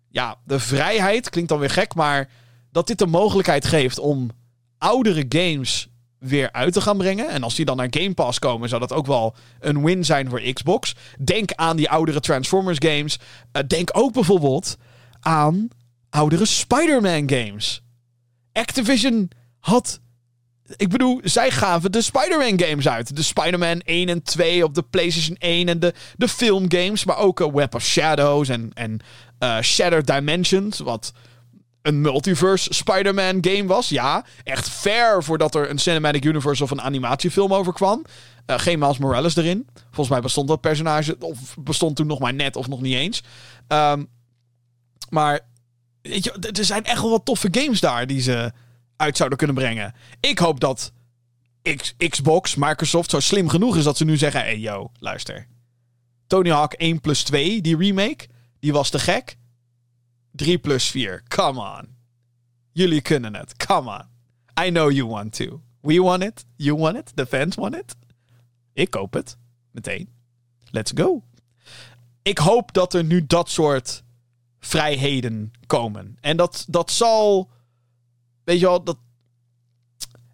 Ja, 0.09 0.37
de 0.45 0.59
vrijheid 0.61 1.31
klinkt 1.31 1.51
dan 1.51 1.59
weer 1.59 1.71
gek, 1.71 1.95
maar 1.95 2.31
dat 2.73 2.87
dit 2.87 2.99
de 2.99 3.07
mogelijkheid 3.07 3.67
geeft 3.67 3.99
om 3.99 4.31
oudere 4.79 5.25
games 5.29 5.89
weer 6.19 6.53
uit 6.53 6.73
te 6.73 6.81
gaan 6.81 6.97
brengen. 6.97 7.29
En 7.29 7.43
als 7.43 7.55
die 7.55 7.65
dan 7.65 7.77
naar 7.77 7.87
Game 7.91 8.15
Pass 8.15 8.39
komen, 8.39 8.69
zou 8.69 8.81
dat 8.81 8.93
ook 8.93 9.07
wel 9.07 9.35
een 9.61 9.85
win 9.85 10.05
zijn 10.05 10.29
voor 10.29 10.41
Xbox. 10.41 10.95
Denk 11.19 11.53
aan 11.53 11.77
die 11.77 11.91
oudere 11.91 12.21
Transformers 12.21 12.79
games. 12.79 13.19
Uh, 13.53 13.63
denk 13.67 13.91
ook 13.93 14.13
bijvoorbeeld 14.13 14.77
aan 15.21 15.69
oudere 16.15 16.45
Spider-Man 16.45 17.31
games. 17.31 17.83
Activision 18.53 19.31
had. 19.59 20.01
Ik 20.77 20.89
bedoel, 20.89 21.21
zij 21.23 21.51
gaven 21.51 21.93
de 21.93 22.03
Spider-Man 22.03 22.61
games 22.61 22.89
uit. 22.89 23.17
De 23.17 23.23
Spider-Man 23.23 23.81
1 23.81 24.09
en 24.09 24.23
2 24.23 24.65
op 24.65 24.75
de 24.75 24.83
PlayStation 24.83 25.37
1 25.37 25.69
en 25.69 25.79
de, 25.79 25.95
de 26.17 26.29
filmgames. 26.29 27.05
Maar 27.05 27.19
ook 27.19 27.41
uh, 27.41 27.53
Web 27.53 27.75
of 27.75 27.85
Shadows 27.85 28.49
en, 28.49 28.71
en 28.75 29.01
uh, 29.39 29.61
Shattered 29.61 30.07
Dimensions. 30.07 30.79
Wat 30.79 31.13
een 31.83 32.01
multiverse 32.01 32.75
Spider-Man 32.75 33.39
game 33.41 33.67
was. 33.67 33.89
Ja, 33.89 34.25
echt 34.43 34.69
ver 34.69 35.25
voordat 35.25 35.55
er 35.55 35.71
een 35.71 35.79
cinematic 35.79 36.25
universe 36.25 36.63
of 36.63 36.71
een 36.71 36.83
animatiefilm 36.83 37.55
over 37.55 37.73
kwam. 37.73 38.05
Uh, 38.47 38.59
geen 38.59 38.79
Miles 38.79 38.99
Morales 38.99 39.37
erin. 39.37 39.67
Volgens 39.85 40.09
mij 40.09 40.21
bestond 40.21 40.49
dat 40.49 40.61
personage, 40.61 41.17
of 41.19 41.57
bestond 41.59 41.97
toen 41.97 42.07
nog 42.07 42.19
maar 42.19 42.35
net 42.35 42.57
of 42.57 42.69
nog 42.69 42.81
niet 42.81 42.95
eens. 42.95 43.23
Um, 43.69 44.09
maar 45.09 45.41
er 46.55 46.65
zijn 46.65 46.85
echt 46.85 47.01
wel 47.01 47.11
wat 47.11 47.25
toffe 47.25 47.49
games 47.51 47.81
daar 47.81 48.07
die 48.07 48.21
ze 48.21 48.53
uit 48.97 49.17
zouden 49.17 49.39
kunnen 49.39 49.57
brengen. 49.57 49.95
Ik 50.21 50.39
hoop 50.39 50.61
dat 50.61 50.93
Xbox, 52.09 52.55
Microsoft 52.55 53.11
zo 53.11 53.21
slim 53.21 53.49
genoeg 53.49 53.77
is 53.77 53.85
dat 53.85 53.97
ze 53.97 54.05
nu 54.05 54.17
zeggen: 54.17 54.41
hey 54.41 54.59
yo, 54.59 54.91
luister. 54.99 55.47
Tony 56.27 56.51
Hawk 56.51 56.73
1 56.73 57.01
plus 57.01 57.23
2, 57.23 57.61
die 57.61 57.77
remake, 57.77 58.27
die 58.61 58.73
was 58.73 58.91
te 58.91 58.99
gek. 58.99 59.37
3 60.31 60.59
plus 60.59 60.91
4, 60.91 61.23
come 61.29 61.61
on. 61.61 61.97
Jullie 62.73 63.01
kunnen 63.01 63.35
het, 63.35 63.67
come 63.67 63.91
on. 63.91 64.05
I 64.67 64.71
know 64.71 64.91
you 64.91 65.09
want 65.09 65.33
to. 65.33 65.63
We 65.81 66.03
want 66.03 66.23
it, 66.23 66.45
you 66.57 66.79
want 66.79 66.97
it, 66.97 67.17
the 67.17 67.27
fans 67.27 67.55
want 67.55 67.75
it. 67.75 67.97
Ik 68.73 68.91
koop 68.91 69.13
het, 69.13 69.37
meteen. 69.71 70.09
Let's 70.71 70.93
go. 70.95 71.23
Ik 72.23 72.39
hoop 72.39 72.73
dat 72.73 72.95
er 72.95 73.05
nu 73.05 73.27
dat 73.27 73.51
soort 73.51 74.04
vrijheden 74.67 75.53
komen. 75.67 76.17
En 76.21 76.37
dat, 76.37 76.65
dat 76.69 76.91
zal. 76.91 77.51
Weet 78.45 78.61
je 78.61 78.67
wel, 78.67 78.85
dat. 78.85 78.99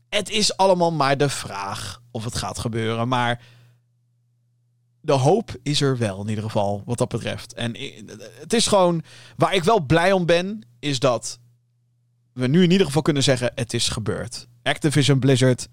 Het 0.08 0.30
is 0.30 0.56
allemaal 0.56 0.92
maar 0.92 1.16
de 1.16 1.28
vraag 1.28 2.02
of 2.10 2.24
het 2.24 2.34
gaat 2.34 2.58
gebeuren. 2.58 3.08
Maar 3.08 3.42
de 5.00 5.12
hoop 5.12 5.56
is 5.62 5.80
er 5.80 5.98
wel, 5.98 6.22
in 6.22 6.28
ieder 6.28 6.44
geval, 6.44 6.82
wat 6.84 6.98
dat 6.98 7.08
betreft. 7.08 7.54
En 7.54 7.76
het 8.40 8.52
is 8.52 8.66
gewoon. 8.66 9.02
Waar 9.36 9.54
ik 9.54 9.64
wel 9.64 9.80
blij 9.80 10.12
om 10.12 10.26
ben, 10.26 10.66
is 10.78 10.98
dat 10.98 11.38
we 12.32 12.46
nu 12.46 12.62
in 12.62 12.70
ieder 12.70 12.86
geval 12.86 13.02
kunnen 13.02 13.22
zeggen: 13.22 13.52
het 13.54 13.74
is 13.74 13.88
gebeurd. 13.88 14.48
Activision 14.62 15.18
Blizzard 15.18 15.68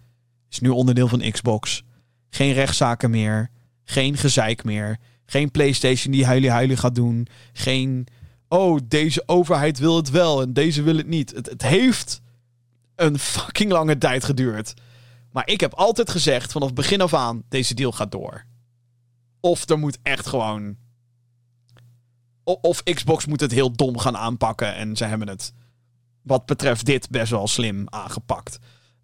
is 0.50 0.60
nu 0.60 0.70
onderdeel 0.70 1.08
van 1.08 1.32
Xbox. 1.32 1.84
Geen 2.30 2.54
rechtszaken 2.54 3.10
meer. 3.10 3.50
Geen 3.84 4.18
gezeik 4.18 4.64
meer. 4.64 4.98
Geen 5.26 5.52
PlayStation 5.52 6.12
die 6.12 6.26
huilie 6.26 6.50
huilie 6.50 6.78
gaat 6.78 6.96
doen. 6.96 7.28
Geen 7.54 8.08
oh, 8.48 8.80
deze 8.84 9.24
overheid 9.26 9.80
wil 9.80 9.96
het 9.96 10.10
wel 10.10 10.42
en 10.42 10.54
deze 10.54 10.82
wil 10.82 10.98
het 10.98 11.08
niet. 11.08 11.36
Het, 11.36 11.50
het 11.50 11.62
heeft 11.62 12.22
een 12.96 13.20
fucking 13.20 13.72
lange 13.72 13.98
tijd 13.98 14.24
geduurd. 14.24 14.74
Maar 15.32 15.48
ik 15.48 15.60
heb 15.60 15.74
altijd 15.74 16.10
gezegd 16.10 16.52
vanaf 16.52 16.74
begin 16.74 17.02
af 17.02 17.14
aan: 17.14 17.44
deze 17.50 17.74
deal 17.74 17.92
gaat 17.92 18.12
door. 18.12 18.46
Of 19.40 19.70
er 19.70 19.80
moet 19.80 19.98
echt 20.04 20.28
gewoon. 20.28 20.78
Of 22.44 22.84
Xbox 22.84 23.26
moet 23.26 23.40
het 23.40 23.52
heel 23.52 23.72
dom 23.72 23.98
gaan 23.98 24.18
aanpakken 24.18 24.76
en 24.76 24.96
ze 24.96 25.06
hebben 25.06 25.28
het, 25.28 25.54
wat 26.22 26.46
betreft 26.46 26.86
dit, 26.86 27.10
best 27.10 27.32
wel 27.32 27.48
slim 27.48 27.84
aangepakt. 27.90 28.60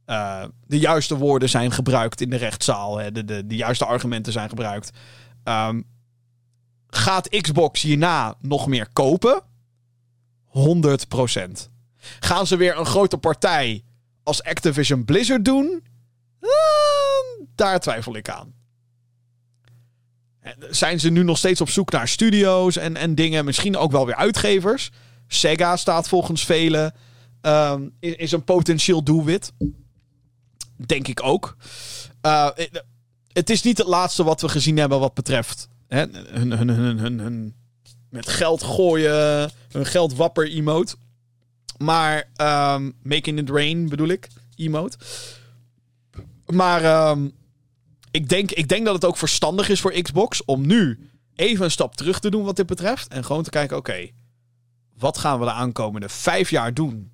Uh, 0.06 0.44
de 0.66 0.80
juiste 0.80 1.18
woorden 1.18 1.50
zijn 1.50 1.72
gebruikt 1.72 2.22
in 2.22 2.30
de 2.30 2.36
rechtszaal. 2.36 2.98
Hè. 2.98 3.12
De, 3.12 3.26
de, 3.26 3.48
de 3.48 3.56
juiste 3.56 3.86
argumenten 3.86 4.34
zijn 4.34 4.50
gebruikt. 4.50 4.92
Um, 5.44 5.86
Gaat 6.96 7.30
Xbox 7.30 7.82
hierna 7.82 8.36
nog 8.40 8.68
meer 8.68 8.88
kopen? 8.94 9.42
100%. 10.48 11.70
Gaan 12.20 12.48
ze 12.48 12.56
weer 12.56 12.78
een 12.78 12.86
grote 12.86 13.18
partij 13.18 13.84
als 14.24 14.44
Activision 14.44 15.06
Blizzard 15.06 15.46
doen? 15.46 15.84
Uh, 16.42 16.50
Daar 17.56 17.80
twijfel 17.80 18.16
ik 18.16 18.30
aan. 18.30 18.54
Zijn 20.70 21.00
ze 21.00 21.10
nu 21.10 21.24
nog 21.24 21.38
steeds 21.38 21.62
op 21.62 21.70
zoek 21.70 21.92
naar 21.92 22.08
studio's 22.08 22.78
en, 22.78 22.98
en 22.98 23.16
dingen? 23.16 23.46
Misschien 23.46 23.78
ook 23.78 23.92
wel 23.92 24.06
weer 24.06 24.16
uitgevers. 24.16 24.92
Sega 25.28 25.78
staat 25.78 26.08
volgens 26.08 26.46
velen. 26.46 26.94
Um, 27.42 27.96
is, 28.00 28.32
een 28.32 28.44
potentieel 28.44 29.04
doelwit. 29.04 29.54
Denk 30.78 31.08
ik 31.08 31.24
ook. 31.24 31.58
Uh, 32.26 32.50
het 33.28 33.50
is 33.50 33.62
niet 33.62 33.78
het 33.78 33.88
laatste 33.88 34.24
wat 34.24 34.42
we 34.42 34.50
gezien 34.50 34.78
hebben 34.78 35.00
wat 35.00 35.14
betreft 35.14 35.72
hè, 35.94 36.06
hun, 36.12 36.52
hun, 36.52 36.70
hun, 36.70 37.00
hun, 37.00 37.20
hun 37.20 37.56
met 38.10 38.30
geld 38.30 38.64
gooien, 38.64 39.52
hun 39.72 39.86
geld 39.86 40.16
wapper 40.16 40.50
emote. 40.50 40.96
Maar 41.78 42.30
um, 42.76 42.94
Making 43.04 43.40
it 43.40 43.50
Rain 43.50 43.90
bedoel 43.90 44.08
ik, 44.08 44.28
emote. 44.56 44.98
Maar 46.46 47.10
um, 47.10 47.32
ik, 48.12 48.30
denk, 48.30 48.52
ik 48.52 48.68
denk 48.68 48.86
dat 48.86 48.96
het 48.96 49.06
ook 49.06 49.18
verstandig 49.18 49.70
is 49.70 49.82
voor 49.82 50.02
Xbox 50.02 50.46
om 50.46 50.68
nu 50.68 51.10
even 51.36 51.66
een 51.66 51.72
stap 51.72 51.96
terug 51.96 52.20
te 52.20 52.30
doen 52.30 52.44
wat 52.44 52.56
dit 52.56 52.66
betreft. 52.66 53.08
En 53.08 53.26
gewoon 53.26 53.44
te 53.44 53.50
kijken, 53.50 53.78
oké, 53.78 54.10
wat 54.98 55.18
gaan 55.18 55.40
we 55.40 55.46
de 55.46 55.52
aankomende 55.52 56.10
vijf 56.10 56.50
jaar 56.50 56.74
doen 56.74 57.12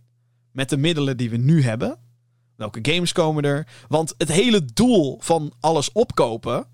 met 0.51 0.69
de 0.69 0.77
middelen 0.77 1.17
die 1.17 1.29
we 1.29 1.37
nu 1.37 1.63
hebben? 1.63 1.99
Welke 2.55 2.79
games 2.81 3.11
komen 3.11 3.43
er? 3.43 3.67
Want 3.87 4.13
het 4.17 4.31
hele 4.31 4.65
doel 4.65 5.17
van 5.21 5.53
alles 5.59 5.91
opkopen 5.91 6.67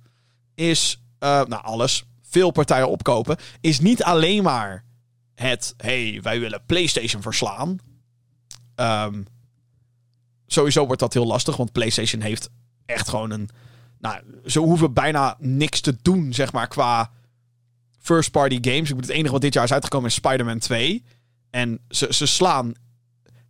is, 0.55 1.04
nou 1.25 1.63
alles, 1.63 2.03
veel 2.21 2.51
partijen 2.51 2.89
opkopen, 2.89 3.37
is 3.61 3.79
niet 3.79 4.03
alleen 4.03 4.43
maar 4.43 4.83
het, 5.35 5.73
hey, 5.77 6.19
wij 6.21 6.39
willen 6.39 6.65
PlayStation 6.65 7.21
verslaan. 7.21 7.77
Um, 8.75 9.25
sowieso 10.47 10.85
wordt 10.85 11.01
dat 11.01 11.13
heel 11.13 11.25
lastig, 11.25 11.57
want 11.57 11.71
PlayStation 11.71 12.21
heeft 12.21 12.49
echt 12.85 13.09
gewoon 13.09 13.31
een. 13.31 13.49
Nou, 13.99 14.21
ze 14.45 14.59
hoeven 14.59 14.93
bijna 14.93 15.35
niks 15.39 15.81
te 15.81 15.97
doen, 16.01 16.33
zeg 16.33 16.51
maar, 16.51 16.67
qua 16.67 17.11
first 17.99 18.31
party 18.31 18.57
games. 18.61 18.89
Ik 18.89 18.95
bedoel, 18.95 19.01
het 19.01 19.17
enige 19.17 19.31
wat 19.31 19.41
dit 19.41 19.53
jaar 19.53 19.63
is 19.63 19.73
uitgekomen 19.73 20.09
is 20.09 20.15
Spider-Man 20.15 20.59
2. 20.59 21.03
En 21.49 21.79
ze, 21.89 22.07
ze 22.13 22.25
slaan, 22.25 22.73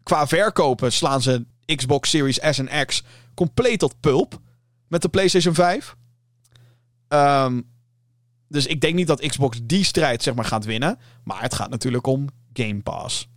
qua 0.04 0.28
verkopen, 0.28 0.92
slaan 0.92 1.22
ze 1.22 1.46
Xbox 1.76 2.10
Series 2.10 2.40
S 2.42 2.60
en 2.60 2.86
X 2.86 3.04
compleet 3.34 3.80
tot 3.80 4.00
pulp 4.00 4.40
met 4.88 5.02
de 5.02 5.10
PlayStation 5.10 5.54
5. 5.54 5.96
Ehm, 7.08 7.62
dus 8.48 8.66
ik 8.66 8.82
denk 8.82 8.96
niet 8.96 9.08
dat 9.08 9.28
Xbox 9.28 9.60
die 9.64 9.84
strijd 9.84 10.24
zeg 10.24 10.36
maar, 10.36 10.46
gaat 10.46 10.66
winnen. 10.66 11.00
Maar 11.24 11.42
het 11.42 11.54
gaat 11.54 11.70
natuurlijk 11.70 12.08
om 12.08 12.28
Game 12.54 12.82
Pass. 12.82 13.28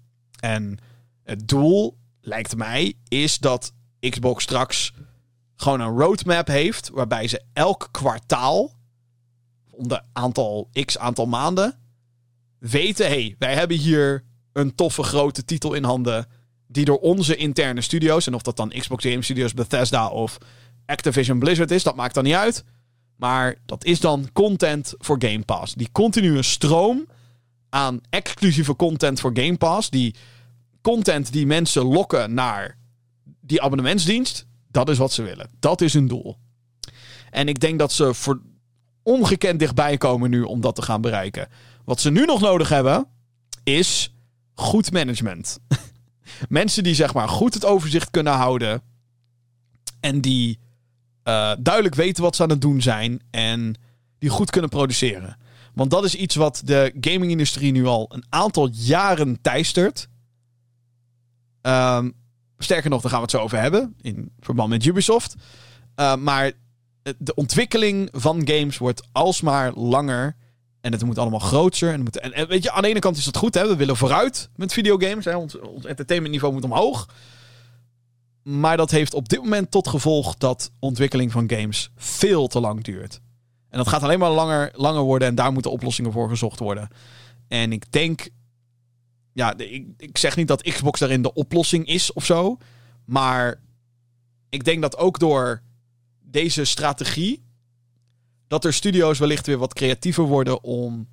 En 0.41 0.79
het 1.25 1.49
doel, 1.49 1.99
lijkt 2.21 2.57
mij, 2.57 2.95
is 3.09 3.39
dat 3.39 3.73
Xbox 4.01 4.43
straks 4.43 4.93
gewoon 5.57 5.81
een 5.81 5.99
roadmap 5.99 6.47
heeft. 6.47 6.91
Waarbij 6.93 7.29
ze 7.29 7.43
elk 7.53 7.89
kwartaal, 7.91 8.77
om 9.71 9.89
de 9.89 10.03
aantal 10.13 10.71
x 10.85 10.99
aantal 10.99 11.27
maanden, 11.27 11.79
weten: 12.59 13.07
hey, 13.07 13.35
wij 13.39 13.55
hebben 13.55 13.77
hier 13.77 14.25
een 14.53 14.75
toffe 14.75 15.03
grote 15.03 15.45
titel 15.45 15.75
in 15.75 15.85
handen. 15.85 16.27
Die 16.67 16.85
door 16.85 16.99
onze 16.99 17.37
interne 17.37 17.81
studio's, 17.81 18.27
en 18.27 18.35
of 18.35 18.43
dat 18.43 18.57
dan 18.57 18.69
Xbox 18.69 19.05
Game 19.05 19.23
Studios, 19.23 19.55
Bethesda 19.55 20.09
of 20.09 20.39
Activision 20.87 21.39
Blizzard 21.39 21.71
is, 21.71 21.83
dat 21.83 21.97
maakt 21.97 22.15
dan 22.15 22.25
niet 22.25 22.35
uit. 22.35 22.65
Maar 23.19 23.57
dat 23.67 23.85
is 23.85 24.01
dan 24.01 24.29
content 24.33 24.95
voor 24.99 25.17
Game 25.19 25.45
Pass. 25.45 25.75
Die 25.75 25.89
continue 25.93 26.43
stroom 26.43 27.07
aan 27.69 28.01
exclusieve 28.11 28.77
content 28.77 29.21
voor 29.21 29.31
Game 29.35 29.57
Pass. 29.57 29.91
Die 29.91 30.15
content 30.81 31.33
die 31.33 31.47
mensen 31.47 31.83
lokken 31.85 32.35
naar 32.35 32.79
die 33.41 33.63
abonnementsdienst. 33.63 34.47
Dat 34.71 34.89
is 34.89 34.99
wat 34.99 35.13
ze 35.13 35.23
willen. 35.23 35.51
Dat 35.61 35.81
is 35.81 35.93
hun 35.93 36.09
doel. 36.09 36.37
En 37.31 37.49
ik 37.49 37.61
denk 37.61 37.79
dat 37.79 37.93
ze 37.93 38.15
voor 38.15 38.41
ongekend 39.03 39.59
dichtbij 39.59 39.97
komen 39.97 40.31
nu 40.31 40.43
om 40.43 40.61
dat 40.61 40.75
te 40.75 40.83
gaan 40.83 41.01
bereiken. 41.01 41.49
Wat 41.85 42.01
ze 42.01 42.11
nu 42.11 42.25
nog 42.25 42.41
nodig 42.41 42.69
hebben, 42.69 43.07
is 43.63 44.15
goed 44.55 44.93
management. 44.93 45.59
Mensen 46.49 46.83
die 46.83 46.95
zeg 46.95 47.15
maar 47.15 47.29
goed 47.29 47.55
het 47.55 47.65
overzicht 47.65 48.11
kunnen 48.11 48.33
houden. 48.33 48.83
En 50.01 50.21
die 50.21 50.59
uh, 51.29 51.53
duidelijk 51.59 51.95
weten 51.95 52.23
wat 52.23 52.37
ze 52.37 52.43
aan 52.43 52.51
het 52.51 52.61
doen 52.61 52.83
zijn. 52.83 53.21
En 53.31 53.75
die 54.19 54.31
goed 54.31 54.51
kunnen 54.51 54.71
produceren. 54.71 55.37
Want 55.75 55.91
dat 55.91 56.05
is 56.05 56.15
iets 56.15 56.35
wat 56.35 56.63
de 56.65 56.95
gaming-industrie 57.01 57.73
nu 57.73 57.87
al 57.87 58.07
een 58.13 58.25
aantal 58.29 58.69
jaren 58.73 59.41
teistert. 59.41 60.09
Um, 61.63 62.13
sterker 62.59 62.91
nog, 62.91 63.01
daar 63.01 63.11
gaan 63.11 63.21
we 63.21 63.27
het 63.27 63.35
zo 63.35 63.43
over 63.43 63.61
hebben. 63.61 63.95
In 64.01 64.33
verband 64.41 64.69
met 64.69 64.85
Ubisoft. 64.85 65.35
Uh, 65.97 66.17
maar 66.17 66.53
de 67.19 67.35
ontwikkeling 67.35 68.09
van 68.13 68.49
games 68.49 68.79
wordt 68.79 69.09
alsmaar 69.13 69.73
langer. 69.75 70.37
En 70.81 70.93
het 70.93 71.05
moet 71.05 71.19
allemaal 71.19 71.39
groter. 71.39 71.93
En, 71.93 72.03
moet, 72.03 72.19
en, 72.19 72.49
weet 72.49 72.63
je, 72.63 72.73
aan 72.73 72.83
de 72.83 72.89
ene 72.89 72.99
kant 72.99 73.17
is 73.17 73.25
dat 73.25 73.37
goed. 73.37 73.55
Hè? 73.55 73.69
We 73.69 73.77
willen 73.77 73.97
vooruit 73.97 74.51
met 74.57 74.73
videogames. 74.73 75.25
Hè? 75.25 75.37
Ons 75.37 75.57
entertainmentniveau 75.85 76.55
moet 76.55 76.65
omhoog. 76.65 77.09
Maar 78.49 78.77
dat 78.77 78.91
heeft 78.91 79.15
op 79.15 79.29
dit 79.29 79.43
moment 79.43 79.71
tot 79.71 79.89
gevolg 79.89 80.37
dat 80.37 80.71
ontwikkeling 80.79 81.33
van 81.33 81.51
games 81.51 81.91
veel 81.97 82.47
te 82.47 82.61
lang 82.61 82.85
duurt. 82.85 83.21
En 83.69 83.79
dat 83.79 83.89
gaat 83.89 84.03
alleen 84.03 84.19
maar 84.19 84.31
langer, 84.31 84.73
langer 84.75 85.03
worden 85.03 85.29
en 85.29 85.35
daar 85.35 85.53
moeten 85.53 85.71
oplossingen 85.71 86.13
voor 86.13 86.29
gezocht 86.29 86.59
worden. 86.59 86.89
En 87.49 87.73
ik 87.73 87.93
denk, 87.93 88.29
ja, 89.33 89.57
ik, 89.57 89.87
ik 89.97 90.19
zeg 90.19 90.37
niet 90.37 90.49
dat 90.49 90.63
Xbox 90.63 91.01
daarin 91.01 91.23
de 91.23 91.33
oplossing 91.33 91.87
is 91.87 92.13
of 92.13 92.25
zo. 92.25 92.59
Maar 93.05 93.61
ik 94.49 94.65
denk 94.65 94.83
dat 94.83 94.97
ook 94.97 95.19
door 95.19 95.63
deze 96.21 96.65
strategie, 96.65 97.43
dat 98.47 98.65
er 98.65 98.73
studio's 98.73 99.19
wellicht 99.19 99.47
weer 99.47 99.59
wat 99.59 99.75
creatiever 99.75 100.25
worden 100.25 100.63
om. 100.63 101.09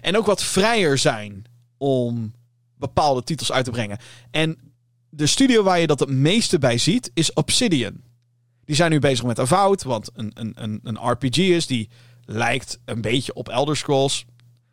En 0.00 0.16
ook 0.16 0.26
wat 0.26 0.42
vrijer 0.42 0.98
zijn 0.98 1.44
om 1.76 2.32
bepaalde 2.78 3.22
titels 3.22 3.52
uit 3.52 3.64
te 3.64 3.70
brengen. 3.70 3.98
En 4.30 4.73
de 5.16 5.26
studio 5.26 5.62
waar 5.62 5.80
je 5.80 5.86
dat 5.86 6.00
het 6.00 6.08
meeste 6.08 6.58
bij 6.58 6.78
ziet 6.78 7.10
is 7.14 7.32
Obsidian. 7.32 8.02
Die 8.64 8.76
zijn 8.76 8.90
nu 8.90 8.98
bezig 8.98 9.24
met 9.24 9.38
Avowed, 9.38 9.82
wat 9.82 10.10
een, 10.14 10.30
een, 10.34 10.52
een, 10.54 10.80
een 10.82 11.10
RPG 11.10 11.36
is. 11.38 11.66
Die 11.66 11.88
lijkt 12.24 12.78
een 12.84 13.00
beetje 13.00 13.34
op 13.34 13.48
Elder 13.48 13.76
Scrolls. 13.76 14.24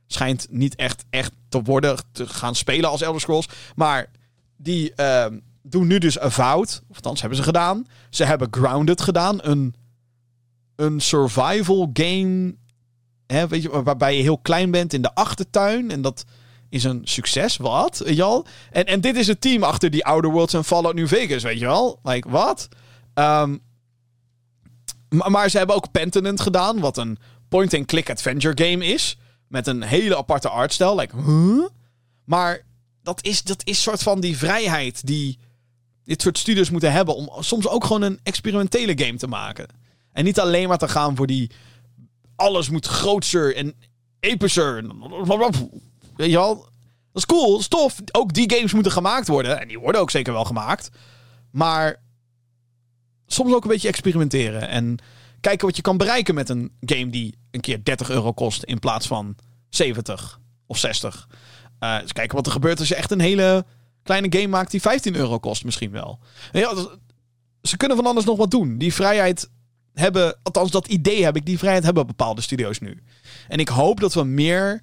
Schijnt 0.07 0.47
niet 0.49 0.75
echt, 0.75 1.05
echt 1.09 1.31
te 1.49 1.61
worden, 1.61 1.97
te 2.11 2.27
gaan 2.27 2.55
spelen 2.55 2.89
als 2.89 3.01
Elder 3.01 3.21
Scrolls. 3.21 3.49
Maar 3.75 4.09
die 4.57 4.93
uh, 4.95 5.25
doen 5.61 5.87
nu 5.87 5.97
dus 5.97 6.19
Avowed. 6.19 6.81
Of 6.87 6.95
althans, 6.95 7.19
hebben 7.19 7.37
ze 7.37 7.43
gedaan. 7.43 7.87
Ze 8.09 8.23
hebben 8.23 8.47
Grounded 8.51 9.01
gedaan. 9.01 9.39
Een, 9.41 9.75
een 10.75 10.99
survival 10.99 11.89
game. 11.93 12.55
Hè, 13.27 13.47
weet 13.47 13.61
je, 13.61 13.83
waarbij 13.83 14.15
je 14.15 14.21
heel 14.21 14.37
klein 14.37 14.71
bent 14.71 14.93
in 14.93 15.01
de 15.01 15.15
achtertuin. 15.15 15.91
En 15.91 16.01
dat 16.01 16.25
is 16.71 16.83
een 16.83 17.01
succes. 17.03 17.57
Wat? 17.57 17.97
Weet 17.97 18.15
je 18.15 18.23
al? 18.23 18.45
En, 18.71 18.85
en 18.85 19.01
dit 19.01 19.15
is 19.15 19.27
het 19.27 19.41
team 19.41 19.63
achter 19.63 19.89
die 19.89 20.05
Outer 20.05 20.31
Worlds 20.31 20.53
en 20.53 20.63
Fallout 20.63 20.95
New 20.95 21.07
Vegas. 21.07 21.43
Weet 21.43 21.59
je 21.59 21.65
wel? 21.65 21.99
Like, 22.03 22.29
wat? 22.29 22.67
Um, 23.13 23.61
maar, 25.09 25.49
ze 25.49 25.57
hebben 25.57 25.75
ook 25.75 25.91
Pentanent 25.91 26.41
gedaan. 26.41 26.79
Wat 26.79 26.97
een 26.97 27.17
point-and-click 27.49 28.09
adventure 28.09 28.65
game 28.65 28.85
is. 28.85 29.17
Met 29.47 29.67
een 29.67 29.81
hele 29.81 30.17
aparte 30.17 30.49
artstijl. 30.49 30.95
Like? 30.95 31.15
Maar 32.25 32.61
dat 33.03 33.23
is, 33.23 33.43
dat 33.43 33.61
is 33.65 33.81
soort 33.81 34.03
van 34.03 34.19
die 34.19 34.37
vrijheid 34.37 35.07
die 35.07 35.39
dit 36.03 36.21
soort 36.21 36.37
studios 36.37 36.69
moeten 36.69 36.91
hebben. 36.91 37.15
Om 37.15 37.29
soms 37.39 37.67
ook 37.67 37.83
gewoon 37.83 38.01
een 38.01 38.19
experimentele 38.23 39.05
game 39.05 39.17
te 39.17 39.27
maken. 39.27 39.67
En 40.11 40.23
niet 40.23 40.39
alleen 40.39 40.67
maar 40.67 40.77
te 40.77 40.87
gaan 40.87 41.15
voor 41.15 41.27
die. 41.27 41.51
Alles 42.35 42.69
moet 42.69 42.85
groter 42.85 43.55
en 43.55 43.73
epischer. 44.19 44.83
Weet 46.15 46.29
je 46.29 46.35
wel? 46.35 46.55
Dat 46.55 47.21
is 47.21 47.25
cool, 47.25 47.59
is 47.59 47.67
tof. 47.67 47.99
Ook 48.11 48.33
die 48.33 48.53
games 48.53 48.73
moeten 48.73 48.91
gemaakt 48.91 49.27
worden. 49.27 49.59
En 49.59 49.67
die 49.67 49.79
worden 49.79 50.01
ook 50.01 50.11
zeker 50.11 50.33
wel 50.33 50.45
gemaakt. 50.45 50.89
Maar 51.51 52.01
soms 53.25 53.53
ook 53.53 53.63
een 53.63 53.69
beetje 53.69 53.87
experimenteren. 53.87 54.67
En 54.67 54.97
kijken 55.41 55.67
wat 55.67 55.75
je 55.75 55.81
kan 55.81 55.97
bereiken 55.97 56.35
met 56.35 56.49
een 56.49 56.71
game 56.79 57.09
die 57.09 57.37
een 57.51 57.61
keer 57.61 57.83
30 57.83 58.09
euro 58.09 58.31
kost 58.31 58.63
in 58.63 58.79
plaats 58.79 59.07
van 59.07 59.35
70 59.69 60.39
of 60.65 60.77
60. 60.77 61.27
Uh, 61.79 61.99
dus 61.99 62.13
kijken 62.13 62.35
wat 62.35 62.45
er 62.45 62.51
gebeurt 62.51 62.79
als 62.79 62.87
je 62.87 62.95
echt 62.95 63.11
een 63.11 63.19
hele 63.19 63.65
kleine 64.03 64.27
game 64.29 64.47
maakt 64.47 64.71
die 64.71 64.81
15 64.81 65.15
euro 65.15 65.39
kost 65.39 65.63
misschien 65.63 65.91
wel. 65.91 66.19
Ja, 66.51 66.73
ze 67.61 67.77
kunnen 67.77 67.97
van 67.97 68.05
anders 68.05 68.25
nog 68.25 68.37
wat 68.37 68.51
doen. 68.51 68.77
Die 68.77 68.93
vrijheid 68.93 69.49
hebben, 69.93 70.39
althans 70.43 70.71
dat 70.71 70.87
idee 70.87 71.23
heb 71.23 71.35
ik, 71.35 71.45
die 71.45 71.57
vrijheid 71.57 71.83
hebben 71.83 72.07
bepaalde 72.07 72.41
studio's 72.41 72.79
nu. 72.79 73.03
En 73.47 73.59
ik 73.59 73.67
hoop 73.67 73.99
dat 73.99 74.13
we 74.13 74.23
meer 74.23 74.81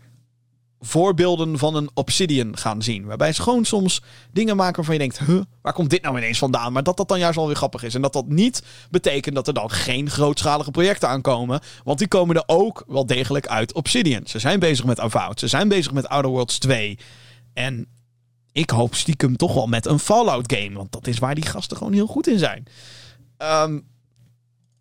voorbeelden 0.81 1.59
van 1.59 1.75
een 1.75 1.91
Obsidian 1.95 2.57
gaan 2.57 2.83
zien. 2.83 3.05
Waarbij 3.05 3.33
ze 3.33 3.43
gewoon 3.43 3.65
soms 3.65 4.03
dingen 4.33 4.57
maken 4.57 4.77
waarvan 4.77 4.95
je 4.95 5.01
denkt... 5.01 5.19
Huh, 5.19 5.43
waar 5.63 5.73
komt 5.73 5.91
dit 5.91 6.03
nou 6.03 6.17
ineens 6.17 6.39
vandaan? 6.39 6.73
Maar 6.73 6.83
dat 6.83 6.97
dat 6.97 7.09
dan 7.09 7.19
juist 7.19 7.37
wel 7.37 7.47
weer 7.47 7.57
grappig 7.57 7.83
is. 7.83 7.95
En 7.95 8.03
dat 8.03 8.13
dat 8.13 8.29
niet 8.29 8.63
betekent 8.91 9.35
dat 9.35 9.47
er 9.47 9.55
dan 9.55 9.71
geen 9.71 10.11
grootschalige 10.11 10.71
projecten 10.71 11.09
aankomen. 11.09 11.61
Want 11.85 11.99
die 11.99 12.09
komen 12.09 12.37
er 12.37 12.43
ook 12.47 12.85
wel 12.87 13.07
degelijk 13.07 13.47
uit 13.47 13.73
Obsidian. 13.73 14.27
Ze 14.27 14.39
zijn 14.39 14.61
bezig 14.61 14.85
met 14.85 15.01
Avowed. 15.01 15.41
Ze 15.41 15.49
zijn 15.49 15.69
bezig 15.69 15.93
met 15.93 16.09
Outer 16.09 16.31
Worlds 16.31 16.59
2. 16.59 16.99
En 17.53 17.87
ik 18.53 18.71
hoop 18.71 18.95
stiekem 18.95 19.37
toch 19.37 19.55
wel 19.55 19.67
met 19.67 19.87
een 19.87 19.99
Fallout 19.99 20.53
game. 20.53 20.77
Want 20.77 20.93
dat 20.93 21.07
is 21.07 21.19
waar 21.19 21.35
die 21.35 21.47
gasten 21.47 21.77
gewoon 21.77 21.93
heel 21.93 22.07
goed 22.07 22.27
in 22.27 22.39
zijn. 22.39 22.67
Um, 23.39 23.87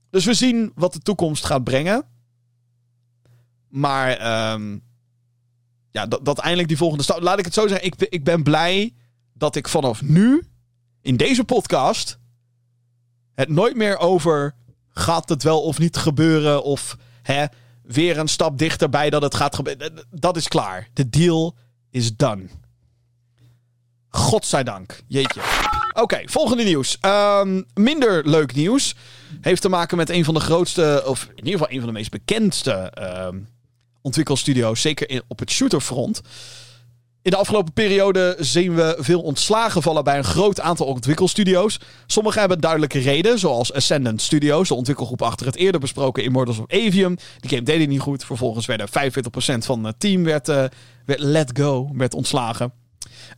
dus 0.09 0.25
we 0.25 0.33
zien 0.33 0.71
wat 0.75 0.93
de 0.93 0.99
toekomst 0.99 1.45
gaat 1.45 1.63
brengen. 1.63 2.05
Maar 3.69 4.11
ehm, 4.11 4.77
ja, 5.97 6.05
dat, 6.05 6.39
eindelijk 6.39 6.67
die 6.67 6.77
volgende 6.77 7.03
stap. 7.03 7.21
Laat 7.21 7.39
ik 7.39 7.45
het 7.45 7.53
zo 7.53 7.67
zeggen. 7.67 7.85
Ik, 7.85 7.95
ik 8.09 8.23
ben 8.23 8.43
blij 8.43 8.93
dat 9.33 9.55
ik 9.55 9.67
vanaf 9.67 10.01
nu 10.01 10.47
in 11.01 11.17
deze 11.17 11.43
podcast 11.43 12.19
het 13.35 13.49
nooit 13.49 13.75
meer 13.75 13.97
over 13.97 14.55
gaat 14.89 15.29
het 15.29 15.43
wel 15.43 15.61
of 15.61 15.79
niet 15.79 15.97
gebeuren 15.97 16.63
of 16.63 16.97
hè, 17.21 17.45
weer 17.83 18.17
een 18.17 18.27
stap 18.27 18.57
dichterbij 18.57 19.09
dat 19.09 19.21
het 19.21 19.35
gaat 19.35 19.55
gebeuren. 19.55 20.05
Dat 20.09 20.37
is 20.37 20.47
klaar. 20.47 20.89
De 20.93 21.09
deal 21.09 21.55
is 21.89 22.15
done. 22.15 22.45
Godzijdank. 24.09 25.01
Jeetje. 25.07 25.41
Oké, 25.93 26.21
volgende 26.25 26.63
nieuws. 26.63 26.97
Ehm, 26.99 27.61
minder 27.73 28.29
leuk 28.29 28.55
nieuws. 28.55 28.95
Heeft 29.41 29.61
te 29.61 29.69
maken 29.69 29.97
met 29.97 30.09
een 30.09 30.25
van 30.25 30.33
de 30.33 30.39
grootste, 30.39 31.03
of 31.05 31.23
in 31.23 31.45
ieder 31.45 31.51
geval 31.51 31.69
een 31.69 31.79
van 31.79 31.87
de 31.87 31.93
meest 31.93 32.11
bekendste 32.11 32.93
uh, 32.99 33.27
ontwikkelstudio's. 34.07 34.81
Zeker 34.81 35.09
in, 35.09 35.21
op 35.27 35.39
het 35.39 35.51
shooterfront. 35.51 36.21
In 37.21 37.33
de 37.33 37.39
afgelopen 37.39 37.73
periode 37.73 38.35
zien 38.39 38.75
we 38.75 38.97
veel 38.99 39.21
ontslagen 39.21 39.81
vallen 39.81 40.03
bij 40.03 40.17
een 40.17 40.23
groot 40.23 40.59
aantal 40.59 40.85
ontwikkelstudio's. 40.85 41.79
Sommige 42.05 42.39
hebben 42.39 42.59
duidelijke 42.59 42.99
reden, 42.99 43.39
zoals 43.39 43.73
Ascendant 43.73 44.21
Studios, 44.21 44.67
de 44.67 44.73
ontwikkelgroep 44.73 45.21
achter 45.21 45.45
het 45.45 45.55
eerder 45.55 45.81
besproken 45.81 46.23
Immortals 46.23 46.57
of 46.57 46.65
Avium. 46.67 47.15
Die 47.39 47.49
game 47.49 47.63
deed 47.63 47.87
niet 47.87 47.99
goed. 47.99 48.25
Vervolgens 48.25 48.65
werden 48.65 48.87
45% 48.89 48.91
van 49.57 49.83
het 49.83 49.99
team 49.99 50.23
werd, 50.23 50.49
uh, 50.49 50.63
werd 51.05 51.19
let 51.19 51.51
go, 51.53 51.89
werd 51.93 52.13
ontslagen. 52.13 52.73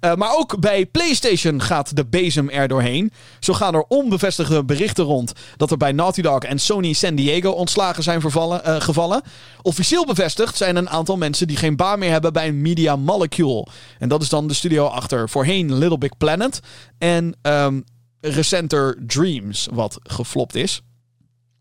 Uh, 0.01 0.15
maar 0.15 0.35
ook 0.37 0.59
bij 0.59 0.85
PlayStation 0.85 1.61
gaat 1.61 1.95
de 1.95 2.05
bezem 2.05 2.49
er 2.49 2.67
doorheen. 2.67 3.11
Zo 3.39 3.53
gaan 3.53 3.75
er 3.75 3.85
onbevestigde 3.87 4.65
berichten 4.65 5.03
rond 5.03 5.33
dat 5.57 5.71
er 5.71 5.77
bij 5.77 5.91
Naughty 5.91 6.21
Dog 6.21 6.39
en 6.39 6.59
Sony 6.59 6.93
San 6.93 7.15
Diego 7.15 7.49
ontslagen 7.49 8.03
zijn 8.03 8.21
uh, 8.25 8.59
gevallen. 8.81 9.21
Officieel 9.61 10.05
bevestigd 10.05 10.57
zijn 10.57 10.75
een 10.75 10.89
aantal 10.89 11.17
mensen 11.17 11.47
die 11.47 11.57
geen 11.57 11.75
baan 11.75 11.99
meer 11.99 12.11
hebben 12.11 12.33
bij 12.33 12.51
Media 12.51 12.95
Molecule. 12.95 13.67
En 13.99 14.09
dat 14.09 14.21
is 14.21 14.29
dan 14.29 14.47
de 14.47 14.53
studio 14.53 14.85
achter 14.85 15.29
voorheen 15.29 15.77
Little 15.77 15.97
Big 15.97 16.17
Planet 16.17 16.59
en 16.97 17.37
um, 17.41 17.83
recenter 18.21 18.97
Dreams, 19.07 19.67
wat 19.71 19.99
geflopt 20.03 20.55
is. 20.55 20.81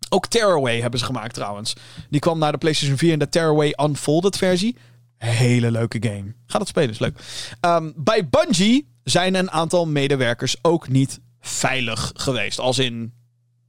Ook 0.09 0.27
Tearaway 0.27 0.81
hebben 0.81 1.01
ze 1.01 1.07
gemaakt 1.07 1.35
trouwens. 1.35 1.73
Die 2.11 2.21
kwam 2.21 2.39
naar 2.39 2.53
de 2.53 2.59
PlayStation 2.59 2.99
4 2.99 3.13
in 3.13 3.19
de 3.19 3.29
Tearaway 3.29 3.75
Unfolded 3.83 4.37
versie. 4.37 4.77
Hele 5.19 5.71
leuke 5.71 5.99
game. 6.01 6.35
Ga 6.47 6.59
dat 6.59 6.69
spelen, 6.69 6.91
is 6.91 6.99
leuk. 6.99 7.19
Um, 7.61 7.93
bij 7.97 8.29
Bungie 8.29 8.89
zijn 9.05 9.35
een 9.35 9.51
aantal 9.51 9.87
medewerkers 9.87 10.57
ook 10.63 10.89
niet 10.89 11.21
veilig 11.41 12.13
geweest. 12.15 12.59
Als 12.59 12.79
in, 12.79 13.13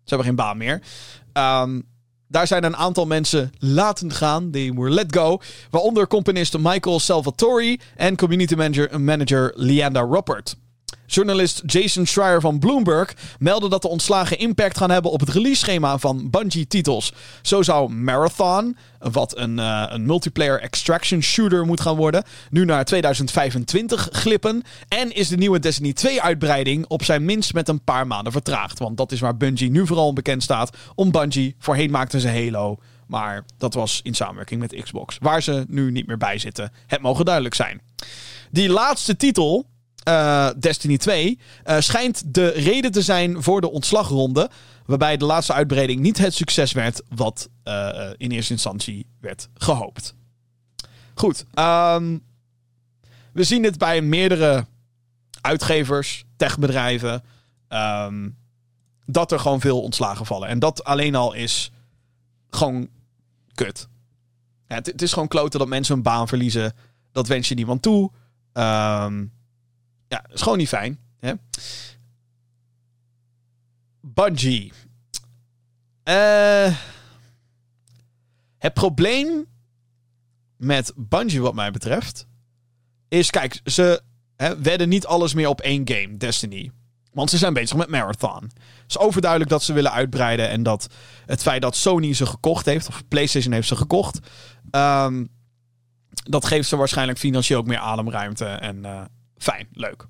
ze 0.03 0.15
hebben 0.15 0.25
geen 0.25 0.35
baan 0.35 0.57
meer. 0.57 0.81
Um, 1.33 1.87
daar 2.27 2.47
zijn 2.47 2.63
een 2.63 2.75
aantal 2.75 3.05
mensen 3.05 3.51
laten 3.57 4.11
gaan. 4.11 4.51
Die 4.51 4.73
were 4.73 4.89
let 4.89 5.15
go. 5.15 5.39
Waaronder 5.69 6.07
componist 6.07 6.57
Michael 6.57 6.99
Salvatori 6.99 7.79
en 7.95 8.15
community 8.15 8.55
manager, 8.55 9.01
manager 9.01 9.53
Leanda 9.55 10.01
Ruppert. 10.01 10.55
Journalist 11.05 11.61
Jason 11.65 12.05
Schreier 12.05 12.41
van 12.41 12.59
Bloomberg 12.59 13.15
meldde 13.39 13.69
dat 13.69 13.81
de 13.81 13.87
ontslagen 13.87 14.37
impact 14.37 14.77
gaan 14.77 14.91
hebben 14.91 15.11
op 15.11 15.19
het 15.19 15.29
release-schema 15.29 15.97
van 15.97 16.29
Bungie-titels. 16.29 17.13
Zo 17.41 17.61
zou 17.61 17.91
Marathon, 17.91 18.77
wat 18.99 19.37
een, 19.37 19.57
uh, 19.57 19.85
een 19.87 20.05
multiplayer 20.05 20.61
extraction 20.61 21.21
shooter 21.21 21.65
moet 21.65 21.81
gaan 21.81 21.95
worden, 21.95 22.23
nu 22.49 22.65
naar 22.65 22.85
2025 22.85 24.07
glippen. 24.11 24.63
En 24.87 25.15
is 25.15 25.27
de 25.27 25.37
nieuwe 25.37 25.59
Destiny 25.59 25.93
2-uitbreiding 25.93 26.85
op 26.87 27.03
zijn 27.03 27.25
minst 27.25 27.53
met 27.53 27.67
een 27.67 27.83
paar 27.83 28.07
maanden 28.07 28.31
vertraagd. 28.31 28.79
Want 28.79 28.97
dat 28.97 29.11
is 29.11 29.19
waar 29.19 29.37
Bungie 29.37 29.71
nu 29.71 29.87
vooral 29.87 30.13
bekend 30.13 30.43
staat. 30.43 30.77
Om 30.95 31.11
Bungie, 31.11 31.55
voorheen 31.59 31.91
maakten 31.91 32.19
ze 32.19 32.29
Halo. 32.29 32.77
Maar 33.07 33.45
dat 33.57 33.73
was 33.73 33.99
in 34.03 34.13
samenwerking 34.13 34.59
met 34.59 34.81
Xbox. 34.83 35.17
Waar 35.19 35.43
ze 35.43 35.65
nu 35.67 35.91
niet 35.91 36.07
meer 36.07 36.17
bij 36.17 36.37
zitten. 36.37 36.71
Het 36.87 37.01
mogen 37.01 37.25
duidelijk 37.25 37.55
zijn. 37.55 37.81
Die 38.51 38.69
laatste 38.69 39.15
titel, 39.15 39.65
uh, 40.09 40.49
Destiny 40.59 40.97
2 40.97 41.39
uh, 41.65 41.79
schijnt 41.79 42.33
de 42.33 42.47
reden 42.47 42.91
te 42.91 43.01
zijn 43.01 43.43
voor 43.43 43.61
de 43.61 43.71
ontslagronde. 43.71 44.49
Waarbij 44.85 45.17
de 45.17 45.25
laatste 45.25 45.53
uitbreiding 45.53 45.99
niet 45.99 46.17
het 46.17 46.33
succes 46.33 46.71
werd 46.71 47.01
wat 47.15 47.49
uh, 47.63 48.09
in 48.17 48.31
eerste 48.31 48.53
instantie 48.53 49.05
werd 49.21 49.49
gehoopt. 49.53 50.15
Goed. 51.13 51.45
Um, 51.55 52.23
we 53.33 53.43
zien 53.43 53.61
dit 53.61 53.77
bij 53.77 54.01
meerdere 54.01 54.65
uitgevers, 55.41 56.25
techbedrijven. 56.37 57.23
Um, 57.69 58.37
dat 59.05 59.31
er 59.31 59.39
gewoon 59.39 59.59
veel 59.59 59.81
ontslagen 59.81 60.25
vallen. 60.25 60.47
En 60.47 60.59
dat 60.59 60.83
alleen 60.83 61.15
al 61.15 61.33
is 61.33 61.71
gewoon 62.49 62.89
kut. 63.53 63.87
Het, 64.67 64.85
het, 64.85 65.01
is 65.01 65.13
gewoon 65.13 65.27
kloten 65.27 65.59
dat 65.59 65.67
mensen 65.67 65.93
hun 65.93 66.03
baan 66.03 66.27
verliezen. 66.27 66.73
Dat 67.11 67.27
wens 67.27 67.47
je 67.47 67.55
niemand 67.55 67.81
toe. 67.81 68.11
Um, 68.53 69.31
ja, 70.09 70.25
is 70.33 70.41
gewoon 70.41 70.57
niet 70.57 70.67
fijn. 70.67 70.99
Hè? 71.19 71.33
Bungie. 74.01 74.71
Uh, 76.03 76.75
het 78.57 78.73
probleem 78.73 79.45
met 80.57 80.93
Bungie, 80.95 81.41
wat 81.41 81.53
mij 81.53 81.71
betreft, 81.71 82.27
is: 83.07 83.29
kijk, 83.29 83.61
ze 83.65 84.01
hè, 84.35 84.61
wedden 84.61 84.89
niet 84.89 85.05
alles 85.05 85.33
meer 85.33 85.47
op 85.47 85.61
één 85.61 85.89
game, 85.89 86.17
Destiny. 86.17 86.71
Want 87.11 87.29
ze 87.29 87.37
zijn 87.37 87.53
bezig 87.53 87.77
met 87.77 87.89
Marathon. 87.89 88.43
Het 88.43 88.83
is 88.87 88.97
overduidelijk 88.97 89.49
dat 89.49 89.63
ze 89.63 89.73
willen 89.73 89.91
uitbreiden. 89.91 90.49
En 90.49 90.63
dat 90.63 90.87
het 91.25 91.41
feit 91.41 91.61
dat 91.61 91.75
Sony 91.75 92.13
ze 92.13 92.25
gekocht 92.25 92.65
heeft, 92.65 92.87
of 92.87 93.07
PlayStation 93.07 93.53
heeft 93.53 93.67
ze 93.67 93.75
gekocht. 93.75 94.19
Um, 94.71 95.29
dat 96.13 96.45
geeft 96.45 96.69
ze 96.69 96.75
waarschijnlijk 96.75 97.19
financieel 97.19 97.59
ook 97.59 97.67
meer 97.67 97.77
ademruimte. 97.77 98.45
En 98.45 98.77
uh, 98.77 99.01
Fijn, 99.39 99.67
leuk. 99.71 100.07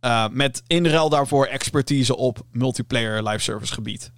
Uh, 0.00 0.28
met 0.28 0.62
in 0.66 0.86
ruil 0.86 1.08
daarvoor 1.08 1.46
expertise 1.46 2.16
op 2.16 2.46
multiplayer 2.50 3.22
live 3.22 3.42
service 3.42 3.72
gebied. 3.72 4.12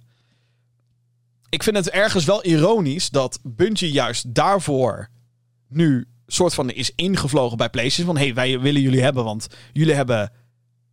Ik 1.49 1.63
vind 1.63 1.75
het 1.75 1.89
ergens 1.89 2.25
wel 2.25 2.45
ironisch 2.45 3.09
dat 3.09 3.39
Bungie 3.43 3.91
juist 3.91 4.33
daarvoor 4.33 5.09
nu 5.67 6.07
soort 6.27 6.53
van 6.53 6.69
is 6.69 6.91
ingevlogen 6.95 7.57
bij 7.57 7.69
PlayStation. 7.69 8.15
Van 8.15 8.23
hey, 8.23 8.33
wij 8.33 8.59
willen 8.59 8.81
jullie 8.81 9.01
hebben, 9.01 9.23
want 9.23 9.47
jullie 9.73 9.93
hebben 9.93 10.31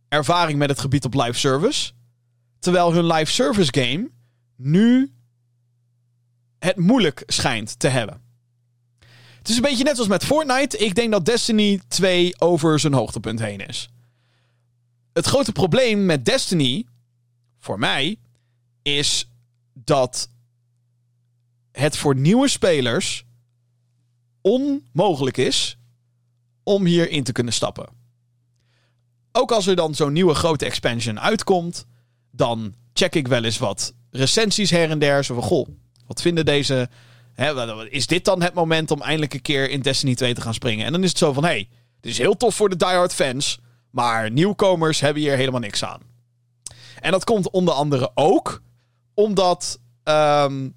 ervaring 0.07 0.59
met 0.59 0.69
het 0.69 0.79
gebied 0.79 1.05
op 1.05 1.13
live 1.13 1.39
service. 1.39 1.91
Terwijl 2.59 2.93
hun 2.93 3.05
live 3.05 3.31
service 3.31 3.81
game 3.81 4.09
nu 4.55 5.13
het 6.59 6.77
moeilijk 6.77 7.23
schijnt 7.25 7.79
te 7.79 7.87
hebben. 7.87 8.24
Het 9.45 9.53
is 9.53 9.59
een 9.59 9.69
beetje 9.69 9.83
net 9.83 9.99
als 9.99 10.07
met 10.07 10.25
Fortnite. 10.25 10.77
Ik 10.77 10.95
denk 10.95 11.11
dat 11.11 11.25
Destiny 11.25 11.81
2 11.87 12.41
over 12.41 12.79
zijn 12.79 12.93
hoogtepunt 12.93 13.39
heen 13.39 13.67
is. 13.67 13.89
Het 15.13 15.25
grote 15.25 15.51
probleem 15.51 16.05
met 16.05 16.25
Destiny, 16.25 16.85
voor 17.59 17.79
mij, 17.79 18.17
is 18.81 19.29
dat 19.73 20.29
het 21.71 21.97
voor 21.97 22.15
nieuwe 22.15 22.47
spelers 22.47 23.25
onmogelijk 24.41 25.37
is 25.37 25.77
om 26.63 26.85
hierin 26.85 27.23
te 27.23 27.31
kunnen 27.31 27.53
stappen. 27.53 27.89
Ook 29.31 29.51
als 29.51 29.67
er 29.67 29.75
dan 29.75 29.95
zo'n 29.95 30.13
nieuwe 30.13 30.33
grote 30.33 30.65
expansion 30.65 31.19
uitkomt, 31.19 31.85
dan 32.31 32.75
check 32.93 33.15
ik 33.15 33.27
wel 33.27 33.43
eens 33.43 33.57
wat 33.57 33.93
recensies 34.09 34.69
her 34.69 34.89
en 34.89 34.99
der. 34.99 35.23
Zo 35.23 35.33
van, 35.33 35.43
goh, 35.43 35.67
wat 36.07 36.21
vinden 36.21 36.45
deze 36.45 36.89
is 37.89 38.07
dit 38.07 38.25
dan 38.25 38.41
het 38.41 38.53
moment 38.53 38.91
om 38.91 39.01
eindelijk 39.01 39.33
een 39.33 39.41
keer 39.41 39.69
in 39.69 39.81
Destiny 39.81 40.15
2 40.15 40.33
te 40.33 40.41
gaan 40.41 40.53
springen? 40.53 40.85
En 40.85 40.91
dan 40.91 41.03
is 41.03 41.09
het 41.09 41.17
zo 41.17 41.33
van, 41.33 41.43
hey, 41.43 41.69
dit 41.99 42.11
is 42.11 42.17
heel 42.17 42.37
tof 42.37 42.55
voor 42.55 42.69
de 42.69 42.75
diehard 42.75 43.13
fans, 43.13 43.59
maar 43.89 44.31
nieuwkomers 44.31 44.99
hebben 44.99 45.21
hier 45.21 45.35
helemaal 45.35 45.59
niks 45.59 45.83
aan. 45.83 46.01
En 46.99 47.11
dat 47.11 47.23
komt 47.23 47.49
onder 47.49 47.73
andere 47.73 48.11
ook 48.13 48.61
omdat 49.13 49.79
um, 50.03 50.75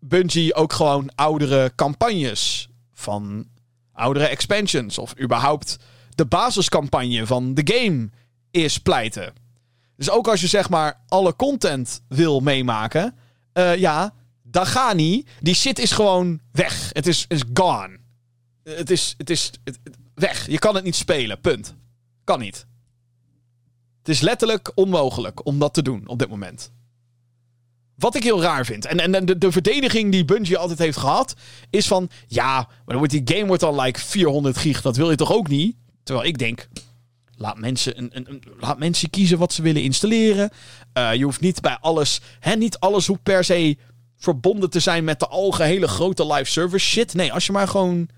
Bungie 0.00 0.54
ook 0.54 0.72
gewoon 0.72 1.10
oudere 1.14 1.72
campagnes 1.74 2.68
van 2.92 3.46
oudere 3.92 4.26
expansions 4.26 4.98
of 4.98 5.20
überhaupt 5.20 5.76
de 6.14 6.26
basiscampagne 6.26 7.26
van 7.26 7.54
de 7.54 7.72
game 7.74 8.10
is 8.50 8.78
pleiten. 8.78 9.32
Dus 9.96 10.10
ook 10.10 10.28
als 10.28 10.40
je 10.40 10.46
zeg 10.46 10.68
maar 10.68 11.00
alle 11.08 11.36
content 11.36 12.02
wil 12.08 12.40
meemaken, 12.40 13.14
uh, 13.54 13.76
ja, 13.76 14.14
Dagani, 14.52 15.24
die 15.40 15.54
shit 15.54 15.78
is 15.78 15.92
gewoon 15.92 16.40
weg. 16.52 16.90
Het 16.92 17.06
is, 17.06 17.24
is 17.28 17.42
gone. 17.54 17.98
Het 18.64 18.90
is, 18.90 19.14
het 19.16 19.30
is 19.30 19.50
weg. 20.14 20.46
Je 20.50 20.58
kan 20.58 20.74
het 20.74 20.84
niet 20.84 20.96
spelen. 20.96 21.40
Punt. 21.40 21.74
Kan 22.24 22.40
niet. 22.40 22.66
Het 23.98 24.08
is 24.08 24.20
letterlijk 24.20 24.72
onmogelijk 24.74 25.46
om 25.46 25.58
dat 25.58 25.74
te 25.74 25.82
doen 25.82 26.06
op 26.06 26.18
dit 26.18 26.28
moment. 26.28 26.72
Wat 27.94 28.14
ik 28.14 28.22
heel 28.22 28.42
raar 28.42 28.64
vind. 28.64 28.86
En, 28.86 29.14
en 29.14 29.26
de, 29.26 29.38
de 29.38 29.52
verdediging 29.52 30.12
die 30.12 30.24
Bungie 30.24 30.58
altijd 30.58 30.78
heeft 30.78 30.98
gehad. 30.98 31.34
Is 31.70 31.86
van. 31.86 32.10
Ja, 32.26 32.54
maar 32.54 32.82
dan 32.86 32.96
wordt 32.96 33.12
die 33.12 33.36
game 33.36 33.46
wordt 33.46 33.62
al 33.62 33.80
like 33.80 34.00
400 34.00 34.56
gig. 34.56 34.82
Dat 34.82 34.96
wil 34.96 35.10
je 35.10 35.16
toch 35.16 35.32
ook 35.32 35.48
niet? 35.48 35.76
Terwijl 36.02 36.26
ik 36.28 36.38
denk. 36.38 36.68
Laat 37.36 37.58
mensen, 37.58 37.98
een, 37.98 38.10
een, 38.12 38.42
laat 38.60 38.78
mensen 38.78 39.10
kiezen 39.10 39.38
wat 39.38 39.52
ze 39.52 39.62
willen 39.62 39.82
installeren. 39.82 40.50
Eh, 40.92 41.14
je 41.14 41.24
hoeft 41.24 41.40
niet 41.40 41.60
bij 41.60 41.78
alles, 41.80 42.20
hè, 42.40 42.54
niet 42.54 42.78
alles 42.78 43.06
hoeft 43.06 43.22
per 43.22 43.44
se 43.44 43.76
verbonden 44.22 44.70
te 44.70 44.80
zijn 44.80 45.04
met 45.04 45.20
de 45.20 45.28
algehele 45.28 45.88
grote 45.88 46.26
live 46.26 46.50
service 46.50 46.86
shit. 46.86 47.14
Nee, 47.14 47.32
als 47.32 47.46
je 47.46 47.52
maar 47.52 47.68
gewoon, 47.68 48.08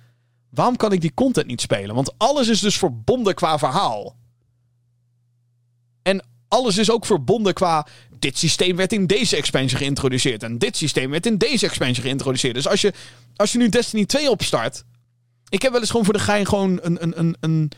waarom 0.51 0.76
kan 0.76 0.93
ik 0.93 1.01
die 1.01 1.14
content 1.14 1.47
niet 1.47 1.60
spelen? 1.60 1.94
Want 1.94 2.14
alles 2.18 2.48
is 2.48 2.60
dus 2.60 2.78
verbonden 2.78 3.35
qua 3.35 3.59
verhaal. 3.59 4.16
En 6.02 6.24
alles 6.48 6.78
is 6.78 6.90
ook 6.90 7.06
verbonden 7.06 7.55
qua. 7.55 7.86
Dit 8.18 8.39
systeem 8.39 8.76
werd 8.76 8.93
in 8.93 9.06
deze 9.06 9.36
expansion 9.36 9.81
geïntroduceerd. 9.81 10.43
En 10.43 10.59
dit 10.59 10.76
systeem 10.76 11.10
werd 11.10 11.26
in 11.26 11.39
deze 11.39 11.66
expansion 11.66 12.05
geïntroduceerd. 12.05 12.55
Dus 12.55 12.68
als 12.68 12.81
je, 12.81 12.93
als 13.36 13.52
je 13.52 13.59
nu 13.59 13.68
Destiny 13.68 14.06
2 14.06 14.31
opstart. 14.31 14.85
Ik 15.48 15.62
heb 15.62 15.72
wel 15.72 15.81
eens 15.81 15.90
gewoon 15.90 16.05
voor 16.05 16.14
de 16.14 16.20
gein 16.20 16.47
gewoon 16.47 16.78
een, 16.82 17.02
een, 17.02 17.18
een, 17.18 17.36
een, 17.40 17.70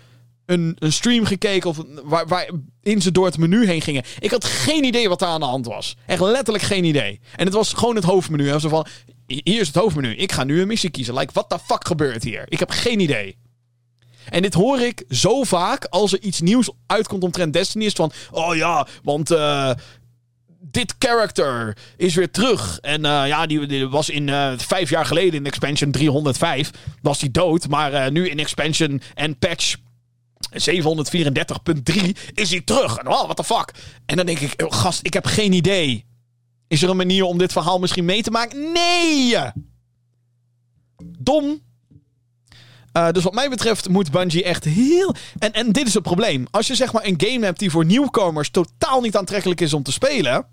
een, 0.46 0.76
een 0.78 0.92
stream 0.92 1.24
gekeken. 1.24 1.70
Of 1.70 1.82
waar, 2.04 2.26
waarin 2.26 3.02
ze 3.02 3.12
door 3.12 3.26
het 3.26 3.38
menu 3.38 3.66
heen 3.66 3.80
gingen. 3.82 4.02
Ik 4.18 4.30
had 4.30 4.44
geen 4.44 4.84
idee 4.84 5.08
wat 5.08 5.18
daar 5.18 5.28
aan 5.28 5.40
de 5.40 5.46
hand 5.46 5.66
was. 5.66 5.96
Echt 6.06 6.20
letterlijk 6.20 6.64
geen 6.64 6.84
idee. 6.84 7.20
En 7.36 7.44
het 7.44 7.54
was 7.54 7.72
gewoon 7.72 7.94
het 7.94 8.04
hoofdmenu. 8.04 8.50
En 8.50 8.60
zo 8.60 8.68
van. 8.68 8.86
Hier 9.26 9.60
is 9.60 9.66
het 9.66 9.76
hoofdmenu. 9.76 10.14
Ik 10.14 10.32
ga 10.32 10.44
nu 10.44 10.60
een 10.60 10.66
missie 10.66 10.90
kiezen. 10.90 11.14
Like, 11.14 11.32
what 11.32 11.48
the 11.48 11.58
fuck 11.58 11.86
gebeurt 11.86 12.22
hier? 12.22 12.44
Ik 12.48 12.58
heb 12.58 12.70
geen 12.70 13.00
idee. 13.00 13.36
En 14.28 14.42
dit 14.42 14.54
hoor 14.54 14.80
ik 14.80 15.04
zo 15.08 15.42
vaak 15.42 15.84
als 15.84 16.12
er 16.12 16.20
iets 16.20 16.40
nieuws 16.40 16.70
uitkomt 16.86 17.22
omtrent 17.22 17.52
Destiny. 17.52 17.84
Is 17.84 17.92
van, 17.92 18.12
oh 18.30 18.56
ja, 18.56 18.86
want 19.02 19.30
eh, 19.30 19.70
dit 20.60 20.94
character 20.98 21.76
is 21.96 22.14
weer 22.14 22.30
terug. 22.30 22.78
En 22.80 23.04
eh, 23.04 23.26
ja, 23.26 23.46
die, 23.46 23.86
was 23.88 24.10
in 24.10 24.28
eh, 24.28 24.52
vijf 24.56 24.90
jaar 24.90 25.06
geleden 25.06 25.34
in 25.34 25.46
expansion 25.46 25.90
305 25.90 26.70
was 27.02 27.18
die 27.18 27.30
dood. 27.30 27.68
Maar 27.68 28.12
nu 28.12 28.28
in 28.28 28.38
expansion 28.38 29.00
en 29.14 29.38
patch 29.38 29.76
734.3 30.52 32.10
is 32.34 32.50
hij 32.50 32.60
terug. 32.60 32.96
En 32.96 33.08
oh, 33.08 33.22
what 33.22 33.36
the 33.36 33.44
fuck. 33.44 33.72
En 34.06 34.16
dan 34.16 34.26
denk 34.26 34.38
ik, 34.38 34.62
oh, 34.62 34.72
gast, 34.72 35.00
ik 35.02 35.12
heb 35.12 35.26
geen 35.26 35.52
idee. 35.52 36.06
Is 36.68 36.82
er 36.82 36.90
een 36.90 36.96
manier 36.96 37.24
om 37.24 37.38
dit 37.38 37.52
verhaal 37.52 37.78
misschien 37.78 38.04
mee 38.04 38.22
te 38.22 38.30
maken? 38.30 38.72
Nee! 38.72 39.36
Dom. 41.18 41.64
Uh, 42.96 43.10
dus 43.10 43.22
wat 43.22 43.34
mij 43.34 43.48
betreft 43.48 43.88
moet 43.88 44.10
Bungie 44.10 44.44
echt 44.44 44.64
heel. 44.64 45.14
En, 45.38 45.52
en 45.52 45.72
dit 45.72 45.86
is 45.86 45.94
het 45.94 46.02
probleem. 46.02 46.46
Als 46.50 46.66
je 46.66 46.74
zeg 46.74 46.92
maar 46.92 47.04
een 47.04 47.20
game 47.26 47.44
hebt 47.44 47.58
die 47.58 47.70
voor 47.70 47.84
nieuwkomers 47.84 48.50
totaal 48.50 49.00
niet 49.00 49.16
aantrekkelijk 49.16 49.60
is 49.60 49.72
om 49.72 49.82
te 49.82 49.92
spelen. 49.92 50.46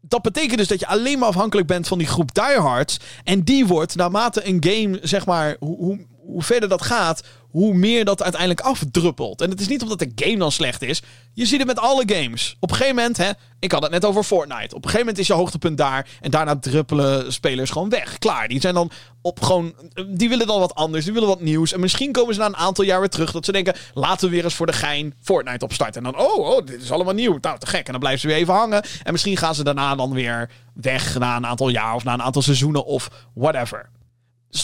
Dat 0.00 0.22
betekent 0.22 0.58
dus 0.58 0.68
dat 0.68 0.80
je 0.80 0.86
alleen 0.86 1.18
maar 1.18 1.28
afhankelijk 1.28 1.66
bent 1.66 1.88
van 1.88 1.98
die 1.98 2.06
groep 2.06 2.34
diehards. 2.34 2.96
En 3.24 3.42
die 3.42 3.66
wordt 3.66 3.94
naarmate 3.94 4.46
een 4.48 4.64
game, 4.64 4.98
zeg 5.02 5.26
maar, 5.26 5.56
hoe, 5.58 5.76
hoe, 5.76 6.06
hoe 6.24 6.42
verder 6.42 6.68
dat 6.68 6.82
gaat, 6.82 7.22
hoe 7.52 7.74
meer 7.74 8.04
dat 8.04 8.22
uiteindelijk 8.22 8.60
afdruppelt. 8.60 9.40
En 9.40 9.50
het 9.50 9.60
is 9.60 9.68
niet 9.68 9.82
omdat 9.82 9.98
de 9.98 10.12
game 10.14 10.38
dan 10.38 10.52
slecht 10.52 10.82
is. 10.82 11.02
Je 11.34 11.46
ziet 11.46 11.58
het 11.58 11.66
met 11.66 11.78
alle 11.78 12.02
games. 12.06 12.56
Op 12.60 12.70
een 12.70 12.76
gegeven 12.76 12.96
moment, 12.96 13.16
hè, 13.16 13.30
ik 13.58 13.72
had 13.72 13.82
het 13.82 13.90
net 13.90 14.04
over 14.04 14.22
Fortnite. 14.22 14.74
Op 14.74 14.84
een 14.84 14.90
gegeven 14.90 14.98
moment 14.98 15.18
is 15.18 15.26
je 15.26 15.32
hoogtepunt 15.32 15.76
daar. 15.76 16.08
En 16.20 16.30
daarna 16.30 16.58
druppelen 16.58 17.32
spelers 17.32 17.70
gewoon 17.70 17.88
weg. 17.88 18.18
Klaar. 18.18 18.48
Die 18.48 18.60
zijn 18.60 18.74
dan 18.74 18.90
op 19.22 19.42
gewoon. 19.42 19.74
Die 20.08 20.28
willen 20.28 20.46
dan 20.46 20.60
wat 20.60 20.74
anders. 20.74 21.04
Die 21.04 21.12
willen 21.12 21.28
wat 21.28 21.40
nieuws. 21.40 21.72
En 21.72 21.80
misschien 21.80 22.12
komen 22.12 22.34
ze 22.34 22.40
na 22.40 22.46
een 22.46 22.56
aantal 22.56 22.84
jaar 22.84 23.00
weer 23.00 23.08
terug. 23.08 23.32
Dat 23.32 23.44
ze 23.44 23.52
denken: 23.52 23.74
laten 23.94 24.28
we 24.28 24.34
weer 24.34 24.44
eens 24.44 24.54
voor 24.54 24.66
de 24.66 24.72
gein 24.72 25.14
Fortnite 25.22 25.64
opstarten. 25.64 26.04
En 26.04 26.12
dan, 26.12 26.22
oh, 26.22 26.38
oh 26.38 26.66
dit 26.66 26.82
is 26.82 26.90
allemaal 26.90 27.14
nieuw. 27.14 27.38
Nou, 27.40 27.58
te 27.58 27.66
gek. 27.66 27.86
En 27.86 27.92
dan 27.92 28.00
blijven 28.00 28.20
ze 28.20 28.26
weer 28.26 28.36
even 28.36 28.54
hangen. 28.54 28.82
En 29.02 29.12
misschien 29.12 29.36
gaan 29.36 29.54
ze 29.54 29.64
daarna 29.64 29.94
dan 29.94 30.12
weer 30.12 30.50
weg. 30.74 31.18
Na 31.18 31.36
een 31.36 31.46
aantal 31.46 31.68
jaar 31.68 31.94
of 31.94 32.04
na 32.04 32.12
een 32.12 32.22
aantal 32.22 32.42
seizoenen 32.42 32.84
of 32.84 33.08
whatever. 33.34 33.90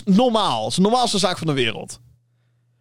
Normaal. 0.04 0.60
Dat 0.60 0.70
is 0.70 0.76
de 0.76 0.82
normaalste 0.82 1.18
zaak 1.18 1.38
van 1.38 1.46
de 1.46 1.52
wereld. 1.52 2.00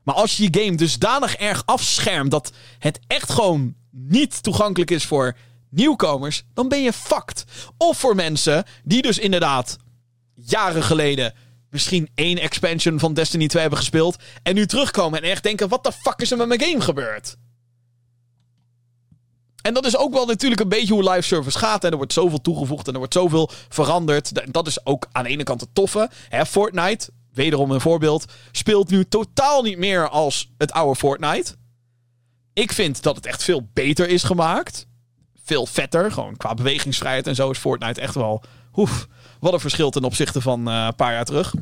Maar 0.08 0.16
als 0.16 0.38
je 0.38 0.44
je 0.44 0.64
game 0.64 0.78
dusdanig 0.78 1.36
erg 1.36 1.64
afschermt 1.66 2.32
dat 2.32 2.52
het 2.80 3.00
echt 3.08 3.32
gewoon 3.32 3.76
niet 3.92 4.44
toegankelijk 4.44 4.92
is 4.92 5.06
voor 5.06 5.36
nieuwkomers, 5.70 6.44
dan 6.54 6.68
ben 6.68 6.82
je 6.82 6.94
fucked. 6.94 7.44
Of 7.78 7.98
voor 8.00 8.16
mensen 8.16 8.64
die 8.84 9.02
dus 9.02 9.20
inderdaad 9.20 9.78
jaren 10.36 10.84
geleden 10.84 11.34
misschien 11.70 12.10
één 12.16 12.38
expansion 12.38 13.00
van 13.00 13.14
Destiny 13.14 13.48
2 13.48 13.62
hebben 13.62 13.80
gespeeld 13.80 14.16
en 14.44 14.56
nu 14.56 14.66
terugkomen 14.66 15.22
en 15.22 15.30
echt 15.30 15.44
denken: 15.44 15.70
wat 15.70 15.84
de 15.84 15.92
fuck 15.92 16.22
is 16.22 16.32
er 16.32 16.38
met 16.38 16.48
mijn 16.48 16.62
game 16.62 16.82
gebeurd? 16.82 17.36
En 19.62 19.74
dat 19.74 19.86
is 19.86 19.98
ook 19.98 20.14
wel 20.14 20.26
natuurlijk 20.26 20.62
een 20.62 20.70
beetje 20.70 20.94
hoe 20.94 21.10
live 21.10 21.28
service 21.28 21.58
gaat. 21.58 21.84
En 21.84 21.92
er 21.92 21.98
wordt 21.98 22.14
zoveel 22.14 22.42
toegevoegd 22.42 22.88
en 22.88 22.94
er 22.94 23.00
wordt 23.00 23.14
zoveel 23.14 23.50
veranderd. 23.70 24.54
Dat 24.54 24.68
is 24.68 24.86
ook 24.86 25.08
aan 25.12 25.24
de 25.24 25.30
ene 25.30 25.44
kant 25.44 25.62
het 25.62 25.70
toffe. 25.74 26.10
Hè, 26.30 26.46
Fortnite, 26.46 27.10
wederom 27.38 27.72
een 27.72 27.82
voorbeeld, 27.82 28.26
speelt 28.52 28.90
nu 28.90 29.06
totaal 29.06 29.62
niet 29.62 29.78
meer 29.78 30.10
als 30.10 30.52
het 30.58 30.72
oude 30.72 30.96
Fortnite. 30.96 31.56
Ik 32.54 32.72
vind 32.72 33.04
dat 33.04 33.16
het 33.16 33.26
echt 33.26 33.44
veel 33.44 33.70
beter 33.74 34.10
is 34.10 34.24
gemaakt. 34.24 34.88
Veel 35.44 35.66
vetter, 35.66 36.12
gewoon 36.12 36.38
qua 36.38 36.54
bewegingsvrijheid 36.54 37.28
en 37.28 37.36
zo 37.36 37.50
is 37.50 37.58
Fortnite 37.58 38.02
echt 38.02 38.16
wel... 38.16 38.44
Oef, 38.76 39.08
wat 39.40 39.54
een 39.54 39.60
verschil 39.60 39.90
ten 39.90 40.04
opzichte 40.04 40.42
van 40.42 40.70
uh, 40.70 40.86
een 40.86 40.96
paar 40.96 41.14
jaar 41.14 41.26
terug. 41.26 41.54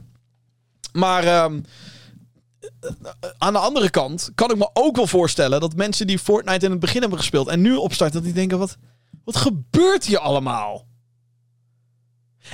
Maar 0.91 1.43
um, 1.43 1.65
aan 3.38 3.53
de 3.53 3.60
andere 3.60 3.89
kant 3.89 4.31
kan 4.35 4.52
ik 4.52 4.57
me 4.57 4.69
ook 4.73 4.95
wel 4.95 5.07
voorstellen 5.07 5.60
dat 5.60 5.76
mensen 5.76 6.07
die 6.07 6.19
Fortnite 6.19 6.65
in 6.65 6.72
het 6.72 6.80
begin 6.80 7.02
hebben 7.02 7.19
gespeeld 7.19 7.47
en 7.47 7.61
nu 7.61 7.76
opstarten, 7.76 8.15
dat 8.15 8.23
die 8.23 8.34
denken: 8.34 8.57
wat, 8.57 8.77
wat 9.23 9.35
gebeurt 9.35 10.06
hier 10.06 10.19
allemaal? 10.19 10.85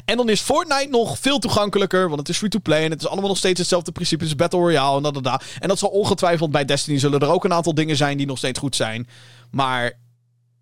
En 0.06 0.18
dan 0.18 0.30
is 0.30 0.42
Fortnite 0.42 0.90
nog 0.90 1.20
veel 1.20 1.40
toegankelijker, 1.40 2.08
want 2.08 2.20
het 2.20 2.30
is 2.30 2.38
free-to-play 2.38 2.84
en 2.84 2.92
het 2.92 3.02
is 3.02 3.08
allemaal 3.08 3.30
nog 3.30 3.38
steeds 3.38 3.60
hetzelfde 3.60 3.92
principe. 3.92 4.24
Het 4.24 4.32
is 4.32 4.38
Battle 4.38 4.60
Royale 4.60 4.98
en 4.98 5.04
dat, 5.04 5.14
dat, 5.14 5.24
dat. 5.24 5.44
En 5.60 5.68
dat 5.68 5.80
zal 5.80 5.90
ongetwijfeld 5.90 6.52
bij 6.52 6.66
Destiny 6.66 7.00
zullen 7.00 7.20
er 7.20 7.32
ook 7.32 7.44
een 7.44 7.54
aantal 7.54 7.74
dingen 7.74 7.96
zijn 7.96 8.18
die 8.18 8.28
nog 8.28 8.38
steeds 8.38 8.60
goed 8.60 8.76
zijn. 8.76 9.08
Maar 9.52 10.00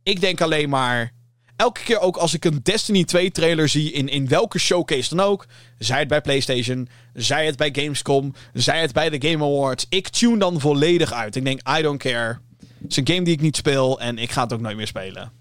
ik 0.04 0.22
denk 0.22 0.42
alleen 0.42 0.70
maar, 0.70 1.14
elke 1.56 1.84
keer 1.84 2.00
ook 2.00 2.18
als 2.18 2.34
ik 2.34 2.46
een 2.46 2.60
Destiny 2.64 3.04
2 3.04 3.32
trailer 3.32 3.70
zie 3.70 3.92
in, 3.92 4.08
in 4.08 4.28
welke 4.28 4.60
showcase 4.60 5.16
dan 5.16 5.26
ook, 5.26 5.46
zij 5.78 6.00
het 6.00 6.08
bij 6.08 6.22
PlayStation, 6.22 6.90
zij 7.14 7.46
het 7.46 7.58
bij 7.58 7.70
Gamescom, 7.72 8.34
zij 8.54 8.82
het 8.82 8.94
bij 8.94 9.10
de 9.10 9.30
Game 9.30 9.44
Awards, 9.44 9.86
ik 9.90 10.08
tune 10.08 10.38
dan 10.38 10.60
volledig 10.60 11.14
uit. 11.14 11.36
Ik 11.36 11.44
denk, 11.44 11.78
I 11.78 11.82
don't 11.82 12.02
care. 12.02 12.40
Het 12.60 12.92
is 12.92 12.98
een 12.98 13.08
game 13.08 13.22
die 13.22 13.34
ik 13.34 13.42
niet 13.42 13.56
speel 13.56 14.00
en 14.00 14.18
ik 14.18 14.32
ga 14.32 14.44
het 14.44 14.54
ook 14.54 14.62
nooit 14.62 14.78
meer 14.78 14.88
spelen. 14.88 15.32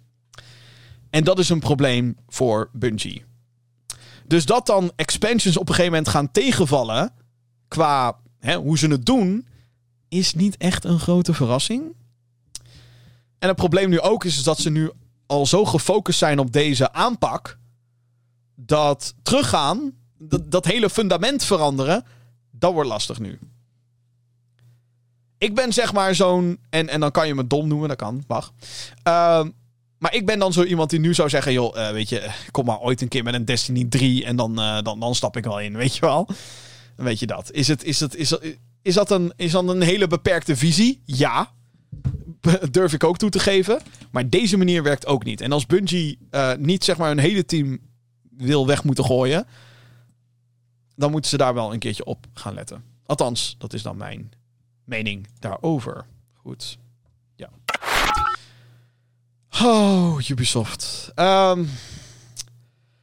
En 1.10 1.24
dat 1.24 1.38
is 1.38 1.48
een 1.48 1.60
probleem 1.60 2.16
voor 2.28 2.70
Bungie. 2.72 3.27
Dus 4.28 4.46
dat 4.46 4.66
dan 4.66 4.92
expansions 4.96 5.56
op 5.56 5.68
een 5.68 5.74
gegeven 5.74 5.92
moment 5.92 6.10
gaan 6.10 6.30
tegenvallen 6.30 7.12
qua 7.68 8.16
hè, 8.38 8.56
hoe 8.56 8.78
ze 8.78 8.86
het 8.86 9.06
doen, 9.06 9.46
is 10.08 10.34
niet 10.34 10.56
echt 10.56 10.84
een 10.84 10.98
grote 10.98 11.34
verrassing. 11.34 11.96
En 13.38 13.48
het 13.48 13.56
probleem 13.56 13.88
nu 13.88 14.00
ook 14.00 14.24
is, 14.24 14.42
dat 14.42 14.58
ze 14.58 14.70
nu 14.70 14.90
al 15.26 15.46
zo 15.46 15.64
gefocust 15.64 16.18
zijn 16.18 16.38
op 16.38 16.52
deze 16.52 16.92
aanpak. 16.92 17.58
Dat 18.54 19.14
teruggaan, 19.22 19.92
dat, 20.18 20.50
dat 20.50 20.64
hele 20.64 20.90
fundament 20.90 21.44
veranderen, 21.44 22.04
dat 22.50 22.72
wordt 22.72 22.88
lastig 22.88 23.18
nu. 23.18 23.38
Ik 25.38 25.54
ben 25.54 25.72
zeg 25.72 25.92
maar 25.92 26.14
zo'n. 26.14 26.58
En, 26.70 26.88
en 26.88 27.00
dan 27.00 27.10
kan 27.10 27.26
je 27.26 27.34
me 27.34 27.46
dom 27.46 27.68
noemen, 27.68 27.88
dat 27.88 27.96
kan, 27.96 28.24
mag. 28.26 28.52
Uh, 29.08 29.46
maar 29.98 30.14
ik 30.14 30.26
ben 30.26 30.38
dan 30.38 30.52
zo 30.52 30.62
iemand 30.62 30.90
die 30.90 31.00
nu 31.00 31.14
zou 31.14 31.28
zeggen: 31.28 31.52
joh, 31.52 31.76
uh, 31.76 31.90
weet 31.90 32.08
je, 32.08 32.30
kom 32.50 32.64
maar 32.64 32.80
ooit 32.80 33.00
een 33.00 33.08
keer 33.08 33.22
met 33.22 33.34
een 33.34 33.44
Destiny 33.44 33.84
3 33.84 34.24
en 34.24 34.36
dan, 34.36 34.60
uh, 34.60 34.82
dan, 34.82 35.00
dan 35.00 35.14
stap 35.14 35.36
ik 35.36 35.44
wel 35.44 35.60
in, 35.60 35.76
weet 35.76 35.94
je 35.94 36.00
wel. 36.00 36.28
Weet 36.96 37.18
je 37.18 37.26
dat. 37.26 37.52
Is, 37.52 37.68
het, 37.68 37.84
is, 37.84 38.00
het, 38.00 38.14
is, 38.14 38.38
is, 38.82 38.94
dat 38.94 39.10
een, 39.10 39.32
is 39.36 39.52
dat 39.52 39.68
een 39.68 39.82
hele 39.82 40.06
beperkte 40.06 40.56
visie? 40.56 41.02
Ja 41.04 41.50
durf 42.70 42.92
ik 42.92 43.04
ook 43.04 43.16
toe 43.16 43.30
te 43.30 43.38
geven. 43.38 43.80
Maar 44.10 44.28
deze 44.28 44.56
manier 44.56 44.82
werkt 44.82 45.06
ook 45.06 45.24
niet. 45.24 45.40
En 45.40 45.52
als 45.52 45.66
Bungie 45.66 46.18
uh, 46.30 46.54
niet 46.54 46.84
zeg 46.84 46.96
maar 46.96 47.10
een 47.10 47.18
hele 47.18 47.44
team 47.44 47.78
wil 48.30 48.66
weg 48.66 48.84
moeten 48.84 49.04
gooien, 49.04 49.46
dan 50.96 51.10
moeten 51.10 51.30
ze 51.30 51.36
daar 51.36 51.54
wel 51.54 51.72
een 51.72 51.78
keertje 51.78 52.04
op 52.04 52.26
gaan 52.34 52.54
letten. 52.54 52.84
Althans, 53.06 53.54
dat 53.58 53.72
is 53.72 53.82
dan 53.82 53.96
mijn 53.96 54.32
mening 54.84 55.26
daarover. 55.38 56.06
Goed. 56.32 56.78
Oh, 59.62 60.28
Ubisoft. 60.28 61.12
Um, 61.14 61.70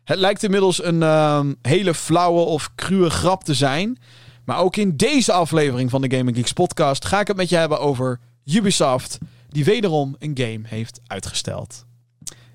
het 0.03 0.17
lijkt 0.17 0.43
inmiddels 0.43 0.83
een 0.83 1.01
um, 1.01 1.55
hele 1.61 1.93
flauwe 1.93 2.41
of 2.41 2.75
cruwe 2.75 3.09
grap 3.09 3.43
te 3.43 3.53
zijn. 3.53 3.97
Maar 4.45 4.57
ook 4.57 4.75
in 4.75 4.97
deze 4.97 5.31
aflevering 5.31 5.89
van 5.89 6.01
de 6.01 6.17
Gaming 6.17 6.35
Geeks 6.37 6.53
podcast 6.53 7.05
ga 7.05 7.19
ik 7.19 7.27
het 7.27 7.37
met 7.37 7.49
je 7.49 7.55
hebben 7.55 7.79
over 7.79 8.19
Ubisoft, 8.45 9.17
die 9.49 9.65
wederom 9.65 10.15
een 10.19 10.37
game 10.37 10.67
heeft 10.67 10.99
uitgesteld. 11.07 11.85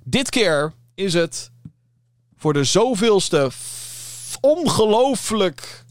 Dit 0.05 0.31
keer 0.31 0.73
is 0.95 1.15
het 1.15 1.51
voor 2.37 2.53
de 2.53 2.65
zoveelste 2.65 3.51
ongelooflijk. 4.41 5.85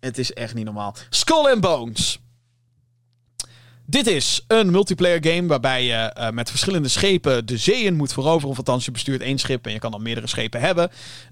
Het 0.00 0.18
is 0.18 0.32
echt 0.32 0.54
niet 0.54 0.64
normaal. 0.64 0.94
Skull 1.10 1.50
and 1.50 1.60
Bones. 1.60 2.20
Dit 3.88 4.06
is 4.06 4.44
een 4.46 4.70
multiplayer 4.70 5.26
game 5.26 5.46
waarbij 5.46 5.84
je 5.84 6.14
uh, 6.18 6.30
met 6.30 6.50
verschillende 6.50 6.88
schepen 6.88 7.46
de 7.46 7.56
zeeën 7.56 7.96
moet 7.96 8.12
veroveren. 8.12 8.50
Of 8.50 8.56
althans, 8.56 8.84
je 8.84 8.90
bestuurt 8.90 9.22
één 9.22 9.38
schip 9.38 9.66
en 9.66 9.72
je 9.72 9.78
kan 9.78 9.90
dan 9.90 10.02
meerdere 10.02 10.26
schepen 10.26 10.60
hebben. 10.60 10.90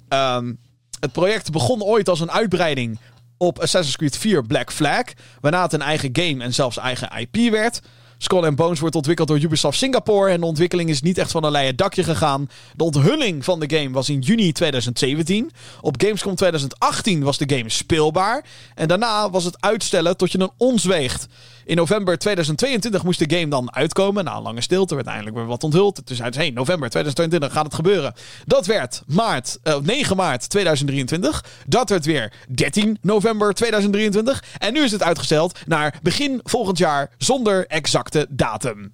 Um, 0.09 0.59
het 1.01 1.13
project 1.13 1.53
begon 1.53 1.83
ooit 1.83 2.09
als 2.09 2.21
een 2.21 2.31
uitbreiding 2.31 2.99
op 3.39 3.59
Assassin's 3.59 3.97
Creed 3.97 4.17
4 4.17 4.47
Black 4.47 4.73
Flag, 4.73 5.05
waarna 5.41 5.63
het 5.63 5.73
een 5.73 5.83
eigen 5.83 6.09
game 6.13 6.45
en 6.45 6.55
zelfs 6.55 6.77
eigen 6.77 7.09
IP 7.19 7.51
werd. 7.51 7.81
Skull 8.19 8.45
and 8.45 8.57
Bones 8.57 8.81
wordt 8.81 8.95
ontwikkeld 8.95 9.29
door 9.29 9.39
Ubisoft 9.39 9.79
Singapore 9.79 10.31
en 10.31 10.41
de 10.41 10.47
ontwikkeling 10.47 10.91
is 10.91 11.03
niet 11.03 11.19
echt 11.19 11.31
van 11.31 11.45
een 11.45 11.51
leien 11.51 11.77
dakje 11.77 12.05
gegaan. 12.05 12.49
De 12.75 12.85
onthulling 12.85 13.45
van 13.45 13.61
de 13.61 13.77
game 13.77 13.91
was 13.91 14.09
in 14.09 14.19
juni 14.19 14.53
2017. 14.53 15.51
Op 15.81 15.95
Gamescom 16.03 16.35
2018 16.35 17.23
was 17.23 17.39
de 17.39 17.57
game 17.57 17.71
speelbaar 17.71 18.45
en 18.75 18.89
daarna 18.89 19.31
was 19.31 19.45
het 19.45 19.61
uitstellen 19.61 20.17
tot 20.17 20.33
je 20.33 20.41
een 20.41 20.51
ons 20.57 20.85
weegt. 20.85 21.27
In 21.65 21.77
november 21.77 22.19
2022 22.19 23.05
moest 23.05 23.29
de 23.29 23.37
game 23.37 23.49
dan 23.49 23.75
uitkomen. 23.75 24.25
Na 24.25 24.37
een 24.37 24.43
lange 24.43 24.61
stilte 24.61 24.95
werd 24.95 25.07
eindelijk 25.07 25.37
weer 25.37 25.47
wat 25.47 25.65
onthuld. 25.65 26.07
Dus 26.07 26.23
uit 26.23 26.35
hey, 26.35 26.51
november 26.51 26.91
2022 26.91 27.53
gaat 27.53 27.65
het 27.65 27.75
gebeuren. 27.75 28.15
Dat 28.45 28.67
werd 28.67 29.03
maart, 29.07 29.59
uh, 29.65 29.77
9 29.79 30.17
maart 30.17 30.49
2023. 30.49 31.45
Dat 31.67 31.89
werd 31.89 32.05
weer 32.05 32.33
13 32.49 32.99
november 33.01 33.55
2023. 33.55 34.45
En 34.59 34.73
nu 34.73 34.83
is 34.83 34.93
het 34.93 35.03
uitgesteld 35.03 35.59
naar 35.67 35.99
begin 36.03 36.41
volgend 36.43 36.79
jaar 36.79 37.11
zonder 37.19 37.67
exacte 37.67 38.27
datum. 38.31 38.93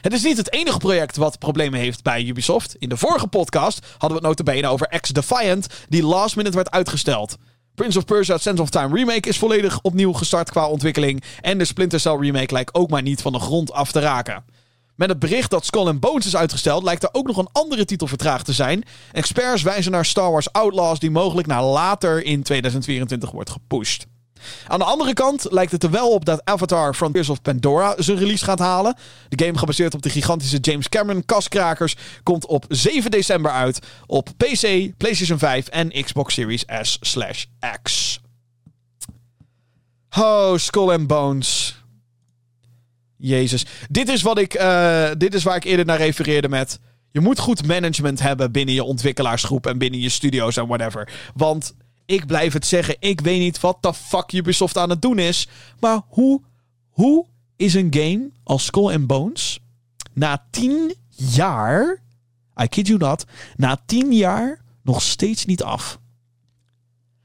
Het 0.00 0.12
is 0.12 0.22
niet 0.22 0.36
het 0.36 0.52
enige 0.52 0.78
project 0.78 1.16
wat 1.16 1.38
problemen 1.38 1.80
heeft 1.80 2.02
bij 2.02 2.24
Ubisoft. 2.24 2.74
In 2.78 2.88
de 2.88 2.96
vorige 2.96 3.26
podcast 3.26 3.86
hadden 3.90 4.20
we 4.20 4.26
het 4.26 4.38
notabene 4.38 4.68
over 4.68 5.00
X-Defiant, 5.00 5.66
die 5.88 6.02
last 6.02 6.36
minute 6.36 6.56
werd 6.56 6.70
uitgesteld. 6.70 7.36
Prince 7.78 7.98
of 7.98 8.04
Persia 8.04 8.38
Sense 8.38 8.62
of 8.62 8.70
Time 8.70 8.94
remake 8.94 9.28
is 9.28 9.38
volledig 9.38 9.78
opnieuw 9.82 10.12
gestart 10.12 10.50
qua 10.50 10.68
ontwikkeling. 10.68 11.22
En 11.40 11.58
de 11.58 11.64
Splinter 11.64 12.00
Cell 12.00 12.16
remake 12.16 12.52
lijkt 12.52 12.74
ook 12.74 12.90
maar 12.90 13.02
niet 13.02 13.22
van 13.22 13.32
de 13.32 13.38
grond 13.38 13.72
af 13.72 13.92
te 13.92 14.00
raken. 14.00 14.44
Met 14.94 15.08
het 15.08 15.18
bericht 15.18 15.50
dat 15.50 15.66
Skull 15.66 15.86
and 15.86 16.00
Bones 16.00 16.26
is 16.26 16.36
uitgesteld, 16.36 16.82
lijkt 16.82 17.02
er 17.02 17.08
ook 17.12 17.26
nog 17.26 17.36
een 17.36 17.48
andere 17.52 17.84
titel 17.84 18.06
vertraagd 18.06 18.44
te 18.44 18.52
zijn. 18.52 18.84
Experts 19.12 19.62
wijzen 19.62 19.92
naar 19.92 20.04
Star 20.04 20.30
Wars 20.30 20.52
Outlaws, 20.52 20.98
die 20.98 21.10
mogelijk 21.10 21.46
naar 21.46 21.62
later 21.62 22.24
in 22.24 22.42
2024 22.42 23.30
wordt 23.30 23.50
gepusht. 23.50 24.06
Aan 24.66 24.78
de 24.78 24.84
andere 24.84 25.12
kant 25.12 25.46
lijkt 25.50 25.72
het 25.72 25.84
er 25.84 25.90
wel 25.90 26.10
op 26.10 26.24
dat 26.24 26.40
Avatar 26.44 26.94
Frontiers 26.94 27.28
of 27.28 27.42
Pandora 27.42 27.94
zijn 27.98 28.18
release 28.18 28.44
gaat 28.44 28.58
halen. 28.58 28.96
De 29.28 29.44
game 29.44 29.58
gebaseerd 29.58 29.94
op 29.94 30.02
de 30.02 30.10
gigantische 30.10 30.58
James 30.58 30.88
Cameron 30.88 31.24
kaskrakers 31.24 31.96
komt 32.22 32.46
op 32.46 32.64
7 32.68 33.10
december 33.10 33.50
uit 33.50 33.78
op 34.06 34.28
PC, 34.36 34.90
PlayStation 34.96 35.38
5 35.38 35.68
en 35.68 36.04
Xbox 36.04 36.34
Series 36.34 36.64
S/X. 36.82 38.20
Oh, 40.18 40.56
Skull 40.56 40.90
and 40.90 41.06
Bones. 41.06 41.76
Jezus. 43.16 43.66
Dit 43.88 44.08
is, 44.08 44.22
wat 44.22 44.38
ik, 44.38 44.60
uh, 44.60 45.10
dit 45.18 45.34
is 45.34 45.42
waar 45.42 45.56
ik 45.56 45.64
eerder 45.64 45.86
naar 45.86 45.96
refereerde 45.96 46.48
met... 46.48 46.78
Je 47.10 47.20
moet 47.20 47.38
goed 47.38 47.66
management 47.66 48.20
hebben 48.20 48.52
binnen 48.52 48.74
je 48.74 48.82
ontwikkelaarsgroep 48.84 49.66
en 49.66 49.78
binnen 49.78 50.00
je 50.00 50.08
studio's 50.08 50.56
en 50.56 50.66
whatever. 50.66 51.08
Want 51.34 51.74
ik 52.08 52.26
blijf 52.26 52.52
het 52.52 52.66
zeggen. 52.66 52.96
Ik 52.98 53.20
weet 53.20 53.38
niet 53.38 53.60
wat 53.60 53.82
de 53.82 53.94
fuck 53.94 54.32
Ubisoft 54.32 54.76
aan 54.76 54.90
het 54.90 55.02
doen 55.02 55.18
is. 55.18 55.48
Maar 55.80 56.00
hoe, 56.08 56.42
hoe 56.88 57.26
is 57.56 57.74
een 57.74 57.94
game 57.94 58.30
als 58.44 58.64
Skull 58.64 58.94
and 58.94 59.06
Bones 59.06 59.58
na 60.12 60.46
tien 60.50 60.94
jaar, 61.10 62.02
I 62.62 62.66
kid 62.66 62.86
you 62.86 62.98
not, 62.98 63.24
na 63.56 63.80
tien 63.86 64.12
jaar 64.12 64.60
nog 64.82 65.02
steeds 65.02 65.44
niet 65.44 65.62
af? 65.62 65.98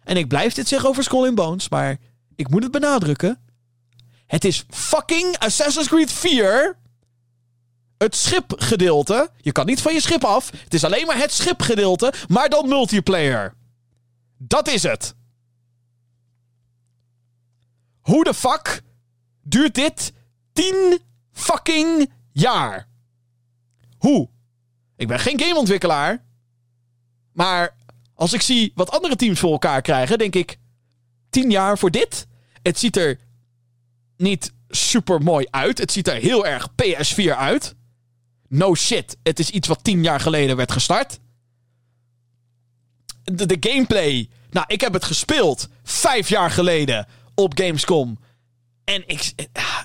En 0.03 0.18
ik 0.18 0.27
blijf 0.27 0.53
dit 0.53 0.68
zeggen 0.68 0.89
over 0.89 1.03
Skull 1.03 1.27
and 1.27 1.35
Bones, 1.35 1.69
maar 1.69 1.97
ik 2.35 2.49
moet 2.49 2.64
het 2.64 2.72
benadrukken. 2.72 3.39
Het 4.26 4.45
is 4.45 4.65
fucking 4.69 5.38
Assassin's 5.38 5.88
Creed 5.88 6.11
4. 6.11 6.77
Het 7.97 8.15
schipgedeelte. 8.15 9.30
Je 9.38 9.51
kan 9.51 9.65
niet 9.65 9.81
van 9.81 9.93
je 9.93 10.01
schip 10.01 10.23
af. 10.23 10.51
Het 10.64 10.73
is 10.73 10.84
alleen 10.84 11.05
maar 11.05 11.18
het 11.18 11.31
schipgedeelte, 11.31 12.14
maar 12.27 12.49
dan 12.49 12.68
multiplayer. 12.68 13.53
Dat 14.48 14.68
is 14.68 14.84
het. 14.84 15.15
Hoe 18.02 18.24
de 18.24 18.34
fuck 18.34 18.82
duurt 19.41 19.76
dit 19.76 20.14
10 20.53 21.02
fucking 21.32 22.11
jaar? 22.32 22.88
Hoe? 23.98 24.30
Ik 24.95 25.07
ben 25.07 25.20
geen 25.20 25.40
gameontwikkelaar. 25.40 26.24
Maar 27.32 27.76
als 28.14 28.34
ik 28.34 28.41
zie 28.41 28.72
wat 28.76 28.91
andere 28.91 29.15
teams 29.15 29.40
voor 29.40 29.52
elkaar 29.52 29.82
krijgen, 29.82 30.18
denk 30.18 30.36
ik: 30.36 30.57
10 31.30 31.49
jaar 31.49 31.78
voor 31.78 31.91
dit? 31.91 32.28
Het 32.61 32.80
ziet 32.80 32.98
er 32.98 33.20
niet 34.18 34.53
super 34.70 35.22
mooi 35.22 35.48
uit. 35.49 35.78
Het 35.78 35.91
ziet 35.91 36.07
er 36.07 36.15
heel 36.15 36.45
erg 36.45 36.70
PS4 36.72 37.38
uit. 37.38 37.76
No 38.48 38.76
shit, 38.76 39.18
het 39.24 39.40
is 39.40 39.49
iets 39.49 39.68
wat 39.68 39.84
10 39.84 40.03
jaar 40.03 40.20
geleden 40.20 40.56
werd 40.56 40.72
gestart 40.72 41.20
de, 43.24 43.45
de, 43.45 43.70
gameplay. 43.70 44.30
Nou, 44.50 44.66
ik 44.70 44.82
heb 44.82 44.94
het 44.94 45.04
gespeeld 45.04 45.68
vijf 45.84 46.30
jaar 46.30 46.52
geleden 46.52 47.08
op 47.36 47.58
Gamescom. 47.58 48.20
En 48.84 49.04
ik. 49.08 49.34
Eh, 49.52 49.80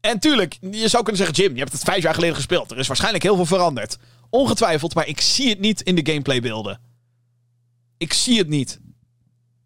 en 0.00 0.18
tuurlijk, 0.18 0.58
je 0.60 0.88
zou 0.88 1.02
kunnen 1.02 1.24
zeggen: 1.24 1.42
Jim, 1.44 1.52
je 1.52 1.60
hebt 1.60 1.72
het 1.72 1.82
vijf 1.82 2.02
jaar 2.02 2.14
geleden 2.14 2.36
gespeeld. 2.36 2.70
Er 2.70 2.78
is 2.78 2.86
waarschijnlijk 2.86 3.24
heel 3.24 3.36
veel 3.36 3.46
veranderd. 3.46 3.98
Ongetwijfeld, 4.30 4.94
maar 4.94 5.06
ik 5.06 5.20
zie 5.20 5.48
het 5.48 5.60
niet 5.60 5.80
in 5.80 5.94
de 5.94 6.10
gameplaybeelden. 6.10 6.80
Ik 7.98 8.12
zie 8.12 8.38
het 8.38 8.48
niet. 8.48 8.80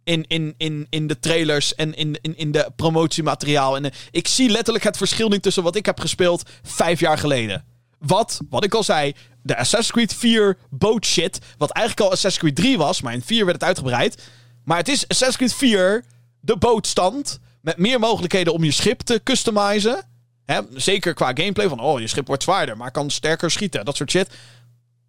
In, 0.05 0.25
in, 0.27 0.55
in, 0.57 0.87
in 0.91 1.07
de 1.07 1.19
trailers 1.19 1.75
en 1.75 1.95
in, 1.95 2.19
in, 2.21 2.37
in 2.37 2.53
de 2.53 2.71
promotiemateriaal. 2.77 3.77
En 3.77 3.93
ik 4.11 4.29
zie 4.29 4.49
letterlijk 4.49 4.85
het 4.85 4.97
verschil 4.97 5.29
niet 5.29 5.43
tussen 5.43 5.63
wat 5.63 5.77
ik 5.77 5.87
heb 5.87 6.01
gespeeld 6.01 6.51
vijf 6.63 7.01
jaar 7.01 7.19
geleden. 7.19 7.65
Wat, 7.99 8.41
wat 8.51 8.65
ik 8.65 8.75
al 8.75 8.83
zei, 8.83 9.15
de 9.47 9.57
Assassin's 9.57 9.91
Creed 9.91 10.15
4 10.15 10.59
boat 10.71 11.07
shit. 11.07 11.39
Wat 11.59 11.71
eigenlijk 11.71 12.07
al 12.07 12.13
Assassin's 12.13 12.43
Creed 12.43 12.57
3 12.57 12.79
was, 12.79 13.01
maar 13.01 13.13
in 13.13 13.23
4 13.23 13.45
werd 13.45 13.61
het 13.61 13.67
uitgebreid. 13.69 14.23
Maar 14.65 14.77
het 14.77 14.89
is 14.89 15.09
Assassin's 15.09 15.37
Creed 15.37 15.71
4, 15.71 16.05
de 16.41 16.57
bootstand. 16.57 17.41
Met 17.61 17.77
meer 17.77 17.99
mogelijkheden 17.99 18.53
om 18.53 18.65
je 18.65 18.71
schip 18.71 19.01
te 19.01 19.21
customizen. 19.25 20.05
Hè, 20.45 20.61
zeker 20.75 21.15
qua 21.15 21.27
gameplay 21.27 21.69
van, 21.69 21.81
oh, 21.81 22.01
je 22.01 22.07
schip 22.07 22.27
wordt 22.27 22.43
zwaarder, 22.43 22.77
maar 22.77 22.91
kan 22.91 23.11
sterker 23.11 23.51
schieten. 23.51 23.85
Dat 23.85 23.97
soort 23.97 24.11
shit. 24.11 24.29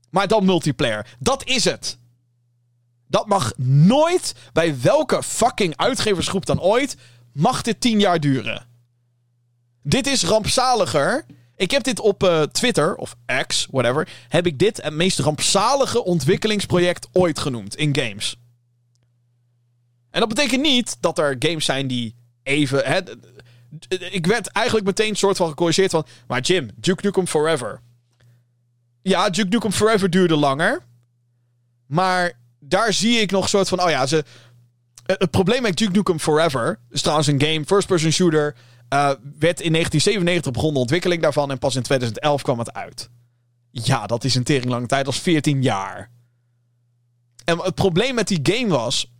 Maar 0.09 0.27
dan 0.27 0.45
multiplayer. 0.45 1.07
Dat 1.19 1.45
is 1.45 1.64
het. 1.64 1.97
Dat 3.07 3.27
mag 3.27 3.53
nooit, 3.57 4.35
bij 4.53 4.81
welke 4.81 5.23
fucking 5.23 5.77
uitgeversgroep 5.77 6.45
dan 6.45 6.61
ooit, 6.61 6.97
mag 7.34 7.61
dit 7.61 7.81
10 7.81 7.99
jaar 7.99 8.19
duren. 8.19 8.68
Dit 9.84 10.07
is 10.07 10.23
rampzaliger 10.23 11.26
ik 11.57 11.71
heb 11.71 11.84
dit 11.84 11.99
op 11.99 12.23
uh, 12.23 12.41
Twitter, 12.41 12.95
of 12.95 13.15
X, 13.47 13.67
whatever, 13.71 14.09
heb 14.27 14.45
ik 14.45 14.59
dit 14.59 14.81
het 14.81 14.93
meest 14.93 15.19
rampzalige 15.19 16.03
ontwikkelingsproject 16.03 17.07
ooit 17.11 17.39
genoemd 17.39 17.75
in 17.75 17.95
games. 17.95 18.35
En 20.09 20.19
dat 20.19 20.29
betekent 20.29 20.61
niet 20.61 20.97
dat 20.99 21.17
er 21.17 21.35
games 21.39 21.65
zijn 21.65 21.88
die 21.88 22.15
even... 22.43 22.85
Hè, 22.85 22.99
ik 24.11 24.25
werd 24.25 24.47
eigenlijk 24.47 24.85
meteen 24.85 25.15
soort 25.15 25.38
van 25.38 25.49
gecorrigeerd 25.49 25.91
van... 25.91 26.05
Maar 26.27 26.41
Jim, 26.41 26.69
Duke 26.75 27.05
Nukem 27.05 27.27
Forever. 27.27 27.81
Ja, 29.01 29.29
Duke 29.29 29.49
Nukem 29.49 29.71
Forever 29.71 30.09
duurde 30.09 30.35
langer. 30.35 30.84
Maar 31.88 32.34
daar 32.59 32.93
zie 32.93 33.19
ik 33.19 33.31
nog 33.31 33.49
soort 33.49 33.67
van... 33.67 33.81
Oh 33.81 33.89
ja, 33.89 34.05
ze, 34.05 34.23
het 35.05 35.31
probleem 35.31 35.61
met 35.61 35.77
Duke 35.77 35.91
Nukem 35.91 36.19
Forever... 36.19 36.79
is 36.89 37.01
trouwens 37.01 37.27
een 37.27 37.41
game, 37.41 37.65
first-person 37.65 38.11
shooter... 38.11 38.55
Uh, 38.93 39.11
werd 39.39 39.61
in 39.61 39.72
1997 39.72 40.51
begonnen 40.51 40.73
de 40.73 40.80
ontwikkeling 40.80 41.22
daarvan 41.22 41.51
en 41.51 41.57
pas 41.57 41.76
in 41.76 41.81
2011 41.81 42.41
kwam 42.41 42.59
het 42.59 42.73
uit. 42.73 43.09
Ja, 43.72 44.05
dat 44.05 44.23
is 44.23 44.35
een 44.35 44.43
tering 44.43 44.69
lange 44.69 44.88
tijd, 44.88 45.07
als 45.07 45.19
14 45.19 45.61
jaar. 45.61 46.11
En 47.45 47.59
het 47.59 47.76
probleem 47.76 48.15
met 48.15 48.27
die 48.27 48.39
game 48.41 48.68
was, 48.68 49.11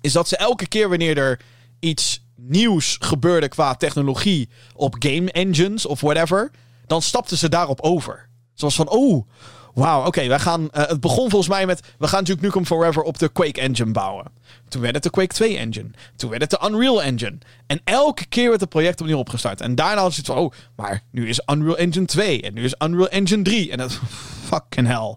is 0.00 0.12
dat 0.12 0.28
ze 0.28 0.36
elke 0.36 0.66
keer 0.66 0.88
wanneer 0.88 1.18
er 1.18 1.40
iets 1.80 2.24
nieuws 2.36 2.96
gebeurde 3.00 3.48
qua 3.48 3.74
technologie 3.74 4.48
op 4.74 4.96
game 4.98 5.32
engines 5.32 5.86
of 5.86 6.00
whatever, 6.00 6.50
dan 6.86 7.02
stapten 7.02 7.38
ze 7.38 7.48
daarop 7.48 7.80
over. 7.80 8.28
Zoals 8.54 8.74
van, 8.74 8.88
oh, 8.88 9.28
Wauw, 9.74 10.06
oké, 10.06 10.26
wij 10.26 10.38
gaan. 10.38 10.62
Uh, 10.62 10.68
het 10.86 11.00
begon 11.00 11.30
volgens 11.30 11.48
mij 11.50 11.66
met. 11.66 11.80
We 11.98 12.06
gaan 12.08 12.18
natuurlijk 12.18 12.46
Nukem 12.46 12.66
Forever 12.66 13.02
op 13.02 13.18
de 13.18 13.28
Quake 13.28 13.60
Engine 13.60 13.92
bouwen. 13.92 14.26
Toen 14.68 14.82
werd 14.82 14.94
het 14.94 15.02
de 15.02 15.10
Quake 15.10 15.34
2 15.34 15.56
Engine. 15.56 15.90
Toen 16.16 16.30
werd 16.30 16.42
het 16.42 16.50
de 16.50 16.68
Unreal 16.68 17.02
Engine. 17.02 17.38
En 17.66 17.80
elke 17.84 18.26
keer 18.26 18.48
werd 18.48 18.60
het 18.60 18.68
project 18.68 19.00
opnieuw 19.00 19.18
opgestart. 19.18 19.60
En 19.60 19.74
daarna 19.74 20.02
was 20.02 20.16
het 20.16 20.26
van. 20.26 20.36
Oh, 20.36 20.52
maar 20.76 21.02
nu 21.10 21.28
is 21.28 21.40
Unreal 21.52 21.76
Engine 21.76 22.06
2. 22.06 22.42
En 22.42 22.54
nu 22.54 22.64
is 22.64 22.74
Unreal 22.78 23.08
Engine 23.08 23.42
3. 23.42 23.70
En 23.70 23.78
dat. 23.78 24.00
Fucking 24.48 24.86
hell. 24.86 25.16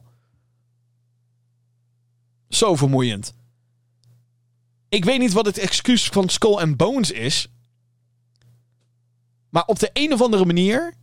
Zo 2.50 2.76
vermoeiend. 2.76 3.34
Ik 4.90 5.06
weet 5.06 5.20
niet 5.20 5.34
wat 5.34 5.46
het 5.46 5.58
excuus 5.58 6.08
van 6.08 6.30
Skull 6.30 6.56
and 6.56 6.78
Bones 6.78 7.12
is. 7.12 7.48
Maar 9.50 9.66
op 9.66 9.80
de 9.80 9.90
een 9.94 10.14
of 10.14 10.22
andere 10.22 10.46
manier 10.46 10.94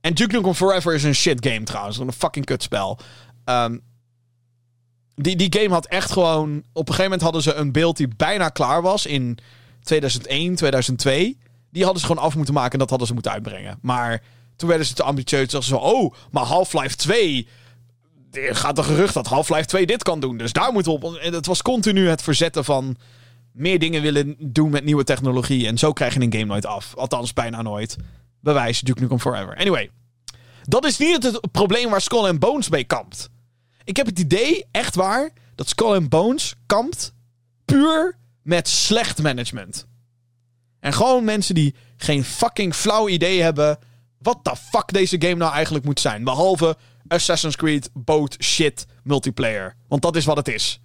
en 0.00 0.14
Duke 0.14 0.36
Nukem 0.36 0.54
Forever 0.54 0.94
is 0.94 1.02
een 1.02 1.14
shit 1.14 1.46
game 1.46 1.62
trouwens. 1.62 1.98
Een 1.98 2.12
fucking 2.12 2.44
kutspel. 2.44 2.98
Um, 3.44 3.82
die, 5.14 5.36
die 5.36 5.60
game 5.60 5.74
had 5.74 5.86
echt 5.86 6.12
gewoon... 6.12 6.56
Op 6.72 6.88
een 6.88 6.94
gegeven 6.94 7.02
moment 7.02 7.22
hadden 7.22 7.42
ze 7.42 7.54
een 7.54 7.72
beeld 7.72 7.96
die 7.96 8.08
bijna 8.16 8.48
klaar 8.48 8.82
was 8.82 9.06
in 9.06 9.38
2001, 9.82 10.54
2002. 10.54 11.38
Die 11.70 11.82
hadden 11.82 12.00
ze 12.00 12.06
gewoon 12.06 12.22
af 12.22 12.36
moeten 12.36 12.54
maken 12.54 12.72
en 12.72 12.78
dat 12.78 12.90
hadden 12.90 13.06
ze 13.06 13.14
moeten 13.14 13.32
uitbrengen. 13.32 13.78
Maar 13.82 14.22
toen 14.56 14.68
werden 14.68 14.86
ze 14.86 14.94
te 14.94 15.02
ambitieus. 15.02 15.48
Dachten 15.48 15.68
ze 15.68 15.78
oh, 15.78 16.14
maar 16.30 16.44
Half-Life 16.44 16.96
2... 16.96 17.48
Er 18.30 18.56
gaat 18.56 18.78
een 18.78 18.84
gerucht 18.84 19.14
dat 19.14 19.26
Half-Life 19.26 19.66
2 19.66 19.86
dit 19.86 20.02
kan 20.02 20.20
doen. 20.20 20.36
Dus 20.36 20.52
daar 20.52 20.72
moeten 20.72 20.92
we 20.92 21.06
op... 21.06 21.14
En 21.14 21.32
het 21.32 21.46
was 21.46 21.62
continu 21.62 22.08
het 22.08 22.22
verzetten 22.22 22.64
van 22.64 22.96
meer 23.52 23.78
dingen 23.78 24.02
willen 24.02 24.36
doen 24.38 24.70
met 24.70 24.84
nieuwe 24.84 25.04
technologie. 25.04 25.66
En 25.66 25.78
zo 25.78 25.92
krijg 25.92 26.14
je 26.14 26.20
een 26.20 26.32
game 26.32 26.44
nooit 26.44 26.66
af. 26.66 26.94
Althans, 26.96 27.32
bijna 27.32 27.62
nooit. 27.62 27.96
Bewijs, 28.40 28.80
Duke 28.80 29.00
Nukem 29.00 29.20
Forever. 29.20 29.56
Anyway. 29.56 29.90
Dat 30.62 30.84
is 30.84 30.98
niet 30.98 31.22
het 31.22 31.50
probleem 31.52 31.90
waar 31.90 32.00
Skull 32.00 32.28
and 32.28 32.38
Bones 32.38 32.68
mee 32.68 32.84
kampt. 32.84 33.28
Ik 33.84 33.96
heb 33.96 34.06
het 34.06 34.18
idee, 34.18 34.64
echt 34.70 34.94
waar, 34.94 35.30
dat 35.54 35.68
Skull 35.68 35.94
and 35.94 36.08
Bones 36.08 36.54
kampt 36.66 37.12
puur 37.64 38.16
met 38.42 38.68
slecht 38.68 39.22
management. 39.22 39.86
En 40.80 40.92
gewoon 40.92 41.24
mensen 41.24 41.54
die 41.54 41.74
geen 41.96 42.24
fucking 42.24 42.74
flauw 42.74 43.08
idee 43.08 43.42
hebben 43.42 43.78
wat 44.18 44.44
de 44.44 44.56
fuck 44.56 44.92
deze 44.92 45.20
game 45.20 45.34
nou 45.34 45.52
eigenlijk 45.52 45.84
moet 45.84 46.00
zijn. 46.00 46.24
Behalve 46.24 46.76
Assassin's 47.08 47.56
Creed 47.56 47.90
boat 47.92 48.36
shit 48.42 48.86
multiplayer. 49.02 49.76
Want 49.88 50.02
dat 50.02 50.16
is 50.16 50.24
wat 50.24 50.36
het 50.36 50.48
is. 50.48 50.80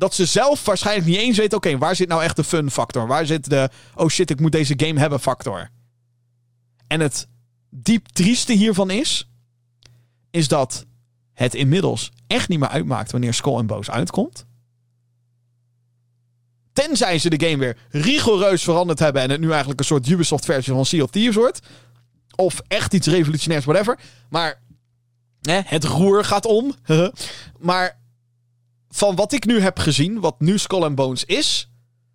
Dat 0.00 0.14
ze 0.14 0.26
zelf 0.26 0.64
waarschijnlijk 0.64 1.06
niet 1.06 1.16
eens 1.16 1.38
weten: 1.38 1.56
oké, 1.56 1.78
waar 1.78 1.96
zit 1.96 2.08
nou 2.08 2.22
echt 2.22 2.36
de 2.36 2.44
fun 2.44 2.70
factor? 2.70 3.06
Waar 3.06 3.26
zit 3.26 3.50
de 3.50 3.70
oh 3.94 4.08
shit, 4.08 4.30
ik 4.30 4.40
moet 4.40 4.52
deze 4.52 4.74
game 4.76 5.00
hebben 5.00 5.20
factor? 5.20 5.70
En 6.86 7.00
het 7.00 7.28
diep 7.70 8.06
trieste 8.06 8.52
hiervan 8.52 8.90
is, 8.90 9.30
is 10.30 10.48
dat 10.48 10.86
het 11.32 11.54
inmiddels 11.54 12.10
echt 12.26 12.48
niet 12.48 12.58
meer 12.58 12.68
uitmaakt 12.68 13.12
wanneer 13.12 13.34
Skull 13.34 13.64
Bones 13.64 13.90
uitkomt. 13.90 14.46
Tenzij 16.72 17.18
ze 17.18 17.30
de 17.30 17.46
game 17.46 17.58
weer 17.58 17.76
rigoureus 17.90 18.62
veranderd 18.62 18.98
hebben 18.98 19.22
en 19.22 19.30
het 19.30 19.40
nu 19.40 19.48
eigenlijk 19.48 19.80
een 19.80 19.86
soort 19.86 20.08
Ubisoft-versie 20.08 20.72
van 20.72 20.86
Sea 20.86 21.02
of 21.02 21.10
Thieves 21.10 21.36
wordt. 21.36 21.60
Of 22.34 22.60
echt 22.66 22.94
iets 22.94 23.06
revolutionairs, 23.06 23.64
whatever. 23.64 23.98
Maar 24.28 24.62
hè, 25.40 25.60
het 25.64 25.84
roer 25.84 26.24
gaat 26.24 26.46
om. 26.46 26.74
maar 27.58 27.99
van 28.90 29.16
wat 29.16 29.32
ik 29.32 29.46
nu 29.46 29.60
heb 29.60 29.78
gezien, 29.78 30.20
wat 30.20 30.40
nu 30.40 30.58
Skull 30.58 30.82
and 30.82 30.94
Bones 30.94 31.24
is. 31.24 31.70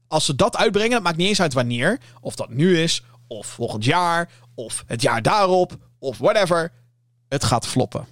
Als 0.07 0.25
ze 0.25 0.35
dat 0.35 0.57
uitbrengen, 0.57 1.01
maakt 1.01 1.17
niet 1.17 1.27
eens 1.27 1.41
uit 1.41 1.53
wanneer. 1.53 1.99
Of 2.21 2.35
dat 2.35 2.49
nu 2.49 2.79
is, 2.79 3.03
of 3.27 3.47
volgend 3.47 3.85
jaar, 3.85 4.31
of 4.55 4.83
het 4.87 5.01
jaar 5.01 5.21
daarop, 5.21 5.77
of 5.99 6.17
whatever. 6.17 6.71
Het 7.27 7.43
gaat 7.43 7.67
floppen. 7.67 8.07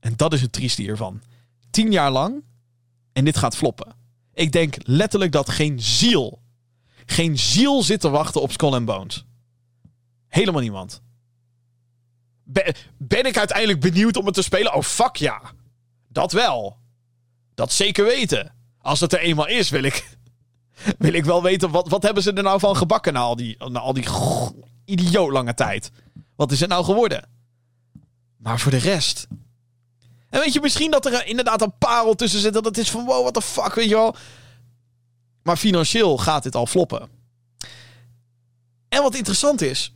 En 0.00 0.12
dat 0.16 0.32
is 0.32 0.40
het 0.40 0.52
trieste 0.52 0.82
hiervan. 0.82 1.22
Tien 1.70 1.92
jaar 1.92 2.10
lang 2.10 2.44
en 3.12 3.24
dit 3.24 3.36
gaat 3.36 3.56
floppen. 3.56 3.94
Ik 4.34 4.52
denk 4.52 4.76
letterlijk 4.78 5.32
dat 5.32 5.48
geen 5.50 5.80
ziel, 5.80 6.42
geen 7.06 7.38
ziel 7.38 7.82
zit 7.82 8.00
te 8.00 8.10
wachten 8.10 8.40
op 8.42 8.52
Skull 8.52 8.72
and 8.72 8.84
Bones. 8.84 9.24
Helemaal 10.28 10.60
niemand. 10.60 11.02
Ben, 12.42 12.74
ben 12.96 13.24
ik 13.24 13.38
uiteindelijk 13.38 13.80
benieuwd 13.80 14.16
om 14.16 14.26
het 14.26 14.34
te 14.34 14.42
spelen? 14.42 14.74
Oh, 14.74 14.82
fuck 14.82 15.16
ja. 15.16 15.40
Dat 16.08 16.32
wel. 16.32 16.76
Dat 17.58 17.72
zeker 17.72 18.04
weten. 18.04 18.52
Als 18.78 19.00
het 19.00 19.12
er 19.12 19.18
eenmaal 19.18 19.46
is, 19.46 19.70
wil 19.70 19.82
ik, 19.82 20.18
wil 20.98 21.12
ik 21.12 21.24
wel 21.24 21.42
weten... 21.42 21.70
Wat, 21.70 21.88
wat 21.88 22.02
hebben 22.02 22.22
ze 22.22 22.32
er 22.32 22.42
nou 22.42 22.60
van 22.60 22.76
gebakken 22.76 23.12
na 23.12 23.20
al 23.20 23.36
die, 23.36 23.68
na 23.68 23.78
al 23.78 23.92
die 23.92 24.08
idioot 24.84 25.30
lange 25.30 25.54
tijd? 25.54 25.90
Wat 26.36 26.52
is 26.52 26.60
het 26.60 26.68
nou 26.68 26.84
geworden? 26.84 27.28
Maar 28.36 28.60
voor 28.60 28.70
de 28.70 28.76
rest... 28.76 29.26
En 30.28 30.40
weet 30.40 30.52
je, 30.52 30.60
misschien 30.60 30.90
dat 30.90 31.06
er 31.06 31.26
inderdaad 31.26 31.62
een 31.62 31.78
parel 31.78 32.14
tussen 32.14 32.40
zit. 32.40 32.52
Dat 32.52 32.64
het 32.64 32.78
is 32.78 32.90
van, 32.90 33.04
wow, 33.04 33.20
what 33.20 33.34
the 33.34 33.42
fuck, 33.42 33.74
weet 33.74 33.88
je 33.88 33.94
wel. 33.94 34.16
Maar 35.42 35.56
financieel 35.56 36.18
gaat 36.18 36.42
dit 36.42 36.54
al 36.54 36.66
floppen. 36.66 37.08
En 38.88 39.02
wat 39.02 39.14
interessant 39.14 39.60
is, 39.60 39.94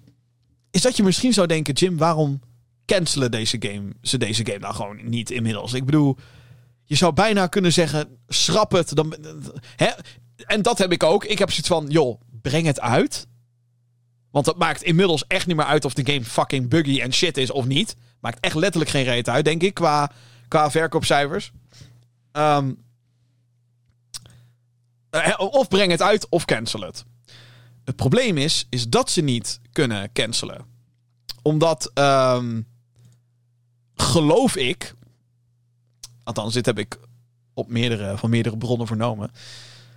is 0.71 0.83
dat 0.83 0.97
je 0.97 1.03
misschien 1.03 1.33
zou 1.33 1.47
denken, 1.47 1.75
Jim, 1.75 1.97
waarom 1.97 2.41
cancelen 2.87 3.31
deze 3.31 3.57
game, 3.61 3.93
ze 4.03 4.19
deze 4.19 4.47
game 4.47 4.59
nou 4.59 4.75
gewoon 4.75 5.09
niet 5.09 5.31
inmiddels? 5.31 5.73
Ik 5.73 5.85
bedoel, 5.85 6.17
je 6.93 6.99
zou 6.99 7.13
bijna 7.13 7.47
kunnen 7.47 7.73
zeggen, 7.73 8.19
schrap 8.29 8.73
het. 8.73 8.95
Dan, 8.95 9.17
hè? 9.77 9.91
En 10.37 10.63
dat 10.63 10.79
heb 10.79 10.93
ik 10.93 11.03
ook. 11.03 11.25
Ik 11.25 11.39
heb 11.39 11.49
zoiets 11.51 11.69
van, 11.69 11.87
joh, 11.89 12.21
breng 12.43 12.67
het 12.67 12.81
uit. 12.81 13.27
Want 14.31 14.47
het 14.47 14.57
maakt 14.57 14.83
inmiddels 14.83 15.27
echt 15.27 15.47
niet 15.47 15.57
meer 15.57 15.65
uit 15.65 15.85
of 15.85 15.95
de 15.95 16.13
game 16.13 16.25
fucking 16.25 16.69
buggy 16.69 17.01
en 17.01 17.13
shit 17.13 17.37
is 17.37 17.51
of 17.51 17.65
niet. 17.65 17.97
Maakt 18.21 18.41
echt 18.41 18.55
letterlijk 18.55 18.91
geen 18.91 19.05
reet 19.05 19.29
uit, 19.29 19.45
denk 19.45 19.63
ik, 19.63 19.75
qua, 19.75 20.11
qua 20.49 20.71
verkoopcijfers. 20.71 21.53
Um, 22.33 22.85
of 25.37 25.69
breng 25.69 25.91
het 25.91 26.03
uit 26.03 26.29
of 26.29 26.45
cancel 26.45 26.81
het. 26.81 27.05
Het 27.85 27.97
probleem 27.97 28.39
is, 28.39 28.67
is 28.69 28.89
dat 28.89 29.11
ze 29.11 29.21
niet 29.21 29.61
kunnen 29.73 30.13
cancelen. 30.13 30.67
Omdat, 31.43 31.91
um, 31.95 32.67
geloof 33.95 34.57
ik, 34.57 34.95
althans 36.25 36.55
dit 36.55 36.67
heb 36.67 36.79
ik 36.79 36.99
op 37.55 37.69
meerdere, 37.69 38.17
van 38.19 38.31
meerdere 38.31 38.57
bronnen 38.57 38.87
vernomen. 38.87 39.31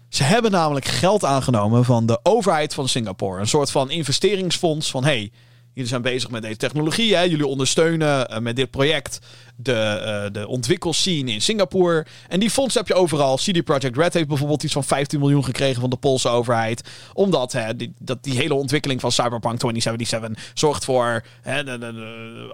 Ze 0.10 0.24
hebben 0.24 0.52
namelijk 0.52 0.86
geld 0.86 1.26
aangenomen 1.26 1.86
van 1.86 2.06
de 2.06 2.20
overheid 2.24 2.74
van 2.74 2.88
Singapore. 2.88 3.40
Een 3.40 3.48
soort 3.48 3.72
van 3.72 3.92
investeringsfonds 3.92 4.92
van... 4.92 5.04
hey, 5.04 5.32
jullie 5.76 5.90
zijn 5.90 6.02
bezig 6.02 6.30
met 6.30 6.42
deze 6.42 6.58
technologie. 6.58 7.16
Hè? 7.16 7.22
Jullie 7.22 7.48
ondersteunen 7.48 8.32
uh, 8.32 8.38
met 8.38 8.56
dit 8.56 8.72
project 8.72 9.20
de, 9.56 10.32
uh, 10.36 10.48
ontwikkelscene 10.48 11.32
in 11.32 11.42
Singapore. 11.42 12.06
En 12.28 12.40
die 12.40 12.50
fonds 12.50 12.76
heb 12.76 12.88
je 12.88 12.94
overal. 12.94 13.36
CD 13.36 13.64
Projekt 13.64 13.98
Red 13.98 14.14
heeft 14.14 14.28
bijvoorbeeld 14.28 14.64
iets 14.64 14.74
van 14.74 14.84
15 14.84 15.20
miljoen 15.20 15.44
gekregen 15.44 15.82
van 15.82 15.90
de 15.90 15.96
Poolse 15.96 16.30
overheid. 16.30 16.90
Omdat 17.14 17.52
hè, 17.52 17.76
die, 17.76 17.94
dat 18.00 18.24
die 18.24 18.34
hele 18.34 18.54
ontwikkeling 18.54 19.02
van 19.02 19.12
Cyberpunk 19.12 19.60
2077 19.60 20.54
zorgt 20.54 20.86
voor 20.86 21.24
hè, 21.42 21.64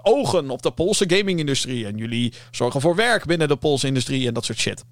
ogen 0.02 0.50
op 0.50 0.62
de 0.62 0.70
Poolse 0.70 1.04
gaming-industrie. 1.06 1.86
En 1.86 1.96
jullie 1.96 2.32
zorgen 2.50 2.80
voor 2.80 2.94
werk 2.94 3.24
binnen 3.24 3.48
de 3.48 3.56
Poolse 3.56 3.86
industrie 3.86 4.26
en 4.26 4.34
dat 4.34 4.44
soort 4.44 4.58
shit. 4.58 4.84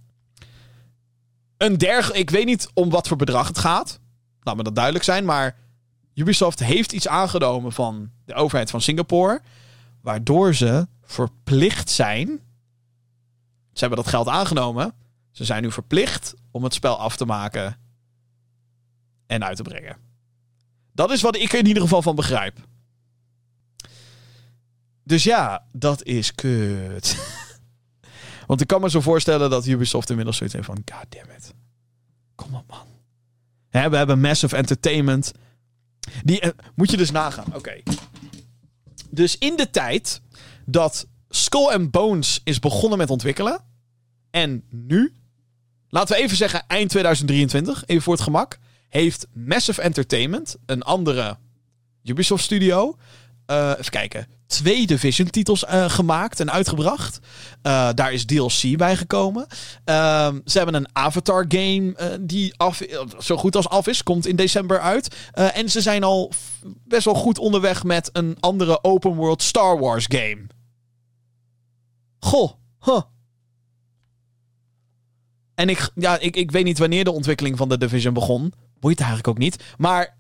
Een 1.57 1.79
derg, 1.79 2.13
ik 2.13 2.31
weet 2.31 2.47
niet 2.47 2.69
om 2.75 2.91
wat 2.91 3.09
voor 3.09 3.17
bedrag 3.17 3.49
het 3.49 3.59
gaat. 3.59 4.01
Laat 4.43 4.57
me 4.57 4.63
dat 4.63 4.75
duidelijk 4.75 5.05
zijn. 5.05 5.25
Maar 5.25 5.57
Ubisoft 6.15 6.59
heeft 6.59 6.93
iets 6.93 7.09
aangenomen 7.09 7.73
van 7.73 8.11
de 8.25 8.35
overheid 8.35 8.71
van 8.71 8.81
Singapore. 8.81 9.43
Waardoor 10.01 10.55
ze 10.55 10.89
verplicht 11.03 11.91
zijn. 11.91 12.27
Ze 13.73 13.81
hebben 13.81 13.99
dat 13.99 14.09
geld 14.09 14.29
aangenomen. 14.29 14.95
Ze 15.31 15.45
zijn 15.45 15.63
nu 15.63 15.73
verplicht 15.73 16.35
om 16.51 16.65
het 16.65 16.75
spel 16.75 16.99
af 16.99 17.17
te 17.17 17.25
maken. 17.25 17.79
En 19.27 19.45
uit 19.45 19.57
te 19.57 19.63
brengen. 19.63 19.97
Dat 20.93 21.11
is 21.11 21.23
wat 21.23 21.37
ik 21.37 21.53
er 21.53 21.59
in 21.59 21.67
ieder 21.67 21.83
geval 21.83 22.03
van 22.03 22.15
begrijp. 22.15 22.59
Dus 25.05 25.25
ja, 25.25 25.65
dat 25.73 26.03
is 26.03 26.35
kut. 26.35 27.17
Want 28.47 28.61
ik 28.61 28.67
kan 28.67 28.81
me 28.81 28.91
zo 28.91 29.01
voorstellen 29.01 29.51
dat 29.51 29.67
Ubisoft 29.67 30.11
inmiddels 30.11 30.37
zoiets 30.37 30.55
heeft 30.55 30.67
van... 30.67 30.83
God 30.95 31.07
damn 31.09 31.31
it. 31.31 31.55
Kom 32.35 32.55
op, 32.55 32.67
man. 32.69 33.91
we 33.91 33.97
hebben 33.97 34.21
Massive 34.21 34.57
Entertainment. 34.57 35.33
Die, 36.25 36.45
uh, 36.45 36.51
moet 36.75 36.91
je 36.91 36.97
dus 36.97 37.11
nagaan. 37.11 37.55
Oké. 37.55 37.83
Dus 39.11 39.39
in 39.39 39.57
de 39.57 39.71
tijd 39.71 40.21
dat 40.67 41.07
Skull 41.29 41.73
and 41.73 41.91
Bones 41.91 42.41
is 42.45 42.59
begonnen 42.59 42.99
met 42.99 43.11
ontwikkelen. 43.11 43.65
En 44.31 44.65
nu, 44.71 45.13
laten 45.89 46.17
we 46.17 46.23
even 46.23 46.37
zeggen 46.37 46.65
eind 46.67 46.91
2023, 46.91 47.83
even 47.87 48.03
voor 48.03 48.13
het 48.15 48.23
gemak, 48.23 48.59
heeft 48.89 49.27
Massive 49.33 49.83
Entertainment, 49.83 50.57
een 50.67 50.83
andere 50.83 51.39
Ubisoft 52.05 52.45
studio, 52.45 52.97
uh, 53.51 53.71
even 53.79 53.91
kijken, 53.91 54.27
twee 54.47 54.87
Division-titels 54.87 55.65
uh, 55.65 55.91
gemaakt 55.91 56.41
en 56.41 56.53
uitgebracht. 56.53 57.19
Uh, 57.63 57.89
daar 57.95 58.13
is 58.13 58.25
DLC 58.25 58.77
bij 58.77 58.97
gekomen. 58.97 59.47
Uh, 59.85 60.29
ze 60.45 60.57
hebben 60.57 60.75
een 60.75 60.89
Avatar-game 60.93 62.19
die 62.21 62.55
zo 63.19 63.37
goed 63.37 63.57
als 63.57 63.69
af 63.69 63.87
is. 63.87 64.03
Komt 64.03 64.27
in 64.27 64.37
december 64.37 64.81
uit. 64.81 65.15
en 65.33 65.71
ze 65.71 65.81
zijn 65.81 66.03
al 66.03 66.33
best 66.85 67.05
wel 67.05 67.15
goed 67.15 67.39
onderweg 67.39 67.85
met 67.85 68.11
een 68.13 68.37
andere 68.41 68.85
open-world 68.85 69.43
Star 69.43 69.79
Wars-game. 69.79 70.47
Goh, 72.21 72.51
huh. 72.81 73.01
En 75.55 75.69
ik, 75.69 75.91
ja, 75.95 76.19
ik, 76.19 76.37
ik 76.37 76.51
weet 76.51 76.65
niet 76.65 76.79
wanneer 76.79 77.05
de 77.05 77.13
ontwikkeling 77.13 77.57
van 77.57 77.69
de 77.69 77.79
Division 77.79 78.15
begon. 78.15 78.53
Boeit 78.79 78.99
eigenlijk 78.99 79.29
ook 79.29 79.39
niet. 79.39 79.63
Maar 79.79 80.17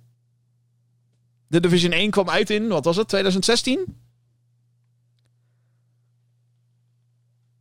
de 1.50 1.60
Division 1.60 1.92
1 1.92 2.10
kwam 2.10 2.28
uit 2.28 2.50
in, 2.50 2.68
wat 2.68 2.84
was 2.84 2.96
het, 2.96 3.08
2016? 3.08 3.96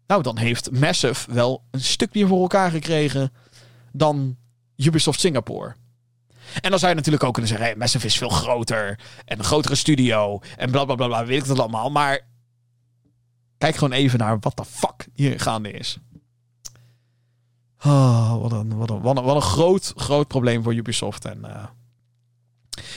Nou, 0.08 0.24
dan 0.24 0.38
heeft 0.38 0.72
Massive 0.72 1.34
wel 1.34 1.64
een 1.72 1.82
stuk 1.82 2.14
meer 2.14 2.28
voor 2.28 2.42
elkaar 2.42 2.72
gekregen 2.72 3.34
dan 3.92 4.38
Ubisoft 4.76 5.20
Singapore. 5.20 5.76
En 6.62 6.70
dan 6.70 6.80
zou 6.80 6.92
je 6.92 6.98
natuurlijk 6.98 7.24
ook 7.24 7.34
kunnen 7.34 7.52
zeggen: 7.52 7.68
hey, 7.68 7.78
Massive 7.78 8.06
is 8.06 8.18
veel 8.18 8.30
groter 8.30 9.00
en 9.26 9.38
een 9.38 9.46
grotere 9.46 9.76
studio 9.76 10.40
en 10.58 10.72
bla 10.72 10.86
bla 10.86 10.96
bla, 10.96 11.26
weet 11.26 11.42
ik 11.42 11.48
dat 11.48 11.60
allemaal. 11.60 11.90
Maar 11.90 12.20
kijk 13.58 13.76
gewoon 13.76 13.94
even 13.94 14.20
naar 14.20 14.40
wat 14.40 14.58
de 14.58 14.66
fuck 14.66 15.08
hier 15.14 15.40
gaande 15.40 15.72
is. 15.72 15.98
Oh, 17.86 18.42
wat, 18.42 18.52
een, 18.52 18.78
wat, 18.78 18.90
een, 18.90 19.02
wat, 19.02 19.18
een, 19.18 19.24
wat 19.24 19.36
een 19.36 19.42
groot, 19.42 19.94
groot 19.96 20.28
probleem 20.28 20.64
voor 20.64 20.74
Ubisoft. 20.74 21.26
En, 21.26 21.40
uh... 21.46 21.64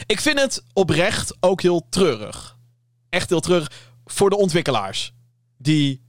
ik 0.07 0.21
vind 0.21 0.41
het 0.41 0.65
oprecht 0.73 1.37
ook 1.41 1.63
heel 1.63 1.87
treurig. 1.89 2.59
Echt 3.09 3.29
heel 3.29 3.41
treurig 3.41 3.71
voor 4.05 4.31
de 4.31 4.37
ontwikkelaars. 4.37 5.13
Die 5.59 6.03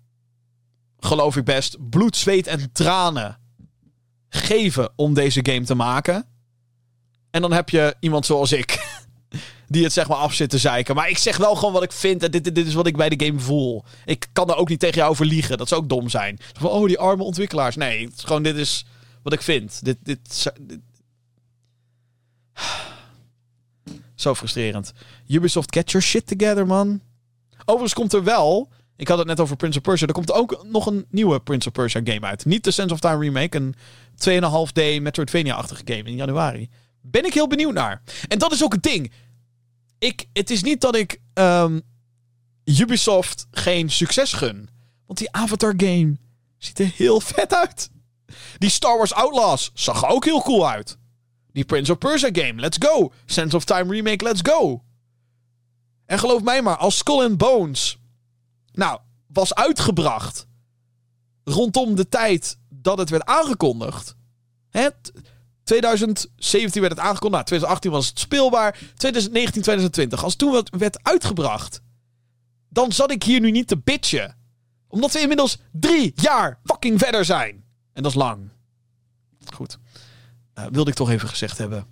geloof 0.99 1.35
ik 1.35 1.43
best, 1.43 1.89
bloed, 1.89 2.17
zweet 2.17 2.47
en 2.47 2.71
tranen 2.71 3.39
geven 4.29 4.91
om 4.95 5.13
deze 5.13 5.39
game 5.43 5.63
te 5.63 5.75
maken. 5.75 6.27
En 7.31 7.41
dan 7.41 7.53
heb 7.53 7.69
je 7.69 7.95
iemand 7.99 8.25
zoals 8.25 8.51
ik. 8.51 8.77
Die 9.67 9.83
het 9.83 9.93
zeg 9.93 10.07
maar 10.07 10.17
af 10.17 10.33
zit 10.33 10.49
te 10.49 10.57
zeiken. 10.57 10.95
Maar 10.95 11.09
ik 11.09 11.17
zeg 11.17 11.37
wel 11.37 11.55
gewoon 11.55 11.73
wat 11.73 11.83
ik 11.83 11.91
vind. 11.91 12.23
En 12.23 12.31
dit, 12.31 12.43
dit, 12.43 12.55
dit 12.55 12.67
is 12.67 12.73
wat 12.73 12.87
ik 12.87 12.97
bij 12.97 13.09
de 13.09 13.25
game 13.25 13.39
voel. 13.39 13.83
Ik 14.05 14.27
kan 14.33 14.49
er 14.49 14.55
ook 14.55 14.69
niet 14.69 14.79
tegen 14.79 14.97
jou 14.97 15.09
over 15.09 15.25
liegen. 15.25 15.57
Dat 15.57 15.67
zou 15.67 15.81
ook 15.81 15.89
dom 15.89 16.09
zijn. 16.09 16.39
Van, 16.59 16.69
oh, 16.69 16.87
die 16.87 16.99
arme 16.99 17.23
ontwikkelaars. 17.23 17.75
Nee, 17.75 18.05
het 18.05 18.17
is 18.17 18.23
gewoon 18.23 18.43
dit 18.43 18.55
is 18.55 18.85
wat 19.23 19.33
ik 19.33 19.41
vind. 19.41 19.85
Dit, 19.85 19.97
dit, 20.03 20.51
dit... 20.61 20.83
Zo 24.23 24.35
frustrerend. 24.35 24.93
Ubisoft, 25.27 25.73
get 25.73 25.91
your 25.91 26.05
shit 26.05 26.27
together, 26.27 26.65
man. 26.65 27.01
Overigens 27.65 27.93
komt 27.93 28.13
er 28.13 28.23
wel... 28.23 28.69
Ik 28.95 29.07
had 29.07 29.17
het 29.17 29.27
net 29.27 29.39
over 29.39 29.55
Prince 29.55 29.77
of 29.77 29.83
Persia. 29.83 30.07
Er 30.07 30.13
komt 30.13 30.31
ook 30.31 30.65
nog 30.71 30.85
een 30.85 31.05
nieuwe 31.09 31.39
Prince 31.39 31.67
of 31.67 31.73
Persia 31.73 32.01
game 32.03 32.25
uit. 32.25 32.45
Niet 32.45 32.63
de 32.63 32.71
Sense 32.71 32.93
of 32.93 32.99
Time 32.99 33.19
remake. 33.19 33.57
Een 33.57 33.75
2,5D 34.41 35.01
Metroidvania-achtige 35.01 35.81
game 35.85 36.03
in 36.03 36.15
januari. 36.15 36.69
Ben 37.01 37.25
ik 37.25 37.33
heel 37.33 37.47
benieuwd 37.47 37.73
naar. 37.73 38.01
En 38.27 38.39
dat 38.39 38.51
is 38.51 38.63
ook 38.63 38.73
het 38.73 38.83
ding. 38.83 39.11
Ik, 39.99 40.25
het 40.33 40.49
is 40.49 40.63
niet 40.63 40.81
dat 40.81 40.95
ik 40.95 41.19
um, 41.33 41.81
Ubisoft 42.63 43.47
geen 43.51 43.89
succes 43.89 44.33
gun. 44.33 44.69
Want 45.05 45.19
die 45.19 45.31
Avatar 45.31 45.73
game 45.77 46.17
ziet 46.57 46.79
er 46.79 46.91
heel 46.95 47.19
vet 47.19 47.53
uit. 47.53 47.89
Die 48.57 48.69
Star 48.69 48.97
Wars 48.97 49.13
Outlaws 49.13 49.71
zag 49.73 50.07
ook 50.09 50.25
heel 50.25 50.41
cool 50.41 50.69
uit. 50.69 50.97
Die 51.53 51.65
Prince 51.65 51.91
of 51.91 51.97
Persia 51.97 52.29
game, 52.31 52.61
let's 52.61 52.77
go. 52.79 53.11
Sense 53.25 53.55
of 53.55 53.63
Time 53.63 53.91
remake, 53.91 54.23
let's 54.23 54.41
go. 54.43 54.83
En 56.05 56.19
geloof 56.19 56.43
mij 56.43 56.61
maar, 56.61 56.77
als 56.77 56.97
Skull 56.97 57.23
and 57.23 57.37
Bones... 57.37 57.97
Nou, 58.71 58.99
was 59.27 59.53
uitgebracht... 59.53 60.47
rondom 61.43 61.95
de 61.95 62.09
tijd 62.09 62.57
dat 62.69 62.97
het 62.97 63.09
werd 63.09 63.25
aangekondigd... 63.25 64.15
Het, 64.69 65.11
2017 65.63 66.81
werd 66.81 66.93
het 66.93 67.01
aangekondigd. 67.01 67.31
Nou, 67.31 67.45
2018 67.45 67.91
was 67.91 68.07
het 68.07 68.19
speelbaar. 68.19 68.71
2019, 68.95 69.61
2020. 69.61 70.23
Als 70.23 70.35
toen 70.35 70.55
het 70.55 70.69
werd 70.77 71.03
uitgebracht. 71.03 71.81
Dan 72.69 72.91
zat 72.91 73.11
ik 73.11 73.23
hier 73.23 73.39
nu 73.39 73.51
niet 73.51 73.67
te 73.67 73.77
bitchen. 73.77 74.37
Omdat 74.87 75.11
we 75.11 75.19
inmiddels 75.19 75.57
drie 75.71 76.11
jaar 76.15 76.59
fucking 76.63 76.99
verder 76.99 77.25
zijn. 77.25 77.63
En 77.93 78.03
dat 78.03 78.11
is 78.11 78.17
lang. 78.17 78.49
Goed. 79.53 79.77
Uh, 80.59 80.65
wilde 80.71 80.89
ik 80.89 80.95
toch 80.95 81.09
even 81.09 81.29
gezegd 81.29 81.57
hebben. 81.57 81.87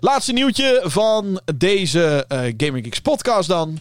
Laatste 0.00 0.32
nieuwtje 0.32 0.80
van 0.84 1.40
deze 1.56 2.24
uh, 2.28 2.38
Gaming 2.56 2.84
Geeks 2.84 3.00
podcast 3.00 3.48
dan. 3.48 3.78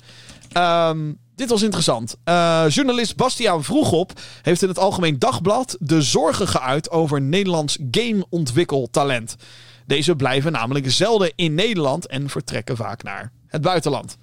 Um, 0.58 1.18
dit 1.36 1.50
was 1.50 1.62
interessant. 1.62 2.16
Uh, 2.26 2.66
journalist 2.70 3.16
Bastiaan 3.16 3.64
Vroegop 3.64 4.12
heeft 4.42 4.62
in 4.62 4.68
het 4.68 4.80
Algemeen 4.80 5.20
Dagblad 5.20 5.78
de 5.80 6.02
zorgen 6.02 6.48
geuit 6.48 6.90
over 6.90 7.22
Nederlands 7.22 7.78
gameontwikkeltalent. 7.92 9.36
Deze 9.86 10.16
blijven 10.16 10.52
namelijk 10.52 10.92
zelden 10.92 11.32
in 11.36 11.54
Nederland 11.54 12.08
en 12.08 12.30
vertrekken 12.30 12.76
vaak 12.76 13.04
naar 13.04 13.32
het 13.48 13.62
buitenland. 13.62 14.18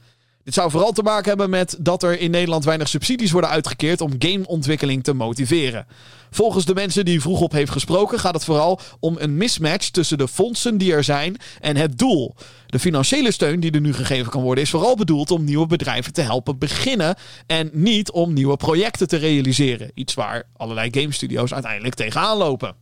Dit 0.51 0.59
zou 0.59 0.71
vooral 0.71 0.93
te 0.93 1.03
maken 1.03 1.29
hebben 1.29 1.51
met 1.51 1.77
dat 1.79 2.03
er 2.03 2.21
in 2.21 2.31
Nederland 2.31 2.65
weinig 2.65 2.89
subsidies 2.89 3.31
worden 3.31 3.51
uitgekeerd 3.51 4.01
om 4.01 4.13
gameontwikkeling 4.19 5.05
te 5.05 5.13
motiveren. 5.13 5.87
Volgens 6.31 6.65
de 6.65 6.75
mensen 6.75 7.05
die 7.05 7.21
vroeg 7.21 7.41
op 7.41 7.53
heeft 7.53 7.71
gesproken 7.71 8.19
gaat 8.19 8.35
het 8.35 8.45
vooral 8.45 8.81
om 9.01 9.17
een 9.19 9.37
mismatch 9.37 9.89
tussen 9.89 10.19
de 10.19 10.29
fondsen 10.29 10.79
die 10.79 10.93
er 10.93 11.05
zijn 11.05 11.37
en 11.61 11.77
het 11.77 11.99
doel. 11.99 12.35
De 12.67 12.79
financiële 12.79 13.31
steun 13.33 13.61
die 13.61 13.71
er 13.71 13.81
nu 13.81 13.95
gegeven 13.95 14.31
kan 14.31 14.43
worden 14.43 14.65
is 14.65 14.71
vooral 14.71 14.97
bedoeld 14.97 15.31
om 15.31 15.45
nieuwe 15.45 15.67
bedrijven 15.67 16.13
te 16.13 16.21
helpen 16.21 16.59
beginnen 16.59 17.15
en 17.47 17.71
niet 17.73 18.11
om 18.11 18.33
nieuwe 18.33 18.57
projecten 18.57 19.09
te 19.09 19.17
realiseren. 19.17 19.91
Iets 19.95 20.15
waar 20.15 20.43
allerlei 20.57 20.89
game 20.93 21.13
studios 21.13 21.55
uiteindelijk 21.55 21.95
tegenaan 21.95 22.37
lopen. 22.37 22.80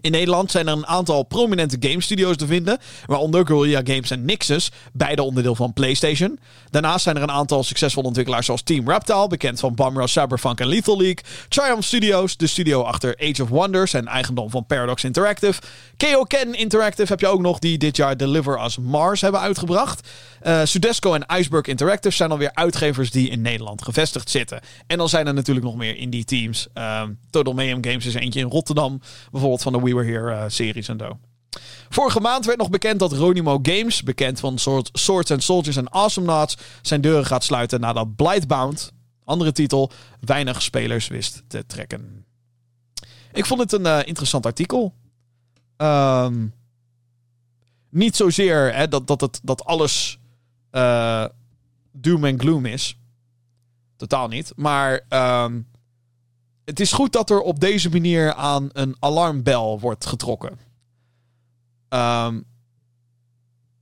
In 0.00 0.10
Nederland 0.10 0.50
zijn 0.50 0.66
er 0.66 0.72
een 0.72 0.86
aantal 0.86 1.22
prominente 1.22 1.76
game 1.80 2.02
studios 2.02 2.36
te 2.36 2.46
vinden, 2.46 2.78
waaronder 3.06 3.46
Guerrilla 3.46 3.80
Games 3.84 4.10
en 4.10 4.24
Nixus, 4.24 4.70
beide 4.92 5.22
onderdeel 5.22 5.54
van 5.54 5.72
PlayStation. 5.72 6.38
Daarnaast 6.70 7.02
zijn 7.02 7.16
er 7.16 7.22
een 7.22 7.30
aantal 7.30 7.64
succesvolle 7.64 8.06
ontwikkelaars 8.06 8.46
zoals 8.46 8.62
Team 8.62 8.88
Reptile, 8.88 9.26
bekend 9.26 9.60
van 9.60 9.74
Bumrunner, 9.74 10.08
Cyberpunk 10.08 10.60
en 10.60 10.66
Lethal 10.66 10.96
League, 10.96 11.24
Triumph 11.48 11.82
Studios, 11.86 12.36
de 12.36 12.46
studio 12.46 12.82
achter 12.82 13.16
Age 13.20 13.42
of 13.42 13.48
Wonders 13.48 13.92
en 13.94 14.06
eigendom 14.06 14.50
van 14.50 14.66
Paradox 14.66 15.04
Interactive, 15.04 15.60
Ken 16.26 16.54
Interactive 16.54 17.08
heb 17.08 17.20
je 17.20 17.26
ook 17.26 17.40
nog, 17.40 17.58
die 17.58 17.78
dit 17.78 17.96
jaar 17.96 18.16
Deliver 18.16 18.64
Us 18.64 18.78
Mars 18.78 19.20
hebben 19.20 19.40
uitgebracht. 19.40 20.08
Uh, 20.42 20.60
Sudesco 20.64 21.14
en 21.14 21.38
Iceberg 21.38 21.66
Interactive 21.66 22.14
zijn 22.14 22.30
alweer 22.30 22.50
uitgevers 22.54 23.10
die 23.10 23.30
in 23.30 23.40
Nederland 23.40 23.82
gevestigd 23.82 24.30
zitten. 24.30 24.60
En 24.86 24.98
dan 24.98 25.08
zijn 25.08 25.26
er 25.26 25.34
natuurlijk 25.34 25.66
nog 25.66 25.76
meer 25.76 25.96
indie 25.96 26.24
teams. 26.24 26.66
Um, 26.74 27.18
Total 27.30 27.52
Mayhem 27.52 27.84
Games 27.84 28.06
is 28.06 28.14
eentje 28.14 28.40
in 28.40 28.48
Rotterdam, 28.48 29.00
bijvoorbeeld 29.30 29.62
van 29.62 29.73
de 29.74 29.82
We 29.82 29.94
Were 29.94 30.12
Here 30.12 30.30
uh, 30.30 30.44
series 30.46 30.88
en 30.88 30.98
zo. 30.98 31.18
Vorige 31.88 32.20
maand 32.20 32.44
werd 32.44 32.58
nog 32.58 32.70
bekend 32.70 32.98
dat 32.98 33.12
Ronimo 33.12 33.58
Games, 33.62 34.02
bekend 34.02 34.40
van 34.40 34.58
Swords 34.92 35.30
and 35.30 35.42
Soldiers 35.42 35.76
en 35.76 35.92
Awesome 35.92 36.26
Knots, 36.26 36.56
zijn 36.82 37.00
deuren 37.00 37.26
gaat 37.26 37.44
sluiten 37.44 37.80
nadat 37.80 38.16
Blightbound, 38.16 38.92
andere 39.24 39.52
titel, 39.52 39.90
weinig 40.20 40.62
spelers 40.62 41.08
wist 41.08 41.42
te 41.46 41.66
trekken. 41.66 42.24
Ik 43.32 43.46
vond 43.46 43.60
het 43.60 43.72
een 43.72 43.86
uh, 43.86 44.00
interessant 44.04 44.46
artikel. 44.46 44.94
Um, 45.76 46.54
niet 47.90 48.16
zozeer 48.16 48.74
hè, 48.74 48.88
dat, 48.88 49.06
dat, 49.06 49.40
dat 49.42 49.64
alles 49.64 50.18
uh, 50.72 51.24
doom 51.92 52.24
en 52.24 52.40
gloom 52.40 52.66
is. 52.66 52.98
Totaal 53.96 54.28
niet. 54.28 54.52
Maar 54.56 55.00
um, 55.44 55.66
het 56.64 56.80
is 56.80 56.92
goed 56.92 57.12
dat 57.12 57.30
er 57.30 57.40
op 57.40 57.60
deze 57.60 57.88
manier 57.88 58.34
aan 58.34 58.68
een 58.72 58.96
alarmbel 58.98 59.80
wordt 59.80 60.06
getrokken. 60.06 60.58
Um, 61.88 62.44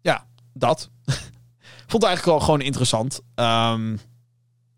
ja, 0.01 0.27
dat. 0.53 0.91
Vond 1.91 2.03
het 2.03 2.05
eigenlijk 2.05 2.25
wel 2.25 2.41
gewoon 2.41 2.61
interessant. 2.61 3.21
Um, 3.35 4.01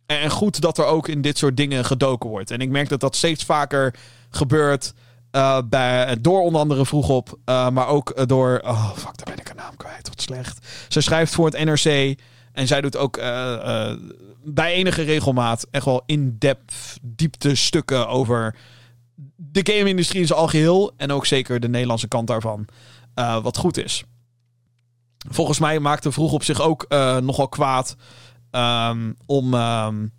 en 0.06 0.31
goed 0.31 0.60
dat 0.60 0.78
er 0.78 0.85
ook 0.85 1.09
in 1.09 1.20
dit 1.20 1.39
soort 1.39 1.56
dingen 1.56 1.85
gedoken 1.85 2.31
wordt. 2.31 2.51
En 2.51 2.60
ik 2.60 2.70
merk 2.70 2.89
dat 2.89 3.01
dat 3.01 3.16
steeds 3.16 3.44
vaker 3.44 3.94
gebeurt. 4.31 4.94
Uh, 5.32 5.59
bij, 5.64 6.20
door 6.20 6.40
onder 6.40 6.60
andere 6.60 6.86
vroeg 6.86 7.09
op. 7.09 7.39
Uh, 7.44 7.68
maar 7.68 7.86
ook 7.86 8.28
door. 8.28 8.60
Oh, 8.64 8.90
fuck, 8.90 9.16
daar 9.16 9.35
ben 9.35 9.39
ik 9.39 9.48
een 9.48 9.56
naam 9.56 9.76
kwijt. 9.76 10.09
Wat 10.09 10.20
slecht. 10.20 10.66
Ze 10.89 11.01
schrijft 11.01 11.35
voor 11.35 11.47
het 11.47 11.64
NRC. 11.64 12.18
En 12.52 12.66
zij 12.66 12.81
doet 12.81 12.97
ook 12.97 13.16
bij 14.44 14.74
enige 14.74 15.02
regelmaat 15.02 15.66
echt 15.70 15.84
wel 15.84 16.02
in-depth 16.06 16.98
diepte 17.02 17.54
stukken 17.54 18.08
over 18.08 18.56
de 19.36 19.72
game-industrie 19.72 20.20
in 20.20 20.26
zijn 20.26 20.38
algeheel. 20.38 20.92
En 20.96 21.12
ook 21.12 21.26
zeker 21.26 21.60
de 21.60 21.68
Nederlandse 21.68 22.08
kant 22.08 22.26
daarvan. 22.26 22.66
Uh, 23.14 23.42
wat 23.42 23.56
goed 23.56 23.76
is. 23.76 24.04
Volgens 25.28 25.58
mij 25.58 25.78
maakte 25.78 26.12
Vroeg 26.12 26.32
op 26.32 26.44
zich 26.44 26.60
ook 26.60 26.84
uh, 26.88 27.16
nogal 27.16 27.48
kwaad 27.48 27.96
um, 28.50 29.16
om 29.26 29.54
um, 29.54 30.12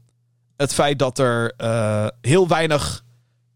het 0.57 0.73
feit 0.73 0.99
dat 0.99 1.19
er 1.19 1.53
uh, 1.57 2.07
heel 2.21 2.47
weinig 2.47 3.03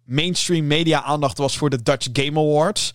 mainstream 0.03 0.67
media 0.67 1.03
aandacht 1.03 1.37
was 1.37 1.57
voor 1.57 1.69
de 1.69 1.81
Dutch 1.81 2.07
Game 2.13 2.39
Awards. 2.39 2.93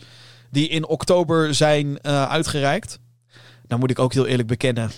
Die 0.50 0.68
in 0.68 0.86
oktober 0.86 1.54
zijn 1.54 2.04
uitgereikt. 2.04 2.98
Nou 3.66 3.80
moet 3.80 3.90
ik 3.90 3.98
ook 3.98 4.12
heel 4.12 4.26
eerlijk 4.26 4.48
bekennen 4.48 4.90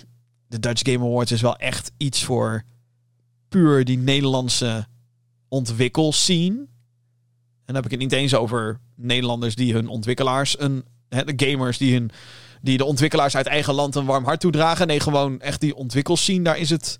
de 0.47 0.59
Dutch 0.59 0.91
Game 0.91 1.05
Awards 1.05 1.31
is 1.31 1.41
wel 1.41 1.55
echt 1.55 1.91
iets 1.97 2.23
voor 2.23 2.63
puur 3.49 3.85
die 3.85 3.97
Nederlandse 3.97 4.87
ontwikkelscene. 5.47 6.55
En 6.55 7.73
dan 7.73 7.75
heb 7.75 7.85
ik 7.85 7.91
het 7.91 7.99
niet 7.99 8.11
eens 8.11 8.35
over 8.35 8.79
Nederlanders 8.95 9.55
die 9.55 9.73
hun 9.73 9.87
ontwikkelaars, 9.87 10.59
een, 10.59 10.85
hè, 11.09 11.23
de 11.23 11.45
gamers 11.47 11.77
die, 11.77 11.93
hun, 11.93 12.11
die 12.61 12.77
de 12.77 12.85
ontwikkelaars 12.85 13.35
uit 13.35 13.45
eigen 13.45 13.73
land 13.73 13.95
een 13.95 14.05
warm 14.05 14.25
hart 14.25 14.39
toedragen. 14.39 14.87
Nee, 14.87 14.99
gewoon 14.99 15.41
echt 15.41 15.61
die 15.61 15.75
ontwikkelscene, 15.75 16.43
daar 16.43 16.57
is 16.57 16.69
het 16.69 16.99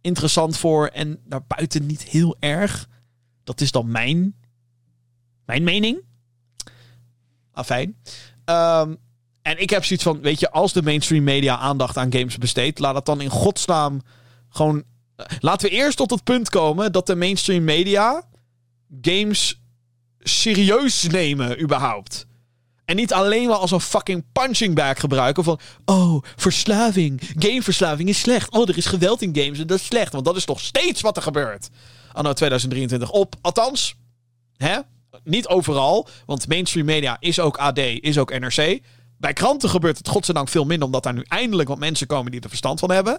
interessant 0.00 0.56
voor. 0.56 0.86
En 0.86 1.20
daarbuiten 1.24 1.86
niet 1.86 2.02
heel 2.02 2.36
erg. 2.38 2.88
Dat 3.44 3.60
is 3.60 3.70
dan 3.70 3.90
mijn, 3.90 4.34
mijn 5.44 5.62
mening. 5.62 6.02
Afijn. 7.52 7.96
Um, 8.44 8.96
en 9.42 9.60
ik 9.60 9.70
heb 9.70 9.84
zoiets 9.84 10.04
van, 10.04 10.20
weet 10.20 10.40
je, 10.40 10.50
als 10.50 10.72
de 10.72 10.82
mainstream 10.82 11.24
media 11.24 11.58
aandacht 11.58 11.96
aan 11.96 12.12
games 12.12 12.38
besteedt, 12.38 12.78
laat 12.78 12.94
het 12.94 13.04
dan 13.04 13.20
in 13.20 13.30
godsnaam 13.30 14.00
gewoon. 14.48 14.84
Eh, 15.16 15.26
laten 15.40 15.68
we 15.68 15.74
eerst 15.74 15.96
tot 15.96 16.10
het 16.10 16.24
punt 16.24 16.48
komen 16.48 16.92
dat 16.92 17.06
de 17.06 17.14
mainstream 17.14 17.64
media 17.64 18.22
games 19.00 19.60
serieus 20.18 21.02
nemen, 21.02 21.62
überhaupt. 21.62 22.26
En 22.84 22.96
niet 22.96 23.12
alleen 23.12 23.48
maar 23.48 23.56
als 23.56 23.70
een 23.70 23.80
fucking 23.80 24.24
punching 24.32 24.74
bag 24.74 25.00
gebruiken 25.00 25.44
van... 25.44 25.60
Oh, 25.84 26.22
verslaving. 26.36 27.20
Gameverslaving 27.38 28.08
is 28.08 28.18
slecht. 28.18 28.50
Oh, 28.50 28.68
er 28.68 28.76
is 28.76 28.86
geweld 28.86 29.22
in 29.22 29.36
games 29.36 29.58
en 29.58 29.66
dat 29.66 29.78
is 29.78 29.86
slecht. 29.86 30.12
Want 30.12 30.24
dat 30.24 30.36
is 30.36 30.44
nog 30.44 30.60
steeds 30.60 31.00
wat 31.00 31.16
er 31.16 31.22
gebeurt. 31.22 31.68
Anno 32.12 32.32
2023 32.32 33.10
op. 33.10 33.34
Althans, 33.40 33.94
hè? 34.56 34.78
niet 35.24 35.48
overal. 35.48 36.08
Want 36.26 36.48
mainstream 36.48 36.86
media 36.86 37.16
is 37.20 37.40
ook 37.40 37.56
AD, 37.56 37.78
is 37.78 38.18
ook 38.18 38.38
NRC. 38.38 38.80
Bij 39.20 39.32
kranten 39.32 39.68
gebeurt 39.68 39.98
het 39.98 40.08
godzijdank 40.08 40.48
veel 40.48 40.64
minder, 40.64 40.86
omdat 40.86 41.02
daar 41.02 41.12
nu 41.12 41.24
eindelijk 41.28 41.68
wat 41.68 41.78
mensen 41.78 42.06
komen 42.06 42.30
die 42.30 42.40
er 42.40 42.48
verstand 42.48 42.80
van 42.80 42.90
hebben. 42.90 43.18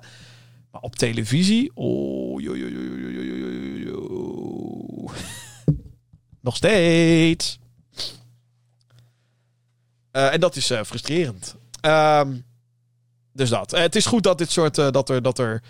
Maar 0.71 0.81
op 0.81 0.95
televisie, 0.95 1.71
oh, 1.73 2.41
nog 6.41 6.55
steeds. 6.55 7.59
en 10.11 10.39
dat 10.39 10.55
is 10.55 10.65
frustrerend. 10.65 11.55
Ehm, 11.81 12.37
dus 13.33 13.49
dat. 13.49 13.71
het 13.71 13.95
is 13.95 14.05
goed 14.05 14.23
dat 14.23 14.37
dit 14.37 14.51
soort 14.51 14.75
dat 14.75 15.09
er, 15.09 15.21
dat 15.21 15.39
er 15.39 15.63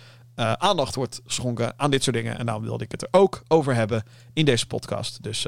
aandacht 0.56 0.94
wordt 0.94 1.20
geschonken 1.24 1.74
aan 1.76 1.90
dit 1.90 2.02
soort 2.02 2.16
dingen. 2.16 2.38
En 2.38 2.46
daarom 2.46 2.64
wilde 2.64 2.84
ik 2.84 2.92
het 2.92 3.02
er 3.02 3.08
ook 3.10 3.42
over 3.48 3.74
hebben 3.74 4.04
in 4.32 4.44
deze 4.44 4.66
podcast. 4.66 5.22
Dus 5.22 5.46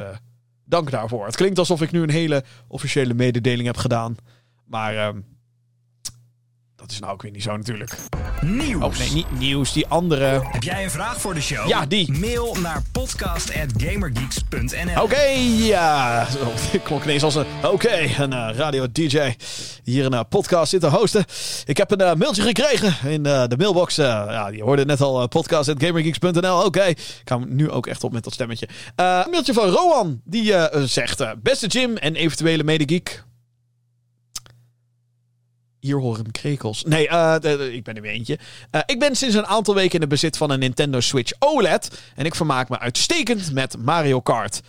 dank 0.65 0.90
daarvoor. 0.90 1.27
Het 1.27 1.36
klinkt 1.36 1.59
alsof 1.59 1.82
ik 1.82 1.90
nu 1.90 2.02
een 2.02 2.11
hele 2.11 2.44
officiële 2.69 3.15
mededeling 3.15 3.66
heb 3.66 3.77
gedaan. 3.77 4.16
Maar 4.66 4.97
ehm, 4.97 5.20
dat 6.85 6.93
is 6.93 7.01
nou 7.01 7.12
ook 7.12 7.23
weer 7.23 7.31
niet 7.31 7.43
zo 7.43 7.57
natuurlijk. 7.57 7.97
Nieuws. 8.41 8.85
Oh 8.85 8.99
nee, 8.99 9.12
niet 9.12 9.39
nieuws. 9.39 9.73
Die 9.73 9.86
andere. 9.86 10.43
Heb 10.51 10.62
jij 10.62 10.85
een 10.85 10.91
vraag 10.91 11.20
voor 11.20 11.35
de 11.35 11.41
show? 11.41 11.69
Ja, 11.69 11.86
die. 11.86 12.12
Mail 12.12 12.57
naar 12.61 12.82
podcast.gamergeeks.nl 12.93 15.03
Oké, 15.03 15.23
ja. 15.57 16.27
Ik 16.73 16.82
klonk 16.89 17.03
ineens 17.03 17.23
als 17.23 17.35
een... 17.35 17.47
Oké, 17.62 18.11
een 18.19 18.32
uh, 18.32 18.51
radio-dj 18.55 19.35
hier 19.85 20.05
een 20.05 20.12
uh, 20.12 20.20
podcast 20.28 20.70
zit 20.70 20.81
te 20.81 20.86
hosten. 20.86 21.24
Ik 21.65 21.77
heb 21.77 21.91
een 21.91 22.01
uh, 22.01 22.15
mailtje 22.15 22.43
gekregen 22.43 23.11
in 23.11 23.23
de 23.23 23.55
mailbox. 23.57 23.97
ja, 23.97 24.49
je 24.49 24.62
hoorde 24.62 24.85
net 24.85 25.01
al 25.01 25.28
podcast.gamergeeks.nl. 25.28 26.65
Oké, 26.65 26.85
ik 26.85 27.23
ga 27.24 27.39
nu 27.47 27.70
ook 27.70 27.86
echt 27.86 28.05
op 28.05 28.12
met 28.12 28.24
dat 28.24 28.32
stemmetje. 28.32 28.69
een 28.97 29.31
mailtje 29.31 29.53
van 29.53 29.69
Rowan. 29.69 30.20
Die 30.24 30.55
zegt... 30.85 31.43
beste 31.43 31.66
Jim 31.66 31.97
en 31.97 32.15
eventuele 32.15 32.65
medegeek... 32.65 33.24
Hier 35.85 35.98
horen 35.98 36.31
krekels. 36.31 36.85
Nee, 36.85 37.09
uh, 37.09 37.36
ik 37.73 37.85
ben 37.85 37.97
er 37.97 38.02
weer 38.02 38.12
eentje. 38.12 38.39
Uh, 38.70 38.81
ik 38.86 38.98
ben 38.98 39.16
sinds 39.16 39.35
een 39.35 39.47
aantal 39.47 39.74
weken 39.74 39.94
in 39.94 40.01
het 40.01 40.09
bezit 40.09 40.36
van 40.36 40.51
een 40.51 40.59
Nintendo 40.59 41.01
Switch 41.01 41.32
OLED. 41.39 42.02
En 42.15 42.24
ik 42.24 42.35
vermaak 42.35 42.69
me 42.69 42.78
uitstekend 42.78 43.52
met 43.52 43.77
Mario 43.78 44.20
Kart. 44.20 44.61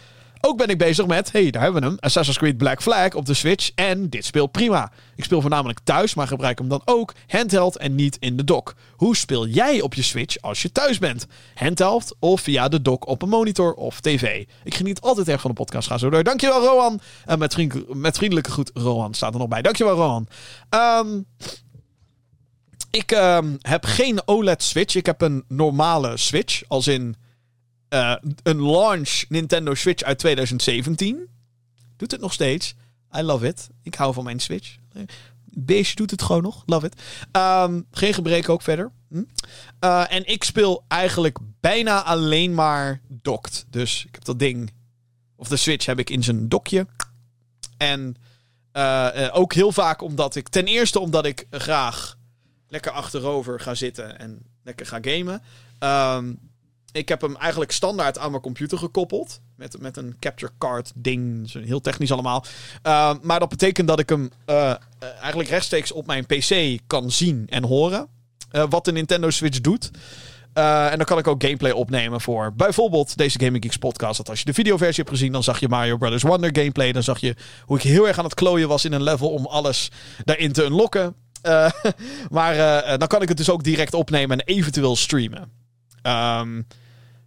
Ook 0.47 0.57
ben 0.57 0.67
ik 0.67 0.77
bezig 0.77 1.05
met, 1.05 1.31
hey, 1.31 1.49
daar 1.49 1.61
hebben 1.61 1.81
we 1.81 1.87
hem, 1.87 1.97
Assassin's 1.99 2.37
Creed 2.37 2.57
Black 2.57 2.81
Flag 2.81 3.13
op 3.13 3.25
de 3.25 3.33
Switch. 3.33 3.71
En 3.75 4.09
dit 4.09 4.25
speelt 4.25 4.51
prima. 4.51 4.91
Ik 5.15 5.23
speel 5.23 5.41
voornamelijk 5.41 5.79
thuis, 5.83 6.13
maar 6.13 6.27
gebruik 6.27 6.57
hem 6.57 6.67
dan 6.67 6.81
ook 6.85 7.13
handheld 7.27 7.77
en 7.77 7.95
niet 7.95 8.17
in 8.19 8.37
de 8.37 8.43
dock. 8.43 8.75
Hoe 8.95 9.15
speel 9.15 9.47
jij 9.47 9.81
op 9.81 9.93
je 9.93 10.01
Switch 10.01 10.41
als 10.41 10.61
je 10.61 10.71
thuis 10.71 10.99
bent? 10.99 11.27
Handheld 11.55 12.15
of 12.19 12.41
via 12.41 12.67
de 12.67 12.81
dock 12.81 13.07
op 13.07 13.21
een 13.21 13.29
monitor 13.29 13.73
of 13.73 13.99
tv? 13.99 14.45
Ik 14.63 14.75
geniet 14.75 15.01
altijd 15.01 15.27
erg 15.27 15.41
van 15.41 15.49
de 15.49 15.57
podcast. 15.57 15.87
Ga 15.87 15.97
zo 15.97 16.09
door. 16.09 16.23
Dankjewel, 16.23 16.61
Rohan. 16.63 16.99
Uh, 17.27 17.35
met, 17.35 17.53
vriend, 17.53 17.95
met 17.95 18.17
vriendelijke 18.17 18.51
groet, 18.51 18.71
Rohan 18.73 19.13
staat 19.13 19.33
er 19.33 19.39
nog 19.39 19.47
bij. 19.47 19.61
Dankjewel, 19.61 19.95
Rohan. 19.95 20.27
Um, 20.69 21.25
ik 22.91 23.11
um, 23.11 23.57
heb 23.61 23.85
geen 23.85 24.27
OLED 24.27 24.63
Switch. 24.63 24.95
Ik 24.95 25.05
heb 25.05 25.21
een 25.21 25.43
normale 25.47 26.17
Switch. 26.17 26.61
Als 26.67 26.87
in 26.87 27.15
uh, 27.89 28.15
een 28.43 28.61
launch 28.61 29.23
Nintendo 29.29 29.73
Switch 29.73 30.03
uit 30.03 30.19
2017. 30.19 31.29
Doet 31.97 32.11
het 32.11 32.21
nog 32.21 32.33
steeds. 32.33 32.75
I 33.17 33.21
love 33.21 33.47
it. 33.47 33.69
Ik 33.83 33.95
hou 33.95 34.13
van 34.13 34.23
mijn 34.23 34.39
Switch. 34.39 34.75
Beestje 35.45 35.95
doet 35.95 36.11
het 36.11 36.21
gewoon 36.21 36.41
nog. 36.41 36.63
Love 36.65 36.85
it. 36.85 37.01
Um, 37.31 37.85
geen 37.91 38.13
gebreken 38.13 38.53
ook 38.53 38.61
verder. 38.61 38.91
Hm? 39.09 39.23
Uh, 39.79 40.13
en 40.13 40.25
ik 40.25 40.43
speel 40.43 40.85
eigenlijk 40.87 41.37
bijna 41.59 42.03
alleen 42.03 42.53
maar 42.53 43.01
docked. 43.07 43.65
Dus 43.69 44.05
ik 44.05 44.15
heb 44.15 44.23
dat 44.25 44.39
ding. 44.39 44.73
Of 45.35 45.47
de 45.47 45.55
Switch 45.55 45.85
heb 45.85 45.99
ik 45.99 46.09
in 46.09 46.23
zijn 46.23 46.49
dokje. 46.49 46.87
En 47.77 48.15
uh, 48.73 49.29
ook 49.31 49.53
heel 49.53 49.71
vaak 49.71 50.01
omdat 50.01 50.35
ik. 50.35 50.49
Ten 50.49 50.65
eerste 50.65 50.99
omdat 50.99 51.25
ik 51.25 51.47
graag 51.51 52.17
lekker 52.67 52.91
achterover 52.91 53.59
ga 53.59 53.75
zitten 53.75 54.19
en 54.19 54.45
lekker 54.63 54.85
ga 54.85 54.97
gamen. 55.01 55.41
Um, 55.79 56.39
ik 56.95 57.09
heb 57.09 57.21
hem 57.21 57.35
eigenlijk 57.35 57.71
standaard 57.71 58.17
aan 58.17 58.29
mijn 58.29 58.41
computer 58.41 58.77
gekoppeld. 58.77 59.41
Met, 59.55 59.81
met 59.81 59.97
een 59.97 60.15
capture 60.19 60.51
card 60.57 60.91
ding. 60.95 61.51
Heel 61.53 61.81
technisch 61.81 62.11
allemaal. 62.11 62.45
Uh, 62.83 63.13
maar 63.21 63.39
dat 63.39 63.49
betekent 63.49 63.87
dat 63.87 63.99
ik 63.99 64.09
hem 64.09 64.29
uh, 64.45 64.73
eigenlijk 65.19 65.49
rechtstreeks 65.49 65.91
op 65.91 66.05
mijn 66.05 66.25
PC 66.25 66.79
kan 66.87 67.11
zien 67.11 67.47
en 67.49 67.63
horen. 67.63 68.07
Uh, 68.51 68.63
wat 68.69 68.85
de 68.85 68.91
Nintendo 68.91 69.29
Switch 69.29 69.61
doet. 69.61 69.91
en 70.53 70.97
dan 70.97 71.05
kan 71.05 71.17
ik 71.17 71.27
ook 71.27 71.43
gameplay 71.43 71.71
opnemen 71.71 72.21
voor 72.21 72.53
bijvoorbeeld 72.55 73.17
deze 73.17 73.39
Gaming 73.39 73.63
Geeks 73.63 73.77
podcast. 73.77 74.17
Dat 74.17 74.29
als 74.29 74.39
je 74.39 74.45
de 74.45 74.53
videoversie 74.53 75.03
hebt 75.03 75.15
gezien, 75.15 75.31
dan 75.31 75.43
zag 75.43 75.59
je 75.59 75.69
Mario 75.69 75.97
Brothers 75.97 76.23
Wonder 76.23 76.49
gameplay. 76.55 76.91
Dan 76.91 77.03
zag 77.03 77.19
je 77.19 77.35
hoe 77.65 77.77
ik 77.77 77.83
heel 77.83 78.07
erg 78.07 78.17
aan 78.17 78.23
het 78.23 78.33
klooien 78.33 78.67
was 78.67 78.85
in 78.85 78.93
een 78.93 79.03
level 79.03 79.29
om 79.29 79.45
alles 79.45 79.91
daarin 80.23 80.51
te 80.51 80.63
unlocken. 80.63 81.15
maar 82.29 82.55
dan 82.97 83.07
kan 83.07 83.21
ik 83.21 83.27
het 83.27 83.37
dus 83.37 83.49
ook 83.49 83.63
direct 83.63 83.93
opnemen 83.93 84.39
en 84.39 84.45
eventueel 84.45 84.95
streamen. 84.95 85.51
Um, 86.03 86.67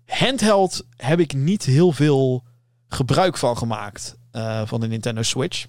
Handheld 0.09 0.87
heb 0.97 1.21
ik 1.21 1.35
niet 1.35 1.65
heel 1.65 1.93
veel 1.93 2.45
gebruik 2.89 3.37
van 3.37 3.57
gemaakt 3.57 4.17
uh, 4.33 4.63
van 4.65 4.81
de 4.81 4.87
Nintendo 4.87 5.23
Switch. 5.23 5.67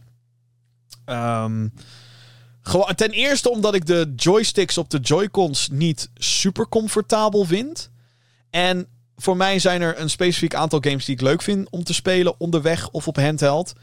Gewoon, 2.62 2.96
ten 2.96 3.12
eerste 3.12 3.50
omdat 3.50 3.74
ik 3.74 3.86
de 3.86 4.14
joysticks 4.16 4.78
op 4.78 4.90
de 4.90 5.00
Joy-Cons 5.00 5.70
niet 5.72 6.10
super 6.16 6.68
comfortabel 6.68 7.46
vind. 7.46 7.92
En 8.50 8.88
voor 9.16 9.38
mij 9.38 9.60
zijn 9.60 9.82
er 9.82 10.00
een 10.00 10.10
specifiek 10.10 10.56
aantal 10.56 10.80
games 10.82 11.06
die 11.06 11.16
ik 11.16 11.22
leuk 11.22 11.42
vind 11.42 11.70
om 11.70 11.84
te 11.84 11.94
spelen 11.94 12.40
onderweg 12.40 12.90
of 12.90 13.08
op 13.08 13.16
handheld. 13.16 13.74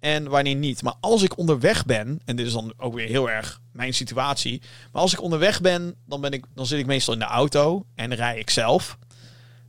En 0.00 0.28
wanneer 0.28 0.54
niet. 0.54 0.82
Maar 0.82 0.94
als 1.00 1.22
ik 1.22 1.38
onderweg 1.38 1.84
ben, 1.84 2.20
en 2.24 2.36
dit 2.36 2.46
is 2.46 2.52
dan 2.52 2.72
ook 2.76 2.94
weer 2.94 3.08
heel 3.08 3.30
erg 3.30 3.60
mijn 3.72 3.94
situatie. 3.94 4.62
Maar 4.92 5.02
als 5.02 5.12
ik 5.12 5.22
onderweg 5.22 5.60
ben, 5.60 5.94
dan, 6.06 6.20
ben 6.20 6.32
ik, 6.32 6.44
dan 6.54 6.66
zit 6.66 6.78
ik 6.78 6.86
meestal 6.86 7.14
in 7.14 7.20
de 7.20 7.26
auto 7.26 7.86
en 7.94 8.14
rij 8.14 8.38
ik 8.38 8.50
zelf. 8.50 8.98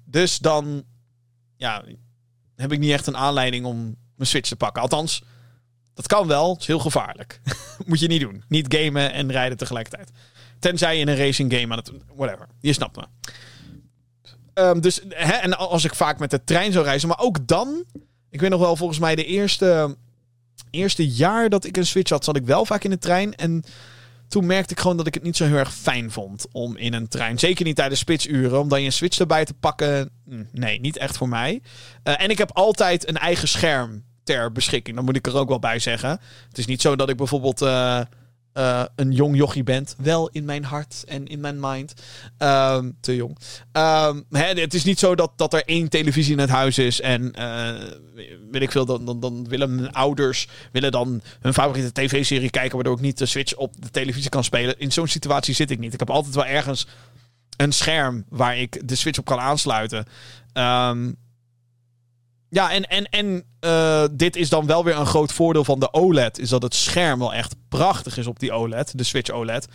Dus 0.10 0.38
dan 0.38 0.84
ja, 1.58 1.84
heb 2.56 2.72
ik 2.72 2.80
niet 2.80 2.92
echt 2.92 3.08
een 3.08 3.18
aanleiding 3.18 3.66
om 3.66 3.96
mijn 4.16 4.30
Switch 4.30 4.50
te 4.50 4.56
pakken. 4.56 4.82
Althans, 4.82 5.24
dat 5.94 6.08
kan 6.08 6.28
wel. 6.28 6.52
Het 6.52 6.62
is 6.62 6.68
heel 6.68 6.80
gevaarlijk. 6.80 7.42
Moet 7.86 8.00
je 8.00 8.08
niet 8.08 8.22
doen. 8.22 8.44
Niet 8.48 8.76
gamen 8.76 9.14
en 9.14 9.32
rijden 9.32 9.58
tegelijkertijd. 9.58 10.12
Tenzij 10.60 10.96
je 10.96 11.02
in 11.02 11.08
een 11.08 11.18
racing 11.18 11.54
game 11.54 11.72
aan 11.72 11.78
het... 11.78 11.92
Whatever. 12.16 12.48
Je 12.60 12.74
snapt 12.74 12.96
me. 12.96 13.04
Um, 14.54 14.82
dus, 14.82 15.02
hè, 15.10 15.34
en 15.34 15.58
als 15.58 15.84
ik 15.84 15.96
vaak 15.96 16.20
met 16.20 16.32
de 16.32 16.44
trein 16.44 16.72
zou 16.72 16.86
reizen. 16.86 17.08
Maar 17.08 17.20
ook 17.20 17.48
dan... 17.48 17.84
Ik 18.30 18.42
weet 18.42 18.50
nog 18.50 18.60
wel, 18.60 18.76
volgens 18.76 19.00
mij 19.00 19.16
de 19.16 19.26
eerste... 19.26 19.98
Eerste 20.70 21.08
jaar 21.08 21.50
dat 21.50 21.66
ik 21.66 21.78
een 21.78 21.86
Switch 21.86 22.10
had, 22.10 22.24
zat 22.24 22.36
ik 22.36 22.46
wel 22.46 22.66
vaak 22.66 22.84
in 22.84 22.90
de 22.90 22.98
trein. 22.98 23.36
En 23.36 23.64
toen 24.28 24.46
merkte 24.46 24.74
ik 24.74 24.80
gewoon 24.80 24.98
dat 24.98 25.08
ik 25.08 25.14
het 25.14 25.24
niet 25.24 25.38
zo 25.38 25.46
heel 25.46 25.56
erg 25.56 25.74
fijn 25.74 26.12
vond 26.12 26.46
om 26.52 26.78
in 26.78 26.94
een 26.94 27.08
trein. 27.08 27.40
Zeker 27.40 27.66
niet 27.66 27.76
tijdens 27.76 28.00
spitsuren, 28.00 28.60
om 28.60 28.70
dan 28.70 28.82
je 28.82 28.92
switch 28.92 29.20
erbij 29.20 29.46
te 29.46 29.54
pakken. 29.54 30.10
Hm, 30.30 30.44
nee, 30.52 30.80
niet 30.80 30.98
echt 30.98 31.18
voor 31.18 31.30
mij. 31.30 31.62
Uh, 32.04 32.22
en 32.22 32.30
ik 32.30 32.38
heb 32.38 32.52
altijd 32.52 33.08
een 33.08 33.18
eigen 33.18 33.48
scherm 33.48 34.04
ter 34.24 34.52
beschikking. 34.52 34.96
Dan 34.96 35.06
moet 35.06 35.16
ik 35.16 35.28
er 35.28 35.36
ook 35.36 35.50
wel 35.50 35.60
bij 35.60 35.80
zeggen. 35.80 36.20
Het 36.48 36.58
is 36.58 36.66
niet 36.66 36.82
zo 36.82 36.96
dat 36.96 37.10
ik 37.10 37.18
bijvoorbeeld. 37.18 37.62
Uh, 37.62 38.02
uh, 38.58 38.84
een 38.96 39.12
jong 39.12 39.38
jochie 39.38 39.64
bent. 39.64 39.96
Wel 39.98 40.30
in 40.30 40.46
mijn 40.46 40.64
hart 40.64 41.04
en 41.08 41.28
in 41.28 41.40
mijn 41.40 41.60
mind. 41.60 41.94
Um, 42.38 42.98
te 43.00 43.16
jong. 43.16 43.38
Um, 43.72 44.26
hè, 44.30 44.46
het 44.46 44.74
is 44.74 44.84
niet 44.84 45.00
zo 45.00 45.16
dat, 45.16 45.32
dat 45.36 45.54
er 45.54 45.64
één 45.66 45.90
televisie 45.90 46.34
in 46.34 46.40
het 46.40 46.50
huis 46.50 46.78
is. 46.78 47.02
En 47.02 47.34
uh, 47.40 47.74
weet 48.52 48.62
ik 48.62 48.72
veel, 48.72 48.86
dan, 48.86 49.06
dan, 49.06 49.20
dan 49.20 49.48
willen 49.48 49.76
mijn 49.76 49.94
ouders 49.94 50.48
willen 50.72 50.92
dan 50.92 51.22
hun 51.40 51.54
favoriete 51.54 51.92
tv-serie 51.92 52.50
kijken. 52.50 52.76
Waardoor 52.76 52.96
ik 52.96 53.02
niet 53.02 53.18
de 53.18 53.26
Switch 53.26 53.56
op 53.56 53.82
de 53.82 53.90
televisie 53.90 54.30
kan 54.30 54.44
spelen. 54.44 54.80
In 54.80 54.92
zo'n 54.92 55.08
situatie 55.08 55.56
zit 55.56 55.72
ik 55.72 55.80
niet. 55.80 55.94
Ik 55.94 56.00
heb 56.00 56.10
altijd 56.10 56.36
wel 56.36 56.46
ergens 56.46 56.88
een 57.58 57.72
scherm 57.72 58.26
waar 58.30 58.58
ik 58.58 58.88
de 58.88 58.96
Switch 58.96 59.20
op 59.20 59.26
kan 59.26 59.40
aansluiten. 59.40 60.06
Um, 60.54 61.16
ja, 62.50 62.72
en, 62.72 62.84
en, 62.84 63.06
en 63.06 63.44
uh, 63.68 64.04
dit 64.12 64.36
is 64.36 64.50
dan 64.50 64.66
wel 64.66 64.84
weer 64.84 64.98
een 64.98 65.06
groot 65.06 65.34
voordeel 65.34 65.64
van 65.64 65.80
de 65.80 65.94
OLED. 65.94 66.40
Is 66.40 66.50
dat 66.50 66.62
het 66.62 66.76
scherm 66.76 67.20
wel 67.20 67.34
echt 67.34 67.56
prachtig 67.70 68.18
is 68.18 68.28
op 68.28 68.40
die 68.40 68.52
OLED. 68.52 68.98
De 68.98 69.04
Switch 69.04 69.32
OLED. 69.32 69.68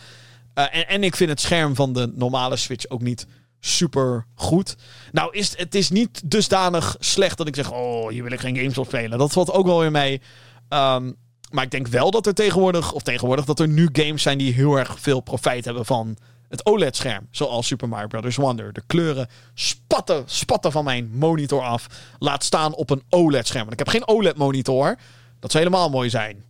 Uh, 0.55 0.75
en, 0.75 0.87
en 0.87 1.03
ik 1.03 1.15
vind 1.15 1.29
het 1.29 1.41
scherm 1.41 1.75
van 1.75 1.93
de 1.93 2.11
normale 2.15 2.55
Switch 2.55 2.89
ook 2.89 3.01
niet 3.01 3.27
super 3.59 4.25
goed. 4.35 4.75
Nou, 5.11 5.31
is, 5.31 5.57
het 5.57 5.75
is 5.75 5.89
niet 5.89 6.21
dusdanig 6.25 6.95
slecht 6.99 7.37
dat 7.37 7.47
ik 7.47 7.55
zeg... 7.55 7.71
Oh, 7.71 8.09
hier 8.09 8.23
wil 8.23 8.31
ik 8.31 8.39
geen 8.39 8.57
games 8.57 8.77
op 8.77 8.85
spelen. 8.85 9.17
Dat 9.17 9.31
valt 9.31 9.51
ook 9.51 9.65
wel 9.65 9.79
weer 9.79 9.91
mee. 9.91 10.21
Um, 10.69 11.15
maar 11.51 11.63
ik 11.63 11.71
denk 11.71 11.87
wel 11.87 12.11
dat 12.11 12.25
er 12.25 12.33
tegenwoordig... 12.33 12.91
Of 12.91 13.01
tegenwoordig 13.01 13.45
dat 13.45 13.59
er 13.59 13.67
nu 13.67 13.89
games 13.91 14.21
zijn 14.21 14.37
die 14.37 14.53
heel 14.53 14.75
erg 14.75 14.99
veel 14.99 15.19
profijt 15.19 15.65
hebben 15.65 15.85
van 15.85 16.17
het 16.53 16.65
OLED-scherm, 16.65 17.27
zoals 17.31 17.67
Super 17.67 17.87
Mario 17.87 18.07
Bros. 18.07 18.35
Wonder. 18.35 18.73
De 18.73 18.83
kleuren 18.87 19.27
spatten, 19.53 20.23
spatten 20.25 20.71
van 20.71 20.83
mijn 20.83 21.09
monitor 21.13 21.61
af. 21.61 21.87
Laat 22.19 22.43
staan 22.43 22.75
op 22.75 22.89
een 22.89 23.03
OLED-scherm. 23.09 23.71
Ik 23.71 23.79
heb 23.79 23.87
geen 23.87 24.07
OLED-monitor. 24.07 24.97
Dat 25.39 25.51
zou 25.51 25.63
helemaal 25.63 25.89
mooi 25.89 26.09
zijn. 26.09 26.43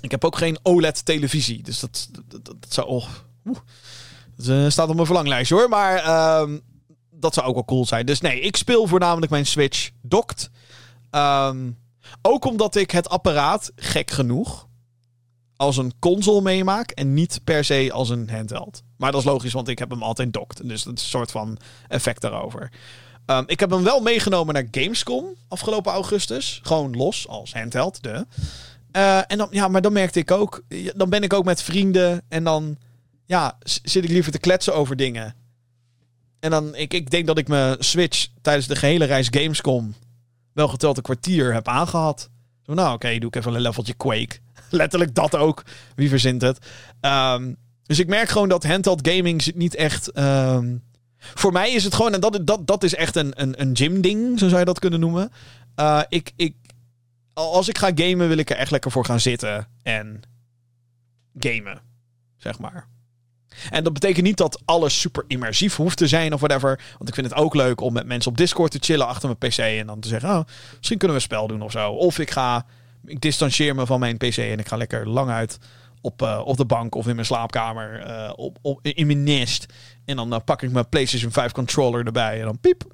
Ik 0.00 0.10
heb 0.10 0.24
ook 0.24 0.36
geen 0.36 0.58
OLED-televisie. 0.62 1.62
Dus 1.62 1.80
dat, 1.80 2.08
dat, 2.42 2.56
zou... 2.68 2.86
Oh, 2.86 3.06
dat 4.36 4.46
uh, 4.46 4.68
staat 4.68 4.88
op 4.88 4.94
mijn 4.94 5.06
verlanglijstje 5.06 5.54
hoor. 5.54 5.68
Maar 5.68 6.04
uh, 6.04 6.56
dat 7.10 7.34
zou 7.34 7.46
ook 7.46 7.54
wel 7.54 7.64
cool 7.64 7.86
zijn. 7.86 8.06
Dus 8.06 8.20
nee, 8.20 8.40
ik 8.40 8.56
speel 8.56 8.86
voornamelijk 8.86 9.30
mijn 9.30 9.46
Switch 9.46 9.90
docked. 10.02 10.50
Um, 11.10 11.78
ook 12.22 12.44
omdat 12.44 12.74
ik 12.74 12.90
het 12.90 13.08
apparaat, 13.08 13.72
gek 13.76 14.10
genoeg, 14.10 14.68
als 15.56 15.76
een 15.76 15.92
console 15.98 16.42
meemaak 16.42 16.90
en 16.90 17.14
niet 17.14 17.40
per 17.44 17.64
se 17.64 17.90
als 17.92 18.08
een 18.08 18.30
handheld. 18.30 18.82
Maar 18.96 19.12
dat 19.12 19.20
is 19.20 19.26
logisch, 19.26 19.52
want 19.52 19.68
ik 19.68 19.78
heb 19.78 19.90
hem 19.90 20.02
altijd 20.02 20.32
docked. 20.32 20.68
Dus 20.68 20.82
dat 20.82 20.96
is 20.96 21.02
een 21.02 21.08
soort 21.08 21.30
van 21.30 21.58
effect 21.88 22.20
daarover. 22.20 22.70
Um, 23.26 23.44
ik 23.46 23.60
heb 23.60 23.70
hem 23.70 23.82
wel 23.82 24.00
meegenomen 24.00 24.54
naar 24.54 24.68
Gamescom 24.70 25.24
afgelopen 25.48 25.92
augustus. 25.92 26.60
Gewoon 26.62 26.96
los 26.96 27.28
als 27.28 27.52
handheld. 27.52 28.02
De. 28.02 28.26
Eh, 28.90 29.18
en 29.26 29.38
dan, 29.38 29.48
ja, 29.50 29.68
maar 29.68 29.82
dan 29.82 29.92
merkte 29.92 30.18
ik 30.18 30.30
ook, 30.30 30.62
dan 30.94 31.10
ben 31.10 31.22
ik 31.22 31.32
ook 31.32 31.44
met 31.44 31.62
vrienden 31.62 32.22
en 32.28 32.44
dan 32.44 32.76
ja, 33.24 33.58
zit 33.82 34.04
ik 34.04 34.10
liever 34.10 34.32
te 34.32 34.38
kletsen 34.38 34.74
over 34.74 34.96
dingen. 34.96 35.34
En 36.40 36.50
dan, 36.50 36.74
ik, 36.74 36.94
ik 36.94 37.10
denk 37.10 37.26
dat 37.26 37.38
ik 37.38 37.48
mijn 37.48 37.76
Switch 37.78 38.26
tijdens 38.42 38.66
de 38.66 38.76
gehele 38.76 39.04
reis 39.04 39.28
Gamescom 39.30 39.94
wel 40.52 40.68
geteld 40.68 40.96
een 40.96 41.02
kwartier 41.02 41.54
heb 41.54 41.68
aangehad. 41.68 42.30
Zo, 42.62 42.74
nou, 42.74 42.94
oké, 42.94 43.18
doe 43.18 43.28
ik 43.28 43.36
even 43.36 43.54
een 43.54 43.60
leveltje 43.60 43.94
Quake. 43.94 44.38
Letterlijk 44.70 45.14
dat 45.14 45.36
ook. 45.36 45.62
Wie 45.94 46.08
verzint 46.08 46.42
het? 46.42 46.58
Ehm, 47.00 47.52
dus 47.86 47.98
ik 47.98 48.08
merk 48.08 48.28
gewoon 48.28 48.48
dat 48.48 48.64
handheld 48.64 49.08
gaming 49.08 49.52
niet 49.54 49.74
echt. 49.74 50.18
Um, 50.18 50.82
voor 51.18 51.52
mij 51.52 51.72
is 51.72 51.84
het 51.84 51.94
gewoon, 51.94 52.14
en 52.14 52.20
dat, 52.20 52.38
dat, 52.42 52.66
dat 52.66 52.82
is 52.82 52.94
echt 52.94 53.16
een, 53.16 53.32
een, 53.42 53.60
een 53.60 53.76
gym-ding, 53.76 54.38
zo 54.38 54.48
zou 54.48 54.58
je 54.58 54.64
dat 54.64 54.78
kunnen 54.78 55.00
noemen. 55.00 55.32
Uh, 55.80 56.02
ik, 56.08 56.32
ik, 56.36 56.54
als 57.32 57.68
ik 57.68 57.78
ga 57.78 57.90
gamen, 57.94 58.28
wil 58.28 58.36
ik 58.36 58.50
er 58.50 58.56
echt 58.56 58.70
lekker 58.70 58.90
voor 58.90 59.04
gaan 59.04 59.20
zitten 59.20 59.68
en 59.82 60.22
gamen, 61.38 61.80
zeg 62.36 62.58
maar. 62.58 62.88
En 63.70 63.84
dat 63.84 63.92
betekent 63.92 64.24
niet 64.24 64.36
dat 64.36 64.62
alles 64.64 65.00
super 65.00 65.24
immersief 65.26 65.76
hoeft 65.76 65.96
te 65.96 66.06
zijn 66.06 66.32
of 66.32 66.40
whatever. 66.40 66.80
Want 66.96 67.08
ik 67.08 67.14
vind 67.14 67.30
het 67.30 67.38
ook 67.38 67.54
leuk 67.54 67.80
om 67.80 67.92
met 67.92 68.06
mensen 68.06 68.30
op 68.30 68.36
Discord 68.36 68.70
te 68.70 68.78
chillen 68.80 69.06
achter 69.06 69.28
mijn 69.28 69.52
PC. 69.52 69.58
En 69.58 69.86
dan 69.86 70.00
te 70.00 70.08
zeggen, 70.08 70.28
oh, 70.28 70.44
misschien 70.76 70.98
kunnen 70.98 71.16
we 71.16 71.22
een 71.22 71.28
spel 71.28 71.46
doen 71.46 71.62
of 71.62 71.70
zo. 71.70 71.90
Of 71.90 72.18
ik 72.18 72.30
ga, 72.30 72.66
ik 73.04 73.20
distancieer 73.20 73.74
me 73.74 73.86
van 73.86 74.00
mijn 74.00 74.16
PC 74.16 74.36
en 74.36 74.58
ik 74.58 74.68
ga 74.68 74.76
lekker 74.76 75.08
lang 75.08 75.30
uit 75.30 75.58
op, 76.06 76.22
uh, 76.22 76.42
op 76.44 76.56
de 76.56 76.64
bank 76.64 76.94
of 76.94 77.06
in 77.06 77.14
mijn 77.14 77.26
slaapkamer. 77.26 78.06
Uh, 78.06 78.32
op, 78.36 78.58
op, 78.62 78.80
in 78.82 79.06
mijn 79.06 79.22
nest. 79.22 79.66
En 80.04 80.16
dan 80.16 80.32
uh, 80.32 80.38
pak 80.44 80.62
ik 80.62 80.70
mijn 80.70 80.88
PlayStation 80.88 81.32
5 81.32 81.52
controller 81.52 82.06
erbij. 82.06 82.38
En 82.38 82.44
dan 82.44 82.58
piep. 82.58 82.84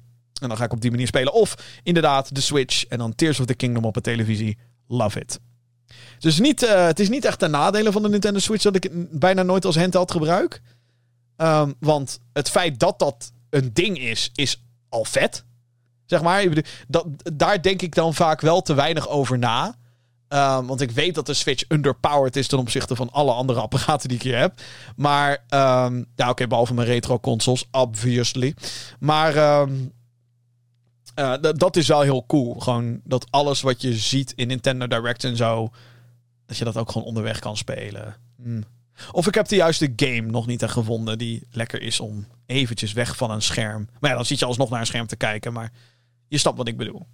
En 0.41 0.47
dan 0.47 0.57
ga 0.57 0.63
ik 0.63 0.71
op 0.71 0.81
die 0.81 0.91
manier 0.91 1.07
spelen. 1.07 1.33
Of 1.33 1.55
inderdaad 1.83 2.35
de 2.35 2.41
Switch. 2.41 2.85
En 2.85 2.97
dan 2.97 3.15
Tears 3.15 3.39
of 3.39 3.45
the 3.45 3.53
Kingdom 3.53 3.85
op 3.85 3.93
de 3.93 4.01
televisie. 4.01 4.57
Love 4.87 5.19
it. 5.19 5.39
Dus 6.19 6.39
niet, 6.39 6.61
het 6.69 6.99
is 6.99 7.09
niet 7.09 7.25
echt 7.25 7.39
ten 7.39 7.51
nadele 7.51 7.91
van 7.91 8.01
de 8.01 8.09
Nintendo 8.09 8.39
Switch 8.39 8.63
dat 8.63 8.75
ik 8.75 8.83
het 8.83 9.19
bijna 9.19 9.43
nooit 9.43 9.65
als 9.65 9.75
handheld 9.77 10.11
gebruik. 10.11 10.61
Um, 11.37 11.73
want 11.79 12.19
het 12.33 12.49
feit 12.49 12.79
dat 12.79 12.99
dat 12.99 13.31
een 13.49 13.73
ding 13.73 13.99
is, 13.99 14.29
is 14.33 14.63
al 14.89 15.05
vet. 15.05 15.45
Zeg 16.05 16.21
maar. 16.21 16.47
Dat, 16.87 17.05
daar 17.33 17.61
denk 17.61 17.81
ik 17.81 17.95
dan 17.95 18.13
vaak 18.13 18.41
wel 18.41 18.61
te 18.61 18.73
weinig 18.73 19.09
over 19.09 19.37
na. 19.37 19.75
Um, 20.33 20.67
want 20.67 20.81
ik 20.81 20.91
weet 20.91 21.15
dat 21.15 21.25
de 21.25 21.33
Switch 21.33 21.63
underpowered 21.67 22.35
is 22.35 22.47
ten 22.47 22.57
opzichte 22.57 22.95
van 22.95 23.11
alle 23.11 23.31
andere 23.31 23.59
apparaten 23.59 24.07
die 24.07 24.17
ik 24.17 24.23
hier 24.23 24.37
heb. 24.37 24.61
Maar, 24.95 25.31
um, 25.31 26.05
ja, 26.15 26.29
oké, 26.29 26.47
behalve 26.47 26.73
mijn 26.73 26.87
retro 26.87 27.19
consoles, 27.19 27.67
obviously. 27.71 28.55
Maar 28.99 29.61
um, 29.61 29.91
uh, 31.19 31.35
dat 31.39 31.75
is 31.75 31.87
wel 31.87 32.01
heel 32.01 32.25
cool. 32.25 32.53
Gewoon 32.53 33.01
dat 33.03 33.27
alles 33.29 33.61
wat 33.61 33.81
je 33.81 33.93
ziet 33.93 34.33
in 34.35 34.47
Nintendo 34.47 34.87
Direct 34.87 35.23
en 35.23 35.35
zo, 35.35 35.69
dat 36.45 36.57
je 36.57 36.63
dat 36.63 36.77
ook 36.77 36.91
gewoon 36.91 37.07
onderweg 37.07 37.39
kan 37.39 37.57
spelen. 37.57 38.15
Mm. 38.37 38.63
Of 39.11 39.27
ik 39.27 39.33
heb 39.33 39.47
de 39.47 39.55
juiste 39.55 39.93
game 39.95 40.31
nog 40.31 40.47
niet 40.47 40.61
echt 40.61 40.73
gevonden 40.73 41.17
die 41.17 41.47
lekker 41.51 41.81
is 41.81 41.99
om 41.99 42.27
eventjes 42.45 42.93
weg 42.93 43.17
van 43.17 43.31
een 43.31 43.41
scherm. 43.41 43.89
Maar 43.99 44.09
ja, 44.09 44.15
dan 44.15 44.25
zit 44.25 44.39
je 44.39 44.45
alsnog 44.45 44.69
naar 44.69 44.79
een 44.79 44.85
scherm 44.85 45.07
te 45.07 45.15
kijken, 45.15 45.53
maar 45.53 45.71
je 46.27 46.37
snapt 46.37 46.57
wat 46.57 46.67
ik 46.67 46.77
bedoel. 46.77 47.07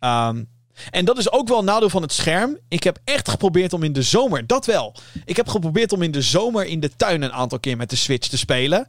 Um, 0.00 0.48
en 0.90 1.04
dat 1.04 1.18
is 1.18 1.32
ook 1.32 1.48
wel 1.48 1.58
een 1.58 1.64
nadeel 1.64 1.90
van 1.90 2.02
het 2.02 2.12
scherm. 2.12 2.58
Ik 2.68 2.82
heb 2.82 2.98
echt 3.04 3.28
geprobeerd 3.28 3.72
om 3.72 3.82
in 3.82 3.92
de 3.92 4.02
zomer, 4.02 4.46
dat 4.46 4.66
wel. 4.66 4.94
Ik 5.24 5.36
heb 5.36 5.48
geprobeerd 5.48 5.92
om 5.92 6.02
in 6.02 6.10
de 6.10 6.22
zomer 6.22 6.66
in 6.66 6.80
de 6.80 6.96
tuin 6.96 7.22
een 7.22 7.32
aantal 7.32 7.60
keer 7.60 7.76
met 7.76 7.90
de 7.90 7.96
Switch 7.96 8.28
te 8.28 8.38
spelen. 8.38 8.88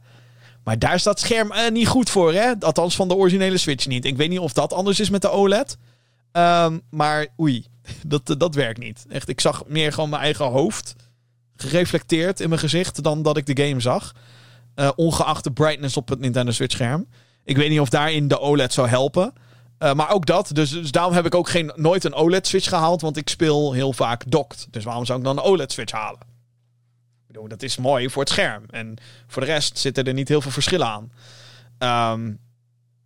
Maar 0.64 0.78
daar 0.78 1.00
staat 1.00 1.18
het 1.20 1.28
scherm 1.28 1.52
uh, 1.52 1.68
niet 1.70 1.88
goed 1.88 2.10
voor, 2.10 2.32
hè? 2.32 2.52
Althans 2.60 2.96
van 2.96 3.08
de 3.08 3.14
originele 3.14 3.58
Switch 3.58 3.86
niet. 3.86 4.04
Ik 4.04 4.16
weet 4.16 4.28
niet 4.28 4.38
of 4.38 4.52
dat 4.52 4.72
anders 4.72 5.00
is 5.00 5.10
met 5.10 5.22
de 5.22 5.30
OLED. 5.30 5.76
Um, 6.32 6.82
maar 6.90 7.26
oei, 7.40 7.66
dat, 8.06 8.34
dat 8.38 8.54
werkt 8.54 8.78
niet. 8.78 9.04
Echt, 9.08 9.28
ik 9.28 9.40
zag 9.40 9.62
meer 9.66 9.92
gewoon 9.92 10.10
mijn 10.10 10.22
eigen 10.22 10.44
hoofd 10.44 10.94
gereflecteerd 11.56 12.40
in 12.40 12.48
mijn 12.48 12.60
gezicht 12.60 13.02
dan 13.02 13.22
dat 13.22 13.36
ik 13.36 13.46
de 13.46 13.66
game 13.66 13.80
zag. 13.80 14.14
Uh, 14.76 14.90
ongeacht 14.96 15.44
de 15.44 15.52
brightness 15.52 15.96
op 15.96 16.08
het 16.08 16.20
Nintendo 16.20 16.52
Switch 16.52 16.74
scherm. 16.74 17.06
Ik 17.44 17.56
weet 17.56 17.70
niet 17.70 17.80
of 17.80 17.88
daarin 17.88 18.28
de 18.28 18.40
OLED 18.40 18.72
zou 18.72 18.88
helpen. 18.88 19.32
Uh, 19.82 19.92
maar 19.92 20.10
ook 20.10 20.26
dat. 20.26 20.50
Dus, 20.52 20.70
dus, 20.70 20.90
daarom 20.90 21.12
heb 21.12 21.26
ik 21.26 21.34
ook 21.34 21.48
geen, 21.48 21.72
nooit 21.74 22.04
een 22.04 22.14
OLED-switch 22.14 22.68
gehaald. 22.68 23.00
Want 23.00 23.16
ik 23.16 23.28
speel 23.28 23.72
heel 23.72 23.92
vaak 23.92 24.30
docked. 24.30 24.66
Dus 24.70 24.84
waarom 24.84 25.04
zou 25.04 25.18
ik 25.18 25.24
dan 25.24 25.38
een 25.38 25.44
OLED-switch 25.44 25.92
halen? 25.92 26.28
Dat 27.48 27.62
is 27.62 27.76
mooi 27.76 28.10
voor 28.10 28.22
het 28.22 28.30
scherm. 28.30 28.64
En 28.70 28.96
voor 29.26 29.42
de 29.42 29.48
rest 29.48 29.78
zitten 29.78 30.04
er 30.04 30.12
niet 30.12 30.28
heel 30.28 30.40
veel 30.40 30.50
verschillen 30.50 30.86
aan. 30.86 31.12
Um, 32.12 32.40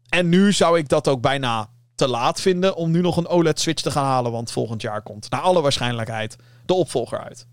en 0.09 0.29
nu 0.29 0.53
zou 0.53 0.79
ik 0.79 0.89
dat 0.89 1.09
ook 1.09 1.21
bijna 1.21 1.69
te 1.95 2.09
laat 2.09 2.41
vinden 2.41 2.77
om 2.77 2.91
nu 2.91 3.01
nog 3.01 3.17
een 3.17 3.27
OLED-switch 3.27 3.83
te 3.83 3.91
gaan 3.91 4.05
halen. 4.05 4.33
Want 4.33 4.51
volgend 4.51 4.83
jaar 4.83 5.03
komt, 5.03 5.31
naar 5.31 5.41
alle 5.41 5.61
waarschijnlijkheid, 5.61 6.37
de 6.67 6.75
opvolger 6.75 7.19
uit. 7.25 7.47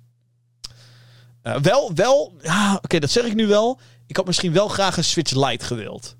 Uh, 1.43 1.55
wel, 1.55 1.91
wel, 1.93 2.33
ja, 2.41 2.79
oké, 2.81 2.99
dat 2.99 3.09
zeg 3.09 3.23
ik 3.23 3.35
nu 3.35 3.47
wel. 3.47 3.79
Ik 4.07 4.15
had 4.15 4.25
misschien 4.25 4.53
wel 4.53 4.67
graag 4.67 4.97
een 4.97 5.03
Switch 5.03 5.31
Lite 5.31 5.65
gewild. 5.65 6.15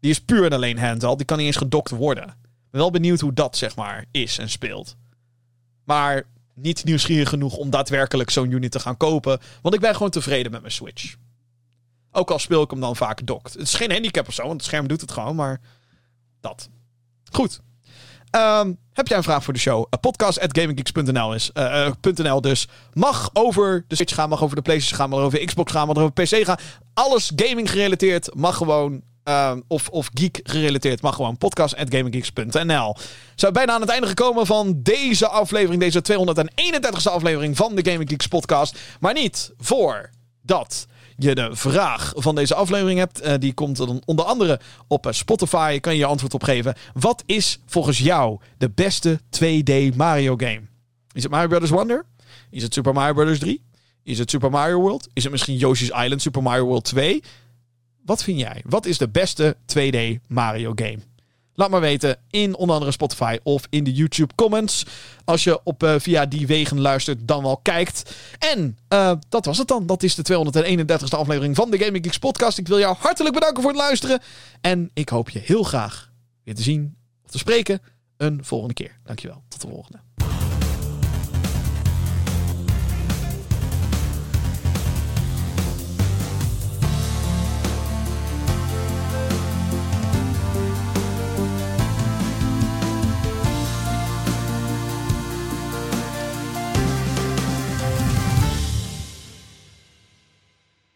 Die 0.00 0.10
is 0.10 0.20
puur 0.20 0.44
en 0.44 0.52
alleen 0.52 0.78
handheld. 0.78 1.16
Die 1.16 1.26
kan 1.26 1.36
niet 1.36 1.46
eens 1.46 1.56
gedokt 1.56 1.90
worden. 1.90 2.24
Ik 2.24 2.70
ben 2.70 2.80
wel 2.80 2.90
benieuwd 2.90 3.20
hoe 3.20 3.32
dat, 3.32 3.56
zeg 3.56 3.76
maar, 3.76 4.04
is 4.10 4.38
en 4.38 4.50
speelt. 4.50 4.96
Maar 5.84 6.26
niet 6.54 6.84
nieuwsgierig 6.84 7.28
genoeg 7.28 7.56
om 7.56 7.70
daadwerkelijk 7.70 8.30
zo'n 8.30 8.50
unit 8.50 8.70
te 8.70 8.80
gaan 8.80 8.96
kopen. 8.96 9.40
Want 9.62 9.74
ik 9.74 9.80
ben 9.80 9.94
gewoon 9.94 10.10
tevreden 10.10 10.52
met 10.52 10.60
mijn 10.60 10.72
Switch. 10.72 11.14
Ook 12.12 12.30
al 12.30 12.38
speel 12.38 12.62
ik 12.62 12.70
hem 12.70 12.80
dan 12.80 12.96
vaak 12.96 13.26
dokt. 13.26 13.52
Het 13.52 13.62
is 13.62 13.74
geen 13.74 13.92
handicap 13.92 14.28
of 14.28 14.34
zo, 14.34 14.42
want 14.42 14.54
het 14.54 14.64
scherm 14.64 14.88
doet 14.88 15.00
het 15.00 15.12
gewoon, 15.12 15.36
maar 15.36 15.60
dat. 16.40 16.68
Goed. 17.32 17.60
Um, 18.36 18.78
heb 18.92 19.08
jij 19.08 19.16
een 19.16 19.22
vraag 19.22 19.44
voor 19.44 19.52
de 19.52 19.58
show? 19.58 19.78
Uh, 19.78 20.00
Podcast.gaminggeeks.nl 20.00 21.34
is. 21.34 21.50
Uh, 21.54 22.40
dus. 22.40 22.68
Mag 22.92 23.30
over 23.32 23.84
de 23.88 23.94
Switch 23.94 24.14
gaan, 24.14 24.28
mag 24.28 24.42
over 24.42 24.56
de 24.56 24.62
PlayStation 24.62 24.98
gaan, 24.98 25.10
mag 25.10 25.20
over 25.20 25.44
Xbox 25.44 25.72
gaan, 25.72 25.86
mag 25.86 25.96
over 25.96 26.12
PC 26.12 26.44
gaan. 26.44 26.58
Alles 26.94 27.32
gaming 27.36 27.70
gerelateerd 27.70 28.34
mag 28.34 28.56
gewoon 28.56 29.02
uh, 29.24 29.52
of, 29.66 29.88
of 29.88 30.08
geek 30.14 30.40
gerelateerd, 30.42 31.02
mag 31.02 31.14
gewoon 31.14 31.36
podcast.gaminggeeks.nl. 31.36 32.96
Zijn 33.34 33.52
bijna 33.52 33.72
aan 33.72 33.80
het 33.80 33.90
einde 33.90 34.06
gekomen 34.06 34.46
van 34.46 34.80
deze 34.82 35.28
aflevering, 35.28 35.80
deze 35.80 36.02
231ste 36.12 37.12
aflevering 37.12 37.56
van 37.56 37.74
de 37.74 37.90
Gaming 37.90 38.10
Geeks 38.10 38.26
podcast. 38.26 38.78
Maar 39.00 39.14
niet 39.14 39.52
voordat 39.58 40.86
je 41.16 41.34
de 41.34 41.48
vraag 41.52 42.12
van 42.16 42.34
deze 42.34 42.54
aflevering 42.54 42.98
hebt. 42.98 43.24
Uh, 43.24 43.34
die 43.38 43.52
komt 43.52 43.76
dan 43.76 44.02
onder 44.04 44.24
andere 44.24 44.60
op 44.88 45.06
uh, 45.06 45.12
Spotify. 45.12 45.80
Kan 45.80 45.92
je 45.92 45.98
je 45.98 46.04
antwoord 46.04 46.34
op 46.34 46.42
geven. 46.42 46.74
Wat 46.94 47.22
is 47.26 47.58
volgens 47.66 47.98
jou 47.98 48.40
de 48.58 48.70
beste 48.70 49.20
2D 49.20 49.96
Mario 49.96 50.36
game? 50.36 50.62
Is 51.12 51.22
het 51.22 51.30
Mario 51.30 51.48
Brothers 51.48 51.70
Wonder? 51.70 52.04
Is 52.50 52.62
het 52.62 52.74
Super 52.74 52.92
Mario 52.92 53.14
Brothers 53.14 53.38
3? 53.38 53.62
Is 54.02 54.18
het 54.18 54.30
Super 54.30 54.50
Mario 54.50 54.80
World? 54.80 55.08
Is 55.12 55.22
het 55.22 55.32
misschien 55.32 55.56
Yoshi's 55.56 55.88
Island 55.88 56.22
Super 56.22 56.42
Mario 56.42 56.64
World 56.64 56.84
2? 56.84 57.22
Wat 58.04 58.22
vind 58.22 58.38
jij? 58.38 58.62
Wat 58.66 58.86
is 58.86 58.98
de 58.98 59.08
beste 59.08 59.56
2D 59.76 60.26
Mario 60.28 60.72
game? 60.74 60.98
Laat 61.54 61.70
maar 61.70 61.80
weten 61.80 62.16
in 62.30 62.56
onder 62.56 62.74
andere 62.74 62.92
Spotify 62.92 63.38
of 63.42 63.66
in 63.70 63.84
de 63.84 63.92
YouTube 63.92 64.34
comments. 64.34 64.86
Als 65.24 65.44
je 65.44 65.60
op, 65.64 65.82
uh, 65.82 65.94
via 65.98 66.26
die 66.26 66.46
wegen 66.46 66.80
luistert, 66.80 67.28
dan 67.28 67.42
wel 67.42 67.56
kijkt. 67.56 68.14
En 68.38 68.78
uh, 68.88 69.12
dat 69.28 69.44
was 69.44 69.58
het 69.58 69.68
dan. 69.68 69.86
Dat 69.86 70.02
is 70.02 70.14
de 70.14 70.22
231ste 70.22 71.18
aflevering 71.18 71.56
van 71.56 71.70
de 71.70 71.78
Gaming 71.78 72.04
Geeks 72.04 72.18
podcast. 72.18 72.58
Ik 72.58 72.68
wil 72.68 72.78
jou 72.78 72.96
hartelijk 72.98 73.34
bedanken 73.34 73.62
voor 73.62 73.70
het 73.70 73.80
luisteren. 73.80 74.20
En 74.60 74.90
ik 74.94 75.08
hoop 75.08 75.30
je 75.30 75.38
heel 75.38 75.62
graag 75.62 76.10
weer 76.44 76.54
te 76.54 76.62
zien 76.62 76.96
of 77.24 77.30
te 77.30 77.38
spreken 77.38 77.80
een 78.16 78.44
volgende 78.44 78.74
keer. 78.74 78.98
Dankjewel. 79.04 79.42
Tot 79.48 79.60
de 79.60 79.68
volgende. 79.68 80.09